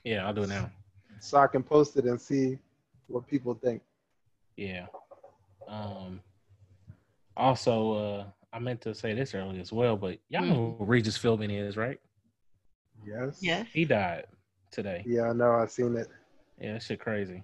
Yeah, 0.04 0.26
I'll 0.26 0.34
do 0.34 0.42
it 0.42 0.48
now. 0.50 0.70
so 1.20 1.38
I 1.38 1.46
can 1.46 1.62
post 1.62 1.96
it 1.96 2.04
and 2.04 2.20
see 2.20 2.58
what 3.06 3.26
people 3.26 3.54
think. 3.54 3.80
Yeah. 4.56 4.86
Um. 5.66 6.20
Also, 7.36 7.92
uh, 7.92 8.24
I 8.52 8.58
meant 8.58 8.80
to 8.82 8.94
say 8.94 9.14
this 9.14 9.34
earlier 9.34 9.60
as 9.60 9.72
well, 9.72 9.96
but 9.96 10.18
y'all 10.28 10.42
Mm. 10.42 10.48
know 10.48 10.76
who 10.78 10.84
Regis 10.84 11.16
Philbin 11.18 11.50
is, 11.50 11.76
right? 11.76 11.98
Yes. 13.06 13.38
Yes. 13.40 13.66
He 13.72 13.84
died 13.84 14.26
today. 14.70 15.04
Yeah, 15.06 15.30
I 15.30 15.32
know. 15.32 15.52
I've 15.52 15.70
seen 15.70 15.96
it. 15.96 16.08
Yeah, 16.60 16.74
that 16.74 16.82
shit 16.82 17.00
crazy. 17.00 17.42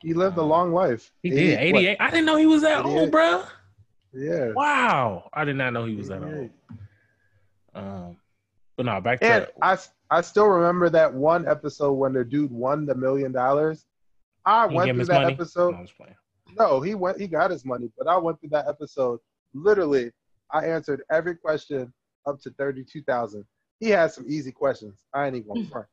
He 0.00 0.14
lived 0.14 0.36
a 0.36 0.42
long 0.42 0.72
life. 0.72 1.10
He 1.22 1.30
80 1.32 1.36
did. 1.40 1.72
what? 1.72 1.78
88. 1.80 1.96
I 2.00 2.10
didn't 2.10 2.26
know 2.26 2.36
he 2.36 2.46
was 2.46 2.62
that 2.62 2.84
old, 2.84 3.10
bruh. 3.10 3.46
Yeah. 4.12 4.52
Wow. 4.52 5.28
I 5.32 5.44
did 5.44 5.56
not 5.56 5.72
know 5.72 5.84
he 5.84 5.94
was 5.96 6.08
that 6.08 6.22
old. 6.22 6.50
Um, 7.74 8.16
but 8.76 8.86
no, 8.86 9.00
back 9.00 9.20
to 9.20 9.26
And 9.26 9.46
I, 9.62 9.78
I 10.10 10.20
still 10.20 10.46
remember 10.46 10.88
that 10.90 11.12
one 11.12 11.46
episode 11.48 11.92
when 11.94 12.12
the 12.12 12.24
dude 12.24 12.50
won 12.50 12.86
the 12.86 12.94
million 12.94 13.32
dollars. 13.32 13.86
I 14.44 14.68
He 14.68 14.74
went 14.74 14.90
through 14.94 15.04
that 15.06 15.22
money? 15.22 15.34
episode. 15.34 15.74
No. 15.74 15.86
No, 16.58 16.80
he 16.80 16.94
went. 16.94 17.20
He 17.20 17.26
got 17.26 17.50
his 17.50 17.64
money, 17.64 17.90
but 17.98 18.06
I 18.06 18.16
went 18.16 18.40
through 18.40 18.50
that 18.50 18.68
episode. 18.68 19.18
Literally, 19.52 20.12
I 20.50 20.64
answered 20.66 21.02
every 21.10 21.34
question 21.34 21.92
up 22.26 22.40
to 22.42 22.50
thirty-two 22.50 23.02
thousand. 23.02 23.44
He 23.80 23.90
had 23.90 24.12
some 24.12 24.24
easy 24.28 24.52
questions. 24.52 25.00
I 25.12 25.26
ain't 25.26 25.34
even 25.36 25.48
gonna 25.48 25.66
front 25.68 25.88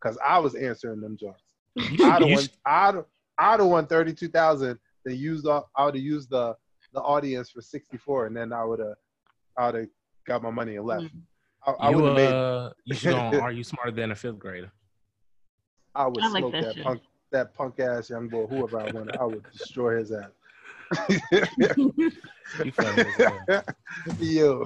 because 0.00 0.16
I 0.24 0.38
was 0.38 0.54
answering 0.54 1.00
them 1.00 1.18
have 1.76 1.84
should- 2.20 2.28
you 2.28 2.34
won. 2.34 2.42
should- 2.44 2.50
I'd, 3.38 3.54
I'd 3.54 3.60
have 3.60 3.68
won 3.68 3.86
thirty-two 3.86 4.28
thousand. 4.28 4.78
Then 5.04 5.16
used. 5.16 5.46
all- 5.46 5.70
I 5.76 5.84
would 5.84 5.94
have 5.94 6.02
used 6.04 6.30
the 6.30 6.56
the 6.92 7.00
audience 7.00 7.50
for 7.50 7.60
sixty-four, 7.60 8.26
and 8.26 8.36
then 8.36 8.52
I 8.52 8.64
would 8.64 8.80
have. 8.80 8.94
I 9.56 9.66
would 9.66 9.74
have 9.80 9.88
got 10.26 10.42
my 10.42 10.50
money 10.50 10.76
and 10.76 10.84
left. 10.86 11.04
Mm. 11.04 11.20
I, 11.66 11.70
I 11.72 11.90
you, 11.90 11.96
would 11.96 12.04
have 12.06 12.16
made. 12.16 12.32
uh, 12.32 12.70
you 12.84 12.94
should 12.94 13.10
go 13.12 13.16
on 13.18 13.34
Are 13.40 13.52
You 13.52 13.64
Smarter 13.64 13.90
Than 13.90 14.10
a 14.12 14.14
Fifth 14.14 14.38
Grader? 14.38 14.70
I 15.94 16.06
would 16.06 16.22
I 16.22 16.28
like 16.28 16.40
smoke 16.42 16.52
that 16.52 16.74
that, 16.76 16.84
punk 16.84 17.00
that 17.32 17.54
punk 17.54 17.80
ass 17.80 18.10
young 18.10 18.28
boy, 18.28 18.46
whoever 18.46 18.78
I 18.80 18.90
wanted. 18.90 19.16
I 19.16 19.24
would 19.24 19.42
destroy 19.52 19.98
his 19.98 20.12
ass. 20.12 20.30
You 22.64 22.70
funny 22.72 23.02
as 23.02 23.14
hell. 23.16 23.64
Yo, 24.20 24.64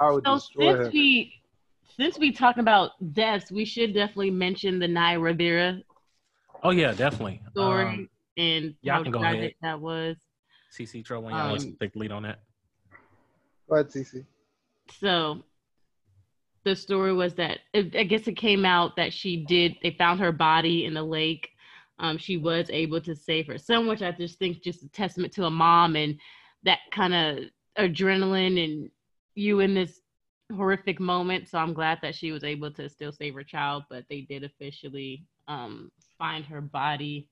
I 0.00 0.10
would 0.10 0.24
So 0.24 0.34
destroy 0.34 0.74
since 0.74 0.86
him. 0.86 0.92
we 0.92 1.32
since 1.96 2.18
we 2.18 2.30
talking 2.30 2.60
about 2.60 2.90
deaths, 3.12 3.50
we 3.50 3.64
should 3.64 3.92
definitely 3.92 4.30
mention 4.30 4.78
the 4.78 4.86
Naya 4.86 5.18
Rivera 5.18 5.80
Oh, 6.62 6.70
yeah, 6.70 6.92
definitely. 6.92 7.40
story 7.52 7.84
Um, 7.84 8.08
and 8.36 8.74
y'all 8.82 9.02
can 9.02 9.12
go 9.12 9.22
ahead. 9.22 9.52
that 9.62 9.80
was. 9.80 10.16
CC 10.72 11.04
Tro, 11.04 11.20
when 11.20 11.34
y'all 11.34 11.50
want 11.50 11.62
Um, 11.62 11.72
to 11.72 11.78
take 11.78 11.92
the 11.92 11.98
lead 11.98 12.12
on 12.12 12.22
that. 12.24 12.40
Go 13.68 13.76
ahead, 13.76 13.88
CC. 13.88 14.24
So 14.98 15.42
the 16.64 16.74
story 16.74 17.12
was 17.12 17.34
that 17.34 17.60
it, 17.72 17.94
I 17.96 18.04
guess 18.04 18.26
it 18.26 18.36
came 18.36 18.64
out 18.64 18.96
that 18.96 19.12
she 19.12 19.44
did. 19.44 19.76
They 19.82 19.92
found 19.92 20.20
her 20.20 20.32
body 20.32 20.84
in 20.84 20.94
the 20.94 21.02
lake. 21.02 21.50
Um, 21.98 22.18
she 22.18 22.36
was 22.36 22.70
able 22.70 23.00
to 23.02 23.14
save 23.14 23.46
her 23.48 23.58
son, 23.58 23.86
which 23.86 24.02
I 24.02 24.12
just 24.12 24.38
think 24.38 24.62
just 24.62 24.82
a 24.82 24.88
testament 24.88 25.32
to 25.34 25.46
a 25.46 25.50
mom 25.50 25.96
and 25.96 26.18
that 26.64 26.78
kind 26.92 27.14
of 27.14 27.44
adrenaline 27.78 28.62
and 28.62 28.90
you 29.34 29.60
in 29.60 29.74
this 29.74 30.00
horrific 30.54 31.00
moment. 31.00 31.48
So 31.48 31.58
I'm 31.58 31.74
glad 31.74 31.98
that 32.02 32.14
she 32.14 32.32
was 32.32 32.44
able 32.44 32.70
to 32.72 32.88
still 32.88 33.12
save 33.12 33.34
her 33.34 33.44
child, 33.44 33.84
but 33.90 34.04
they 34.08 34.22
did 34.22 34.44
officially 34.44 35.24
um, 35.48 35.90
find 36.18 36.44
her 36.44 36.60
body 36.60 37.26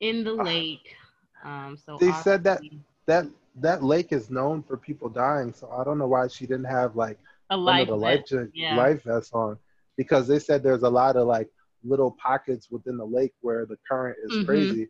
in 0.00 0.24
the 0.24 0.34
Ah. 0.36 0.42
lake. 0.42 0.96
Um, 1.44 1.76
so 1.76 1.96
They 1.98 2.12
said 2.12 2.42
that- 2.44 2.62
That 3.06 3.26
that 3.56 3.82
lake 3.82 4.12
is 4.12 4.30
known 4.30 4.62
for 4.62 4.76
people 4.76 5.08
dying, 5.08 5.52
so 5.52 5.68
I 5.72 5.82
don't 5.82 5.98
know 5.98 6.06
why 6.06 6.28
she 6.28 6.46
didn't 6.46 6.66
have 6.66 6.94
like 6.94 7.18
a 7.50 7.56
life 7.56 7.88
the 7.88 7.96
vest. 7.96 8.02
life 8.02 8.30
ja- 8.30 8.50
yeah. 8.54 8.76
life 8.76 9.02
vests 9.02 9.32
on, 9.32 9.58
because 9.96 10.28
they 10.28 10.38
said 10.38 10.62
there's 10.62 10.84
a 10.84 10.88
lot 10.90 11.16
of 11.16 11.26
like 11.26 11.50
little 11.82 12.12
pockets 12.12 12.70
within 12.70 12.96
the 12.96 13.04
lake 13.04 13.34
where 13.40 13.66
the 13.66 13.76
current 13.88 14.16
is 14.22 14.30
Mhm. 14.32 14.46
crazy. 14.46 14.88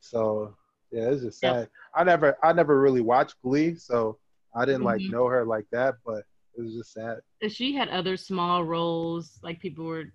So 0.00 0.56
yeah, 0.90 1.10
it's 1.10 1.22
just 1.22 1.40
Yep. 1.42 1.54
sad. 1.54 1.70
I 1.94 2.02
never 2.02 2.36
I 2.42 2.52
never 2.52 2.80
really 2.80 3.02
watched 3.02 3.40
Glee, 3.42 3.76
so 3.76 4.18
I 4.56 4.64
didn't 4.64 4.82
like 4.82 5.02
Mhm. 5.02 5.10
know 5.10 5.26
her 5.26 5.44
like 5.44 5.68
that, 5.70 5.94
but 6.04 6.24
it 6.56 6.62
was 6.62 6.74
just 6.74 6.92
sad. 6.92 7.20
And 7.42 7.52
she 7.52 7.74
had 7.74 7.88
other 7.90 8.16
small 8.16 8.64
roles 8.64 9.38
like 9.44 9.60
people 9.60 9.84
were 9.84 10.12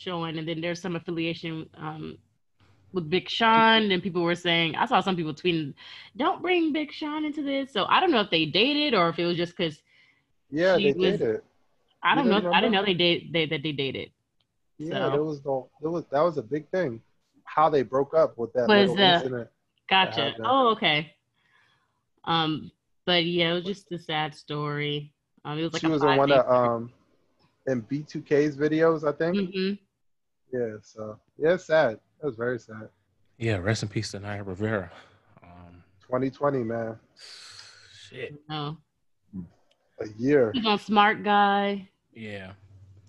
showing 0.00 0.38
and 0.38 0.48
then 0.48 0.60
there's 0.62 0.80
some 0.80 0.96
affiliation 0.96 1.68
um 1.76 2.16
with 2.92 3.08
Big 3.10 3.28
Sean 3.28 3.90
and 3.92 4.02
people 4.02 4.22
were 4.22 4.34
saying 4.34 4.74
I 4.74 4.86
saw 4.86 5.00
some 5.00 5.14
people 5.14 5.34
tweeting 5.34 5.74
don't 6.16 6.40
bring 6.42 6.72
Big 6.72 6.90
Sean 6.90 7.24
into 7.24 7.42
this 7.42 7.70
so 7.72 7.84
I 7.88 8.00
don't 8.00 8.10
know 8.10 8.20
if 8.22 8.30
they 8.30 8.46
dated 8.46 8.94
or 8.94 9.10
if 9.10 9.18
it 9.18 9.26
was 9.26 9.36
just 9.36 9.54
because 9.56 9.82
Yeah, 10.50 10.76
they 10.76 10.92
was- 10.94 11.18
did 11.18 11.20
it. 11.20 11.44
I 12.02 12.14
don't 12.14 12.28
know 12.28 12.40
didn't 12.40 12.54
I 12.54 12.60
didn't 12.62 12.72
know 12.72 12.84
they 12.84 12.94
date 12.94 13.30
they 13.32 13.44
that 13.46 13.62
they 13.62 13.72
dated 13.72 14.10
Yeah, 14.78 14.94
So- 15.06 15.10
there 15.10 15.22
was 15.24 15.44
no 15.44 15.68
there 15.82 15.90
was 15.90 16.04
that 16.10 16.20
was 16.22 16.38
a 16.38 16.42
big 16.42 16.66
thing. 16.70 17.02
How 17.44 17.68
they 17.68 17.82
broke 17.82 18.14
up 18.14 18.38
with 18.38 18.52
that 18.54 18.68
Was, 18.68 18.90
little 18.90 19.04
uh, 19.04 19.14
incident. 19.16 19.48
gotcha 19.88 20.34
oh 20.44 20.70
okay 20.70 21.14
um 22.24 22.70
but 23.04 23.24
yeah 23.24 23.50
it 23.50 23.54
was 23.54 23.64
just 23.64 23.92
a 23.92 23.98
sad 23.98 24.34
story 24.34 25.12
um 25.44 25.58
it 25.58 25.62
was 25.64 25.72
like 25.74 25.80
she 25.82 25.88
was 25.88 26.02
in 26.02 26.16
one 26.16 26.32
of 26.32 26.48
um 26.48 26.90
in 27.66 27.82
B2K's 27.82 28.56
videos, 28.56 29.06
I 29.06 29.12
think. 29.12 29.36
Mhm. 29.36 29.78
Yeah, 30.52 30.76
so 30.82 31.18
yeah, 31.38 31.54
it's 31.54 31.64
sad. 31.66 31.94
It 32.22 32.26
was 32.26 32.36
very 32.36 32.58
sad. 32.58 32.88
Yeah, 33.38 33.56
rest 33.56 33.82
in 33.82 33.88
peace 33.88 34.10
to 34.12 34.20
Naya 34.20 34.42
Rivera. 34.42 34.90
Um, 35.42 35.82
2020, 36.02 36.64
man. 36.64 36.98
shit. 38.08 38.34
no 38.48 38.76
a 40.02 40.08
year. 40.18 40.50
She's 40.54 40.64
on 40.66 40.78
Smart 40.78 41.22
Guy. 41.22 41.88
Yeah, 42.14 42.52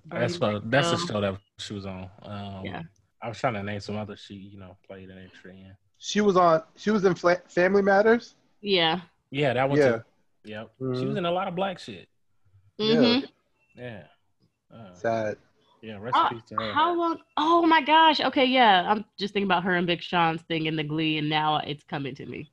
Bernie 0.06 0.22
that's 0.22 0.40
what 0.40 0.70
that's 0.70 0.92
the 0.92 0.98
show 1.08 1.22
that 1.22 1.38
she 1.58 1.74
was 1.74 1.86
on. 1.86 2.10
Um, 2.24 2.66
Yeah. 2.66 2.82
I 3.24 3.28
was 3.30 3.38
trying 3.40 3.54
to 3.54 3.64
name 3.64 3.80
some 3.80 3.98
other 3.98 4.18
she 4.18 4.34
you 4.34 4.60
know 4.60 4.76
played 4.88 5.10
an 5.10 5.18
extra 5.26 5.52
in. 5.52 5.76
She 6.00 6.22
was 6.22 6.36
on. 6.36 6.64
She 6.76 6.92
was 6.92 7.06
in 7.06 7.14
Fla- 7.16 7.42
Family 7.48 7.82
Matters. 7.82 8.36
Yeah. 8.62 9.02
Yeah, 9.30 9.54
that 9.54 9.70
one 9.70 9.78
Yeah. 9.78 9.92
too. 9.92 10.04
Yep, 10.44 10.72
she 10.80 11.06
was 11.06 11.16
in 11.18 11.26
a 11.26 11.32
lot 11.32 11.48
of 11.48 11.56
black 11.56 11.78
shit. 11.80 12.08
Mhm. 12.80 13.28
Yeah, 13.76 14.04
uh, 14.74 14.94
Sad. 14.94 15.38
Yeah. 15.82 15.98
Recipes 16.00 16.42
Uh, 16.52 16.56
to 16.56 16.56
her. 16.64 16.74
How 16.74 16.94
long? 16.96 17.20
Oh 17.38 17.66
my 17.66 17.82
gosh. 17.82 18.20
Okay, 18.22 18.46
yeah. 18.46 18.90
I'm 18.90 19.06
just 19.20 19.34
thinking 19.34 19.48
about 19.48 19.64
her 19.64 19.76
and 19.76 19.88
Big 19.88 20.02
Sean's 20.02 20.42
thing 20.44 20.66
in 20.68 20.76
the 20.76 20.84
Glee, 20.84 21.18
and 21.18 21.30
now 21.30 21.58
it's 21.58 21.84
coming 21.84 22.16
to 22.16 22.26
me. 22.26 22.50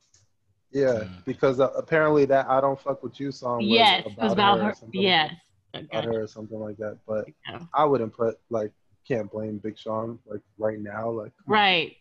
Yeah, 0.71 1.01
Mm. 1.05 1.25
because 1.25 1.61
uh, 1.61 1.71
apparently 1.77 2.25
that 2.27 2.47
"I 2.49 2.61
Don't 2.61 2.79
Fuck 2.81 3.03
with 3.03 3.19
You" 3.19 3.33
song 3.33 3.59
was 3.59 3.67
yes, 3.69 4.05
it 4.07 4.19
was 4.19 4.33
about 4.33 4.59
or 4.61 4.65
her. 4.65 4.75
something- 4.75 5.01
Yes. 5.01 5.35
about 5.75 5.85
Okay. 6.05 6.07
her 6.07 6.23
or 6.23 6.27
something 6.27 6.59
like 6.61 6.77
that. 6.79 6.99
But 7.07 7.27
Yeah. 7.49 7.61
I 7.73 7.85
wouldn't 7.85 8.13
put 8.13 8.39
like 8.51 8.73
can't 9.07 9.31
blame 9.31 9.59
Big 9.59 9.79
Sean 9.79 10.19
like 10.27 10.41
right 10.59 10.79
now. 10.79 11.09
Like 11.11 11.33
Right. 11.47 11.97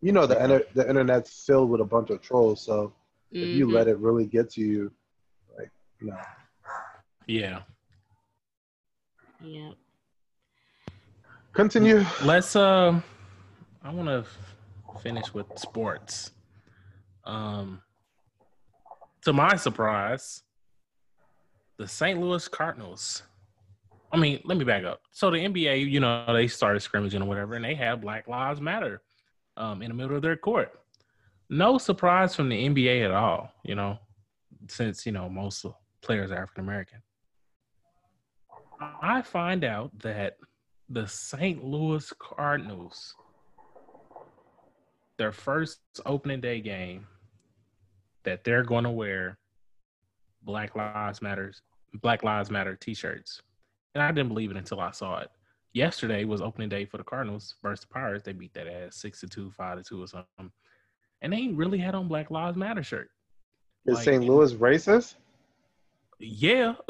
you 0.00 0.12
know 0.12 0.26
the 0.26 0.40
inter- 0.42 0.66
the 0.74 0.88
internet's 0.88 1.44
filled 1.44 1.70
with 1.70 1.80
a 1.80 1.84
bunch 1.84 2.10
of 2.10 2.20
trolls. 2.22 2.60
So 2.62 2.92
if 3.32 3.48
you 3.48 3.68
let 3.70 3.88
it 3.88 3.98
really 3.98 4.26
get 4.26 4.48
to 4.50 4.60
you, 4.60 4.92
like 5.58 5.70
no. 6.00 6.16
Yeah, 7.26 7.62
Yeah. 9.40 9.72
Continue. 11.52 12.04
let's. 12.22 12.56
Uh, 12.56 13.00
I 13.82 13.90
want 13.90 14.08
to 14.08 14.24
finish 15.02 15.32
with 15.32 15.46
sports. 15.56 16.32
Um, 17.24 17.82
to 19.22 19.32
my 19.32 19.56
surprise, 19.56 20.42
the 21.78 21.86
St. 21.86 22.20
Louis 22.20 22.46
Cardinals. 22.48 23.22
I 24.10 24.16
mean, 24.16 24.40
let 24.44 24.56
me 24.56 24.64
back 24.64 24.84
up. 24.84 25.02
So 25.10 25.30
the 25.30 25.36
NBA, 25.36 25.90
you 25.90 26.00
know, 26.00 26.24
they 26.32 26.48
started 26.48 26.80
scrimmaging 26.80 27.22
or 27.22 27.26
whatever, 27.26 27.54
and 27.54 27.64
they 27.64 27.74
have 27.74 28.00
Black 28.00 28.26
Lives 28.26 28.60
Matter 28.60 29.02
um, 29.58 29.82
in 29.82 29.88
the 29.88 29.94
middle 29.94 30.16
of 30.16 30.22
their 30.22 30.36
court. 30.36 30.72
No 31.50 31.76
surprise 31.78 32.34
from 32.34 32.48
the 32.48 32.68
NBA 32.68 33.04
at 33.04 33.10
all, 33.10 33.50
you 33.64 33.74
know, 33.74 33.98
since 34.68 35.04
you 35.04 35.12
know 35.12 35.28
most 35.28 35.64
players 36.02 36.30
are 36.30 36.42
African 36.42 36.64
American. 36.64 37.02
I 39.02 39.22
find 39.22 39.64
out 39.64 39.98
that 40.00 40.36
the 40.88 41.06
St. 41.06 41.62
Louis 41.62 42.12
Cardinals, 42.18 43.14
their 45.18 45.32
first 45.32 45.80
opening 46.06 46.40
day 46.40 46.60
game, 46.60 47.06
that 48.24 48.44
they're 48.44 48.64
going 48.64 48.84
to 48.84 48.90
wear 48.90 49.38
Black 50.42 50.76
Lives 50.76 51.20
Matters 51.20 51.62
Black 51.94 52.22
Lives 52.22 52.50
Matter 52.50 52.76
T-shirts, 52.76 53.42
and 53.94 54.02
I 54.02 54.10
didn't 54.12 54.28
believe 54.28 54.50
it 54.50 54.56
until 54.56 54.80
I 54.80 54.90
saw 54.90 55.20
it. 55.20 55.30
Yesterday 55.72 56.24
was 56.24 56.40
opening 56.40 56.68
day 56.68 56.84
for 56.84 56.96
the 56.98 57.04
Cardinals 57.04 57.54
versus 57.62 57.84
the 57.86 57.92
Pirates. 57.92 58.24
They 58.24 58.32
beat 58.32 58.54
that 58.54 58.66
ass 58.66 58.96
six 58.96 59.20
to 59.20 59.26
two, 59.26 59.50
five 59.50 59.78
to 59.78 59.84
two, 59.84 60.02
or 60.02 60.06
something, 60.06 60.50
and 61.22 61.32
they 61.32 61.48
really 61.48 61.78
had 61.78 61.94
on 61.94 62.08
Black 62.08 62.30
Lives 62.30 62.56
Matter 62.56 62.82
shirt. 62.82 63.10
Is 63.86 63.96
Like, 63.96 64.04
St. 64.04 64.24
Louis 64.24 64.52
racist? 64.54 65.14
Yeah, 66.20 66.74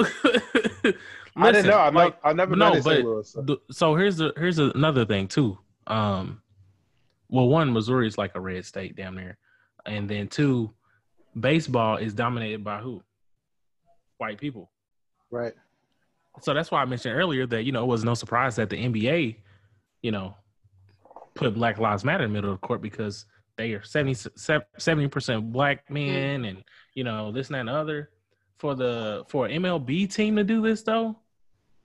I 1.36 1.52
didn't 1.52 1.66
know. 1.66 1.78
I'm 1.78 1.94
like, 1.94 2.14
not, 2.14 2.30
I've 2.30 2.36
never 2.36 2.56
no, 2.56 2.72
been 2.72 2.82
but 2.82 3.00
Louis. 3.00 3.30
So. 3.30 3.42
the- 3.42 3.60
so 3.70 3.94
here's 3.94 4.16
the 4.16 4.32
here's 4.36 4.58
another 4.58 5.04
thing 5.04 5.28
too. 5.28 5.58
Um, 5.86 6.42
well, 7.28 7.48
one, 7.48 7.72
Missouri 7.72 8.06
is 8.06 8.16
like 8.16 8.34
a 8.34 8.40
red 8.40 8.64
state 8.64 8.96
down 8.96 9.14
there, 9.14 9.36
and 9.84 10.08
then 10.08 10.28
two, 10.28 10.72
baseball 11.38 11.96
is 11.98 12.14
dominated 12.14 12.64
by 12.64 12.80
who? 12.80 13.02
White 14.16 14.38
people. 14.38 14.70
Right. 15.30 15.52
So 16.40 16.54
that's 16.54 16.70
why 16.70 16.80
I 16.80 16.84
mentioned 16.86 17.16
earlier 17.16 17.46
that 17.46 17.64
you 17.64 17.72
know 17.72 17.84
it 17.84 17.88
was 17.88 18.04
no 18.04 18.14
surprise 18.14 18.56
that 18.56 18.70
the 18.70 18.76
NBA, 18.76 19.36
you 20.02 20.10
know, 20.10 20.36
put 21.34 21.52
Black 21.54 21.78
Lives 21.78 22.04
Matter 22.04 22.24
in 22.24 22.30
the 22.30 22.34
middle 22.34 22.52
of 22.52 22.60
the 22.60 22.66
court 22.66 22.80
because 22.80 23.26
they 23.56 23.72
are 23.72 23.82
70 23.82 25.08
percent 25.08 25.52
black 25.52 25.90
men, 25.90 26.44
and 26.44 26.64
you 26.94 27.04
know 27.04 27.30
this 27.30 27.48
and 27.48 27.54
that 27.54 27.60
and 27.60 27.68
the 27.68 27.74
other. 27.74 28.10
For 28.58 28.74
the 28.74 29.24
for 29.28 29.48
MLB 29.48 30.12
team 30.12 30.36
to 30.36 30.44
do 30.44 30.60
this 30.60 30.82
though, 30.82 31.16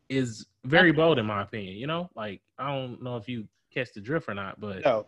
is 0.09 0.47
very 0.65 0.91
bold 0.91 1.19
in 1.19 1.25
my 1.25 1.43
opinion. 1.43 1.75
You 1.77 1.87
know, 1.87 2.09
like 2.15 2.41
I 2.57 2.67
don't 2.75 3.01
know 3.01 3.17
if 3.17 3.27
you 3.29 3.47
catch 3.73 3.93
the 3.93 4.01
drift 4.01 4.27
or 4.29 4.33
not, 4.33 4.59
but 4.59 4.83
No, 4.83 5.05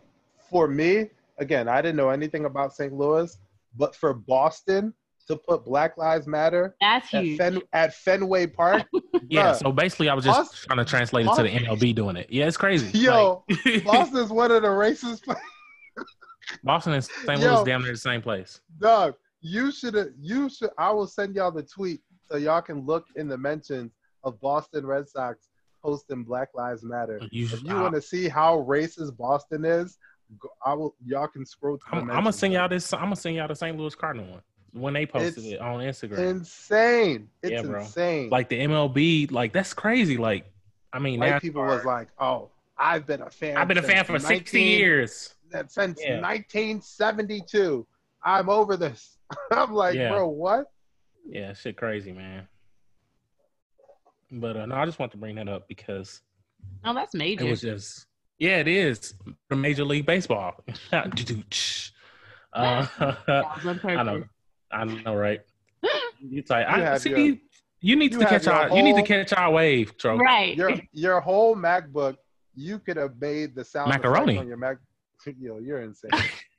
for 0.50 0.68
me, 0.68 1.10
again, 1.38 1.68
I 1.68 1.82
didn't 1.82 1.96
know 1.96 2.10
anything 2.10 2.44
about 2.44 2.74
St. 2.74 2.92
Louis, 2.92 3.36
but 3.76 3.96
for 3.96 4.14
Boston 4.14 4.94
to 5.28 5.34
put 5.36 5.64
Black 5.64 5.96
Lives 5.98 6.28
Matter 6.28 6.76
That's 6.80 7.12
at, 7.12 7.24
huge. 7.24 7.38
Fen- 7.38 7.62
at 7.72 7.94
Fenway 7.94 8.46
Park, 8.46 8.84
yeah. 9.28 9.50
bruh, 9.52 9.56
So 9.58 9.72
basically, 9.72 10.08
I 10.08 10.14
was 10.14 10.24
just 10.24 10.38
Boston- 10.38 10.68
trying 10.68 10.84
to 10.84 10.88
translate 10.88 11.26
it 11.26 11.34
to 11.34 11.42
the 11.42 11.48
MLB 11.48 11.94
doing 11.96 12.14
it. 12.16 12.28
Yeah, 12.30 12.46
it's 12.46 12.56
crazy. 12.56 12.96
Yo, 12.96 13.44
Like- 13.64 13.84
Boston's 13.84 14.30
one 14.40 14.52
of 14.52 14.62
the 14.62 14.68
racist 14.68 15.24
places. 15.24 15.42
Boston 16.62 16.92
and 16.92 17.04
St. 17.04 17.40
Yo. 17.40 17.56
Louis 17.56 17.64
damn 17.64 17.82
near 17.82 17.90
the 17.92 17.98
same 17.98 18.22
place. 18.22 18.60
Dog, 18.78 19.14
you 19.46 19.70
should. 19.70 20.14
You 20.20 20.48
should. 20.48 20.70
I 20.78 20.90
will 20.90 21.06
send 21.06 21.34
y'all 21.36 21.50
the 21.50 21.62
tweet 21.62 22.00
so 22.28 22.36
y'all 22.36 22.62
can 22.62 22.80
look 22.84 23.06
in 23.16 23.28
the 23.28 23.38
mentions 23.38 23.92
of 24.24 24.40
Boston 24.40 24.84
Red 24.84 25.08
Sox 25.08 25.48
posting 25.82 26.24
Black 26.24 26.48
Lives 26.54 26.82
Matter. 26.82 27.20
You 27.30 27.44
If 27.46 27.62
you 27.62 27.74
want 27.74 27.94
to 27.94 28.02
see 28.02 28.28
how 28.28 28.58
racist 28.68 29.16
Boston 29.16 29.64
is, 29.64 29.98
go, 30.40 30.48
I 30.64 30.74
will. 30.74 30.94
Y'all 31.04 31.28
can 31.28 31.46
scroll 31.46 31.78
to 31.78 31.84
I'm, 31.92 32.00
I'm 32.10 32.16
gonna 32.18 32.32
send 32.32 32.52
y'all 32.52 32.68
this. 32.68 32.92
I'm 32.92 33.00
gonna 33.02 33.16
send 33.16 33.36
y'all 33.36 33.48
the 33.48 33.54
St. 33.54 33.76
Louis 33.76 33.94
Cardinal 33.94 34.26
one 34.26 34.42
when 34.72 34.92
they 34.94 35.06
posted 35.06 35.44
It's 35.44 35.54
it 35.54 35.60
on 35.60 35.80
Instagram. 35.80 36.18
Insane. 36.18 37.28
It's 37.42 37.52
Yeah, 37.52 37.62
bro. 37.62 37.80
insane. 37.80 38.30
like 38.30 38.48
the 38.48 38.58
MLB, 38.60 39.30
like 39.30 39.52
that's 39.52 39.72
crazy. 39.72 40.16
Like, 40.16 40.44
I 40.92 40.98
mean, 40.98 41.20
white 41.20 41.40
people 41.40 41.62
was 41.62 41.84
like, 41.84 42.08
"Oh, 42.18 42.50
I've 42.76 43.06
been 43.06 43.22
a 43.22 43.30
fan. 43.30 43.56
I've 43.56 43.68
been 43.68 43.78
a 43.78 43.82
fan 43.82 44.04
for 44.04 44.18
60 44.18 44.34
19 44.34 44.78
years. 44.78 45.34
since 45.68 46.00
Yeah. 46.02 46.20
1972. 46.20 47.86
I'm 48.24 48.48
over 48.48 48.76
this." 48.76 49.15
I'm 49.52 49.72
like, 49.72 49.94
Yeah. 49.94 50.10
bro, 50.10 50.28
what? 50.28 50.66
Yeah, 51.28 51.52
shit, 51.54 51.76
crazy, 51.76 52.12
man. 52.12 52.46
But 54.30 54.56
uh, 54.56 54.66
no, 54.66 54.74
I 54.76 54.84
just 54.86 54.98
want 54.98 55.12
to 55.12 55.18
bring 55.18 55.36
that 55.36 55.48
up 55.48 55.68
because 55.68 56.20
oh, 56.84 56.94
that's 56.94 57.14
major. 57.14 57.42
it 57.42 57.44
major. 57.44 57.50
was 57.50 57.60
just, 57.60 58.06
yeah, 58.38 58.58
it 58.58 58.68
is 58.68 59.14
for 59.48 59.56
Major 59.56 59.84
League 59.84 60.06
Baseball. 60.06 60.62
uh, 60.92 61.08
That 62.52 62.88
was 63.64 63.66
on 63.66 63.80
I 63.84 64.02
know, 64.02 64.12
purpose. 64.14 64.28
I 64.72 64.84
know, 64.84 65.14
right? 65.14 65.40
You 66.20 66.42
type, 66.42 66.66
You 66.76 66.82
I 66.84 66.98
see. 66.98 67.10
your- 67.10 67.36
you 67.80 67.94
need 67.94 68.12
you 68.14 68.20
to 68.20 68.26
catch 68.26 68.46
your 68.46 68.54
our. 68.54 68.74
You 68.74 68.82
need 68.82 68.96
to 68.96 69.02
catch 69.02 69.32
our 69.34 69.50
wave, 69.52 69.96
Tro. 69.98 70.16
Right. 70.16 70.56
Your 70.56 70.72
your 70.92 71.20
whole 71.20 71.54
MacBook, 71.54 72.16
you 72.54 72.78
could 72.78 72.96
have 72.96 73.20
made 73.20 73.54
the 73.54 73.62
sound 73.64 73.90
Macaroni. 73.90 74.38
on 74.38 74.48
your 74.48 74.56
Mac. 74.56 74.78
Yo, 75.40 75.58
you're 75.58 75.82
insane. 75.82 76.10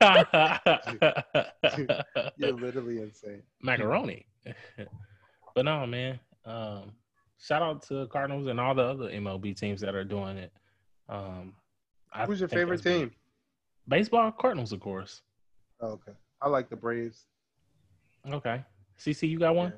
You're 2.36 2.52
literally 2.52 3.00
insane. 3.00 3.42
macaroni. 3.62 4.26
but 5.54 5.64
no, 5.64 5.86
man. 5.86 6.20
Um, 6.44 6.92
shout 7.38 7.62
out 7.62 7.82
to 7.88 8.06
Cardinals 8.08 8.46
and 8.46 8.60
all 8.60 8.74
the 8.74 8.82
other 8.82 9.10
MLB 9.10 9.56
teams 9.56 9.80
that 9.80 9.94
are 9.94 10.04
doing 10.04 10.36
it. 10.38 10.52
Um, 11.08 11.54
I 12.12 12.26
Who's 12.26 12.40
your 12.40 12.48
favorite 12.48 12.82
team? 12.82 13.08
big. 13.08 13.16
Baseball, 13.88 14.30
Cardinals, 14.32 14.72
of 14.72 14.80
course. 14.80 15.22
Oh, 15.80 15.92
okay, 15.92 16.12
I 16.42 16.48
like 16.48 16.68
the 16.68 16.76
Braves. 16.76 17.24
Okay. 18.30 18.62
CC, 18.98 19.28
you 19.28 19.38
got 19.38 19.54
one? 19.54 19.72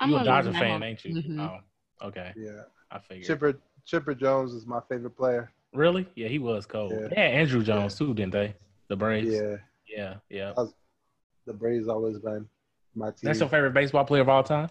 I'm 0.00 0.10
you 0.10 0.16
a 0.16 0.24
Dodger 0.24 0.52
fan, 0.52 0.82
ain't 0.82 1.04
you? 1.04 1.14
Mhm. 1.14 1.40
Oh, 1.40 2.06
okay. 2.08 2.32
Yeah, 2.36 2.62
I 2.90 2.98
figured. 2.98 3.26
Chipper 3.26 3.58
Chipper 3.86 4.14
Jones 4.14 4.52
is 4.52 4.66
my 4.66 4.80
favorite 4.88 5.16
player. 5.16 5.50
Really? 5.74 6.06
Yeah, 6.14 6.28
he 6.28 6.38
was 6.38 6.66
cold. 6.66 6.92
Yeah. 6.92 7.08
Yeah, 7.12 7.44
Andruw 7.44 7.64
Jones 7.64 7.98
too, 7.98 8.14
didn't 8.14 8.32
they? 8.32 8.54
The 8.88 8.96
Braves. 8.96 9.34
Yeah, 9.34 9.56
Yeah, 9.88 10.14
yeah. 10.30 10.52
the 11.46 11.52
Braves 11.52 11.88
always 11.88 12.18
been 12.18 12.48
my 12.94 13.06
team. 13.08 13.14
That's 13.24 13.40
your 13.40 13.48
favorite 13.48 13.74
baseball 13.74 14.04
player 14.04 14.22
of 14.22 14.28
all 14.28 14.42
time? 14.44 14.70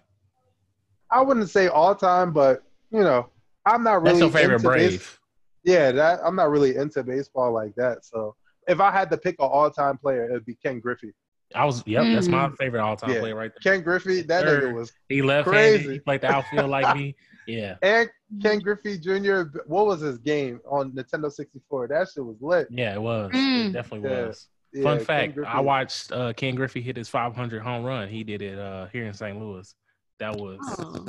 I 1.12 1.22
wouldn't 1.22 1.50
say 1.50 1.68
all 1.68 1.94
time, 1.94 2.32
but 2.32 2.64
you 2.90 3.02
know, 3.02 3.30
I'm 3.66 3.84
not 3.84 4.02
really. 4.02 4.20
That's 4.20 4.20
your 4.20 4.32
favorite 4.32 4.56
into 4.56 4.68
Brave. 4.68 5.20
yeah, 5.64 5.92
that 5.92 6.20
I'm 6.24 6.36
not 6.36 6.50
really 6.50 6.76
into 6.76 7.04
baseball 7.04 7.52
like 7.52 7.76
that. 7.76 8.06
So 8.06 8.36
if 8.68 8.80
I 8.80 8.92
had 8.92 9.10
to 9.12 9.18
pick 9.18 9.36
an 9.40 9.46
all-time 9.46 9.98
player, 9.98 10.26
it'd 10.30 10.46
be 10.46 10.56
Ken 10.56 10.80
Griffey. 10.80 11.14
I 11.56 11.66
was 11.66 11.84
yep, 11.86 12.04
that's 12.14 12.28
my 12.28 12.48
Mm. 12.48 12.58
favorite 12.58 12.82
all 12.82 12.96
time 12.96 13.12
Yeah. 13.12 13.20
player 13.20 13.36
right 13.36 13.52
there. 13.64 13.74
Ken 13.74 13.84
Griffey, 13.84 14.22
that 14.24 14.44
Sir. 14.44 14.62
nigga 14.62 14.74
was. 14.74 14.92
He 15.10 15.22
left 15.22 15.48
handed, 15.50 15.82
Crazy. 15.82 15.94
he 15.94 16.00
played 16.00 16.22
the 16.22 16.32
outfield 16.32 16.70
like 16.70 16.96
me. 16.96 17.16
Yeah. 17.46 17.76
And 17.82 18.10
Ken 18.42 18.60
Griffey 18.60 18.98
Jr. 18.98 19.42
What 19.66 19.86
was 19.86 20.00
his 20.00 20.18
game 20.18 20.62
on 20.66 20.94
Nintendo 20.94 21.30
64? 21.30 21.90
That 21.90 22.08
shit 22.08 22.24
was 22.26 22.38
lit. 22.40 22.70
Yeah, 22.72 22.94
it 22.94 23.02
was. 23.02 23.32
Mm. 23.34 23.68
It 23.68 23.74
definitely 23.74 24.10
Yeah. 24.10 24.28
was. 24.28 24.48
Yeah, 24.72 24.84
Fun 24.84 25.00
fact: 25.02 25.38
I 25.46 25.60
watched 25.60 26.14
uh, 26.14 26.32
Ken 26.32 26.56
Griffey 26.56 26.82
hit 26.82 26.96
his 26.96 27.10
500 27.10 27.62
home 27.62 27.84
run. 27.84 28.08
He 28.08 28.24
did 28.24 28.42
it 28.42 28.58
uh, 28.58 28.86
here 28.94 29.06
in 29.06 29.14
St. 29.14 29.38
Louis. 29.38 29.76
That 30.20 30.38
was 30.38 30.58
Oh. 30.80 31.06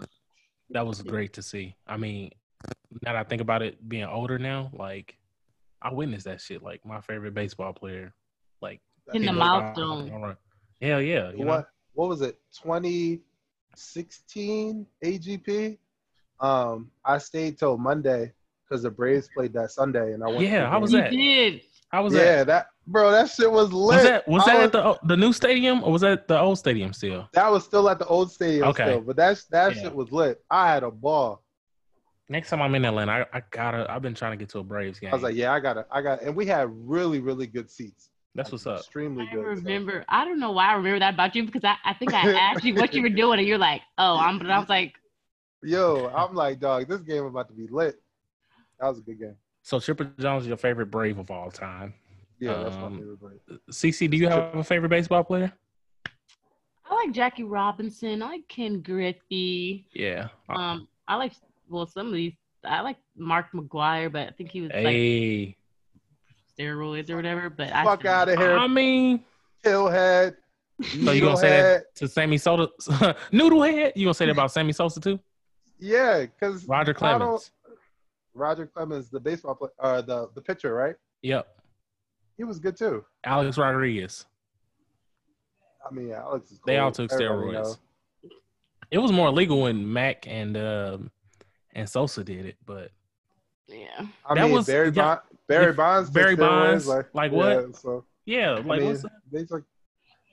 that 0.71 0.85
was 0.85 1.03
great 1.03 1.35
to 1.35 1.43
see. 1.43 1.77
I 1.87 1.97
mean, 1.99 2.33
now 3.03 3.12
that 3.12 3.16
I 3.16 3.23
think 3.23 3.41
about 3.41 3.62
it, 3.62 3.89
being 3.89 4.03
older 4.05 4.37
now, 4.39 4.73
like 4.75 5.16
I 5.81 5.93
witnessed 5.95 6.25
that 6.25 6.41
shit. 6.41 6.65
Like 6.65 6.85
my 6.85 7.01
favorite 7.01 7.33
baseball 7.35 7.73
player, 7.73 8.12
like 8.61 8.81
In 9.12 9.22
the 9.22 9.32
hit 9.32 9.39
milestone. 9.39 10.05
500 10.05 10.26
home. 10.26 10.36
Hell 10.81 11.02
yeah! 11.02 11.31
You 11.32 11.44
know? 11.44 11.47
What 11.47 11.68
what 11.94 12.09
was 12.09 12.20
it? 12.22 12.39
2016 12.62 14.86
AGP. 15.05 15.78
Um, 16.40 16.90
I 17.05 17.18
stayed 17.18 17.59
till 17.59 17.76
Monday 17.78 18.32
because 18.68 18.82
the 18.82 18.90
Braves 18.90 19.28
played 19.35 19.52
that 19.55 19.70
Sunday, 19.70 20.12
and 20.14 20.24
I 20.24 20.28
went. 20.28 20.40
Yeah, 20.43 20.68
how 20.68 20.81
was 20.81 20.90
that? 20.93 21.12
You 21.12 21.18
did. 21.18 21.60
How 21.89 22.02
was 22.02 22.14
yeah, 22.14 22.39
that? 22.39 22.47
that 22.48 22.66
bro, 22.89 23.12
that 23.12 23.31
shit 23.31 23.48
was 23.51 23.72
lit. 23.72 23.97
Was 23.97 24.05
that 24.05 24.28
was 24.28 24.48
I 24.48 24.56
that 24.56 24.64
at 24.64 24.72
the 24.72 24.98
the 25.05 25.16
new 25.16 25.32
stadium 25.32 25.85
or 25.85 25.93
was 25.93 26.02
that 26.02 26.26
the 26.26 26.36
old 26.39 26.59
stadium 26.59 26.93
still? 26.93 27.28
That 27.35 27.52
was 27.52 27.62
still 27.64 27.89
at 27.89 28.01
the 28.01 28.06
old 28.06 28.32
stadium, 28.32 28.66
Okay. 28.68 28.82
still, 28.82 29.01
but 29.01 29.14
that's 29.16 29.44
that 29.47 29.76
Yeah. 29.76 29.82
shit 29.85 29.94
was 29.94 30.10
lit. 30.10 30.43
I 30.51 30.72
had 30.72 30.82
a 30.82 30.90
ball. 30.90 31.44
Next 32.28 32.51
time 32.51 32.60
I'm 32.62 32.74
in 32.74 32.85
Atlanta, 32.85 33.12
I, 33.12 33.26
I 33.39 33.43
gotta. 33.51 33.86
I've 33.89 34.02
been 34.02 34.14
trying 34.14 34.32
to 34.32 34.36
get 34.36 34.48
to 34.51 34.59
a 34.59 34.64
Braves 34.64 34.98
game. 34.98 35.10
I 35.10 35.14
was 35.14 35.22
like, 35.22 35.36
yeah, 35.36 35.52
I 35.52 35.60
gotta, 35.60 35.86
I 35.90 36.02
got, 36.02 36.22
and 36.22 36.35
we 36.35 36.47
had 36.47 36.68
really, 36.72 37.20
really 37.20 37.47
good 37.47 37.70
seats. 37.70 38.10
That's 38.35 38.51
what's 38.51 38.66
up. 38.66 38.78
Extremely 38.81 39.28
I 39.31 39.35
good. 39.35 39.59
so- 39.59 39.65
remember. 39.65 40.05
I 40.09 40.24
don't 40.24 40.40
know 40.40 40.51
why 40.52 40.69
I 40.69 40.73
remember 40.74 40.98
that 41.01 41.15
about 41.15 41.35
you 41.36 41.44
because 41.44 41.65
I, 41.65 41.77
I 41.85 41.94
think 41.94 42.12
I 42.15 42.32
asked 42.35 42.65
you 42.65 42.74
what 42.74 42.93
you 42.94 43.02
were 43.02 43.09
doing 43.09 43.39
and 43.39 43.47
you're 43.47 43.59
like, 43.59 43.82
oh, 43.98 44.16
I'm. 44.19 44.39
But 44.39 44.51
I 44.51 44.59
was 44.59 44.69
like, 44.69 44.94
Yo, 45.62 46.12
I'm 46.15 46.35
like, 46.35 46.61
dog, 46.61 46.86
this 46.89 47.01
game 47.01 47.24
about 47.24 47.48
to 47.48 47.55
be 47.55 47.66
lit. 47.69 47.97
That 48.81 48.89
was 48.89 48.98
a 48.98 49.02
good 49.02 49.19
game. 49.19 49.36
So 49.62 49.81
Chipper 49.81 50.05
Jones 50.19 50.43
is 50.43 50.48
your 50.48 50.59
favorite 50.59 50.90
Brave 50.90 51.19
of 51.19 51.31
all 51.31 51.51
time. 51.51 51.94
Yeah, 52.39 52.62
that's 52.65 52.77
my 52.77 52.82
Um, 52.82 52.98
favorite. 52.98 53.20
Brave. 53.20 53.61
CC, 53.70 54.11
do 54.11 54.16
you 54.19 54.28
have 54.28 54.55
a 54.55 54.62
favorite 54.65 54.90
baseball 54.90 55.24
player? 55.24 55.51
I 56.85 56.94
like 56.94 57.12
Jackie 57.12 57.44
Robinson. 57.44 58.23
I 58.23 58.27
like 58.27 58.48
Ken 58.48 58.82
Griffey. 58.82 59.86
Yeah. 59.94 60.28
Um, 60.51 60.86
I 61.09 61.16
like 61.16 61.32
well 61.69 61.86
some 61.86 62.09
of 62.09 62.12
these. 62.12 62.35
I 62.62 62.82
like 62.82 62.97
Mark 63.16 63.47
McGwire, 63.55 64.12
but 64.12 64.28
I 64.28 64.31
think 64.32 64.51
he 64.51 64.61
was 64.61 64.70
like 64.70 64.85
hey. 64.85 65.56
Steroids 66.59 67.10
or 67.10 67.16
whatever. 67.16 67.51
But 67.51 67.72
I 67.72 67.85
Fuck 67.85 68.05
out 68.05 68.28
of 68.28 68.39
here, 68.39 68.52
I 68.56 68.66
mean, 68.66 69.24
pillhead. 69.64 70.36
so 70.82 71.12
you 71.12 71.20
gonna 71.20 71.36
say 71.36 71.48
that 71.62 71.94
to 71.97 72.09
Sammy 72.09 72.39
Sosa? 72.39 72.70
Noodlehead? 73.32 73.93
You 73.97 74.06
gonna 74.06 74.14
say 74.14 74.26
that 74.26 74.32
about 74.32 74.51
Sammy 74.52 74.72
Sosa 74.72 75.01
too? 75.01 75.18
Yeah, 75.78 76.20
because 76.22 76.66
Roger 76.66 76.94
Clemens. 76.94 77.51
Roger 78.36 78.66
Clemens, 78.66 79.10
the 79.10 79.20
baseball 79.20 79.55
player, 79.55 79.70
uh, 79.78 80.02
the 80.02 80.28
the 80.35 80.40
pitcher, 80.40 80.74
right? 80.74 80.97
Yep. 81.22 81.47
He 82.36 82.43
was 82.44 82.59
good 82.59 82.76
too. 82.76 83.05
Alex 83.24 83.56
Rodriguez. 83.59 84.26
I 85.89 85.94
mean, 85.94 86.10
Alex 86.12 86.51
is. 86.51 86.60
They 86.66 86.78
all 86.78 86.90
took 86.90 87.12
Everybody 87.12 87.36
steroids. 87.48 87.52
knows. 87.52 87.78
It 88.90 88.98
was 88.98 89.12
more 89.12 89.31
legal 89.31 89.62
when 89.62 89.90
Mac 89.93 90.26
and 90.26 90.56
um 90.56 91.10
and 91.74 91.89
Sosa 91.89 92.24
did 92.24 92.47
it, 92.47 92.56
but 92.66 92.90
Yeah. 93.68 94.06
I 94.26 94.35
That 94.35 94.44
mean, 94.44 94.52
was- 94.52 94.66
Barry, 94.66 94.86
yeah. 94.89 95.02
Bond, 95.02 95.20
Barry 95.49 95.73
Bonds. 95.73 96.11
Barry 96.11 96.37
steroids, 96.37 96.39
Bonds, 96.39 96.87
like, 96.87 97.07
like 97.15 97.33
yeah, 97.33 97.37
what? 97.37 97.77
So 97.77 98.05
yeah, 98.27 98.53
I 98.53 98.61
like 98.61 98.81
mean, 98.81 98.89
what's 98.89 99.05
they 99.31 99.45
took. 99.45 99.65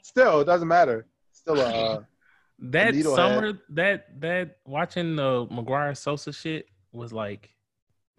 Still, 0.03 0.41
it 0.41 0.45
doesn't 0.45 0.67
matter. 0.67 1.05
Still, 1.31 1.59
uh, 1.59 2.01
that 2.59 2.93
needlehead. 2.93 3.15
summer 3.15 3.59
that 3.69 4.19
that 4.21 4.57
watching 4.65 5.15
the 5.15 5.47
McGwire 5.47 5.95
Sosa 5.97 6.31
shit 6.31 6.67
was 6.91 7.11
like 7.11 7.49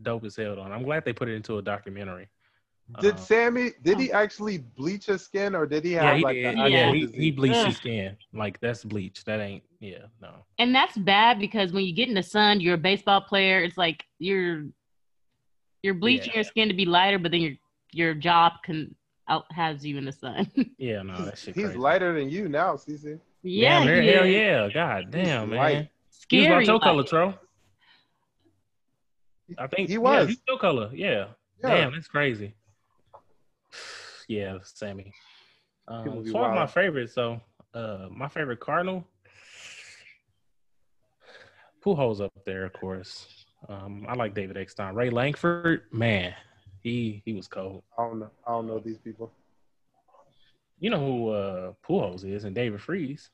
dope 0.02 0.24
as 0.24 0.36
hell. 0.36 0.58
On 0.60 0.72
I'm 0.72 0.82
glad 0.82 1.04
they 1.04 1.12
put 1.12 1.28
it 1.28 1.34
into 1.34 1.58
a 1.58 1.62
documentary. 1.62 2.28
did 3.00 3.14
Uh, 3.14 3.18
Sammy? 3.18 3.70
Did 3.82 3.98
he 3.98 4.12
actually 4.12 4.58
bleach 4.58 5.06
his 5.06 5.22
skin, 5.22 5.54
or 5.54 5.66
did 5.66 5.84
he 5.84 5.92
have 5.92 6.04
Yeah, 6.04 6.16
he 6.16 6.22
like 6.22 6.34
did. 6.34 6.72
Yeah, 6.72 6.92
he, 6.92 7.06
he 7.06 7.30
bleached 7.30 7.56
Ugh. 7.56 7.66
his 7.68 7.76
skin. 7.76 8.16
Like 8.32 8.60
that's 8.60 8.84
bleach. 8.84 9.24
That 9.24 9.40
ain't. 9.40 9.62
Yeah, 9.80 10.06
no. 10.20 10.44
And 10.58 10.74
that's 10.74 10.96
bad 10.96 11.38
because 11.38 11.72
when 11.72 11.84
you 11.84 11.94
get 11.94 12.08
in 12.08 12.14
the 12.14 12.22
sun, 12.22 12.60
you're 12.60 12.74
a 12.74 12.78
baseball 12.78 13.20
player. 13.22 13.62
It's 13.62 13.78
like 13.78 14.04
you're 14.18 14.64
you're 15.82 15.94
bleaching 15.94 16.28
Yeah. 16.32 16.38
your 16.38 16.44
skin 16.44 16.68
to 16.68 16.74
be 16.74 16.84
lighter, 16.84 17.18
but 17.18 17.30
then 17.32 17.40
your 17.40 17.52
your 17.92 18.14
job 18.14 18.54
can 18.64 18.94
out 19.28 19.44
has 19.52 19.84
you 19.84 19.98
in 19.98 20.04
the 20.04 20.12
sun. 20.12 20.50
Yeah, 20.78 21.02
no. 21.02 21.24
That 21.26 21.38
shit. 21.38 21.54
He's 21.54 21.64
crazy. 21.66 21.78
lighter 21.78 22.18
than 22.18 22.28
you 22.30 22.48
now, 22.48 22.74
CC. 22.74 23.20
yeah, 23.42 23.84
Damn, 23.84 24.02
he 24.02 24.08
hell 24.08 24.26
yeah! 24.26 24.68
God 24.72 25.10
damn, 25.10 25.50
man. 25.50 25.58
light. 25.58 25.88
He 26.28 26.38
was 26.38 26.46
Scary. 26.46 26.46
about 26.46 26.64
your 26.66 26.74
light. 26.74 26.82
color, 26.82 27.02
Tro. 27.04 27.34
I 29.58 29.66
think 29.66 29.88
He 29.88 29.94
Yeah, 29.94 29.98
was. 30.00 30.28
he's 30.28 30.40
your 30.48 30.58
color. 30.58 30.90
Yeah. 30.94 31.26
Yeah. 31.62 31.68
Damn, 31.68 31.92
that's 31.92 32.08
crazy. 32.08 32.54
Yeah, 34.28 34.58
Sammy. 34.62 35.12
Um, 35.88 36.04
People 36.04 36.20
be 36.22 36.28
as 36.28 36.32
far 36.32 36.44
as 36.46 36.50
my 36.50 36.56
wild. 36.60 36.70
favorite, 36.70 37.10
so 37.10 37.40
uh, 37.74 38.06
my 38.10 38.28
favorite 38.28 38.60
Cardinal, 38.60 39.04
Pujols 41.84 42.20
up 42.24 42.32
there, 42.46 42.64
of 42.64 42.72
course. 42.72 43.41
Um, 43.68 44.06
I 44.08 44.14
like 44.14 44.34
David 44.34 44.56
Eckstein. 44.56 44.94
Ray 44.94 45.10
Lankford, 45.10 45.82
man, 45.92 46.34
he 46.82 47.22
he 47.24 47.32
was 47.32 47.46
cold. 47.48 47.82
I 47.98 48.02
don't 48.02 48.18
know. 48.20 48.30
I 48.46 48.50
don't 48.52 48.66
know 48.66 48.78
these 48.80 48.98
people. 48.98 49.32
You 50.80 50.90
know 50.90 50.98
who 50.98 51.28
uh, 51.30 51.72
Pujols 51.86 52.24
is, 52.24 52.44
and 52.44 52.54
David 52.56 52.80
Freese, 52.80 53.30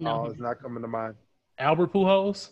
Oh, 0.00 0.04
No. 0.04 0.26
it's 0.26 0.40
not 0.40 0.60
coming 0.62 0.82
to 0.82 0.88
mind. 0.88 1.14
Albert 1.58 1.92
Pujols. 1.92 2.50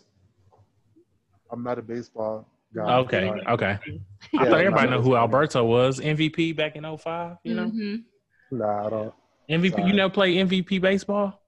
I'm 1.51 1.63
not 1.63 1.79
a 1.79 1.81
baseball 1.81 2.47
guy. 2.75 2.97
Okay, 2.99 3.27
Sorry. 3.27 3.41
okay. 3.47 3.65
I 3.65 3.99
Yeah, 4.33 4.39
thought 4.45 4.53
I'm 4.53 4.53
everybody 4.67 4.89
not 4.89 4.89
know 4.91 4.99
a 4.99 5.01
who. 5.01 5.15
Alberto 5.15 5.63
was. 5.65 5.99
MVP 5.99 6.55
back 6.55 6.75
in 6.75 6.83
05, 6.97 7.37
you 7.43 7.55
know. 7.55 7.65
Mhm. 7.69 8.03
Nah, 8.51 8.85
I 8.85 8.89
don't. 8.89 9.13
MVP. 9.49 9.71
Sorry. 9.71 9.87
You 9.87 9.93
never 9.93 10.13
play 10.13 10.35
MVP 10.35 10.79
baseball? 10.79 11.39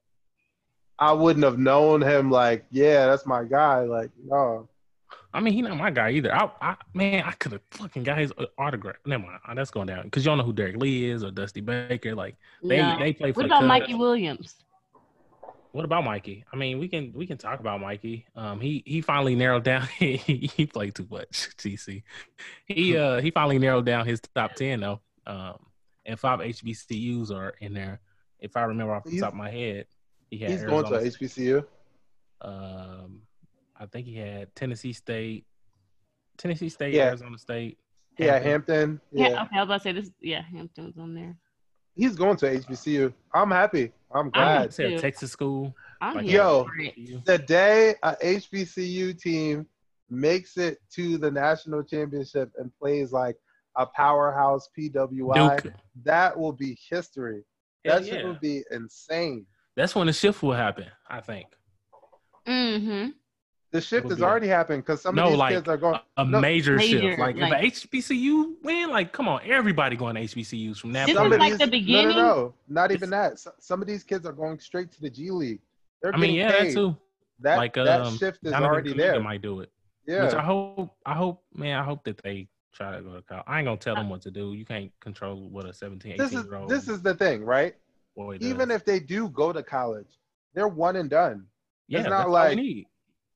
I 0.97 1.11
wouldn't 1.13 1.43
have 1.45 1.57
known 1.59 2.01
him. 2.01 2.31
Like, 2.31 2.65
yeah, 2.71 3.05
that's 3.07 3.25
my 3.25 3.43
guy. 3.43 3.81
Like, 3.81 4.09
no. 4.23 4.67
I 5.35 5.39
mean, 5.41 5.53
he 5.53 5.61
not 5.61 5.77
my 5.77 5.91
guy 5.91 6.11
either. 6.11 6.33
I, 6.33 6.49
I 6.61 6.75
man, 6.93 7.23
I 7.25 7.31
could 7.33 7.51
have 7.51 7.61
fucking 7.71 8.03
got 8.03 8.17
his 8.17 8.31
autograph. 8.57 8.95
Never 9.05 9.23
mind, 9.23 9.39
Uh, 9.47 9.53
that's 9.53 9.69
going 9.71 9.87
down 9.87 10.03
because 10.03 10.23
you 10.25 10.29
don't 10.31 10.37
know 10.39 10.43
who 10.45 10.53
Derrek 10.53 10.77
Lee 10.77 11.09
is 11.09 11.23
or 11.23 11.31
Dusty 11.31 11.61
Baker. 11.61 12.15
Like 12.15 12.35
they 12.63 12.77
No. 12.81 12.97
they 12.97 13.13
play 13.13 13.31
for 13.31 13.37
What 13.41 13.45
about 13.47 13.59
Cubs. 13.61 13.67
Mikey 13.67 13.93
Williams? 13.95 14.55
What 15.73 15.83
about 15.83 16.05
Mikey? 16.05 16.45
I 16.53 16.55
mean, 16.55 16.79
we 16.79 16.87
can 16.87 17.11
we 17.13 17.27
can 17.27 17.37
talk 17.37 17.59
about 17.59 17.81
Mikey. 17.81 18.25
Um, 18.35 18.61
he 18.61 18.81
he 18.85 19.01
finally 19.01 19.35
narrowed 19.35 19.63
down. 19.65 19.85
he, 19.99 20.15
he 20.17 20.65
played 20.65 20.95
too 20.95 21.07
much. 21.11 21.27
GC. 21.57 22.01
He 22.65 22.97
uh 23.05 23.19
he 23.19 23.29
finally 23.31 23.59
narrowed 23.59 23.85
down 23.85 24.05
his 24.05 24.21
top 24.33 24.55
ten 24.55 24.79
though. 24.79 25.01
Um, 25.27 25.57
and 26.05 26.17
five 26.19 26.39
HBCUs 26.39 27.29
are 27.31 27.55
in 27.59 27.73
there. 27.73 27.99
If 28.39 28.55
I 28.55 28.61
remember 28.63 28.93
off 28.93 29.03
the 29.03 29.09
He's- 29.11 29.21
top 29.21 29.33
of 29.33 29.37
my 29.37 29.49
head, 29.49 29.87
he 30.29 30.37
had 30.37 30.51
He's 30.51 30.63
going 30.63 30.85
to 30.85 30.93
Arizona 30.95 31.25
HBCU. 31.27 31.65
um, 32.41 33.21
I 33.77 33.85
think 33.85 34.05
he 34.07 34.15
had 34.15 34.53
Tennessee 34.55 34.93
State, 34.93 35.45
Tennessee 36.37 36.69
State, 36.69 36.93
Yeah. 36.93 37.05
Arizona 37.07 37.37
State. 37.37 37.77
Yeah, 38.17 38.39
Hampton. 38.39 38.49
Hampton. 38.51 39.01
Yeah. 39.11 39.27
Yeah. 39.29 39.41
okay, 39.43 39.55
I 39.57 39.59
was 39.59 39.67
about 39.67 39.77
to 39.77 39.79
say 39.83 39.91
this. 39.91 40.11
Yeah, 40.21 40.41
Hampton's 40.41 40.97
on 40.97 41.13
there. 41.13 41.35
He's 41.95 42.15
going 42.15 42.37
to 42.37 42.45
HBCU. 42.59 43.13
I'm 43.33 43.51
happy. 43.51 43.91
I'm 44.13 44.25
I'm 44.27 44.29
glad. 44.31 44.69
Is 44.69 44.75
there 44.77 44.87
a. 44.87 44.99
Texas 44.99 45.31
school? 45.31 45.73
I'm 46.01 46.15
Like, 46.17 46.25
here 46.25 46.37
Yo. 46.41 46.67
the 47.25 47.37
day 47.37 47.95
a 48.03 48.15
HBCU 48.15 49.19
team 49.19 49.65
makes 50.09 50.57
it 50.57 50.77
to 50.93 51.17
the 51.17 51.31
national 51.31 51.83
championship 51.83 52.51
and 52.57 52.71
plays 52.79 53.11
like 53.11 53.35
a 53.77 53.85
powerhouse 53.85 54.69
PWI, 54.77 55.61
Duke. 55.63 55.73
that 56.03 56.37
will 56.37 56.51
be 56.53 56.77
history. 56.89 57.43
Hell 57.83 57.99
That 57.99 58.05
shit 58.07 58.21
yeah. 58.21 58.27
would 58.27 58.39
be 58.39 58.63
insane. 58.71 59.45
That's 59.75 59.95
when 59.95 60.07
the 60.07 60.13
shift 60.13 60.41
will 60.43 60.53
happen. 60.53 60.85
I 61.09 61.19
think 61.21 61.47
Mm-hmm. 62.47 63.09
The 63.75 63.81
shift 63.81 64.09
has 64.09 64.21
already 64.21 64.47
happened 64.47 64.83
because 64.83 65.01
some 65.01 65.15
No, 65.15 65.25
of 65.25 65.29
these 65.31 65.37
like, 65.37 65.53
kids 65.55 65.67
are 65.67 65.75
going. 65.75 65.99
a 66.15 66.23
No, 66.23 66.39
major, 66.39 66.77
major, 66.77 67.01
shift. 67.01 67.19
Like, 67.19 67.35
like- 67.35 67.61
if 67.65 67.83
a 67.83 67.87
HBCU 67.87 68.55
win, 68.63 68.89
like 68.89 69.11
come 69.11 69.27
on, 69.27 69.41
everybody 69.43 69.97
going 69.97 70.15
to 70.15 70.21
HBCUs 70.21 70.77
from 70.79 70.93
now. 70.93 71.05
This 71.05 71.15
is 71.17 71.21
like 71.39 71.57
the 71.57 71.67
beginning? 71.67 72.15
No, 72.15 72.15
no, 72.15 72.35
no, 72.35 72.53
not 72.69 72.91
even 72.91 73.09
It's- 73.13 73.43
that. 73.43 73.51
S- 73.51 73.55
Some 73.59 73.81
of 73.81 73.87
these 73.87 74.05
kids 74.05 74.25
are 74.25 74.31
going 74.31 74.59
straight 74.59 74.93
to 74.93 75.01
the 75.01 75.09
G 75.09 75.29
League. 75.29 75.59
They're 76.01 76.13
I 76.15 76.17
mean, 76.17 76.35
yeah, 76.35 76.51
paid. 76.51 76.67
that 76.69 76.73
too. 76.73 76.95
That 77.41 77.57
like 77.57 77.73
that 77.73 78.01
um, 78.01 78.17
shift 78.17 78.39
is 78.45 78.51
Donovan 78.53 78.69
already 78.71 78.93
Kuminga 78.93 78.97
there. 78.97 79.19
Might 79.19 79.41
do 79.41 79.59
it. 79.59 79.69
Yeah, 80.07 80.23
Which 80.25 80.33
I 80.35 80.41
hope. 80.41 80.95
I 81.05 81.13
hope, 81.13 81.43
man. 81.53 81.77
I 81.77 81.83
hope 81.83 82.05
that 82.05 82.17
they 82.23 82.47
try 82.71 82.95
to 82.95 83.01
go 83.01 83.13
to 83.15 83.21
college. 83.23 83.43
I 83.45 83.59
ain't 83.59 83.65
gonna 83.65 83.75
tell 83.77 83.95
them 83.95 84.07
what 84.09 84.21
to 84.21 84.31
do. 84.31 84.53
You 84.53 84.63
can't 84.63 84.89
control 85.01 85.49
what 85.49 85.65
a 85.65 85.73
17, 85.73 86.13
18 86.13 86.23
this 86.23 86.33
is 86.33 86.45
year 86.45 86.55
old 86.55 86.69
this 86.69 86.87
is 86.87 87.01
the 87.01 87.13
thing, 87.13 87.43
right? 87.43 87.75
boy 88.15 88.37
Even 88.39 88.69
does. 88.69 88.77
if 88.77 88.85
they 88.85 89.01
do 89.01 89.27
go 89.29 89.51
to 89.51 89.61
college, 89.61 90.07
they're 90.53 90.69
one 90.69 90.95
and 90.95 91.09
done. 91.09 91.45
yeah, 91.89 92.03
not 92.03 92.09
that's 92.11 92.25
all 92.27 92.31
like- 92.31 92.55
we 92.55 92.61
need. 92.63 92.87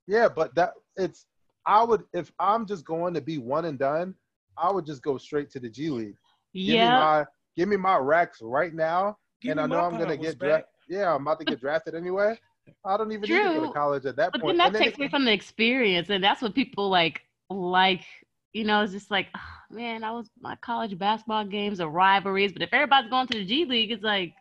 Yeah, 0.09 0.27
but 0.27 0.55
that 0.55 0.73
it's 0.97 1.27
I 1.67 1.83
would 1.83 2.03
if 2.13 2.31
I'm 2.39 2.65
just 2.65 2.83
going 2.83 3.13
to 3.13 3.21
be 3.21 3.37
one 3.37 3.65
and 3.65 3.77
done, 3.77 4.15
I 4.57 4.71
would 4.71 4.85
just 4.85 5.03
go 5.03 5.17
straight 5.19 5.51
to 5.51 5.59
the 5.59 5.69
G 5.69 5.89
League. 5.91 6.15
Give 6.55 6.65
me 6.65 6.73
Yeah. 6.75 6.99
my 6.99 7.25
give 7.55 7.69
me 7.69 7.77
my 7.77 7.97
racks 7.97 8.39
right 8.41 8.73
now, 8.73 9.17
Give 9.39 9.51
and 9.51 9.61
I 9.61 9.67
know 9.67 9.79
I'm 9.79 9.97
gonna 9.99 10.17
get 10.17 10.39
drafted. 10.39 10.65
Yeah, 10.87 11.13
I'm 11.13 11.21
about 11.21 11.39
to 11.41 11.45
get 11.45 11.59
drafted 11.61 11.93
anyway. 11.93 12.39
I 12.83 12.97
don't 12.97 13.11
even 13.11 13.29
need 13.29 13.37
to 13.37 13.53
go 13.59 13.67
to 13.67 13.71
college 13.73 14.05
at 14.07 14.15
that 14.15 14.31
But 14.31 14.41
point. 14.41 14.57
then 14.57 14.57
that 14.57 14.75
And 14.75 14.83
takes 14.83 14.97
it- 14.97 15.01
away 15.01 15.09
from 15.09 15.25
the 15.25 15.31
experience, 15.31 16.09
and 16.09 16.23
that's 16.23 16.41
what 16.41 16.55
people 16.55 16.89
like. 16.89 17.21
Like, 17.51 18.03
you 18.53 18.63
know, 18.63 18.81
it's 18.81 18.93
just 18.93 19.11
like, 19.11 19.27
"Ah, 19.35 19.63
man, 19.69 20.03
I 20.03 20.11
was 20.11 20.27
my 20.39 20.55
college 20.57 20.97
basketball 20.97 21.45
games 21.45 21.79
are 21.79 21.89
rivalries, 21.89 22.51
but 22.51 22.63
if 22.63 22.69
everybody's 22.73 23.09
going 23.11 23.27
to 23.27 23.37
the 23.39 23.45
G 23.45 23.65
League, 23.65 23.91
it's 23.91 24.03
like, 24.03 24.33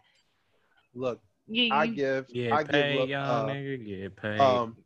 look, 0.94 1.20
you, 1.46 1.72
I 1.74 1.86
give 1.86 2.26
yeah, 2.30 2.54
I 2.56 2.64
paid, 2.64 2.98
give 2.98 3.08
young 3.10 3.24
uh, 3.28 3.46
nigga. 3.46 3.86
Get 3.86 4.16
paid. 4.16 4.40
um, 4.40 4.76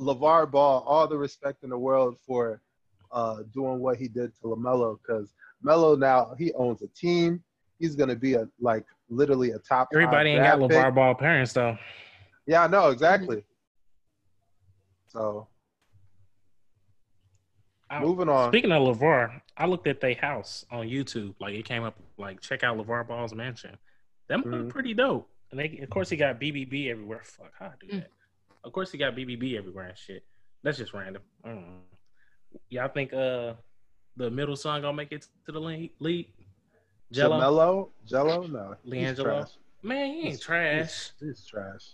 LaVar 0.00 0.50
Ball 0.50 0.82
all 0.86 1.06
the 1.06 1.16
respect 1.16 1.62
in 1.64 1.70
the 1.70 1.78
world 1.78 2.16
for 2.26 2.60
uh, 3.12 3.38
doing 3.52 3.78
what 3.80 3.96
he 3.96 4.08
did 4.08 4.34
to 4.36 4.42
LaMelo 4.48 4.98
because 5.00 5.32
Melo 5.62 5.94
now 5.96 6.34
he 6.38 6.52
owns 6.54 6.82
a 6.82 6.88
team. 6.88 7.42
He's 7.78 7.94
gonna 7.94 8.16
be 8.16 8.34
a 8.34 8.48
like 8.60 8.84
literally 9.08 9.50
a 9.52 9.58
top. 9.58 9.88
five 9.92 10.02
Everybody 10.02 10.30
ain't 10.30 10.42
got 10.42 10.68
draft 10.68 10.86
pick. 10.88 10.94
Ball 10.94 11.14
parents 11.14 11.52
though. 11.52 11.78
Yeah, 12.46 12.66
no, 12.66 12.88
exactly. 12.90 13.44
So 15.06 15.46
I- 17.90 18.00
moving 18.00 18.28
on. 18.28 18.50
Speaking 18.50 18.72
of 18.72 18.82
LaVar, 18.82 19.40
I 19.56 19.66
looked 19.66 19.86
at 19.86 20.00
their 20.00 20.14
house 20.14 20.64
on 20.70 20.86
YouTube. 20.88 21.34
Like 21.40 21.54
it 21.54 21.64
came 21.64 21.84
up 21.84 21.94
like 22.18 22.40
check 22.40 22.62
out 22.64 22.76
LaVar 22.78 23.06
Ball's 23.06 23.34
mansion. 23.34 23.76
That 24.28 24.38
look 24.44 24.66
Mhm. 24.66 24.68
pretty 24.70 24.94
dope. 24.94 25.28
And 25.50 25.60
they 25.60 25.78
of 25.78 25.90
course 25.90 26.08
he 26.10 26.16
got 26.16 26.40
BBB 26.40 26.90
everywhere. 26.90 27.20
Fuck, 27.22 27.52
how 27.58 27.66
I 27.66 27.72
do 27.80 27.86
Mm. 27.86 28.00
that? 28.00 28.10
Of 28.64 28.72
course 28.72 28.90
he 28.90 28.98
got 28.98 29.14
BBB 29.14 29.56
everywhere 29.56 29.88
and 29.88 29.98
shit. 29.98 30.24
That's 30.62 30.78
just 30.78 30.94
random. 30.94 31.22
I 31.44 31.48
don't 31.48 31.60
know. 31.60 31.80
Y'all 32.70 32.88
think 32.88 33.12
uh 33.12 33.54
the 34.16 34.30
middle 34.30 34.56
son 34.56 34.80
gonna 34.82 34.96
make 34.96 35.12
it 35.12 35.26
to 35.46 35.52
the 35.52 35.60
league? 35.60 35.92
league? 35.98 36.28
Jello, 37.12 37.38
Jello, 37.40 37.90
Jello, 38.06 38.46
no, 38.46 38.74
LiAngelo? 38.86 39.48
man, 39.82 40.06
he 40.12 40.18
ain't 40.20 40.26
He's- 40.28 40.40
trash. 40.40 41.10
He's, 41.20 41.28
he's 41.38 41.46
trash. 41.46 41.84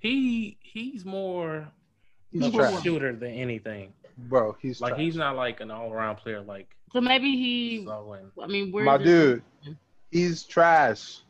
He 0.00 0.58
he's 0.60 1.04
more 1.04 1.66
He's 2.30 2.42
of 2.46 2.54
a 2.54 2.56
trash, 2.58 2.82
shooter 2.82 3.12
than 3.16 3.30
anything. 3.32 3.92
bro. 4.16 4.56
He's 4.60 4.80
Like 4.80 4.90
trash. 4.94 5.00
he's 5.00 5.16
not 5.16 5.34
like 5.36 5.60
an 5.60 5.70
all 5.70 5.92
around 5.92 6.16
player 6.16 6.40
like 6.42 6.76
So 6.92 7.00
maybe 7.00 7.32
he. 7.32 7.84
so 7.86 8.12
and 8.12 8.30
I 8.42 8.46
mean, 8.46 8.70
where 8.70 8.84
my 8.84 8.98
does- 8.98 9.06
dude. 9.06 9.76
He's 10.10 10.44
trash, 10.44 11.20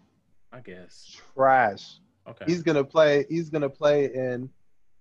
I 0.52 0.60
guess. 0.60 1.16
trash. 1.34 1.98
Okay. 2.28 2.44
He's 2.46 2.62
gonna 2.62 2.84
play. 2.84 3.24
He's 3.28 3.48
gonna 3.50 3.70
play 3.70 4.06
in 4.12 4.50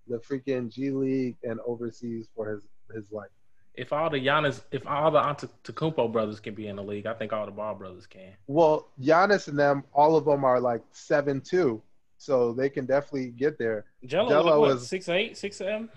the 0.08 0.18
freaking 0.18 0.72
G 0.72 0.90
League 0.90 1.36
and 1.42 1.58
overseas 1.66 2.28
for 2.34 2.48
his 2.50 2.60
his 2.94 3.04
life. 3.12 3.28
if 3.74 3.92
all 3.92 4.10
the 4.10 4.18
Giannis, 4.18 4.62
if 4.72 4.86
all 4.86 5.10
the 5.10 5.20
Antetokounmpo 5.20 6.10
brothers 6.12 6.40
can 6.40 6.54
be 6.54 6.66
in 6.68 6.76
the 6.76 6.82
league, 6.82 7.06
I 7.06 7.14
think 7.14 7.32
all 7.32 7.44
the 7.46 7.52
Ball 7.52 7.74
brothers 7.74 8.06
can. 8.06 8.32
Well, 8.46 8.88
Giannis 9.00 9.46
and 9.48 9.58
them, 9.58 9.84
all 9.92 10.16
of 10.16 10.24
them 10.24 10.44
are 10.44 10.58
like 10.58 10.82
seven 10.92 11.40
two, 11.40 11.80
so 12.16 12.52
they 12.52 12.68
can 12.70 12.86
definitely 12.86 13.28
get 13.28 13.58
there. 13.58 13.84
Gelo, 14.06 14.30
Gelo 14.30 14.60
what, 14.60 14.70
is- 14.76 14.88
six 14.88 15.08
eight, 15.08 15.36
six 15.36 15.56
seven. 15.58 15.88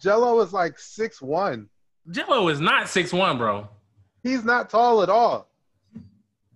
Gelo 0.00 0.42
is 0.44 0.52
like 0.52 0.78
six 0.78 1.20
one. 1.20 1.68
Gelo 2.10 2.50
is 2.50 2.60
not 2.60 2.88
six 2.88 3.12
one, 3.12 3.36
bro. 3.36 3.68
He's 4.22 4.44
not 4.44 4.70
tall 4.70 5.02
at 5.02 5.08
all. 5.10 5.48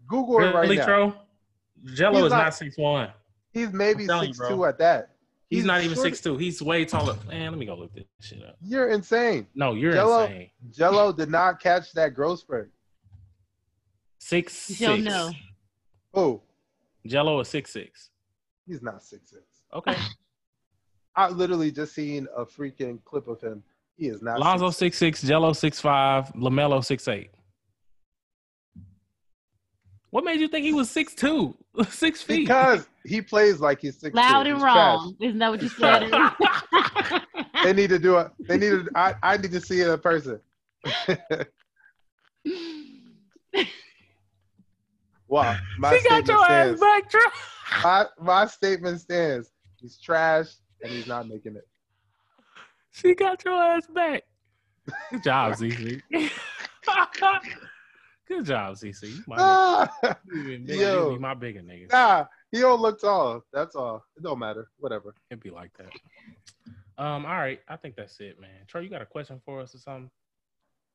Google 0.07 0.41
it 0.43 0.55
right 0.55 0.69
now. 0.79 1.17
Gelo 1.87 2.15
He's 2.17 2.25
is 2.25 2.31
not- 2.31 2.55
six 2.55 2.79
one. 2.79 3.11
He's 3.53 3.73
maybe 3.73 4.07
six 4.07 4.39
two 4.49 4.65
at 4.65 4.79
that. 4.79 5.11
He's, 5.57 5.65
not 5.65 5.83
even 5.83 5.95
short- 5.95 6.07
six 6.07 6.21
two. 6.21 6.37
He's 6.39 6.63
way 6.63 6.85
taller. 6.85 7.17
Man, 7.29 7.51
let 7.51 7.59
me 7.59 7.67
go 7.67 7.75
look 7.75 7.95
this 7.95 8.05
shit 8.21 8.43
up. 8.43 8.57
You're 8.63 8.89
insane. 8.91 9.47
No, 9.55 9.75
you're 9.75 9.93
Gelo- 9.93 10.25
insane. 10.27 10.51
Gelo 10.71 11.17
did 11.17 11.31
not 11.31 11.61
catch 11.61 11.93
that 11.93 12.15
growth 12.15 12.41
spurt. 12.41 12.71
Six 14.19 14.71
You 14.81 14.87
don't 14.87 14.97
six. 15.03 15.09
know. 15.09 15.31
Oh, 16.15 16.43
Gelo 17.07 17.41
is 17.43 17.49
six 17.49 17.73
six. 17.73 18.11
he's 18.67 18.83
not 18.83 19.03
six 19.03 19.31
six. 19.31 19.43
Okay. 19.75 19.97
I 21.17 21.29
literally 21.29 21.71
just 21.71 21.95
seen 21.95 22.27
a 22.37 22.45
freaking 22.47 23.03
clip 23.05 23.29
of 23.29 23.41
him. 23.41 23.63
He 23.97 24.07
is 24.09 24.23
not. 24.23 24.39
Lonzo 24.41 24.69
6'6". 24.69 24.75
six 24.75 24.99
six, 24.99 25.25
Gelo 25.25 25.55
six 25.55 25.81
five, 25.81 26.29
LaMelo 26.33 26.83
six 26.85 27.07
eight. 27.09 27.31
What 30.11 30.25
made 30.25 30.41
you 30.41 30.49
think 30.49 30.65
he 30.65 30.73
was 30.73 30.91
six 30.91 31.15
two, 31.15 31.55
six 31.91 32.23
feet? 32.23 32.41
because 32.47 32.87
he 33.05 33.21
plays 33.23 33.61
like 33.61 33.81
he's 33.81 33.99
six. 33.99 34.15
Loud 34.15 34.47
and 34.47 34.63
wrong. 34.63 35.17
Isn't 35.21 35.39
that 35.39 35.51
what 35.51 35.63
you 35.63 35.69
said? 35.69 36.11
They 37.63 37.73
need 37.73 37.91
to 37.91 37.99
do 38.01 38.19
it. 38.19 38.29
They 38.49 38.59
need 38.59 38.71
to. 38.71 38.89
I, 38.97 39.15
I 39.23 39.37
need 39.37 39.53
to 39.53 39.61
see 39.61 39.81
it 39.81 39.89
in 39.89 39.99
person. 40.01 40.41
Wow, 45.29 45.57
my 45.79 45.97
she 45.97 46.09
got 46.09 46.27
statement 46.27 46.29
your 46.29 46.45
ass 46.45 46.65
stands. 46.67 46.81
back, 46.81 47.11
Tro. 47.11 47.21
My, 47.83 48.07
my 48.21 48.47
statement 48.47 49.01
stands. 49.01 49.51
He's 49.81 49.99
trash 49.99 50.49
and 50.83 50.93
he's 50.93 51.07
not 51.07 51.27
making 51.27 51.57
it. 51.57 51.67
She 52.91 53.15
got 53.15 53.43
your 53.45 53.55
ass 53.63 53.87
back. 53.95 54.25
Good 55.11 55.23
job, 55.23 55.55
CC. 55.55 56.03
Good 58.29 58.45
job, 58.45 58.75
CC. 58.75 59.03
You 59.17 59.23
might 59.27 59.39
Ah, 59.41 60.17
be, 60.31 60.59
Yo. 60.67 61.13
be 61.15 61.19
my 61.19 61.33
bigger 61.35 61.61
nigga. 61.61 61.91
nah, 61.91 62.27
he 62.53 62.61
don't 62.61 62.81
look 62.81 63.01
tall. 63.01 63.43
That's 63.53 63.75
all. 63.75 64.05
It 64.17 64.23
don't 64.23 64.39
matter. 64.39 64.69
Whatever. 64.79 65.15
It'd 65.31 65.43
be 65.43 65.51
like 65.51 65.71
that. 65.79 67.03
Um, 67.03 67.25
all 67.25 67.39
right. 67.39 67.61
I 67.67 67.77
think 67.77 67.97
that's 67.97 68.21
it, 68.21 68.39
man. 68.41 68.51
Troy, 68.69 68.83
you 68.83 68.91
got 68.91 69.03
a 69.03 69.07
question 69.07 69.41
for 69.45 69.61
us 69.61 69.75
or 69.75 69.79
something? 69.79 70.11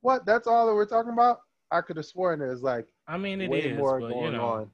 What? 0.01 0.25
That's 0.25 0.47
all 0.47 0.67
that 0.67 0.75
we're 0.75 0.85
talking 0.85 1.11
about? 1.11 1.39
I 1.71 1.81
could 1.81 1.97
have 1.97 2.05
sworn 2.05 2.39
there's 2.39 2.61
like 2.61 2.87
I 3.07 3.17
mean, 3.17 3.41
it 3.41 3.49
way 3.49 3.59
is, 3.59 3.77
more 3.77 3.99
but 3.99 4.11
going 4.11 4.25
you 4.25 4.37
know, 4.37 4.45
on. 4.45 4.71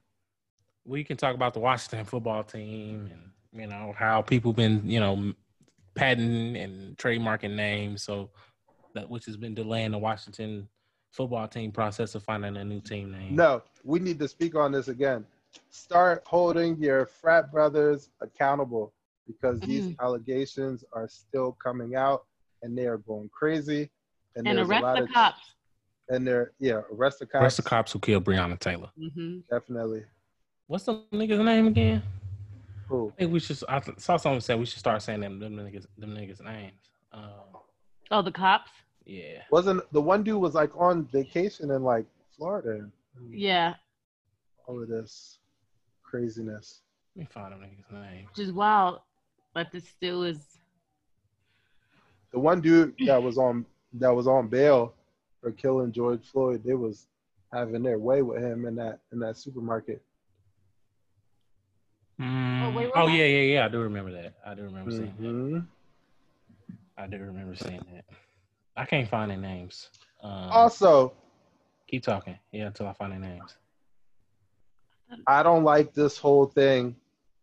we 0.84 1.02
can 1.02 1.16
talk 1.16 1.34
about 1.34 1.54
the 1.54 1.60
Washington 1.60 2.04
football 2.04 2.44
team 2.44 3.10
and 3.12 3.60
you 3.60 3.66
know 3.66 3.94
how 3.96 4.22
people 4.22 4.52
been 4.52 4.88
you 4.88 5.00
know 5.00 5.32
patenting 5.94 6.56
and 6.56 6.96
trademarking 6.96 7.54
names, 7.54 8.02
so 8.02 8.30
that 8.94 9.08
which 9.08 9.24
has 9.26 9.36
been 9.36 9.54
delaying 9.54 9.90
the 9.90 9.98
Washington 9.98 10.68
football 11.10 11.48
team 11.48 11.72
process 11.72 12.14
of 12.14 12.22
finding 12.22 12.56
a 12.56 12.64
new 12.64 12.80
team 12.80 13.10
name. 13.10 13.34
No, 13.34 13.62
we 13.82 13.98
need 13.98 14.18
to 14.18 14.28
speak 14.28 14.54
on 14.54 14.72
this 14.72 14.88
again. 14.88 15.24
Start 15.70 16.22
holding 16.26 16.76
your 16.78 17.06
frat 17.06 17.50
brothers 17.52 18.10
accountable 18.20 18.92
because 19.26 19.60
these 19.60 19.86
Mhm. 19.88 19.98
allegations 20.00 20.84
are 20.92 21.08
still 21.08 21.52
coming 21.62 21.94
out 21.96 22.26
and 22.62 22.76
they 22.76 22.86
are 22.86 22.98
going 22.98 23.28
crazy. 23.30 23.90
And, 24.36 24.46
and 24.46 24.58
there's 24.58 24.68
a 24.68 24.72
arrest 24.72 24.82
lot 24.82 24.96
the 24.96 25.02
of 25.04 25.08
cops. 25.10 25.54
and 26.08 26.26
they're 26.26 26.52
yeah, 26.58 26.82
arrest 26.92 27.18
the 27.20 27.26
cops. 27.26 27.42
Arrest 27.42 27.56
the 27.58 27.62
cops 27.62 27.92
who 27.92 27.98
killed 27.98 28.24
Breonna 28.24 28.58
Taylor. 28.58 28.90
hmm 28.96 29.40
Definitely. 29.50 30.04
What's 30.66 30.84
the 30.84 31.02
nigga's 31.12 31.38
name 31.44 31.66
again? 31.68 32.02
Cool. 32.88 33.10
I 33.14 33.20
think 33.20 33.32
we 33.32 33.40
should. 33.40 33.58
I 33.68 33.80
saw 33.98 34.16
someone 34.16 34.40
say 34.40 34.54
we 34.54 34.66
should 34.66 34.78
start 34.78 35.02
saying 35.02 35.20
them 35.20 35.38
them 35.38 35.56
niggas 35.56 35.86
them 35.98 36.10
niggas 36.14 36.42
names. 36.42 36.90
Um, 37.12 37.56
Oh, 38.10 38.22
the 38.22 38.32
cops. 38.32 38.70
yeah. 39.06 39.42
Wasn't 39.50 39.82
the 39.92 40.00
one 40.00 40.22
dude 40.22 40.40
was 40.40 40.54
like 40.54 40.70
on 40.76 41.06
vacation 41.06 41.70
in 41.70 41.82
like 41.82 42.06
Florida 42.36 42.90
Yeah, 43.30 43.74
all 44.66 44.82
of 44.82 44.88
this 44.88 45.38
craziness. 46.14 46.80
Let 47.16 47.20
me 47.22 47.28
find 47.32 47.52
them 47.52 47.60
niggas 47.60 47.92
name. 47.92 48.26
which 48.28 48.38
is 48.46 48.52
wild, 48.52 49.00
but 49.52 49.72
this 49.72 49.88
still 49.88 50.22
is. 50.22 50.38
The 52.30 52.38
one 52.38 52.60
dude 52.60 52.94
that 53.06 53.20
was 53.20 53.36
on 53.36 53.64
that 53.94 54.14
was 54.14 54.26
on 54.28 54.48
bail 54.48 54.94
for 55.40 55.50
killing 55.52 55.90
George 55.92 56.24
Floyd, 56.24 56.62
they 56.64 56.74
was 56.74 57.06
having 57.52 57.82
their 57.82 57.98
way 57.98 58.22
with 58.22 58.42
him 58.42 58.64
in 58.66 58.76
that 58.76 59.00
in 59.12 59.18
that 59.20 59.36
supermarket. 59.36 60.02
Mm, 62.20 62.74
wait, 62.76 62.90
oh 62.94 63.08
yeah, 63.08 63.24
yeah, 63.24 63.40
yeah. 63.54 63.64
I 63.64 63.68
do 63.68 63.80
remember 63.80 64.12
that. 64.12 64.34
I 64.46 64.54
do 64.54 64.62
remember 64.62 64.90
seeing 64.92 65.14
that. 65.18 65.24
Mhm. 65.24 65.66
I 66.96 67.06
do 67.08 67.18
remember 67.18 67.56
seeing 67.56 67.84
that. 67.92 68.04
I 68.76 68.84
can't 68.84 69.08
find 69.08 69.30
their 69.32 69.38
names. 69.38 69.90
Um, 70.22 70.30
Also, 70.52 71.12
keep 71.88 72.04
talking. 72.04 72.38
Yeah, 72.52 72.66
until 72.66 72.86
I 72.86 72.92
find 72.92 73.12
their 73.12 73.18
names. 73.18 73.56
I 75.26 75.42
don't 75.42 75.64
like 75.64 75.94
this 75.94 76.18
whole 76.18 76.46
thing 76.46 76.96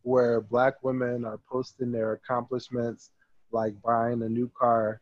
where 0.03 0.41
black 0.41 0.83
women 0.83 1.25
are 1.25 1.39
posting 1.49 1.91
their 1.91 2.13
accomplishments, 2.13 3.11
like 3.51 3.79
buying 3.81 4.21
a 4.23 4.29
new 4.29 4.49
car, 4.57 5.01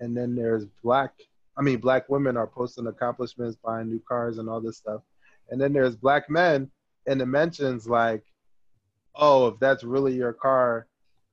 and 0.00 0.16
then 0.16 0.34
there's 0.34 0.66
black, 0.82 1.12
I 1.56 1.62
mean, 1.62 1.78
black 1.78 2.08
women 2.08 2.36
are 2.36 2.46
posting 2.46 2.86
accomplishments, 2.86 3.56
buying 3.62 3.88
new 3.88 4.00
cars, 4.08 4.38
and 4.38 4.48
all 4.48 4.60
this 4.60 4.78
stuff. 4.78 5.02
And 5.50 5.60
then 5.60 5.72
there's 5.72 5.96
black 5.96 6.30
men 6.30 6.70
in 7.06 7.18
the 7.18 7.26
mentions, 7.26 7.86
like, 7.88 8.22
oh, 9.14 9.48
if 9.48 9.58
that's 9.60 9.84
really 9.84 10.14
your 10.14 10.32
car, 10.32 10.86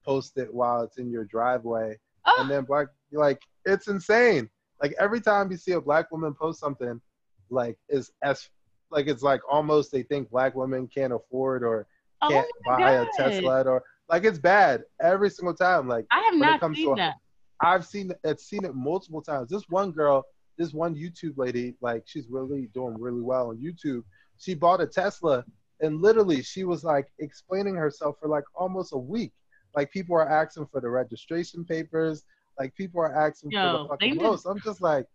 post 0.03 0.37
it 0.37 0.53
while 0.53 0.81
it's 0.81 0.97
in 0.97 1.09
your 1.11 1.25
driveway. 1.25 1.97
Oh, 2.25 2.37
And 2.39 2.49
then 2.49 2.63
black, 2.63 2.87
like, 3.11 3.41
it's 3.65 3.87
insane. 3.87 4.49
Like, 4.81 4.93
every 4.99 5.21
time 5.21 5.51
you 5.51 5.57
see 5.57 5.73
a 5.73 5.81
black 5.81 6.11
woman 6.11 6.33
post 6.33 6.59
something, 6.59 7.01
like, 7.49 7.77
is 7.89 8.11
as 8.21 8.49
like 8.91 9.07
it's 9.07 9.23
like 9.23 9.41
almost 9.49 9.91
they 9.91 10.03
think 10.03 10.29
black 10.29 10.55
women 10.55 10.87
can't 10.87 11.13
afford 11.13 11.63
or 11.63 11.87
oh 12.21 12.29
can't 12.29 12.47
my 12.65 12.77
buy 12.77 12.91
a 12.93 13.05
Tesla 13.17 13.63
or 13.63 13.83
like 14.09 14.23
it's 14.23 14.39
bad 14.39 14.83
every 15.01 15.29
single 15.29 15.53
time. 15.53 15.87
Like 15.87 16.05
I 16.11 16.21
have 16.21 16.35
not 16.35 16.75
seen 16.75 16.89
to- 16.89 16.95
that. 16.95 17.15
I've 17.61 17.85
seen 17.85 18.11
it 18.23 18.39
seen 18.39 18.65
it 18.65 18.75
multiple 18.75 19.21
times. 19.21 19.49
This 19.49 19.63
one 19.69 19.91
girl, 19.91 20.23
this 20.57 20.73
one 20.73 20.95
YouTube 20.95 21.37
lady, 21.37 21.75
like 21.81 22.03
she's 22.05 22.27
really 22.29 22.69
doing 22.73 22.95
really 22.99 23.21
well 23.21 23.49
on 23.49 23.57
YouTube. 23.57 24.03
She 24.37 24.53
bought 24.53 24.79
a 24.81 24.87
Tesla 24.87 25.43
and 25.81 26.01
literally 26.01 26.41
she 26.43 26.63
was 26.63 26.83
like 26.83 27.07
explaining 27.19 27.75
herself 27.75 28.17
for 28.21 28.27
like 28.27 28.43
almost 28.55 28.93
a 28.93 28.97
week. 28.97 29.33
Like 29.75 29.91
people 29.91 30.15
are 30.15 30.29
asking 30.29 30.67
for 30.71 30.81
the 30.81 30.89
registration 30.89 31.65
papers. 31.65 32.23
Like 32.59 32.75
people 32.75 33.01
are 33.01 33.13
asking 33.15 33.51
for 33.51 33.55
the 33.83 33.89
fucking 33.89 34.09
most. 34.31 34.45
I'm 34.45 34.59
just 34.61 34.81
like, 34.81 35.05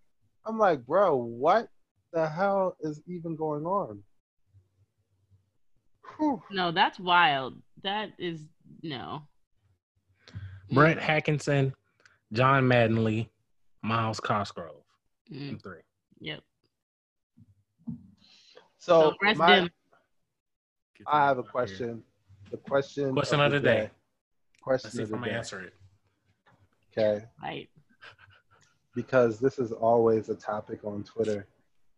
I'm 0.46 0.58
like, 0.58 0.84
bro, 0.86 1.16
what 1.16 1.68
the 2.12 2.28
hell 2.28 2.76
is 2.80 3.00
even 3.06 3.36
going 3.36 3.64
on? 3.64 4.02
Whew. 6.16 6.42
No, 6.50 6.70
that's 6.72 6.98
wild. 7.00 7.54
That 7.82 8.10
is 8.18 8.40
no. 8.82 9.22
Brett 10.70 10.98
Hankison, 10.98 11.72
John 12.32 12.64
Mattingly, 12.64 13.28
Myles 13.82 14.20
Cosgrove. 14.20 14.84
Mm, 15.32 15.48
Them 15.48 15.58
three. 15.58 15.80
yep. 16.20 16.40
So 18.78 19.14
So 19.20 19.34
my, 19.34 19.68
I 21.06 21.26
have 21.26 21.38
a 21.38 21.42
them 21.42 21.50
out 21.56 21.68
here. 21.68 21.78
question. 21.78 22.02
The 22.50 22.56
question 22.58 23.12
Question 23.12 23.40
of 23.40 23.52
the 23.52 23.60
day. 23.60 23.90
question 24.62 24.88
Let's 24.88 24.96
see 24.96 25.02
of 25.02 25.08
if 25.08 25.14
I'm 25.14 25.20
gonna 25.20 25.32
day. 25.32 25.36
answer 25.38 25.60
it. 25.62 25.74
Okay, 26.96 27.24
Right. 27.42 27.70
because 28.94 29.40
this 29.40 29.58
is 29.58 29.72
always 29.72 30.28
a 30.28 30.34
topic 30.34 30.84
on 30.84 31.02
Twitter, 31.04 31.46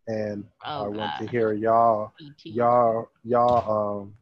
and 0.07 0.45
I 0.63 0.81
Oh, 0.81 0.91
want 0.91 1.13
to 1.21 1.27
hear 1.27 1.53
y'all, 1.53 2.13
y'all, 2.45 3.09
y'all, 3.25 4.01
um, 4.03 4.15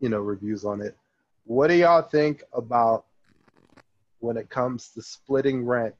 you 0.00 0.08
know, 0.08 0.20
reviews 0.20 0.64
on 0.64 0.80
it. 0.80 0.96
What 1.44 1.68
do 1.68 1.74
y'all 1.74 2.02
think 2.02 2.42
about 2.52 3.04
when 4.18 4.36
it 4.36 4.48
comes 4.50 4.88
to 4.90 5.02
splitting 5.02 5.64
rent 5.64 5.94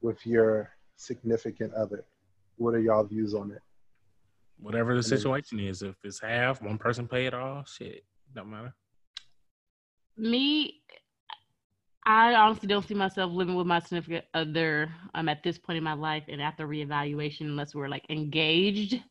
with 0.00 0.24
your 0.26 0.70
significant 0.96 1.72
other? 1.74 2.04
What 2.56 2.74
are 2.74 2.80
y'all 2.80 3.04
views 3.04 3.34
on 3.34 3.50
it? 3.52 3.62
Whatever 4.58 4.96
the 4.96 5.02
situation 5.02 5.60
is, 5.60 5.82
if 5.82 5.96
it's 6.02 6.18
half, 6.20 6.62
one 6.62 6.78
person 6.78 7.06
pay 7.06 7.26
it 7.26 7.34
all, 7.34 7.64
shit, 7.64 8.04
don't 8.34 8.50
matter. 8.50 8.74
Me, 10.16 10.80
I 12.08 12.34
honestly 12.34 12.68
don't 12.68 12.86
see 12.86 12.94
myself 12.94 13.32
living 13.32 13.56
with 13.56 13.66
my 13.66 13.80
significant 13.80 14.24
other 14.32 14.88
um, 15.14 15.28
at 15.28 15.42
this 15.42 15.58
point 15.58 15.76
in 15.76 15.82
my 15.84 15.92
life 15.94 16.22
and 16.28 16.40
after 16.40 16.66
reevaluation, 16.68 17.42
unless 17.42 17.74
we're 17.74 17.88
like 17.88 18.06
engaged. 18.08 19.02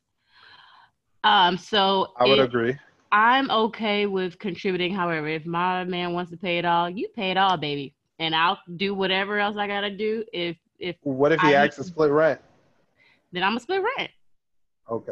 Um, 1.23 1.57
so 1.57 2.13
I 2.17 2.23
would 2.25 2.39
if- 2.39 2.45
agree. 2.45 2.77
I'm 3.11 3.49
okay 3.51 4.07
with 4.07 4.39
contributing. 4.39 4.93
However, 4.93 5.27
if 5.27 5.45
my 5.45 5.83
man 5.85 6.13
wants 6.13 6.31
to 6.31 6.37
pay 6.37 6.57
it 6.57 6.65
all, 6.65 6.89
you 6.89 7.07
pay 7.15 7.31
it 7.31 7.37
all, 7.37 7.55
baby, 7.55 7.93
and 8.19 8.35
I'll 8.35 8.59
do 8.77 8.93
whatever 8.93 9.39
else 9.39 9.55
I 9.57 9.67
gotta 9.67 9.95
do. 9.95 10.23
If 10.33 10.57
if 10.79 10.95
What 11.01 11.31
if 11.31 11.39
he 11.41 11.55
I- 11.55 11.63
acts 11.65 11.75
to 11.77 11.83
split 11.83 12.11
rent? 12.11 12.41
then 13.31 13.43
I'm 13.43 13.51
gonna 13.51 13.59
split 13.61 13.81
rent. 13.97 14.11
Okay. 14.89 15.11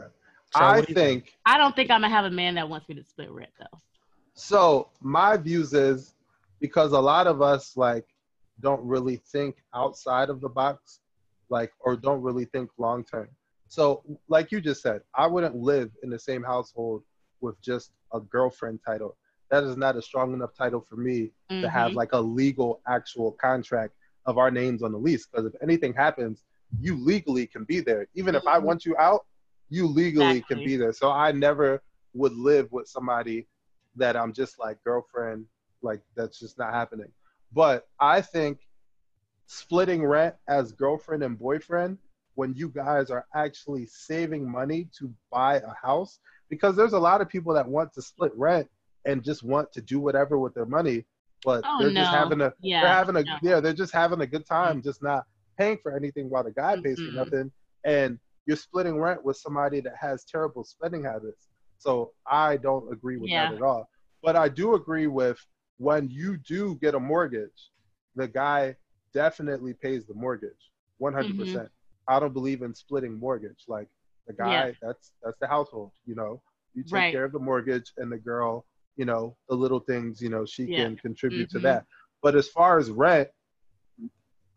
So 0.55 0.60
I 0.61 0.77
what 0.77 0.88
do 0.88 0.91
you 0.91 0.95
think 0.95 1.34
I 1.45 1.57
don't 1.57 1.76
think 1.76 1.91
I'm 1.91 2.01
gonna 2.01 2.14
have 2.14 2.26
a 2.26 2.30
man 2.31 2.55
that 2.55 2.68
wants 2.68 2.88
me 2.89 2.95
to 2.95 3.03
split 3.03 3.31
rent 3.31 3.51
though. 3.60 3.77
so. 4.34 4.89
My 5.01 5.38
views 5.38 5.73
is 5.73 6.12
because 6.64 6.94
a 6.94 6.99
lot 6.99 7.27
of 7.27 7.41
us 7.41 7.76
like 7.76 8.06
don't 8.61 8.81
really 8.85 9.18
think 9.18 9.57
outside 9.76 10.30
of 10.30 10.40
the 10.40 10.48
box, 10.48 11.02
like 11.49 11.73
or 11.81 11.98
don't 11.98 12.22
really 12.22 12.45
think 12.45 12.69
long 12.77 13.03
term. 13.03 13.27
So, 13.68 14.02
like 14.30 14.49
you 14.52 14.61
just 14.61 14.81
said, 14.81 15.02
I 15.14 15.27
wouldn't 15.27 15.57
live 15.57 15.91
in 16.03 16.10
the 16.10 16.18
same 16.18 16.41
household 16.41 17.03
with 17.41 17.60
just 17.61 17.91
a 18.14 18.22
girlfriend 18.22 18.80
title. 18.85 19.18
That 19.52 19.65
is 19.65 19.76
not 19.76 19.98
a 19.98 20.02
strong 20.02 20.34
enough 20.34 20.52
title 20.57 20.85
for 20.88 20.95
me 20.95 21.31
to 21.61 21.69
have 21.69 21.91
Mhm. 21.91 21.95
like 21.95 22.14
a 22.14 22.19
legal 22.22 22.81
actual 22.88 23.34
contract 23.34 23.94
of 24.26 24.38
our 24.38 24.49
names 24.49 24.84
on 24.84 24.94
the 24.94 24.98
lease. 24.98 25.27
Because 25.27 25.45
if 25.45 25.53
anything 25.61 25.94
happens, 25.94 26.44
you 26.80 26.95
legally 26.98 27.45
can 27.45 27.65
be 27.65 27.81
there. 27.81 28.07
Even 28.15 28.35
if 28.35 28.48
I 28.48 28.57
Mhm. 28.60 28.64
want 28.64 28.85
you 28.85 28.95
out, 28.98 29.26
you 29.69 29.85
legally 29.85 30.41
can 30.44 30.64
be 30.64 30.77
there. 30.77 30.94
So 30.94 31.11
I 31.11 31.34
never 31.34 31.81
would 32.14 32.34
live 32.34 32.72
with 32.72 32.88
somebody 32.88 33.48
that 33.98 34.15
I'm 34.15 34.31
just 34.31 34.60
like 34.60 34.81
girlfriend, 34.85 35.45
like 35.84 36.01
that's 36.15 36.39
just 36.39 36.57
not 36.57 36.73
happening. 36.73 37.11
But 37.51 37.85
I 37.99 38.22
think 38.22 38.60
splitting 39.47 40.05
rent 40.05 40.35
as 40.47 40.72
girlfriend 40.72 41.23
and 41.23 41.38
boyfriend 41.38 41.97
when 42.35 42.53
you 42.55 42.69
guys 42.69 43.11
are 43.11 43.26
actually 43.35 43.85
saving 43.85 44.49
money 44.49 44.89
to 44.97 45.14
buy 45.31 45.57
a 45.57 45.73
house 45.85 46.19
because 46.49 46.76
there's 46.76 46.93
a 46.93 46.99
lot 46.99 47.22
of 47.22 47.30
people 47.30 47.53
that 47.53 47.68
want 47.68 47.93
to 47.93 48.01
split 48.01 48.31
rent 48.35 48.68
and 49.05 49.23
just 49.23 49.43
want 49.43 49.72
to 49.73 49.81
do 49.81 49.99
whatever 49.99 50.39
with 50.39 50.53
their 50.53 50.65
money 50.65 51.05
but 51.43 51.64
Oh 51.65 51.77
they're 51.80 51.91
no. 51.91 52.01
just 52.01 52.11
having 52.14 52.41
a 52.41 52.53
yeah. 52.61 52.81
they're 52.81 52.93
having 52.93 53.15
a 53.18 53.23
no. 53.23 53.38
yeah 53.43 53.60
they're 53.60 53.73
just 53.73 53.93
having 53.93 54.22
a 54.22 54.27
good 54.27 54.45
time 54.45 54.81
just 54.81 55.03
not 55.03 55.26
paying 55.60 55.77
for 55.84 55.95
anything 55.95 56.30
while 56.30 56.43
the 56.43 56.51
guy 56.51 56.76
pays 56.77 56.99
for 57.01 57.11
Mhm. 57.11 57.15
nothing 57.15 57.51
and 57.84 58.18
you're 58.45 58.57
splitting 58.57 58.99
rent 58.99 59.23
with 59.23 59.38
somebody 59.38 59.80
that 59.81 59.95
has 59.97 60.23
terrible 60.26 60.64
spending 60.64 61.03
habits 61.03 61.49
so 61.77 62.11
i 62.26 62.57
don't 62.57 62.91
agree 62.91 63.18
with 63.18 63.30
Yeah. 63.30 63.49
that 63.49 63.57
at 63.57 63.61
all 63.61 63.88
but 64.23 64.35
i 64.35 64.47
do 64.47 64.73
agree 64.73 65.07
with 65.07 65.45
when 65.84 66.10
you 66.10 66.38
do 66.38 66.76
get 66.76 66.95
a 66.95 66.99
mortgage 66.99 67.72
the 68.15 68.27
guy 68.27 68.76
definitely 69.14 69.73
pays 69.73 70.05
the 70.07 70.14
mortgage 70.14 70.64
100% 71.01 71.14
Mm-hmm. 71.35 71.65
i 72.07 72.19
don't 72.19 72.34
believe 72.34 72.61
in 72.61 72.73
splitting 72.73 73.19
mortgage 73.19 73.64
like 73.68 73.88
the 74.27 74.34
guy 74.34 74.68
Yeah. 74.68 74.72
that's 74.81 75.11
that's 75.23 75.39
the 75.41 75.47
household 75.47 75.91
you 76.05 76.15
know 76.15 76.41
you 76.76 76.84
take 76.84 76.93
Right. 76.93 77.11
care 77.11 77.26
of 77.26 77.34
the 77.34 77.39
mortgage 77.39 77.91
and 77.97 78.11
the 78.11 78.18
girl 78.18 78.65
you 78.95 79.05
know 79.05 79.35
the 79.49 79.55
little 79.55 79.80
things 79.91 80.22
you 80.22 80.30
know 80.30 80.45
she 80.45 80.64
Yeah. 80.65 80.85
can 80.85 80.95
contribute 80.97 81.49
to 81.51 81.60
Mhm. 81.60 81.64
that 81.64 81.85
but 82.23 82.35
as 82.35 82.47
far 82.47 82.77
as 82.80 82.89
rent 82.91 83.30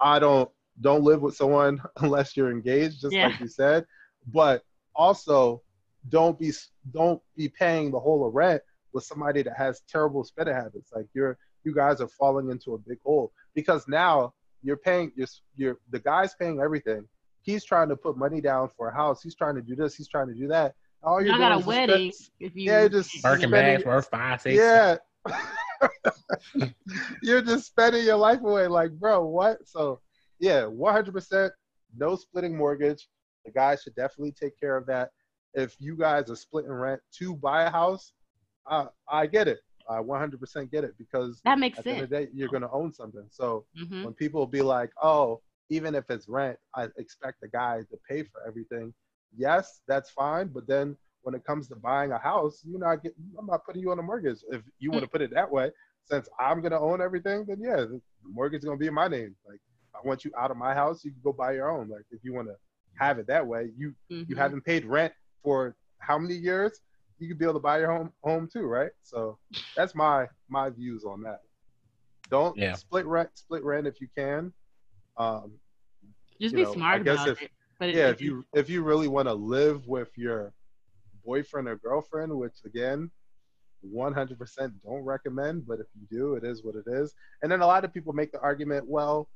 i 0.01 0.19
don't 0.19 0.51
don't 0.81 1.03
live 1.03 1.23
with 1.23 1.35
someone 1.35 1.81
unless 2.03 2.37
you're 2.37 2.51
engaged 2.51 3.01
just 3.01 3.15
Yeah. 3.15 3.29
like 3.29 3.41
you 3.41 3.49
said 3.49 3.85
but 4.33 4.63
also 4.95 5.63
don't 6.11 6.39
be 6.39 6.53
don't 6.93 7.21
be 7.37 7.49
paying 7.49 7.91
the 7.91 7.99
whole 8.01 8.27
of 8.27 8.35
rent 8.35 8.63
with 8.97 9.05
somebody 9.05 9.43
that 9.43 9.57
has 9.57 9.83
terrible 9.89 10.25
spending 10.25 10.55
habits 10.55 10.91
like 10.97 11.07
you're 11.15 11.37
you 11.65 11.73
guys 11.75 12.01
are 12.01 12.09
falling 12.09 12.51
into 12.51 12.75
a 12.75 12.79
big 12.79 12.99
hole 13.05 13.31
because 13.55 13.87
now 13.87 14.33
you're 14.63 14.77
paying 14.89 15.13
you're, 15.17 15.29
you're 15.55 15.79
the 15.91 15.99
guy's 16.01 16.35
paying 16.35 16.61
everything 16.61 17.03
he's 17.43 17.63
trying 17.65 17.89
to 17.89 17.95
put 17.97 18.17
money 18.17 18.41
down 18.41 18.69
for 18.77 18.89
a 18.89 18.95
house 18.95 19.23
he's 19.23 19.35
trying 19.37 19.55
to 19.55 19.63
do 19.63 19.77
this 19.77 19.95
he's 19.95 20.09
trying 20.09 20.27
to 20.27 20.35
do 20.35 20.49
that 20.49 20.75
all 21.03 21.21
you're 21.21 21.31
Y'all 21.31 21.39
got 21.39 21.53
a 21.53 21.59
is 21.59 21.67
wedding. 21.67 22.11
spend- 22.13 22.31
If 22.41 22.57
you 22.57 22.71
Yeah, 22.73 22.89
just- 22.89 23.23
Birkin 23.23 23.51
spending- 23.51 23.75
bags 23.77 23.85
worth 23.85 24.09
five, 24.09 24.41
six. 24.41 24.57
yeah. 24.57 24.97
You're 27.23 27.43
just 27.43 27.67
spending 27.67 28.05
your 28.05 28.17
life 28.17 28.41
away. 28.41 28.67
Like, 28.67 28.93
bro, 28.93 29.25
what? 29.27 29.59
So, 29.69 30.01
yeah, 30.41 30.63
100% 30.63 31.51
no 31.97 32.17
splitting 32.17 32.57
mortgage. 32.57 33.09
The 33.45 33.53
guy 33.53 33.77
should 33.77 33.95
definitely 33.95 34.33
take 34.33 34.59
care 34.59 34.77
of 34.77 34.87
that. 34.87 35.11
If 35.55 35.77
you 35.79 35.97
guys 35.97 36.31
are 36.31 36.37
splitting 36.37 36.73
rent 36.73 37.01
to 37.19 37.35
buy 37.37 37.65
a 37.65 37.71
house, 37.71 38.13
uh, 38.69 38.87
I 39.09 39.27
get 39.27 39.49
it. 39.49 39.59
I 39.89 40.01
100% 40.01 40.71
get 40.71 40.85
it 40.85 40.95
because 40.99 41.43
that 41.45 41.59
makes 41.59 41.79
at 41.79 41.85
the 41.85 41.91
end 41.93 42.01
sense. 42.01 42.05
of 42.05 42.11
the 42.11 42.25
day, 42.27 42.31
you're 42.35 42.49
going 42.49 42.63
to 42.63 42.71
own 42.71 42.93
something. 42.93 43.27
So, 43.31 43.65
hmm 43.77 44.03
when 44.03 44.15
people 44.15 44.47
be 44.47 44.63
like, 44.63 44.91
oh, 45.03 45.41
even 45.71 45.95
if 45.95 46.11
it's 46.11 46.29
rent, 46.29 46.59
I 46.75 46.89
expect 46.97 47.41
the 47.41 47.49
guy 47.49 47.81
to 47.91 47.99
pay 48.09 48.23
for 48.23 48.47
everything. 48.47 48.93
Yes, 49.37 49.81
that's 49.89 50.11
fine. 50.11 50.49
But 50.49 50.67
then 50.67 50.97
when 51.23 51.35
it 51.35 51.45
comes 51.45 51.69
to 51.69 51.77
buying 51.77 52.13
a 52.13 52.19
house, 52.19 52.63
you're 52.65 52.79
not 52.79 53.03
get, 53.03 53.15
I'm 53.39 53.47
not 53.47 53.65
putting 53.65 53.83
you 53.83 53.91
on 53.91 53.99
a 53.99 54.03
mortgage. 54.03 54.39
If 54.51 54.63
you 54.79 54.93
want 54.93 55.05
to 55.05 55.09
put 55.11 55.23
it 55.23 55.31
that 55.35 55.51
way, 55.51 55.71
since 56.05 56.29
I'm 56.39 56.61
gonna 56.63 56.81
own 56.81 57.01
everything, 57.01 57.45
then 57.47 57.59
yeah, 57.61 57.77
the 57.77 58.01
mortgage 58.25 58.61
is 58.61 58.65
gonna 58.65 58.77
be 58.77 58.87
in 58.87 58.95
my 58.95 59.09
name. 59.09 59.35
Like 59.49 59.61
I 59.95 60.07
want 60.07 60.25
you 60.25 60.31
out 60.39 60.51
of 60.53 60.57
my 60.57 60.73
house, 60.75 61.05
you 61.05 61.11
can 61.11 61.21
go 61.25 61.33
buy 61.33 61.53
your 61.53 61.69
own. 61.71 61.89
Like 61.89 62.05
if 62.13 62.21
you 62.23 62.33
want 62.33 62.47
to 62.49 62.55
have 62.99 63.19
it 63.19 63.27
that 63.27 63.45
way, 63.47 63.71
you 63.77 63.95
you 64.29 64.37
Mhm. 64.37 64.39
haven't 64.39 64.65
paid 64.65 64.85
rent 64.85 65.13
for 65.43 65.75
how 65.99 66.19
many 66.19 66.35
years? 66.35 66.81
You 67.19 67.29
could 67.29 67.39
be 67.39 67.45
able 67.45 67.55
to 67.55 67.61
buy 67.61 67.79
your 67.79 67.91
home 67.93 68.13
home 68.23 68.49
too, 68.53 68.67
right? 68.67 68.91
So 69.03 69.39
that's 69.75 69.95
my 69.95 70.27
my 70.49 70.71
views 70.71 71.05
on 71.05 71.23
that. 71.23 71.41
Don't 72.31 72.57
Yeah. 72.57 72.75
split 72.75 73.07
rent 73.07 73.31
split 73.35 73.65
rent 73.65 73.87
if 73.87 74.01
you 74.01 74.09
can. 74.17 74.53
Um, 75.17 75.59
Just 76.41 76.53
you 76.53 76.59
be 76.59 76.65
know, 76.65 76.71
I 76.71 76.75
smart 76.75 77.05
guess 77.05 77.15
about 77.17 77.29
if- 77.29 77.43
it. 77.43 77.51
But 77.79 77.95
yeah, 77.95 78.09
it, 78.09 78.13
if 78.13 78.21
you 78.23 78.45
if 78.55 78.71
you 78.71 78.83
really 78.83 79.09
want 79.09 79.29
to 79.29 79.35
live 79.35 79.87
with 79.87 80.11
your 80.17 80.53
boyfriend 81.25 81.69
or 81.69 81.77
girlfriend, 81.77 82.33
which 82.37 82.57
again, 82.65 83.11
100% 83.85 84.73
don't 84.83 85.05
recommend, 85.05 85.67
but 85.67 85.81
if 85.81 85.87
you 85.95 86.07
do, 86.11 86.35
it 86.35 86.45
is 86.45 86.65
what 86.65 86.75
it 86.75 86.85
is. 86.87 87.15
And 87.43 87.53
then 87.53 87.61
a 87.61 87.67
lot 87.67 87.85
of 87.85 87.93
people 87.93 88.13
make 88.13 88.33
the 88.33 88.41
argument, 88.41 88.87
well, 88.89 89.29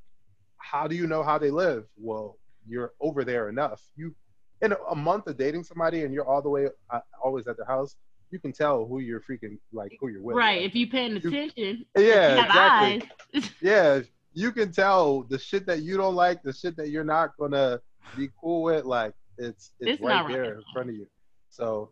how 0.57 0.87
do 0.87 0.95
you 0.95 1.07
know 1.07 1.23
how 1.23 1.37
they 1.37 1.51
live? 1.51 1.85
Well, 1.97 2.37
you're 2.67 2.93
over 2.99 3.23
there 3.23 3.49
enough. 3.49 3.81
You 3.95 4.15
in 4.61 4.71
a, 4.73 4.75
a 4.91 4.95
month 4.95 5.27
of 5.27 5.37
dating 5.37 5.63
somebody 5.63 6.03
and 6.03 6.13
you're 6.13 6.25
all 6.27 6.41
the 6.41 6.49
way 6.49 6.67
uh, 6.89 6.99
always 7.23 7.47
at 7.47 7.57
their 7.57 7.65
house, 7.65 7.95
you 8.29 8.39
can 8.39 8.51
tell 8.53 8.85
who 8.85 8.99
you're 8.99 9.19
freaking 9.21 9.57
like 9.73 9.97
who 9.99 10.07
you're 10.09 10.21
with. 10.21 10.35
right, 10.37 10.61
Like, 10.61 10.69
if 10.69 10.75
you're 10.75 10.89
paying 10.89 11.11
You- 11.13 11.17
attention, 11.17 11.85
yeah, 11.97 12.01
if 12.01 12.37
you 12.37 12.43
have 12.43 12.45
exactly 12.45 13.09
eyes. 13.35 13.51
yeah, 13.61 13.99
you 14.33 14.51
can 14.51 14.71
tell 14.71 15.23
the 15.23 15.37
shit 15.39 15.65
that 15.65 15.81
you 15.81 15.97
don't 15.97 16.15
like, 16.15 16.41
the 16.43 16.53
shit 16.53 16.75
that 16.77 16.89
you're 16.89 17.03
not 17.03 17.31
gonna 17.37 17.79
be 18.15 18.29
cool 18.39 18.63
with, 18.63 18.85
like 18.85 19.13
it's 19.37 19.71
it's, 19.79 19.91
It's 19.93 20.01
right 20.01 20.15
not 20.23 20.27
there 20.31 20.41
rocket 20.43 20.57
in 20.57 20.63
front 20.73 20.89
of 20.89 20.95
you. 20.95 21.07
So 21.49 21.89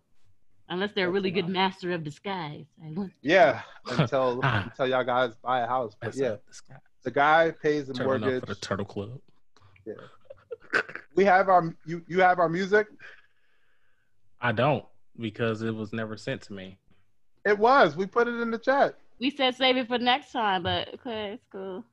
Unless 0.72 0.92
they're 0.94 1.08
a 1.08 1.12
really 1.12 1.30
a 1.30 1.34
good 1.34 1.46
lot. 1.46 1.52
master 1.52 1.92
of 1.94 2.04
disguise. 2.04 2.66
I 2.86 2.92
want- 2.94 3.12
yeah, 3.22 3.62
until 3.90 4.40
Ah. 4.44 4.66
until 4.66 4.88
y'all 4.88 5.04
guys 5.04 5.34
buy 5.44 5.62
a 5.62 5.68
house. 5.68 5.96
But 6.00 6.08
That's 6.10 6.20
yeah, 6.20 6.28
up, 6.34 6.46
this 6.48 6.62
guy. 6.62 6.76
the 7.04 7.12
guy 7.12 7.52
pays 7.62 7.88
the 7.88 7.94
Turning 7.96 8.14
up 8.14 8.20
mortgage. 8.22 8.40
for 8.42 8.46
the 8.46 8.56
Turtle 8.56 8.86
Club. 8.86 9.20
We 11.16 11.26
have 11.26 11.50
our 11.50 11.76
you 11.86 12.04
you 12.08 12.22
have 12.22 12.40
our 12.40 12.50
music. 12.50 12.88
I 14.42 14.52
don't 14.52 14.86
because 15.20 15.62
it 15.62 15.76
was 15.76 15.92
never 15.92 16.16
sent 16.16 16.42
to 16.44 16.54
me. 16.54 16.78
It 17.46 17.58
was. 17.58 17.96
We 17.96 18.06
put 18.06 18.28
it 18.28 18.40
in 18.40 18.52
the 18.52 18.58
chat. 18.58 18.96
We 19.20 19.30
said 19.32 19.56
save 19.56 19.78
it 19.78 19.88
for 19.88 19.98
next 19.98 20.32
time, 20.32 20.64
but 20.64 20.94
okay, 20.94 21.34
it's 21.34 21.46
cool. 21.52 21.84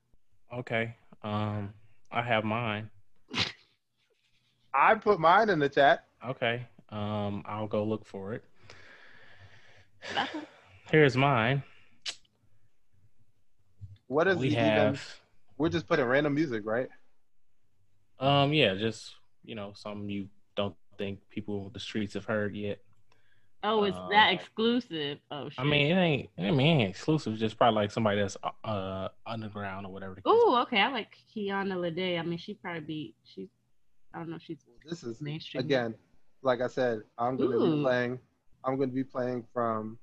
Okay. 0.55 0.95
Um, 1.23 1.73
I 2.13 2.23
have 2.23 2.45
mine. 2.45 2.89
I 4.75 4.95
put 4.95 5.19
mine 5.19 5.49
in 5.49 5.59
the 5.59 5.69
chat. 5.69 6.05
Okay. 6.25 6.67
Um, 6.91 7.43
I'll 7.47 7.67
go 7.67 7.85
look 7.85 8.07
for 8.07 8.35
it. 8.35 8.45
Here's 10.91 11.17
mine. 11.17 11.63
What 14.07 14.29
is 14.29 14.37
we 14.37 14.51
the 14.51 14.55
have 14.57 14.79
even? 14.79 14.99
We're 15.59 15.69
just 15.69 15.89
putting 15.89 16.05
random 16.05 16.35
music, 16.35 16.63
right? 16.65 16.89
Um 18.21 18.53
yeah, 18.53 18.75
just 18.75 19.15
you 19.45 19.55
know, 19.55 19.73
some 19.75 20.09
you 20.09 20.29
don't 20.57 20.75
think 20.99 21.21
people 21.31 21.71
the 21.71 21.81
streets 21.81 22.15
have 22.15 22.25
heard 22.25 22.55
yet. 22.55 22.79
Oh, 23.63 23.85
it's 23.85 23.97
Uh, 23.97 24.09
that 24.11 24.33
exclusive. 24.33 25.19
Oh 25.31 25.49
shit. 25.49 25.59
I 25.59 25.65
mean, 25.65 25.91
it 25.91 26.01
ain't. 26.01 26.31
I 26.39 26.51
mean, 26.51 26.61
it 26.61 26.83
ain't 26.83 26.91
exclusive. 26.91 27.33
It's 27.33 27.41
just 27.41 27.57
probably 27.57 27.77
like 27.77 27.91
somebody 27.91 28.21
that's 28.21 28.37
uh 28.65 29.09
underground 29.27 29.87
or 29.87 29.93
whatever. 29.93 30.17
Oh, 30.25 30.61
okay. 30.63 30.81
I 30.81 30.89
like 30.89 31.17
Kiana 31.35 31.75
Lede. 31.75 32.19
I 32.19 32.23
mean, 32.23 32.39
she 32.39 32.55
probably 32.55 32.81
be 32.81 33.15
she's. 33.25 33.49
I 34.15 34.19
don't 34.19 34.31
know. 34.31 34.37
if 34.37 34.43
She's 34.43 34.59
This 34.89 35.03
is 35.05 35.21
mainstream. 35.21 35.65
again, 35.65 35.95
like 36.43 36.61
I 36.63 36.69
said, 36.69 37.03
I'm 37.19 37.37
going 37.37 37.51
to 37.53 37.77
be 37.77 37.83
playing. 37.83 38.19
I'm 38.65 38.77
going 38.77 38.89
to 38.89 38.95
be 38.95 39.05
playing 39.05 39.45
from, 39.53 39.99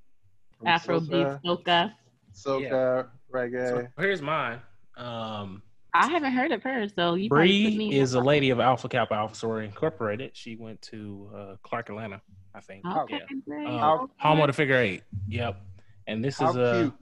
from 0.57 0.67
Afrobeat, 0.67 1.41
soca. 1.43 1.93
soca, 2.33 3.07
reggae. 3.33 3.69
So 3.69 3.87
here's 3.97 4.21
mine. 4.21 4.59
Um, 4.97 5.63
I 5.95 6.07
haven't 6.07 6.31
heard 6.33 6.51
of 6.51 6.63
her, 6.63 6.87
so 6.89 7.13
you 7.13 7.29
probably 7.29 7.65
put 7.69 7.75
Bree 7.75 7.95
is 7.99 8.15
a 8.15 8.19
lady 8.19 8.49
of 8.49 8.59
Alpha 8.59 8.89
Kappa 8.89 9.13
Alpha 9.13 9.35
Sorority 9.35 9.67
Incorporated. 9.67 10.31
She 10.33 10.55
went 10.55 10.81
to 10.83 11.29
uh, 11.35 11.55
Clark 11.61 11.89
Atlanta, 11.89 12.19
I 12.55 12.61
think. 12.61 12.83
Okay, 12.85 13.15
Yeah. 13.19 13.37
great. 13.47 13.67
Um, 13.67 13.79
How- 13.79 14.09
home 14.17 14.39
of 14.41 14.47
the 14.47 14.53
figure 14.53 14.75
eight. 14.77 15.03
Yep. 15.27 15.61
And 16.07 16.23
this 16.25 16.39
How 16.39 16.49
is 16.49 16.57
uh 16.57 16.81
cute. 16.81 16.93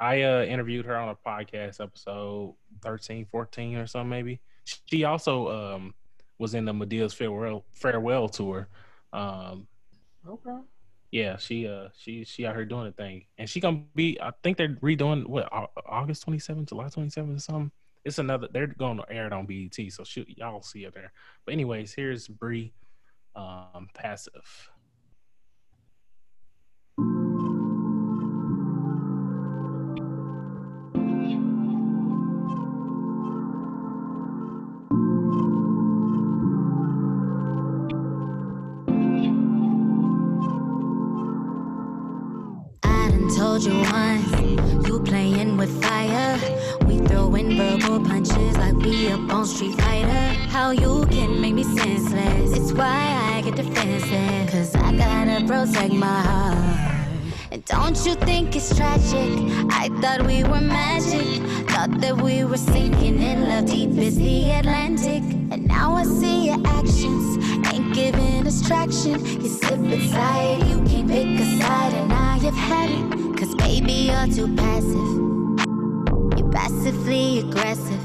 I 0.00 0.22
uh 0.22 0.44
interviewed 0.44 0.86
her 0.86 0.96
on 0.96 1.10
a 1.10 1.14
podcast 1.14 1.80
episode 1.80 2.54
13, 2.82 3.26
14 3.26 3.76
or 3.76 3.86
something 3.86 4.08
maybe. 4.08 4.40
She 4.64 5.04
also 5.04 5.74
um 5.76 5.94
was 6.38 6.54
in 6.54 6.64
the 6.64 6.72
Madea's 6.72 7.12
farewell 7.12 7.64
farewell 7.72 8.28
tour. 8.28 8.68
Um 9.12 9.68
Okay. 10.26 10.58
yeah, 11.12 11.36
she 11.36 11.68
uh 11.68 11.88
she 11.96 12.24
she 12.24 12.46
out 12.46 12.54
here 12.56 12.64
doing 12.64 12.86
a 12.88 12.92
thing. 12.92 13.26
And 13.36 13.48
she 13.48 13.60
gonna 13.60 13.82
be 13.94 14.18
I 14.20 14.32
think 14.42 14.56
they're 14.56 14.68
redoing 14.82 15.26
what 15.26 15.48
August 15.86 16.26
27th, 16.26 16.68
July 16.70 16.86
27th 16.86 17.36
or 17.36 17.38
something. 17.40 17.70
It's 18.08 18.18
another 18.18 18.48
they're 18.50 18.66
going 18.66 18.96
to 18.96 19.04
air 19.10 19.26
it 19.26 19.34
on 19.34 19.44
BET, 19.44 19.76
so 19.90 20.02
shoot 20.02 20.26
y'all 20.30 20.62
see 20.62 20.84
it 20.84 20.94
there. 20.94 21.12
But 21.44 21.52
anyways, 21.52 21.92
here's 21.92 22.26
Bree 22.26 22.72
um 23.36 23.88
passive. 23.92 24.70
You 43.58 43.72
with 45.58 45.82
fire. 45.82 46.38
We 46.86 46.98
throwing 46.98 47.56
verbal 47.56 48.00
punches 48.04 48.56
like 48.56 48.76
we 48.76 49.08
up 49.08 49.28
on 49.32 49.44
Street 49.44 49.74
Fighter. 49.80 50.24
How 50.54 50.70
you 50.70 51.04
can 51.10 51.40
make 51.40 51.54
me 51.54 51.64
senseless? 51.64 52.56
It's 52.56 52.72
why 52.72 53.34
I 53.34 53.42
get 53.42 53.56
defensive. 53.56 54.50
Cause 54.52 54.74
I 54.76 54.96
gotta 54.96 55.44
protect 55.44 55.92
my 55.92 56.20
heart. 56.22 57.08
And 57.50 57.64
don't 57.64 57.98
you 58.06 58.14
think 58.14 58.54
it's 58.54 58.74
tragic? 58.76 59.30
I 59.70 59.88
thought 60.00 60.24
we 60.26 60.44
were 60.44 60.60
magic. 60.60 61.42
Thought 61.70 62.00
that 62.02 62.16
we 62.16 62.44
were 62.44 62.56
sinking 62.56 63.20
in 63.20 63.48
love 63.48 63.66
deep 63.66 63.98
as 63.98 64.16
the 64.16 64.50
Atlantic. 64.52 65.22
And 65.50 65.66
now 65.66 65.94
I 65.94 66.04
see 66.04 66.46
your 66.46 66.60
actions 66.66 67.36
ain't 67.72 67.92
giving 67.94 68.46
us 68.46 68.64
traction. 68.66 69.18
You 69.42 69.48
slip 69.48 69.80
inside, 69.80 70.64
you 70.68 70.76
can't 70.84 71.08
pick 71.08 71.40
a 71.40 71.46
side, 71.60 71.94
and 71.94 72.08
now 72.08 72.36
you've 72.36 72.54
had 72.54 72.90
it. 72.90 73.36
Cause 73.36 73.54
baby, 73.56 74.10
you're 74.10 74.26
too 74.28 74.54
passive. 74.54 75.37
Passively 76.58 77.38
aggressive. 77.38 78.02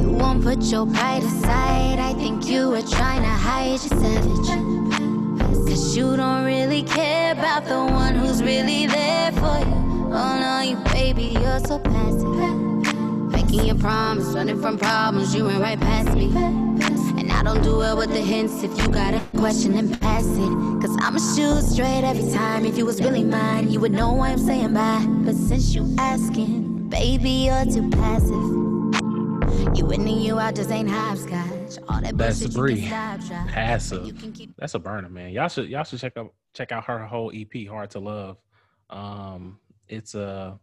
You 0.00 0.10
won't 0.12 0.44
put 0.44 0.62
your 0.62 0.86
pride 0.86 1.24
aside. 1.24 1.98
I 1.98 2.14
think 2.14 2.46
you 2.46 2.70
were 2.70 2.82
trying 2.82 3.22
to 3.22 3.28
hide 3.28 3.70
your 3.70 3.78
savage. 3.78 4.48
Cause 5.66 5.96
you 5.96 6.16
don't 6.16 6.44
really 6.44 6.84
care 6.84 7.32
about 7.32 7.64
the 7.64 7.92
one 7.92 8.14
who's 8.14 8.40
really 8.40 8.86
there 8.86 9.32
for 9.32 9.58
you. 9.58 9.74
Oh 10.14 10.38
no, 10.40 10.60
you 10.62 10.76
baby, 10.92 11.36
you're 11.40 11.58
so 11.58 11.80
passive. 11.80 12.36
Making 13.32 13.64
your 13.64 13.74
promise, 13.74 14.26
running 14.26 14.62
from 14.62 14.78
problems, 14.78 15.34
you 15.34 15.46
went 15.46 15.60
right 15.60 15.80
past 15.80 16.16
me. 16.16 16.26
And 17.18 17.32
I 17.32 17.42
don't 17.42 17.62
do 17.64 17.78
well 17.78 17.96
with 17.96 18.10
the 18.10 18.20
hints. 18.20 18.62
If 18.62 18.78
you 18.78 18.88
got 18.92 19.14
a 19.14 19.20
question, 19.36 19.72
then 19.74 19.92
pass 19.96 20.24
it. 20.24 20.80
Cause 20.80 20.96
I'ma 21.00 21.18
shoot 21.34 21.62
straight 21.62 22.04
every 22.04 22.32
time. 22.32 22.64
If 22.64 22.78
you 22.78 22.86
was 22.86 23.02
really 23.02 23.24
mine, 23.24 23.72
you 23.72 23.80
would 23.80 23.92
know 23.92 24.12
why 24.12 24.30
I'm 24.30 24.38
saying 24.38 24.72
bye. 24.72 25.04
But 25.24 25.34
since 25.34 25.74
you 25.74 25.96
asking, 25.98 26.67
baby, 26.88 27.30
you're 27.46 27.64
too 27.64 27.88
passive. 27.90 28.32
You 29.76 29.90
in 29.90 30.00
and 30.06 30.22
you 30.22 30.38
out 30.38 30.54
just 30.54 30.70
ain't 30.70 30.90
hopscotch. 30.90 31.78
All 31.88 32.00
that 32.00 32.16
That's 32.16 32.40
bullshit 32.40 32.50
you 32.52 32.56
Bree. 32.58 32.80
can 32.80 33.20
stop, 33.20 33.28
drop. 33.28 33.48
Passive. 33.48 33.98
But 34.00 34.06
you 34.06 34.12
can 34.14 34.32
keep 34.32 34.54
That's 34.58 34.74
a 34.74 34.78
burner, 34.78 35.08
man. 35.08 35.30
Y'all 35.30 35.48
should 35.48 35.68
y'all 35.68 35.84
should 35.84 36.00
check 36.00 36.16
out 36.16 36.32
check 36.54 36.72
out 36.72 36.84
her 36.84 37.06
whole 37.06 37.32
EP, 37.34 37.66
Hard 37.68 37.90
to 37.90 37.98
Love. 38.00 38.38
Um, 38.90 39.58
it's 39.88 40.14
uh 40.14 40.54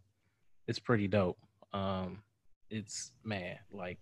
it's 0.67 0.79
pretty 0.79 1.07
dope. 1.07 1.37
Um, 1.73 2.23
it's 2.69 3.11
man, 3.23 3.57
like 3.71 3.99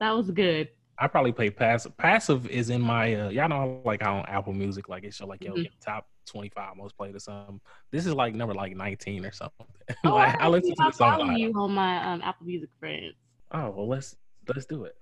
That 0.00 0.12
was 0.16 0.30
good. 0.30 0.68
I 0.98 1.08
probably 1.08 1.32
play 1.32 1.50
passive. 1.50 1.96
Passive 1.96 2.48
is 2.48 2.70
in 2.70 2.80
my 2.80 3.14
uh 3.14 3.28
y'all 3.28 3.48
know 3.48 3.82
like 3.84 4.02
I 4.02 4.10
on 4.18 4.24
Apple 4.26 4.52
Music, 4.54 4.88
like 4.88 5.04
it 5.04 5.12
show 5.14 5.26
like 5.26 5.42
yo 5.44 5.52
Mhm. 5.52 5.64
your 5.64 5.72
top 5.80 6.06
twenty 6.26 6.48
five 6.48 6.76
most 6.76 6.96
played 6.96 7.14
or 7.14 7.18
something. 7.20 7.60
This 7.90 8.06
is 8.06 8.14
like 8.14 8.34
number 8.34 8.54
like 8.54 8.74
nineteen 8.76 9.24
or 9.26 9.32
something. 9.32 9.66
Oh, 10.04 10.14
like, 10.14 10.40
I 10.40 10.44
I, 10.46 10.48
listen 10.48 10.70
to 10.70 10.76
the 10.84 10.92
song. 10.92 11.18
follow 11.18 11.30
you 11.32 11.52
on 11.54 11.72
my 11.72 12.12
um, 12.12 12.22
Apple 12.22 12.46
Music 12.46 12.70
friends. 12.80 13.14
Oh 13.52 13.70
well, 13.70 13.86
let's 13.88 14.16
let's 14.48 14.66
do 14.66 14.84
it. 14.84 14.96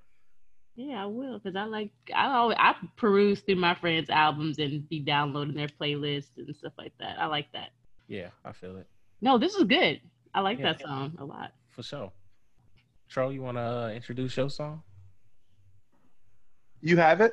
Yeah, 0.76 1.04
I 1.04 1.06
will, 1.06 1.38
cause 1.38 1.54
I 1.56 1.64
like 1.64 1.92
I 2.14 2.26
always 2.34 2.56
I 2.60 2.74
peruse 2.96 3.40
through 3.42 3.56
my 3.56 3.74
friends' 3.76 4.10
albums 4.10 4.58
and 4.58 4.88
be 4.88 4.98
downloading 4.98 5.54
their 5.54 5.68
playlists 5.68 6.30
and 6.36 6.54
stuff 6.56 6.72
like 6.76 6.92
that. 6.98 7.18
I 7.20 7.26
like 7.26 7.50
that. 7.52 7.70
Yeah, 8.08 8.28
I 8.44 8.50
feel 8.52 8.76
it 8.78 8.88
No, 9.20 9.38
this 9.38 9.54
is 9.54 9.62
good. 9.64 10.00
I 10.34 10.40
like 10.40 10.58
Yeah. 10.58 10.72
that 10.72 10.80
song 10.82 11.14
a 11.18 11.24
lot. 11.24 11.52
for 11.70 11.82
sure. 11.84 12.10
Tro, 13.08 13.30
you 13.30 13.40
want 13.42 13.56
to 13.56 13.62
uh, 13.62 13.90
introduce 13.94 14.36
your 14.36 14.50
song? 14.50 14.82
You 16.84 16.98
have 16.98 17.22
it? 17.22 17.32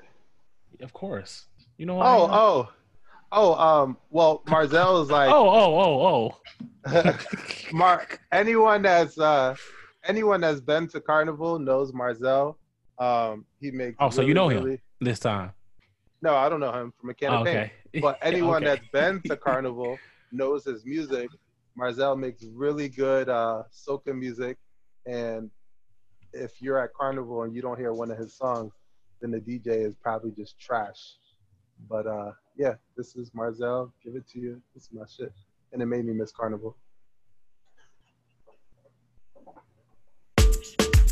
Of 0.79 0.93
course. 0.93 1.45
You 1.77 1.85
know. 1.85 2.01
Oh, 2.01 2.29
oh, 2.31 2.69
oh. 3.33 3.53
Um. 3.55 3.97
Well, 4.09 4.41
Marzel 4.47 5.03
is 5.03 5.11
like. 5.11 5.29
oh, 5.29 5.49
oh, 5.49 5.79
oh, 5.81 6.37
oh. 6.87 7.13
Mark. 7.73 8.19
Anyone 8.31 8.81
that's 8.81 9.19
uh, 9.19 9.55
anyone 10.05 10.39
that's 10.41 10.61
been 10.61 10.87
to 10.89 11.01
Carnival 11.01 11.59
knows 11.59 11.91
Marzel. 11.91 12.55
Um. 12.97 13.45
He 13.59 13.71
makes. 13.71 13.97
Oh, 13.99 14.09
so 14.09 14.21
you 14.21 14.33
really, 14.33 14.55
know 14.55 14.65
him. 14.67 14.79
This 15.01 15.19
time. 15.19 15.51
No, 16.21 16.33
I 16.35 16.47
don't 16.47 16.61
know 16.61 16.71
him 16.71 16.93
from 16.99 17.09
a 17.09 17.13
can 17.13 17.31
Oh, 17.33 17.39
of 17.41 17.45
paint. 17.45 17.71
okay. 17.93 17.99
But 17.99 18.19
anyone 18.21 18.63
Okay. 18.63 18.65
that's 18.65 18.87
been 18.93 19.21
to 19.23 19.35
Carnival 19.45 19.97
knows 20.31 20.63
his 20.63 20.85
music. 20.85 21.29
Marzel 21.77 22.17
makes 22.17 22.45
really 22.53 22.87
good 22.87 23.27
uh, 23.27 23.63
soca 23.73 24.17
music, 24.17 24.57
and 25.05 25.49
if 26.31 26.61
you're 26.61 26.77
at 26.79 26.93
Carnival 26.93 27.43
and 27.43 27.53
you 27.53 27.61
don't 27.61 27.77
hear 27.77 27.91
one 27.93 28.11
of 28.11 28.17
his 28.17 28.33
songs, 28.33 28.71
then 29.21 29.31
the 29.31 29.39
DJ 29.39 29.85
is 29.85 29.95
probably 29.95 30.31
just 30.31 30.59
trash. 30.59 31.15
But 31.89 32.07
uh, 32.07 32.31
yeah, 32.57 32.75
this 32.97 33.15
is 33.15 33.31
Marzel. 33.31 33.91
Give 34.03 34.15
it 34.15 34.27
to 34.29 34.39
you. 34.39 34.61
This 34.73 34.83
is 34.83 34.89
my 34.93 35.05
shit, 35.05 35.31
and 35.71 35.81
it 35.81 35.85
made 35.85 36.05
me 36.05 36.13
miss 36.13 36.31
Carnival. 36.31 36.75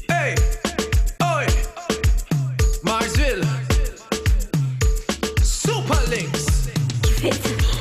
Hey, 0.07 0.35
oi, 1.23 1.45
Marsville, 2.83 3.45
Super 5.43 6.09
Links. 6.09 7.78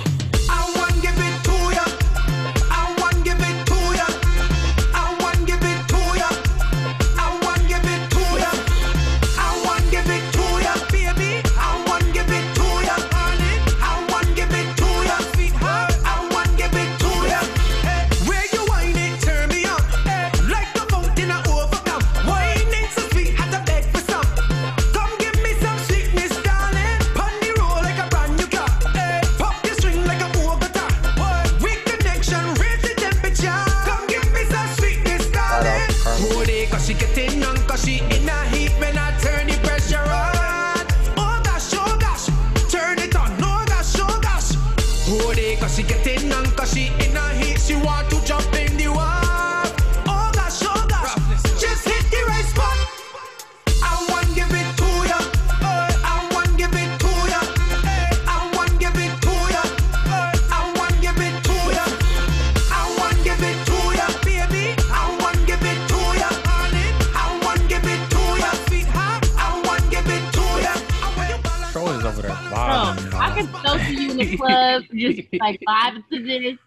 The 74.30 74.36
club, 74.36 74.82
just 74.94 75.28
like 75.40 75.60
vibing 75.68 76.04
to 76.10 76.22
this. 76.22 76.58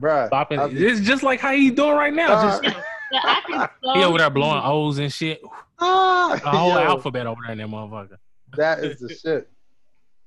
Bruh. 0.00 0.26
Stopping. 0.28 0.58
I'll 0.58 0.70
It's 0.76 1.00
just 1.00 1.22
like 1.22 1.40
how 1.40 1.52
he 1.52 1.70
doing 1.70 1.94
right 1.94 2.12
now. 2.12 2.32
Uh, 2.32 2.60
just 2.62 2.76
Yeah, 3.12 3.20
I 3.24 3.40
can 3.44 3.68
so 3.82 3.94
he 3.94 4.04
over 4.04 4.18
there 4.18 4.30
blowing 4.30 4.60
O's 4.64 4.98
and 4.98 5.12
shit. 5.12 5.42
ah, 5.80 6.32
A 6.44 6.56
whole 6.56 6.70
yo, 6.70 6.78
alphabet 6.78 7.26
over 7.26 7.40
there 7.42 7.52
in 7.52 7.58
that 7.58 7.66
motherfucker. 7.68 8.18
That 8.56 8.84
is 8.84 9.00
the 9.00 9.08
shit. 9.08 9.50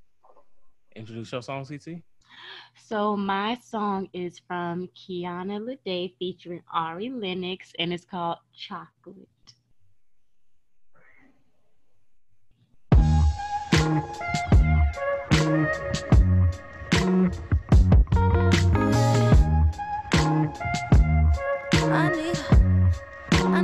Introduce 0.95 1.31
your 1.31 1.41
song, 1.41 1.65
CT. 1.65 2.01
So 2.75 3.15
my 3.15 3.57
song 3.63 4.09
is 4.13 4.39
from 4.47 4.89
Kiana 4.95 5.59
Lede 5.65 6.13
featuring 6.19 6.61
Ari 6.73 7.09
Lennox, 7.09 7.71
and 7.79 7.93
it's 7.93 8.05
called 8.05 8.37
Chocolate. 8.53 9.27
I 17.03 17.07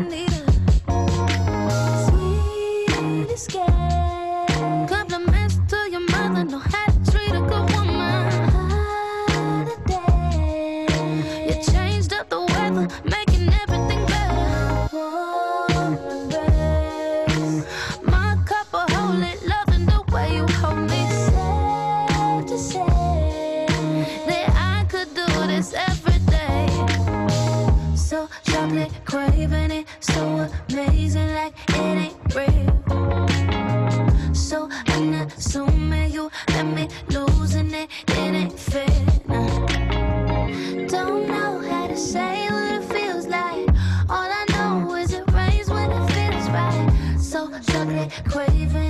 need 0.09 0.33
a, 0.33 0.39
sweet 2.05 3.31
escape. 3.31 3.98
Craving 48.29 48.88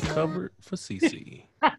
chocolate 0.00 0.14
covered 0.14 0.52
for 0.60 0.76
CC. 0.76 1.44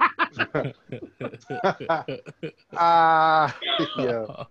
Ah, 2.77 3.55
yo. 3.97 4.47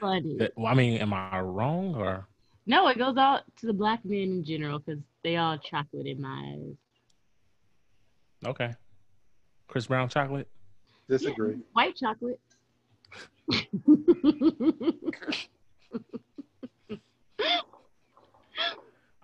Funny. 0.00 0.38
well, 0.56 0.66
I 0.66 0.74
mean, 0.74 1.00
am 1.00 1.12
I 1.12 1.40
wrong 1.40 1.94
or? 1.94 2.26
No, 2.66 2.88
it 2.88 2.98
goes 2.98 3.16
out 3.16 3.42
to 3.60 3.66
the 3.66 3.72
black 3.72 4.04
men 4.04 4.18
in 4.18 4.44
general 4.44 4.80
because 4.80 5.00
they 5.22 5.36
all 5.36 5.56
chocolate 5.58 6.06
in 6.06 6.20
my 6.20 6.56
eyes. 6.56 6.74
Okay. 8.46 8.74
Chris 9.68 9.86
Brown 9.86 10.08
chocolate. 10.08 10.48
Disagree. 11.08 11.56
White 11.72 11.96
chocolate. 11.96 12.40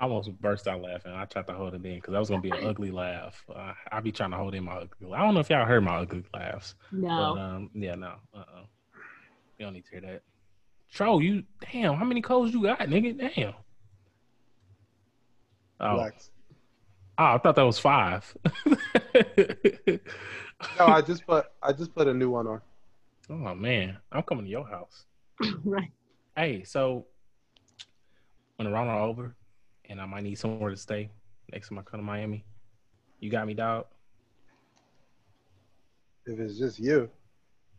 I 0.00 0.04
almost 0.04 0.32
burst 0.40 0.66
out 0.66 0.80
laughing. 0.80 1.12
I 1.12 1.26
tried 1.26 1.46
to 1.48 1.52
hold 1.52 1.74
it 1.74 1.84
in 1.84 1.96
because 1.96 2.12
that 2.12 2.18
was 2.18 2.30
gonna 2.30 2.40
be 2.40 2.50
an 2.50 2.66
ugly 2.66 2.90
laugh. 2.90 3.44
Uh, 3.54 3.74
I 3.92 4.00
be 4.00 4.10
trying 4.10 4.30
to 4.30 4.38
hold 4.38 4.54
in 4.54 4.64
my 4.64 4.72
ugly. 4.72 5.12
I 5.12 5.18
don't 5.18 5.34
know 5.34 5.40
if 5.40 5.50
y'all 5.50 5.66
heard 5.66 5.84
my 5.84 5.98
ugly 5.98 6.24
laughs, 6.32 6.74
no. 6.90 7.08
but 7.08 7.40
um, 7.40 7.70
yeah, 7.74 7.94
no, 7.96 8.14
uh, 8.34 8.38
uh 8.38 8.62
you 9.58 9.66
don't 9.66 9.74
need 9.74 9.84
to 9.84 9.90
hear 9.90 10.00
that. 10.00 10.22
Tro, 10.90 11.18
you 11.18 11.44
damn, 11.70 11.94
how 11.94 12.06
many 12.06 12.22
codes 12.22 12.54
you 12.54 12.62
got, 12.62 12.78
nigga? 12.78 13.34
Damn. 13.34 13.52
Oh, 15.80 15.92
Relax. 15.92 16.30
oh, 17.18 17.24
I 17.24 17.38
thought 17.38 17.56
that 17.56 17.62
was 17.62 17.78
five. 17.78 18.34
No, 20.78 20.86
I 20.86 21.02
just 21.06 21.26
put 21.26 21.44
I 21.62 21.74
just 21.74 21.94
put 21.94 22.08
a 22.08 22.14
new 22.14 22.30
one 22.30 22.46
on. 22.46 22.62
oh 23.28 23.54
man, 23.54 23.98
I'm 24.10 24.22
coming 24.22 24.46
to 24.46 24.50
your 24.50 24.66
house. 24.66 25.04
right. 25.64 25.92
Hey, 26.34 26.64
so 26.64 27.04
when 28.56 28.66
the 28.66 28.72
round 28.72 28.88
are 28.88 29.00
over, 29.00 29.36
and 29.90 30.00
I 30.00 30.06
might 30.06 30.22
need 30.22 30.36
somewhere 30.38 30.70
to 30.70 30.76
stay 30.76 31.10
next 31.52 31.68
time 31.68 31.78
I 31.78 31.82
come 31.82 32.00
to 32.00 32.04
Miami, 32.04 32.44
you 33.18 33.28
got 33.30 33.46
me, 33.46 33.52
dog. 33.54 33.86
If 36.26 36.38
it's 36.38 36.58
just 36.58 36.78
you, 36.78 37.10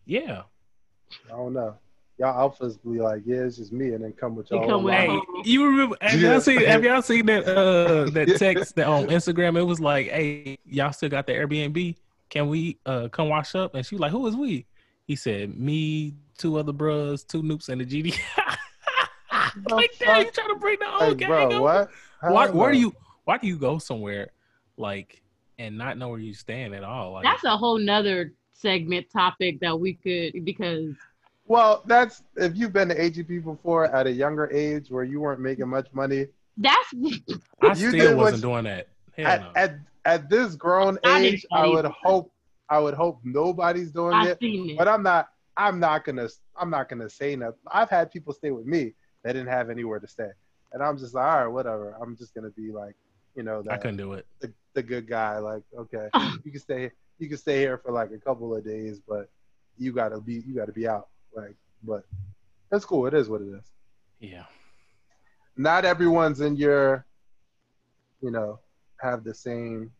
Yeah. 0.05 0.43
I 1.27 1.31
don't 1.31 1.53
know. 1.53 1.75
Y'all 2.17 2.49
alphas 2.51 2.77
be 2.83 2.99
like, 3.01 3.23
yeah, 3.25 3.37
it's 3.43 3.57
just 3.57 3.71
me, 3.71 3.93
and 3.93 4.03
then 4.03 4.13
come 4.13 4.35
with 4.35 4.47
They 4.49 4.55
y'all. 4.57 4.67
come 4.67 4.83
with- 4.83 4.93
Hey, 4.93 5.19
you 5.43 5.65
remember? 5.65 5.95
Have 6.01 6.19
y'all 6.21 6.39
seen? 6.39 6.59
Have 6.65 6.83
y'all 6.83 7.01
seen 7.01 7.25
that? 7.25 7.47
Uh, 7.47 8.09
that 8.11 8.35
text 8.37 8.75
that 8.75 8.87
on 8.87 9.07
Instagram. 9.07 9.57
It 9.57 9.63
was 9.63 9.79
like, 9.79 10.07
"Hey, 10.07 10.59
y'all 10.65 10.91
still 10.93 11.09
got 11.09 11.25
the 11.25 11.33
Airbnb? 11.33 11.95
Can 12.29 12.47
we 12.47 12.77
uh 12.85 13.07
come 13.09 13.27
wash 13.29 13.55
up?" 13.55 13.73
And 13.75 13.83
she 13.85 13.95
was 13.95 14.01
like, 14.01 14.11
"Who 14.11 14.27
is 14.27 14.35
we?" 14.35 14.65
He 15.07 15.15
said, 15.15 15.57
"Me, 15.59 16.13
two 16.37 16.57
other 16.59 16.71
bros, 16.73 17.23
two 17.23 17.41
noops, 17.41 17.69
and 17.69 17.81
the 17.81 17.85
GD." 17.85 18.15
Like, 19.69 19.91
damn, 19.99 20.25
you 20.25 20.31
trying 20.31 20.49
to 20.49 20.55
bring 20.55 20.77
the 20.79 20.85
whole 20.85 21.09
Hey, 21.09 21.15
gang 21.15 21.27
bro, 21.29 21.45
over? 21.47 21.61
what? 21.61 21.89
Why, 22.21 22.45
Hell 22.45 22.53
where 22.55 22.71
do 22.71 22.79
you? 22.79 22.95
Why 23.25 23.37
do 23.37 23.47
you 23.47 23.57
go 23.57 23.77
somewhere 23.77 24.29
like 24.77 25.21
and 25.59 25.77
not 25.77 25.97
know 25.97 26.09
where 26.09 26.19
you 26.19 26.33
stand 26.33 26.73
at 26.75 26.83
all? 26.83 27.13
Like, 27.13 27.23
That's 27.23 27.43
a 27.43 27.55
whole 27.57 27.77
nother 27.77 28.33
segment 28.53 29.07
topic 29.11 29.59
that 29.59 29.79
we 29.79 29.93
could 29.95 30.43
because 30.45 30.93
Well, 31.45 31.83
that's 31.85 32.23
if 32.37 32.55
you've 32.55 32.73
been 32.73 32.89
to 32.89 32.95
AGP 32.95 33.43
before 33.43 33.85
at 33.85 34.07
a 34.07 34.11
younger 34.11 34.49
age 34.51 34.89
where 34.91 35.03
you 35.03 35.19
weren't 35.19 35.39
making 35.41 35.67
much 35.67 35.87
money. 35.93 36.27
that's 36.57 36.93
I 37.61 37.73
still 37.73 38.17
wasn't 38.17 38.41
doing 38.43 38.63
that. 38.65 38.87
At, 39.17 39.41
no. 39.41 39.51
at 39.55 39.75
at 40.05 40.29
this 40.29 40.55
grown 40.55 40.97
I 41.03 41.21
age, 41.21 41.45
I 41.51 41.67
would 41.67 41.85
either. 41.85 41.89
hope 42.03 42.31
I 42.69 42.79
would 42.79 42.93
hope 42.93 43.19
nobody's 43.23 43.91
doing 43.91 44.25
it. 44.25 44.37
it. 44.41 44.77
But 44.77 44.87
I'm 44.87 45.03
not. 45.03 45.29
I'm 45.57 45.79
not 45.79 46.05
gonna. 46.05 46.27
I'm 46.55 46.69
not 46.69 46.87
gonna 46.89 47.09
say 47.09 47.35
nothing. 47.35 47.59
I've 47.71 47.89
had 47.89 48.09
people 48.11 48.33
stay 48.33 48.51
with 48.51 48.65
me 48.65 48.93
that 49.23 49.33
didn't 49.33 49.49
have 49.49 49.69
anywhere 49.69 49.99
to 49.99 50.07
stay, 50.07 50.29
and 50.73 50.81
I'm 50.81 50.97
just 50.97 51.13
like, 51.13 51.25
all 51.25 51.45
right, 51.45 51.47
whatever. 51.47 51.95
I'm 52.01 52.15
just 52.17 52.33
gonna 52.33 52.49
be 52.49 52.71
like, 52.71 52.95
you 53.35 53.43
know, 53.43 53.63
I 53.69 53.75
the, 53.75 53.81
couldn't 53.81 53.97
do 53.97 54.13
it. 54.13 54.25
the, 54.39 54.51
the 54.73 54.83
good 54.83 55.07
guy. 55.07 55.37
Like, 55.37 55.63
okay, 55.77 56.09
you 56.43 56.51
can 56.51 56.59
stay. 56.59 56.91
You 57.19 57.29
can 57.29 57.37
stay 57.37 57.59
here 57.59 57.77
for 57.77 57.91
like 57.91 58.11
a 58.11 58.17
couple 58.17 58.55
of 58.55 58.65
days, 58.65 58.99
but 59.07 59.29
you 59.77 59.91
gotta 59.91 60.19
be. 60.19 60.43
You 60.45 60.55
gotta 60.55 60.71
be 60.71 60.87
out. 60.87 61.07
Like, 61.35 61.55
but 61.83 62.05
that's 62.69 62.85
cool. 62.85 63.05
It 63.05 63.13
is 63.13 63.29
what 63.29 63.41
it 63.41 63.47
is. 63.47 63.63
Yeah. 64.19 64.45
Not 65.57 65.85
everyone's 65.85 66.41
in 66.41 66.55
your. 66.55 67.05
You 68.21 68.29
know, 68.29 68.59
have 69.01 69.23
the 69.23 69.33
same 69.33 69.91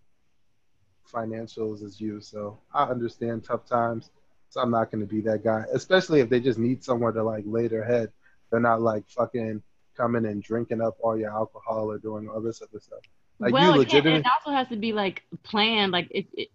financials 1.11 1.83
as 1.83 1.99
you, 1.99 2.21
so 2.21 2.59
I 2.73 2.83
understand 2.83 3.43
tough 3.43 3.65
times. 3.65 4.11
So 4.49 4.61
I'm 4.61 4.71
not 4.71 4.91
going 4.91 5.01
to 5.01 5.07
be 5.07 5.21
that 5.21 5.43
guy, 5.43 5.63
especially 5.73 6.19
if 6.19 6.29
they 6.29 6.39
just 6.39 6.59
need 6.59 6.83
somewhere 6.83 7.11
to 7.13 7.23
like 7.23 7.45
lay 7.47 7.67
their 7.67 7.85
head. 7.85 8.11
They're 8.51 8.59
not 8.59 8.81
like 8.81 9.07
fucking 9.09 9.61
coming 9.95 10.25
and 10.25 10.43
drinking 10.43 10.81
up 10.81 10.97
all 11.01 11.17
your 11.17 11.31
alcohol 11.31 11.91
or 11.91 11.97
doing 11.97 12.29
all 12.29 12.41
this 12.41 12.61
other 12.61 12.79
stuff. 12.79 12.99
Like 13.39 13.53
well, 13.53 13.75
you 13.75 13.81
it, 13.81 14.05
it 14.05 14.25
also 14.25 14.55
has 14.55 14.67
to 14.67 14.75
be 14.75 14.93
like 14.93 15.23
planned. 15.43 15.91
Like 15.91 16.07
if 16.11 16.25
if, 16.33 16.49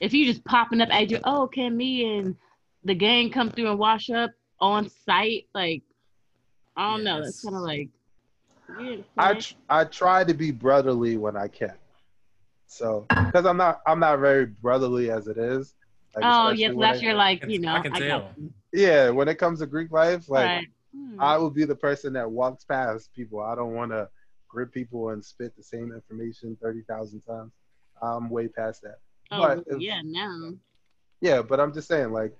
if 0.00 0.14
you 0.14 0.24
just 0.24 0.44
popping 0.44 0.80
up 0.80 0.88
at 0.92 1.10
you, 1.10 1.18
oh, 1.24 1.48
can 1.48 1.76
me 1.76 2.18
and 2.18 2.36
the 2.84 2.94
gang 2.94 3.30
come 3.30 3.50
through 3.50 3.70
and 3.70 3.78
wash 3.78 4.10
up 4.10 4.30
on 4.60 4.88
site? 5.04 5.46
Like 5.54 5.82
I 6.76 6.92
don't 6.92 7.04
know. 7.04 7.22
That's 7.22 7.42
kind 7.42 7.56
of 7.56 7.62
like 7.62 7.88
you 8.78 9.04
I 9.16 9.34
tr- 9.34 9.54
I 9.68 9.84
try 9.84 10.22
to 10.24 10.34
be 10.34 10.50
brotherly 10.50 11.16
when 11.16 11.36
I 11.36 11.48
can. 11.48 11.74
So, 12.66 13.06
because 13.08 13.46
I'm 13.46 13.56
not 13.56 13.80
I'm 13.86 13.98
not 13.98 14.20
very 14.20 14.46
brotherly 14.46 15.10
as 15.10 15.26
it 15.26 15.38
is. 15.38 15.74
Like, 16.14 16.24
oh 16.26 16.50
yes, 16.50 16.74
when 16.74 16.88
that's 16.88 17.00
it- 17.00 17.06
your 17.06 17.14
like 17.14 17.44
you 17.48 17.58
know. 17.58 17.72
I 17.72 17.80
can 17.80 17.92
got 17.92 17.98
tell. 18.00 18.34
you. 18.36 18.52
Yeah, 18.72 19.10
when 19.10 19.28
it 19.28 19.36
comes 19.36 19.60
to 19.60 19.66
Greek 19.66 19.90
life, 19.90 20.28
like 20.28 20.46
Right. 20.46 20.68
I 21.20 21.34
mm-hmm. 21.34 21.42
will 21.42 21.50
be 21.50 21.64
the 21.64 21.74
person 21.74 22.12
that 22.14 22.30
walks 22.30 22.64
past 22.64 23.12
people. 23.14 23.40
I 23.40 23.54
don't 23.54 23.74
want 23.74 23.90
to 23.92 24.08
grip 24.48 24.72
people 24.72 25.10
and 25.10 25.24
spit 25.24 25.56
the 25.56 25.62
same 25.62 25.92
information 25.92 26.56
thirty 26.62 26.82
thousand 26.82 27.20
times. 27.22 27.52
I'm 28.02 28.30
way 28.30 28.48
past 28.48 28.82
that. 28.82 28.98
Oh, 29.30 29.40
But 29.40 29.64
if- 29.66 29.80
yeah, 29.80 30.00
now. 30.04 30.52
Yeah, 31.20 31.42
but 31.42 31.58
I'm 31.58 31.72
just 31.72 31.88
saying, 31.88 32.12
like, 32.12 32.38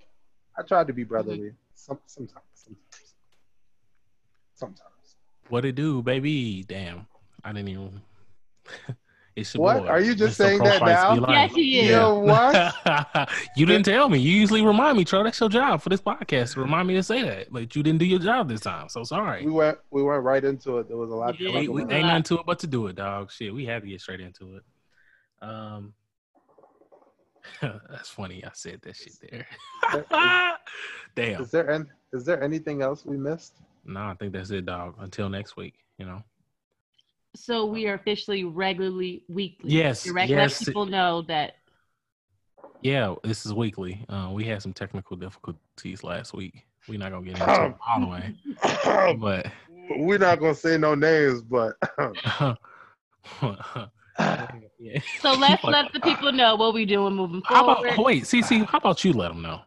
I 0.56 0.62
tried 0.62 0.86
to 0.86 0.92
be 0.92 1.02
mm-hmm. 1.02 1.08
brotherly. 1.08 1.52
Some 1.74 1.98
sometimes, 2.06 2.44
sometimes, 2.54 3.14
sometimes. 4.54 5.16
What 5.48 5.64
it 5.64 5.74
do, 5.74 6.02
baby? 6.02 6.64
Damn, 6.66 7.06
I 7.44 7.52
didn't 7.52 7.68
even. 7.68 8.00
it's 9.40 9.54
your 9.54 9.62
What? 9.62 9.82
boy. 9.84 9.88
Are 9.88 10.00
you 10.00 10.14
just 10.14 10.38
Mr. 10.38 10.44
saying 10.44 10.58
that 10.62 10.78
Pro 10.80 10.88
Fights 10.88 11.20
now? 11.20 11.30
Yes, 11.32 11.54
he 11.54 11.78
is. 11.80 11.84
You 11.86 11.92
know 11.92 12.18
what? 12.20 13.30
you 13.56 13.66
didn't 13.66 13.84
tell 13.84 14.08
me. 14.08 14.18
You 14.18 14.32
usually 14.32 14.62
remind 14.64 14.96
me, 14.98 15.04
Tro. 15.04 15.22
That's 15.24 15.38
your 15.40 15.48
job 15.48 15.80
for 15.82 15.88
this 15.88 16.00
podcast. 16.00 16.54
to 16.54 16.60
Remind 16.60 16.88
me 16.88 16.94
to 16.94 17.02
say 17.02 17.22
that, 17.22 17.52
but 17.52 17.74
you 17.76 17.82
didn't 17.82 17.98
do 17.98 18.04
your 18.06 18.18
job 18.18 18.48
this 18.48 18.60
time. 18.60 18.88
So 18.88 19.04
sorry. 19.04 19.44
We 19.44 19.50
went 19.52 19.78
we 19.90 20.02
went 20.02 20.22
right 20.22 20.44
into 20.44 20.78
it. 20.78 20.88
There 20.88 20.96
was 20.96 21.10
a 21.10 21.14
lot. 21.14 21.38
You 21.40 21.48
a 21.48 21.52
did. 21.52 21.54
lot 21.54 21.60
We, 21.60 21.66
going 21.66 21.76
we 21.76 21.82
on. 21.84 21.92
ain't 21.92 22.06
nothing 22.06 22.22
to 22.24 22.34
it 22.40 22.46
but 22.46 22.58
to 22.60 22.66
do 22.66 22.86
it, 22.88 22.96
dog. 22.96 23.30
Shit, 23.32 23.54
we 23.54 23.64
had 23.64 23.82
to 23.82 23.88
get 23.88 24.00
straight 24.00 24.20
into 24.20 24.56
it. 24.56 24.62
Um, 25.40 25.94
that's 27.62 28.08
funny. 28.10 28.44
I 28.44 28.50
said 28.52 28.80
that 28.82 28.96
shit 28.96 29.14
there. 29.30 29.46
Damn. 31.16 31.40
Is 31.42 31.50
there 31.50 31.70
any, 31.70 31.84
is 32.12 32.24
there 32.24 32.42
anything 32.42 32.82
else 32.82 33.04
we 33.06 33.16
missed? 33.16 33.54
No, 33.84 34.00
I 34.00 34.14
think 34.14 34.32
that's 34.32 34.50
it, 34.50 34.66
dog. 34.66 34.96
Until 34.98 35.28
next 35.28 35.56
week, 35.56 35.74
you 35.98 36.04
know. 36.06 36.22
So 37.36 37.66
we 37.66 37.86
are 37.86 37.94
officially 37.94 38.44
regularly 38.44 39.22
weekly. 39.28 39.70
Yes, 39.70 40.04
Direct 40.04 40.30
yes. 40.30 40.60
let 40.60 40.66
people 40.66 40.86
know 40.86 41.22
that 41.22 41.54
Yeah, 42.82 43.14
this 43.22 43.44
is 43.46 43.52
weekly. 43.52 44.04
Uh, 44.08 44.30
we 44.32 44.44
had 44.44 44.62
some 44.62 44.72
technical 44.72 45.16
difficulties 45.16 46.02
last 46.02 46.32
week. 46.32 46.66
We're 46.88 46.98
not 46.98 47.12
gonna 47.12 47.24
get 47.24 47.38
into 47.38 47.64
it 47.66 47.74
all 47.86 48.00
the 48.00 48.06
way, 48.06 48.34
but 49.18 49.46
We're 49.90 50.18
not 50.18 50.40
gonna 50.40 50.54
say 50.54 50.78
no 50.78 50.94
names, 50.94 51.42
but 51.42 51.74
so 55.20 55.32
let's 55.34 55.62
let 55.64 55.92
the 55.92 56.00
people 56.02 56.32
know 56.32 56.56
what 56.56 56.74
we're 56.74 56.86
doing 56.86 57.14
moving 57.14 57.42
forward. 57.42 57.58
How 57.58 57.74
forward. 57.74 57.92
about 57.92 58.04
wait, 58.04 58.24
CC? 58.24 58.64
How 58.66 58.78
about 58.78 59.04
you 59.04 59.12
let 59.12 59.28
them 59.28 59.42
know? 59.42 59.60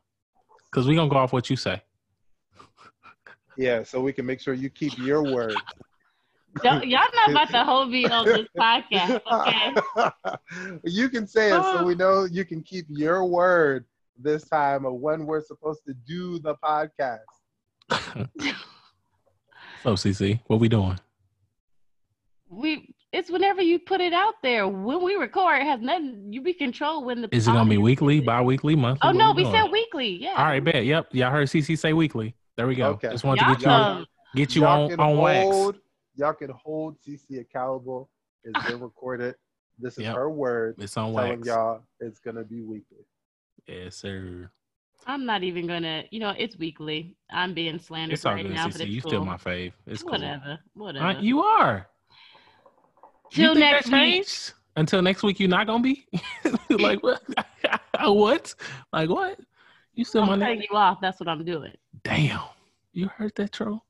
Because 0.70 0.88
we're 0.88 0.96
gonna 0.96 1.10
go 1.10 1.18
off 1.18 1.32
what 1.34 1.50
you 1.50 1.56
say. 1.56 1.82
yeah, 3.58 3.84
so 3.84 4.02
we 4.02 4.14
can 4.14 4.26
make 4.26 4.40
sure 4.40 4.54
you 4.54 4.70
keep 4.70 4.98
your 4.98 5.24
word. 5.24 5.56
Y'all 6.64 6.84
y'all 6.84 7.08
not 7.14 7.32
about 7.32 7.50
to 7.50 7.64
hold 7.64 7.90
me 7.92 8.06
on 8.06 8.26
this 8.26 8.48
podcast, 8.58 9.22
okay? 9.32 10.80
you 10.84 11.10
can 11.10 11.26
say 11.26 11.50
it 11.50 11.62
so 11.64 11.86
we 11.86 11.96
know 11.96 12.26
you 12.26 12.46
can 12.46 12.62
keep 12.62 12.86
your 12.90 13.26
word 13.26 13.86
this 14.18 14.48
time 14.48 14.86
of 14.86 14.94
when 14.96 15.26
we're 15.26 15.42
supposed 15.42 15.82
to 15.88 15.94
do 15.94 16.40
the 16.40 16.56
podcast. 16.56 17.20
So 19.84 19.94
CC, 19.94 20.40
what 20.46 20.60
we 20.60 20.70
doing? 20.70 21.00
We 22.50 22.94
it's 23.12 23.32
whenever 23.32 23.62
you 23.62 23.80
put 23.80 24.00
it 24.00 24.14
out 24.14 24.36
there. 24.44 24.68
When 24.68 25.04
we 25.04 25.16
record, 25.16 25.62
it 25.62 25.66
has 25.66 25.82
nothing. 25.82 26.32
You 26.32 26.42
be 26.42 26.54
control 26.54 27.04
when 27.04 27.22
the. 27.22 27.36
Is 27.36 27.48
it 27.48 27.52
gonna 27.52 27.70
be 27.70 27.78
weekly, 27.78 28.20
is. 28.20 28.24
bi-weekly, 28.24 28.76
monthly? 28.76 29.10
Oh 29.10 29.12
no, 29.12 29.32
we 29.32 29.44
doing? 29.44 29.56
said 29.56 29.72
weekly. 29.72 30.22
Yeah. 30.22 30.36
All 30.38 30.46
right, 30.46 30.64
bet. 30.64 30.86
Yep, 30.86 31.08
y'all 31.14 31.32
heard 31.32 31.48
CC 31.48 31.78
say 31.78 31.94
weekly. 31.94 32.36
There 32.58 32.68
we 32.68 32.76
go. 32.76 32.90
Okay. 32.90 33.10
Just 33.10 33.24
wanted 33.24 33.42
Y'all 33.42 33.56
to 33.56 33.60
get 33.60 33.62
you 33.62 33.66
come. 33.66 34.06
get 34.36 34.56
you 34.56 34.62
Y'all 34.62 34.84
on 34.84 34.90
can 34.90 35.00
on 35.00 35.18
wax. 35.18 35.80
Hold, 36.18 36.20
Y'all 36.20 36.34
can 36.34 36.56
hold 36.56 36.98
CC 37.02 37.40
accountable. 37.42 38.10
It's 38.44 38.64
been 38.66 38.80
recorded. 38.82 39.36
This 39.80 39.98
is 39.98 40.04
Yep. 40.04 40.16
her 40.16 40.30
word 40.30 40.76
It's 40.80 40.96
on 40.98 41.14
telling 41.14 41.38
wax. 41.40 41.48
y'all 41.48 41.82
it's 42.00 42.20
gonna 42.20 42.44
be 42.44 42.62
weekly. 42.62 43.06
Yes, 43.68 43.96
sir. 43.96 44.50
I'm 45.08 45.26
not 45.26 45.44
even 45.44 45.66
gonna. 45.66 46.04
You 46.12 46.20
know, 46.20 46.34
it's 46.38 46.58
weekly. 46.58 47.16
I'm 47.32 47.54
being 47.54 47.80
slandered 47.80 48.14
It's 48.14 48.26
all 48.26 48.34
right 48.34 48.44
good, 48.44 48.54
now, 48.54 48.68
but 48.68 48.82
it's 48.82 48.92
You 48.92 49.02
cool. 49.02 49.10
still 49.12 49.26
my 49.26 49.38
fave. 49.38 49.74
It's 49.88 50.04
cool. 50.04 50.12
whatever. 50.12 50.60
Whatever. 50.76 51.06
Uh, 51.06 51.22
you 51.22 51.42
are. 51.42 51.88
You 53.32 53.46
Till 53.46 53.54
think 53.56 53.60
next 53.72 53.92
week. 53.92 54.28
Until 54.76 55.02
next 55.02 55.24
week, 55.24 55.40
you're 55.40 55.50
not 55.50 55.68
gonna 55.68 55.82
be 55.84 56.06
like 56.70 57.02
what? 57.02 57.22
what? 58.04 58.54
Like 58.94 59.10
what? 59.10 59.40
You 59.94 60.06
still 60.06 60.26
my 60.26 60.34
I'm 60.34 60.40
nigga? 60.40 60.44
cutting 60.46 60.64
you 60.70 60.78
off. 60.78 61.00
That's 61.02 61.20
what 61.20 61.28
I'm 61.30 61.44
doing. 61.44 61.74
Damn. 62.04 62.42
You 62.94 63.08
heard 63.08 63.34
that, 63.36 63.52
troll? 63.52 63.84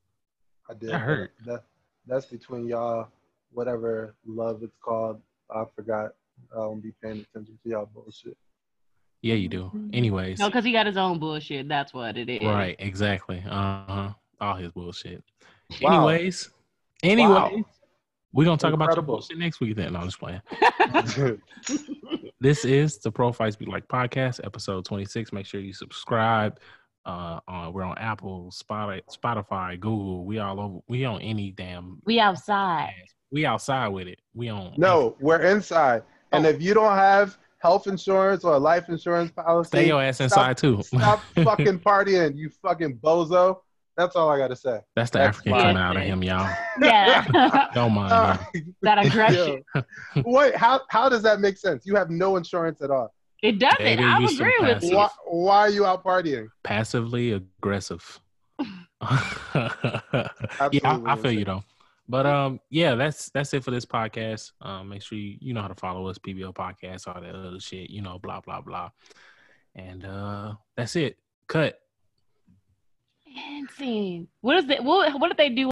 I 0.69 0.73
did. 0.73 0.89
That 0.89 0.99
hurt. 0.99 1.33
That, 1.45 1.63
that's 2.07 2.25
between 2.25 2.67
y'all, 2.67 3.07
whatever 3.51 4.15
love 4.25 4.63
it's 4.63 4.77
called. 4.83 5.21
I 5.53 5.63
forgot. 5.75 6.11
I 6.53 6.55
don't 6.57 6.81
be 6.81 6.93
paying 7.03 7.25
attention 7.33 7.57
to 7.63 7.69
y'all 7.69 7.89
bullshit. 7.93 8.35
Yeah, 9.21 9.35
you 9.35 9.47
do. 9.49 9.71
Anyways, 9.93 10.39
No, 10.39 10.47
because 10.47 10.65
he 10.65 10.71
got 10.71 10.87
his 10.87 10.97
own 10.97 11.19
bullshit. 11.19 11.67
That's 11.67 11.93
what 11.93 12.17
it 12.17 12.27
is. 12.29 12.41
right? 12.41 12.75
Exactly. 12.79 13.43
Uh 13.47 13.83
huh. 13.87 14.09
All 14.39 14.55
his 14.55 14.71
bullshit. 14.71 15.23
Wow. 15.81 16.07
Anyways, 16.07 16.49
anyway, 17.03 17.29
Wow. 17.31 17.63
we're 18.33 18.45
gonna 18.45 18.57
talk 18.57 18.73
about 18.73 18.85
your 18.85 18.91
Incredible. 18.93 19.13
bullshit 19.15 19.37
next 19.37 19.59
week. 19.59 19.75
Then, 19.75 19.93
no, 19.93 19.99
I'm 19.99 20.07
just 20.09 20.19
playing. 20.19 20.41
This 22.39 22.65
is 22.65 22.97
the 22.97 23.11
Pro 23.11 23.31
Fights 23.31 23.55
Be 23.55 23.65
Like 23.67 23.87
podcast, 23.87 24.39
episode 24.43 24.83
26. 24.83 25.31
Make 25.31 25.45
sure 25.45 25.61
you 25.61 25.73
subscribe. 25.73 26.59
Uh, 27.05 27.39
on, 27.47 27.73
we're 27.73 27.83
on 27.83 27.97
Apple, 27.97 28.51
Spotify, 28.53 29.01
Spotify, 29.11 29.79
Google. 29.79 30.23
We 30.25 30.37
all 30.39 30.59
over. 30.59 30.79
We 30.87 31.03
on 31.05 31.21
any 31.21 31.51
damn. 31.51 31.99
We 32.05 32.19
outside. 32.19 32.93
We 33.31 33.45
outside 33.45 33.87
with 33.89 34.07
it. 34.07 34.19
We 34.33 34.49
on. 34.49 34.73
no, 34.77 35.15
we're 35.19 35.41
inside. 35.41 36.03
And 36.31 36.45
Oh. 36.45 36.49
if 36.49 36.61
you 36.61 36.73
don't 36.73 36.95
have 36.95 37.37
health 37.59 37.87
insurance 37.87 38.43
or 38.43 38.53
a 38.53 38.59
life 38.59 38.87
insurance 38.89 39.31
policy, 39.31 39.67
Stay 39.69 39.87
your 39.87 40.01
ass 40.01 40.15
stop- 40.17 40.25
inside 40.25 40.57
too. 40.57 40.81
stop 40.83 41.21
fucking 41.43 41.79
partying, 41.79 42.35
you 42.37 42.49
fucking 42.61 42.97
bozo. 42.97 43.61
That's 43.97 44.15
all 44.15 44.29
I 44.29 44.37
gotta 44.37 44.55
say. 44.55 44.79
That's 44.95 45.09
the 45.11 45.19
That's 45.19 45.37
African 45.37 45.51
fine. 45.53 45.61
coming 45.61 45.77
out 45.77 45.97
of 45.97 46.03
him, 46.03 46.23
y'all. 46.23 46.49
Yeah. 46.81 47.67
Don't 47.73 47.93
mind. 47.93 48.11
Uh, 48.13 48.37
that 48.83 49.05
aggression. 49.05 49.63
yo. 49.75 49.83
Wait, 50.25 50.55
how 50.55 50.81
how 50.89 51.09
does 51.09 51.23
that 51.23 51.39
make 51.39 51.57
sense? 51.57 51.85
You 51.85 51.95
have 51.95 52.09
no 52.09 52.35
insurance 52.37 52.81
at 52.81 52.89
all. 52.91 53.13
It 53.41 53.59
doesn't. 53.59 53.79
Baby, 53.79 54.03
I 54.03 54.23
agree 54.23 54.57
with 54.61 54.83
you. 54.83 54.97
Why, 54.97 55.09
why 55.25 55.57
are 55.59 55.69
you 55.69 55.85
out 55.85 56.03
partying? 56.03 56.47
Passively 56.63 57.31
aggressive. 57.31 58.19
yeah, 58.59 58.67
I, 59.01 61.01
I 61.05 61.15
feel 61.15 61.31
you 61.31 61.45
though. 61.45 61.63
But 62.07 62.25
um, 62.25 62.59
yeah, 62.69 62.95
that's 62.95 63.29
that's 63.29 63.53
it 63.53 63.63
for 63.63 63.71
this 63.71 63.85
podcast. 63.85 64.51
Um, 64.61 64.89
make 64.89 65.01
sure 65.01 65.17
you 65.17 65.37
you 65.39 65.53
know 65.53 65.61
how 65.61 65.69
to 65.69 65.75
follow 65.75 66.07
us, 66.07 66.17
PBO 66.17 66.53
Podcast, 66.53 67.07
all 67.07 67.19
that 67.19 67.33
other 67.33 67.59
shit, 67.59 67.89
you 67.89 68.01
know, 68.01 68.19
blah 68.19 68.41
blah 68.41 68.61
blah. 68.61 68.89
And 69.75 70.05
uh, 70.05 70.53
that's 70.75 70.95
it. 70.95 71.17
Cut. 71.47 71.79
And 73.35 73.69
scene. 73.71 74.27
What 74.41 74.57
is 74.57 74.69
it? 74.69 74.83
What, 74.83 75.19
what 75.19 75.29
did 75.29 75.37
they 75.37 75.49
do 75.49 75.69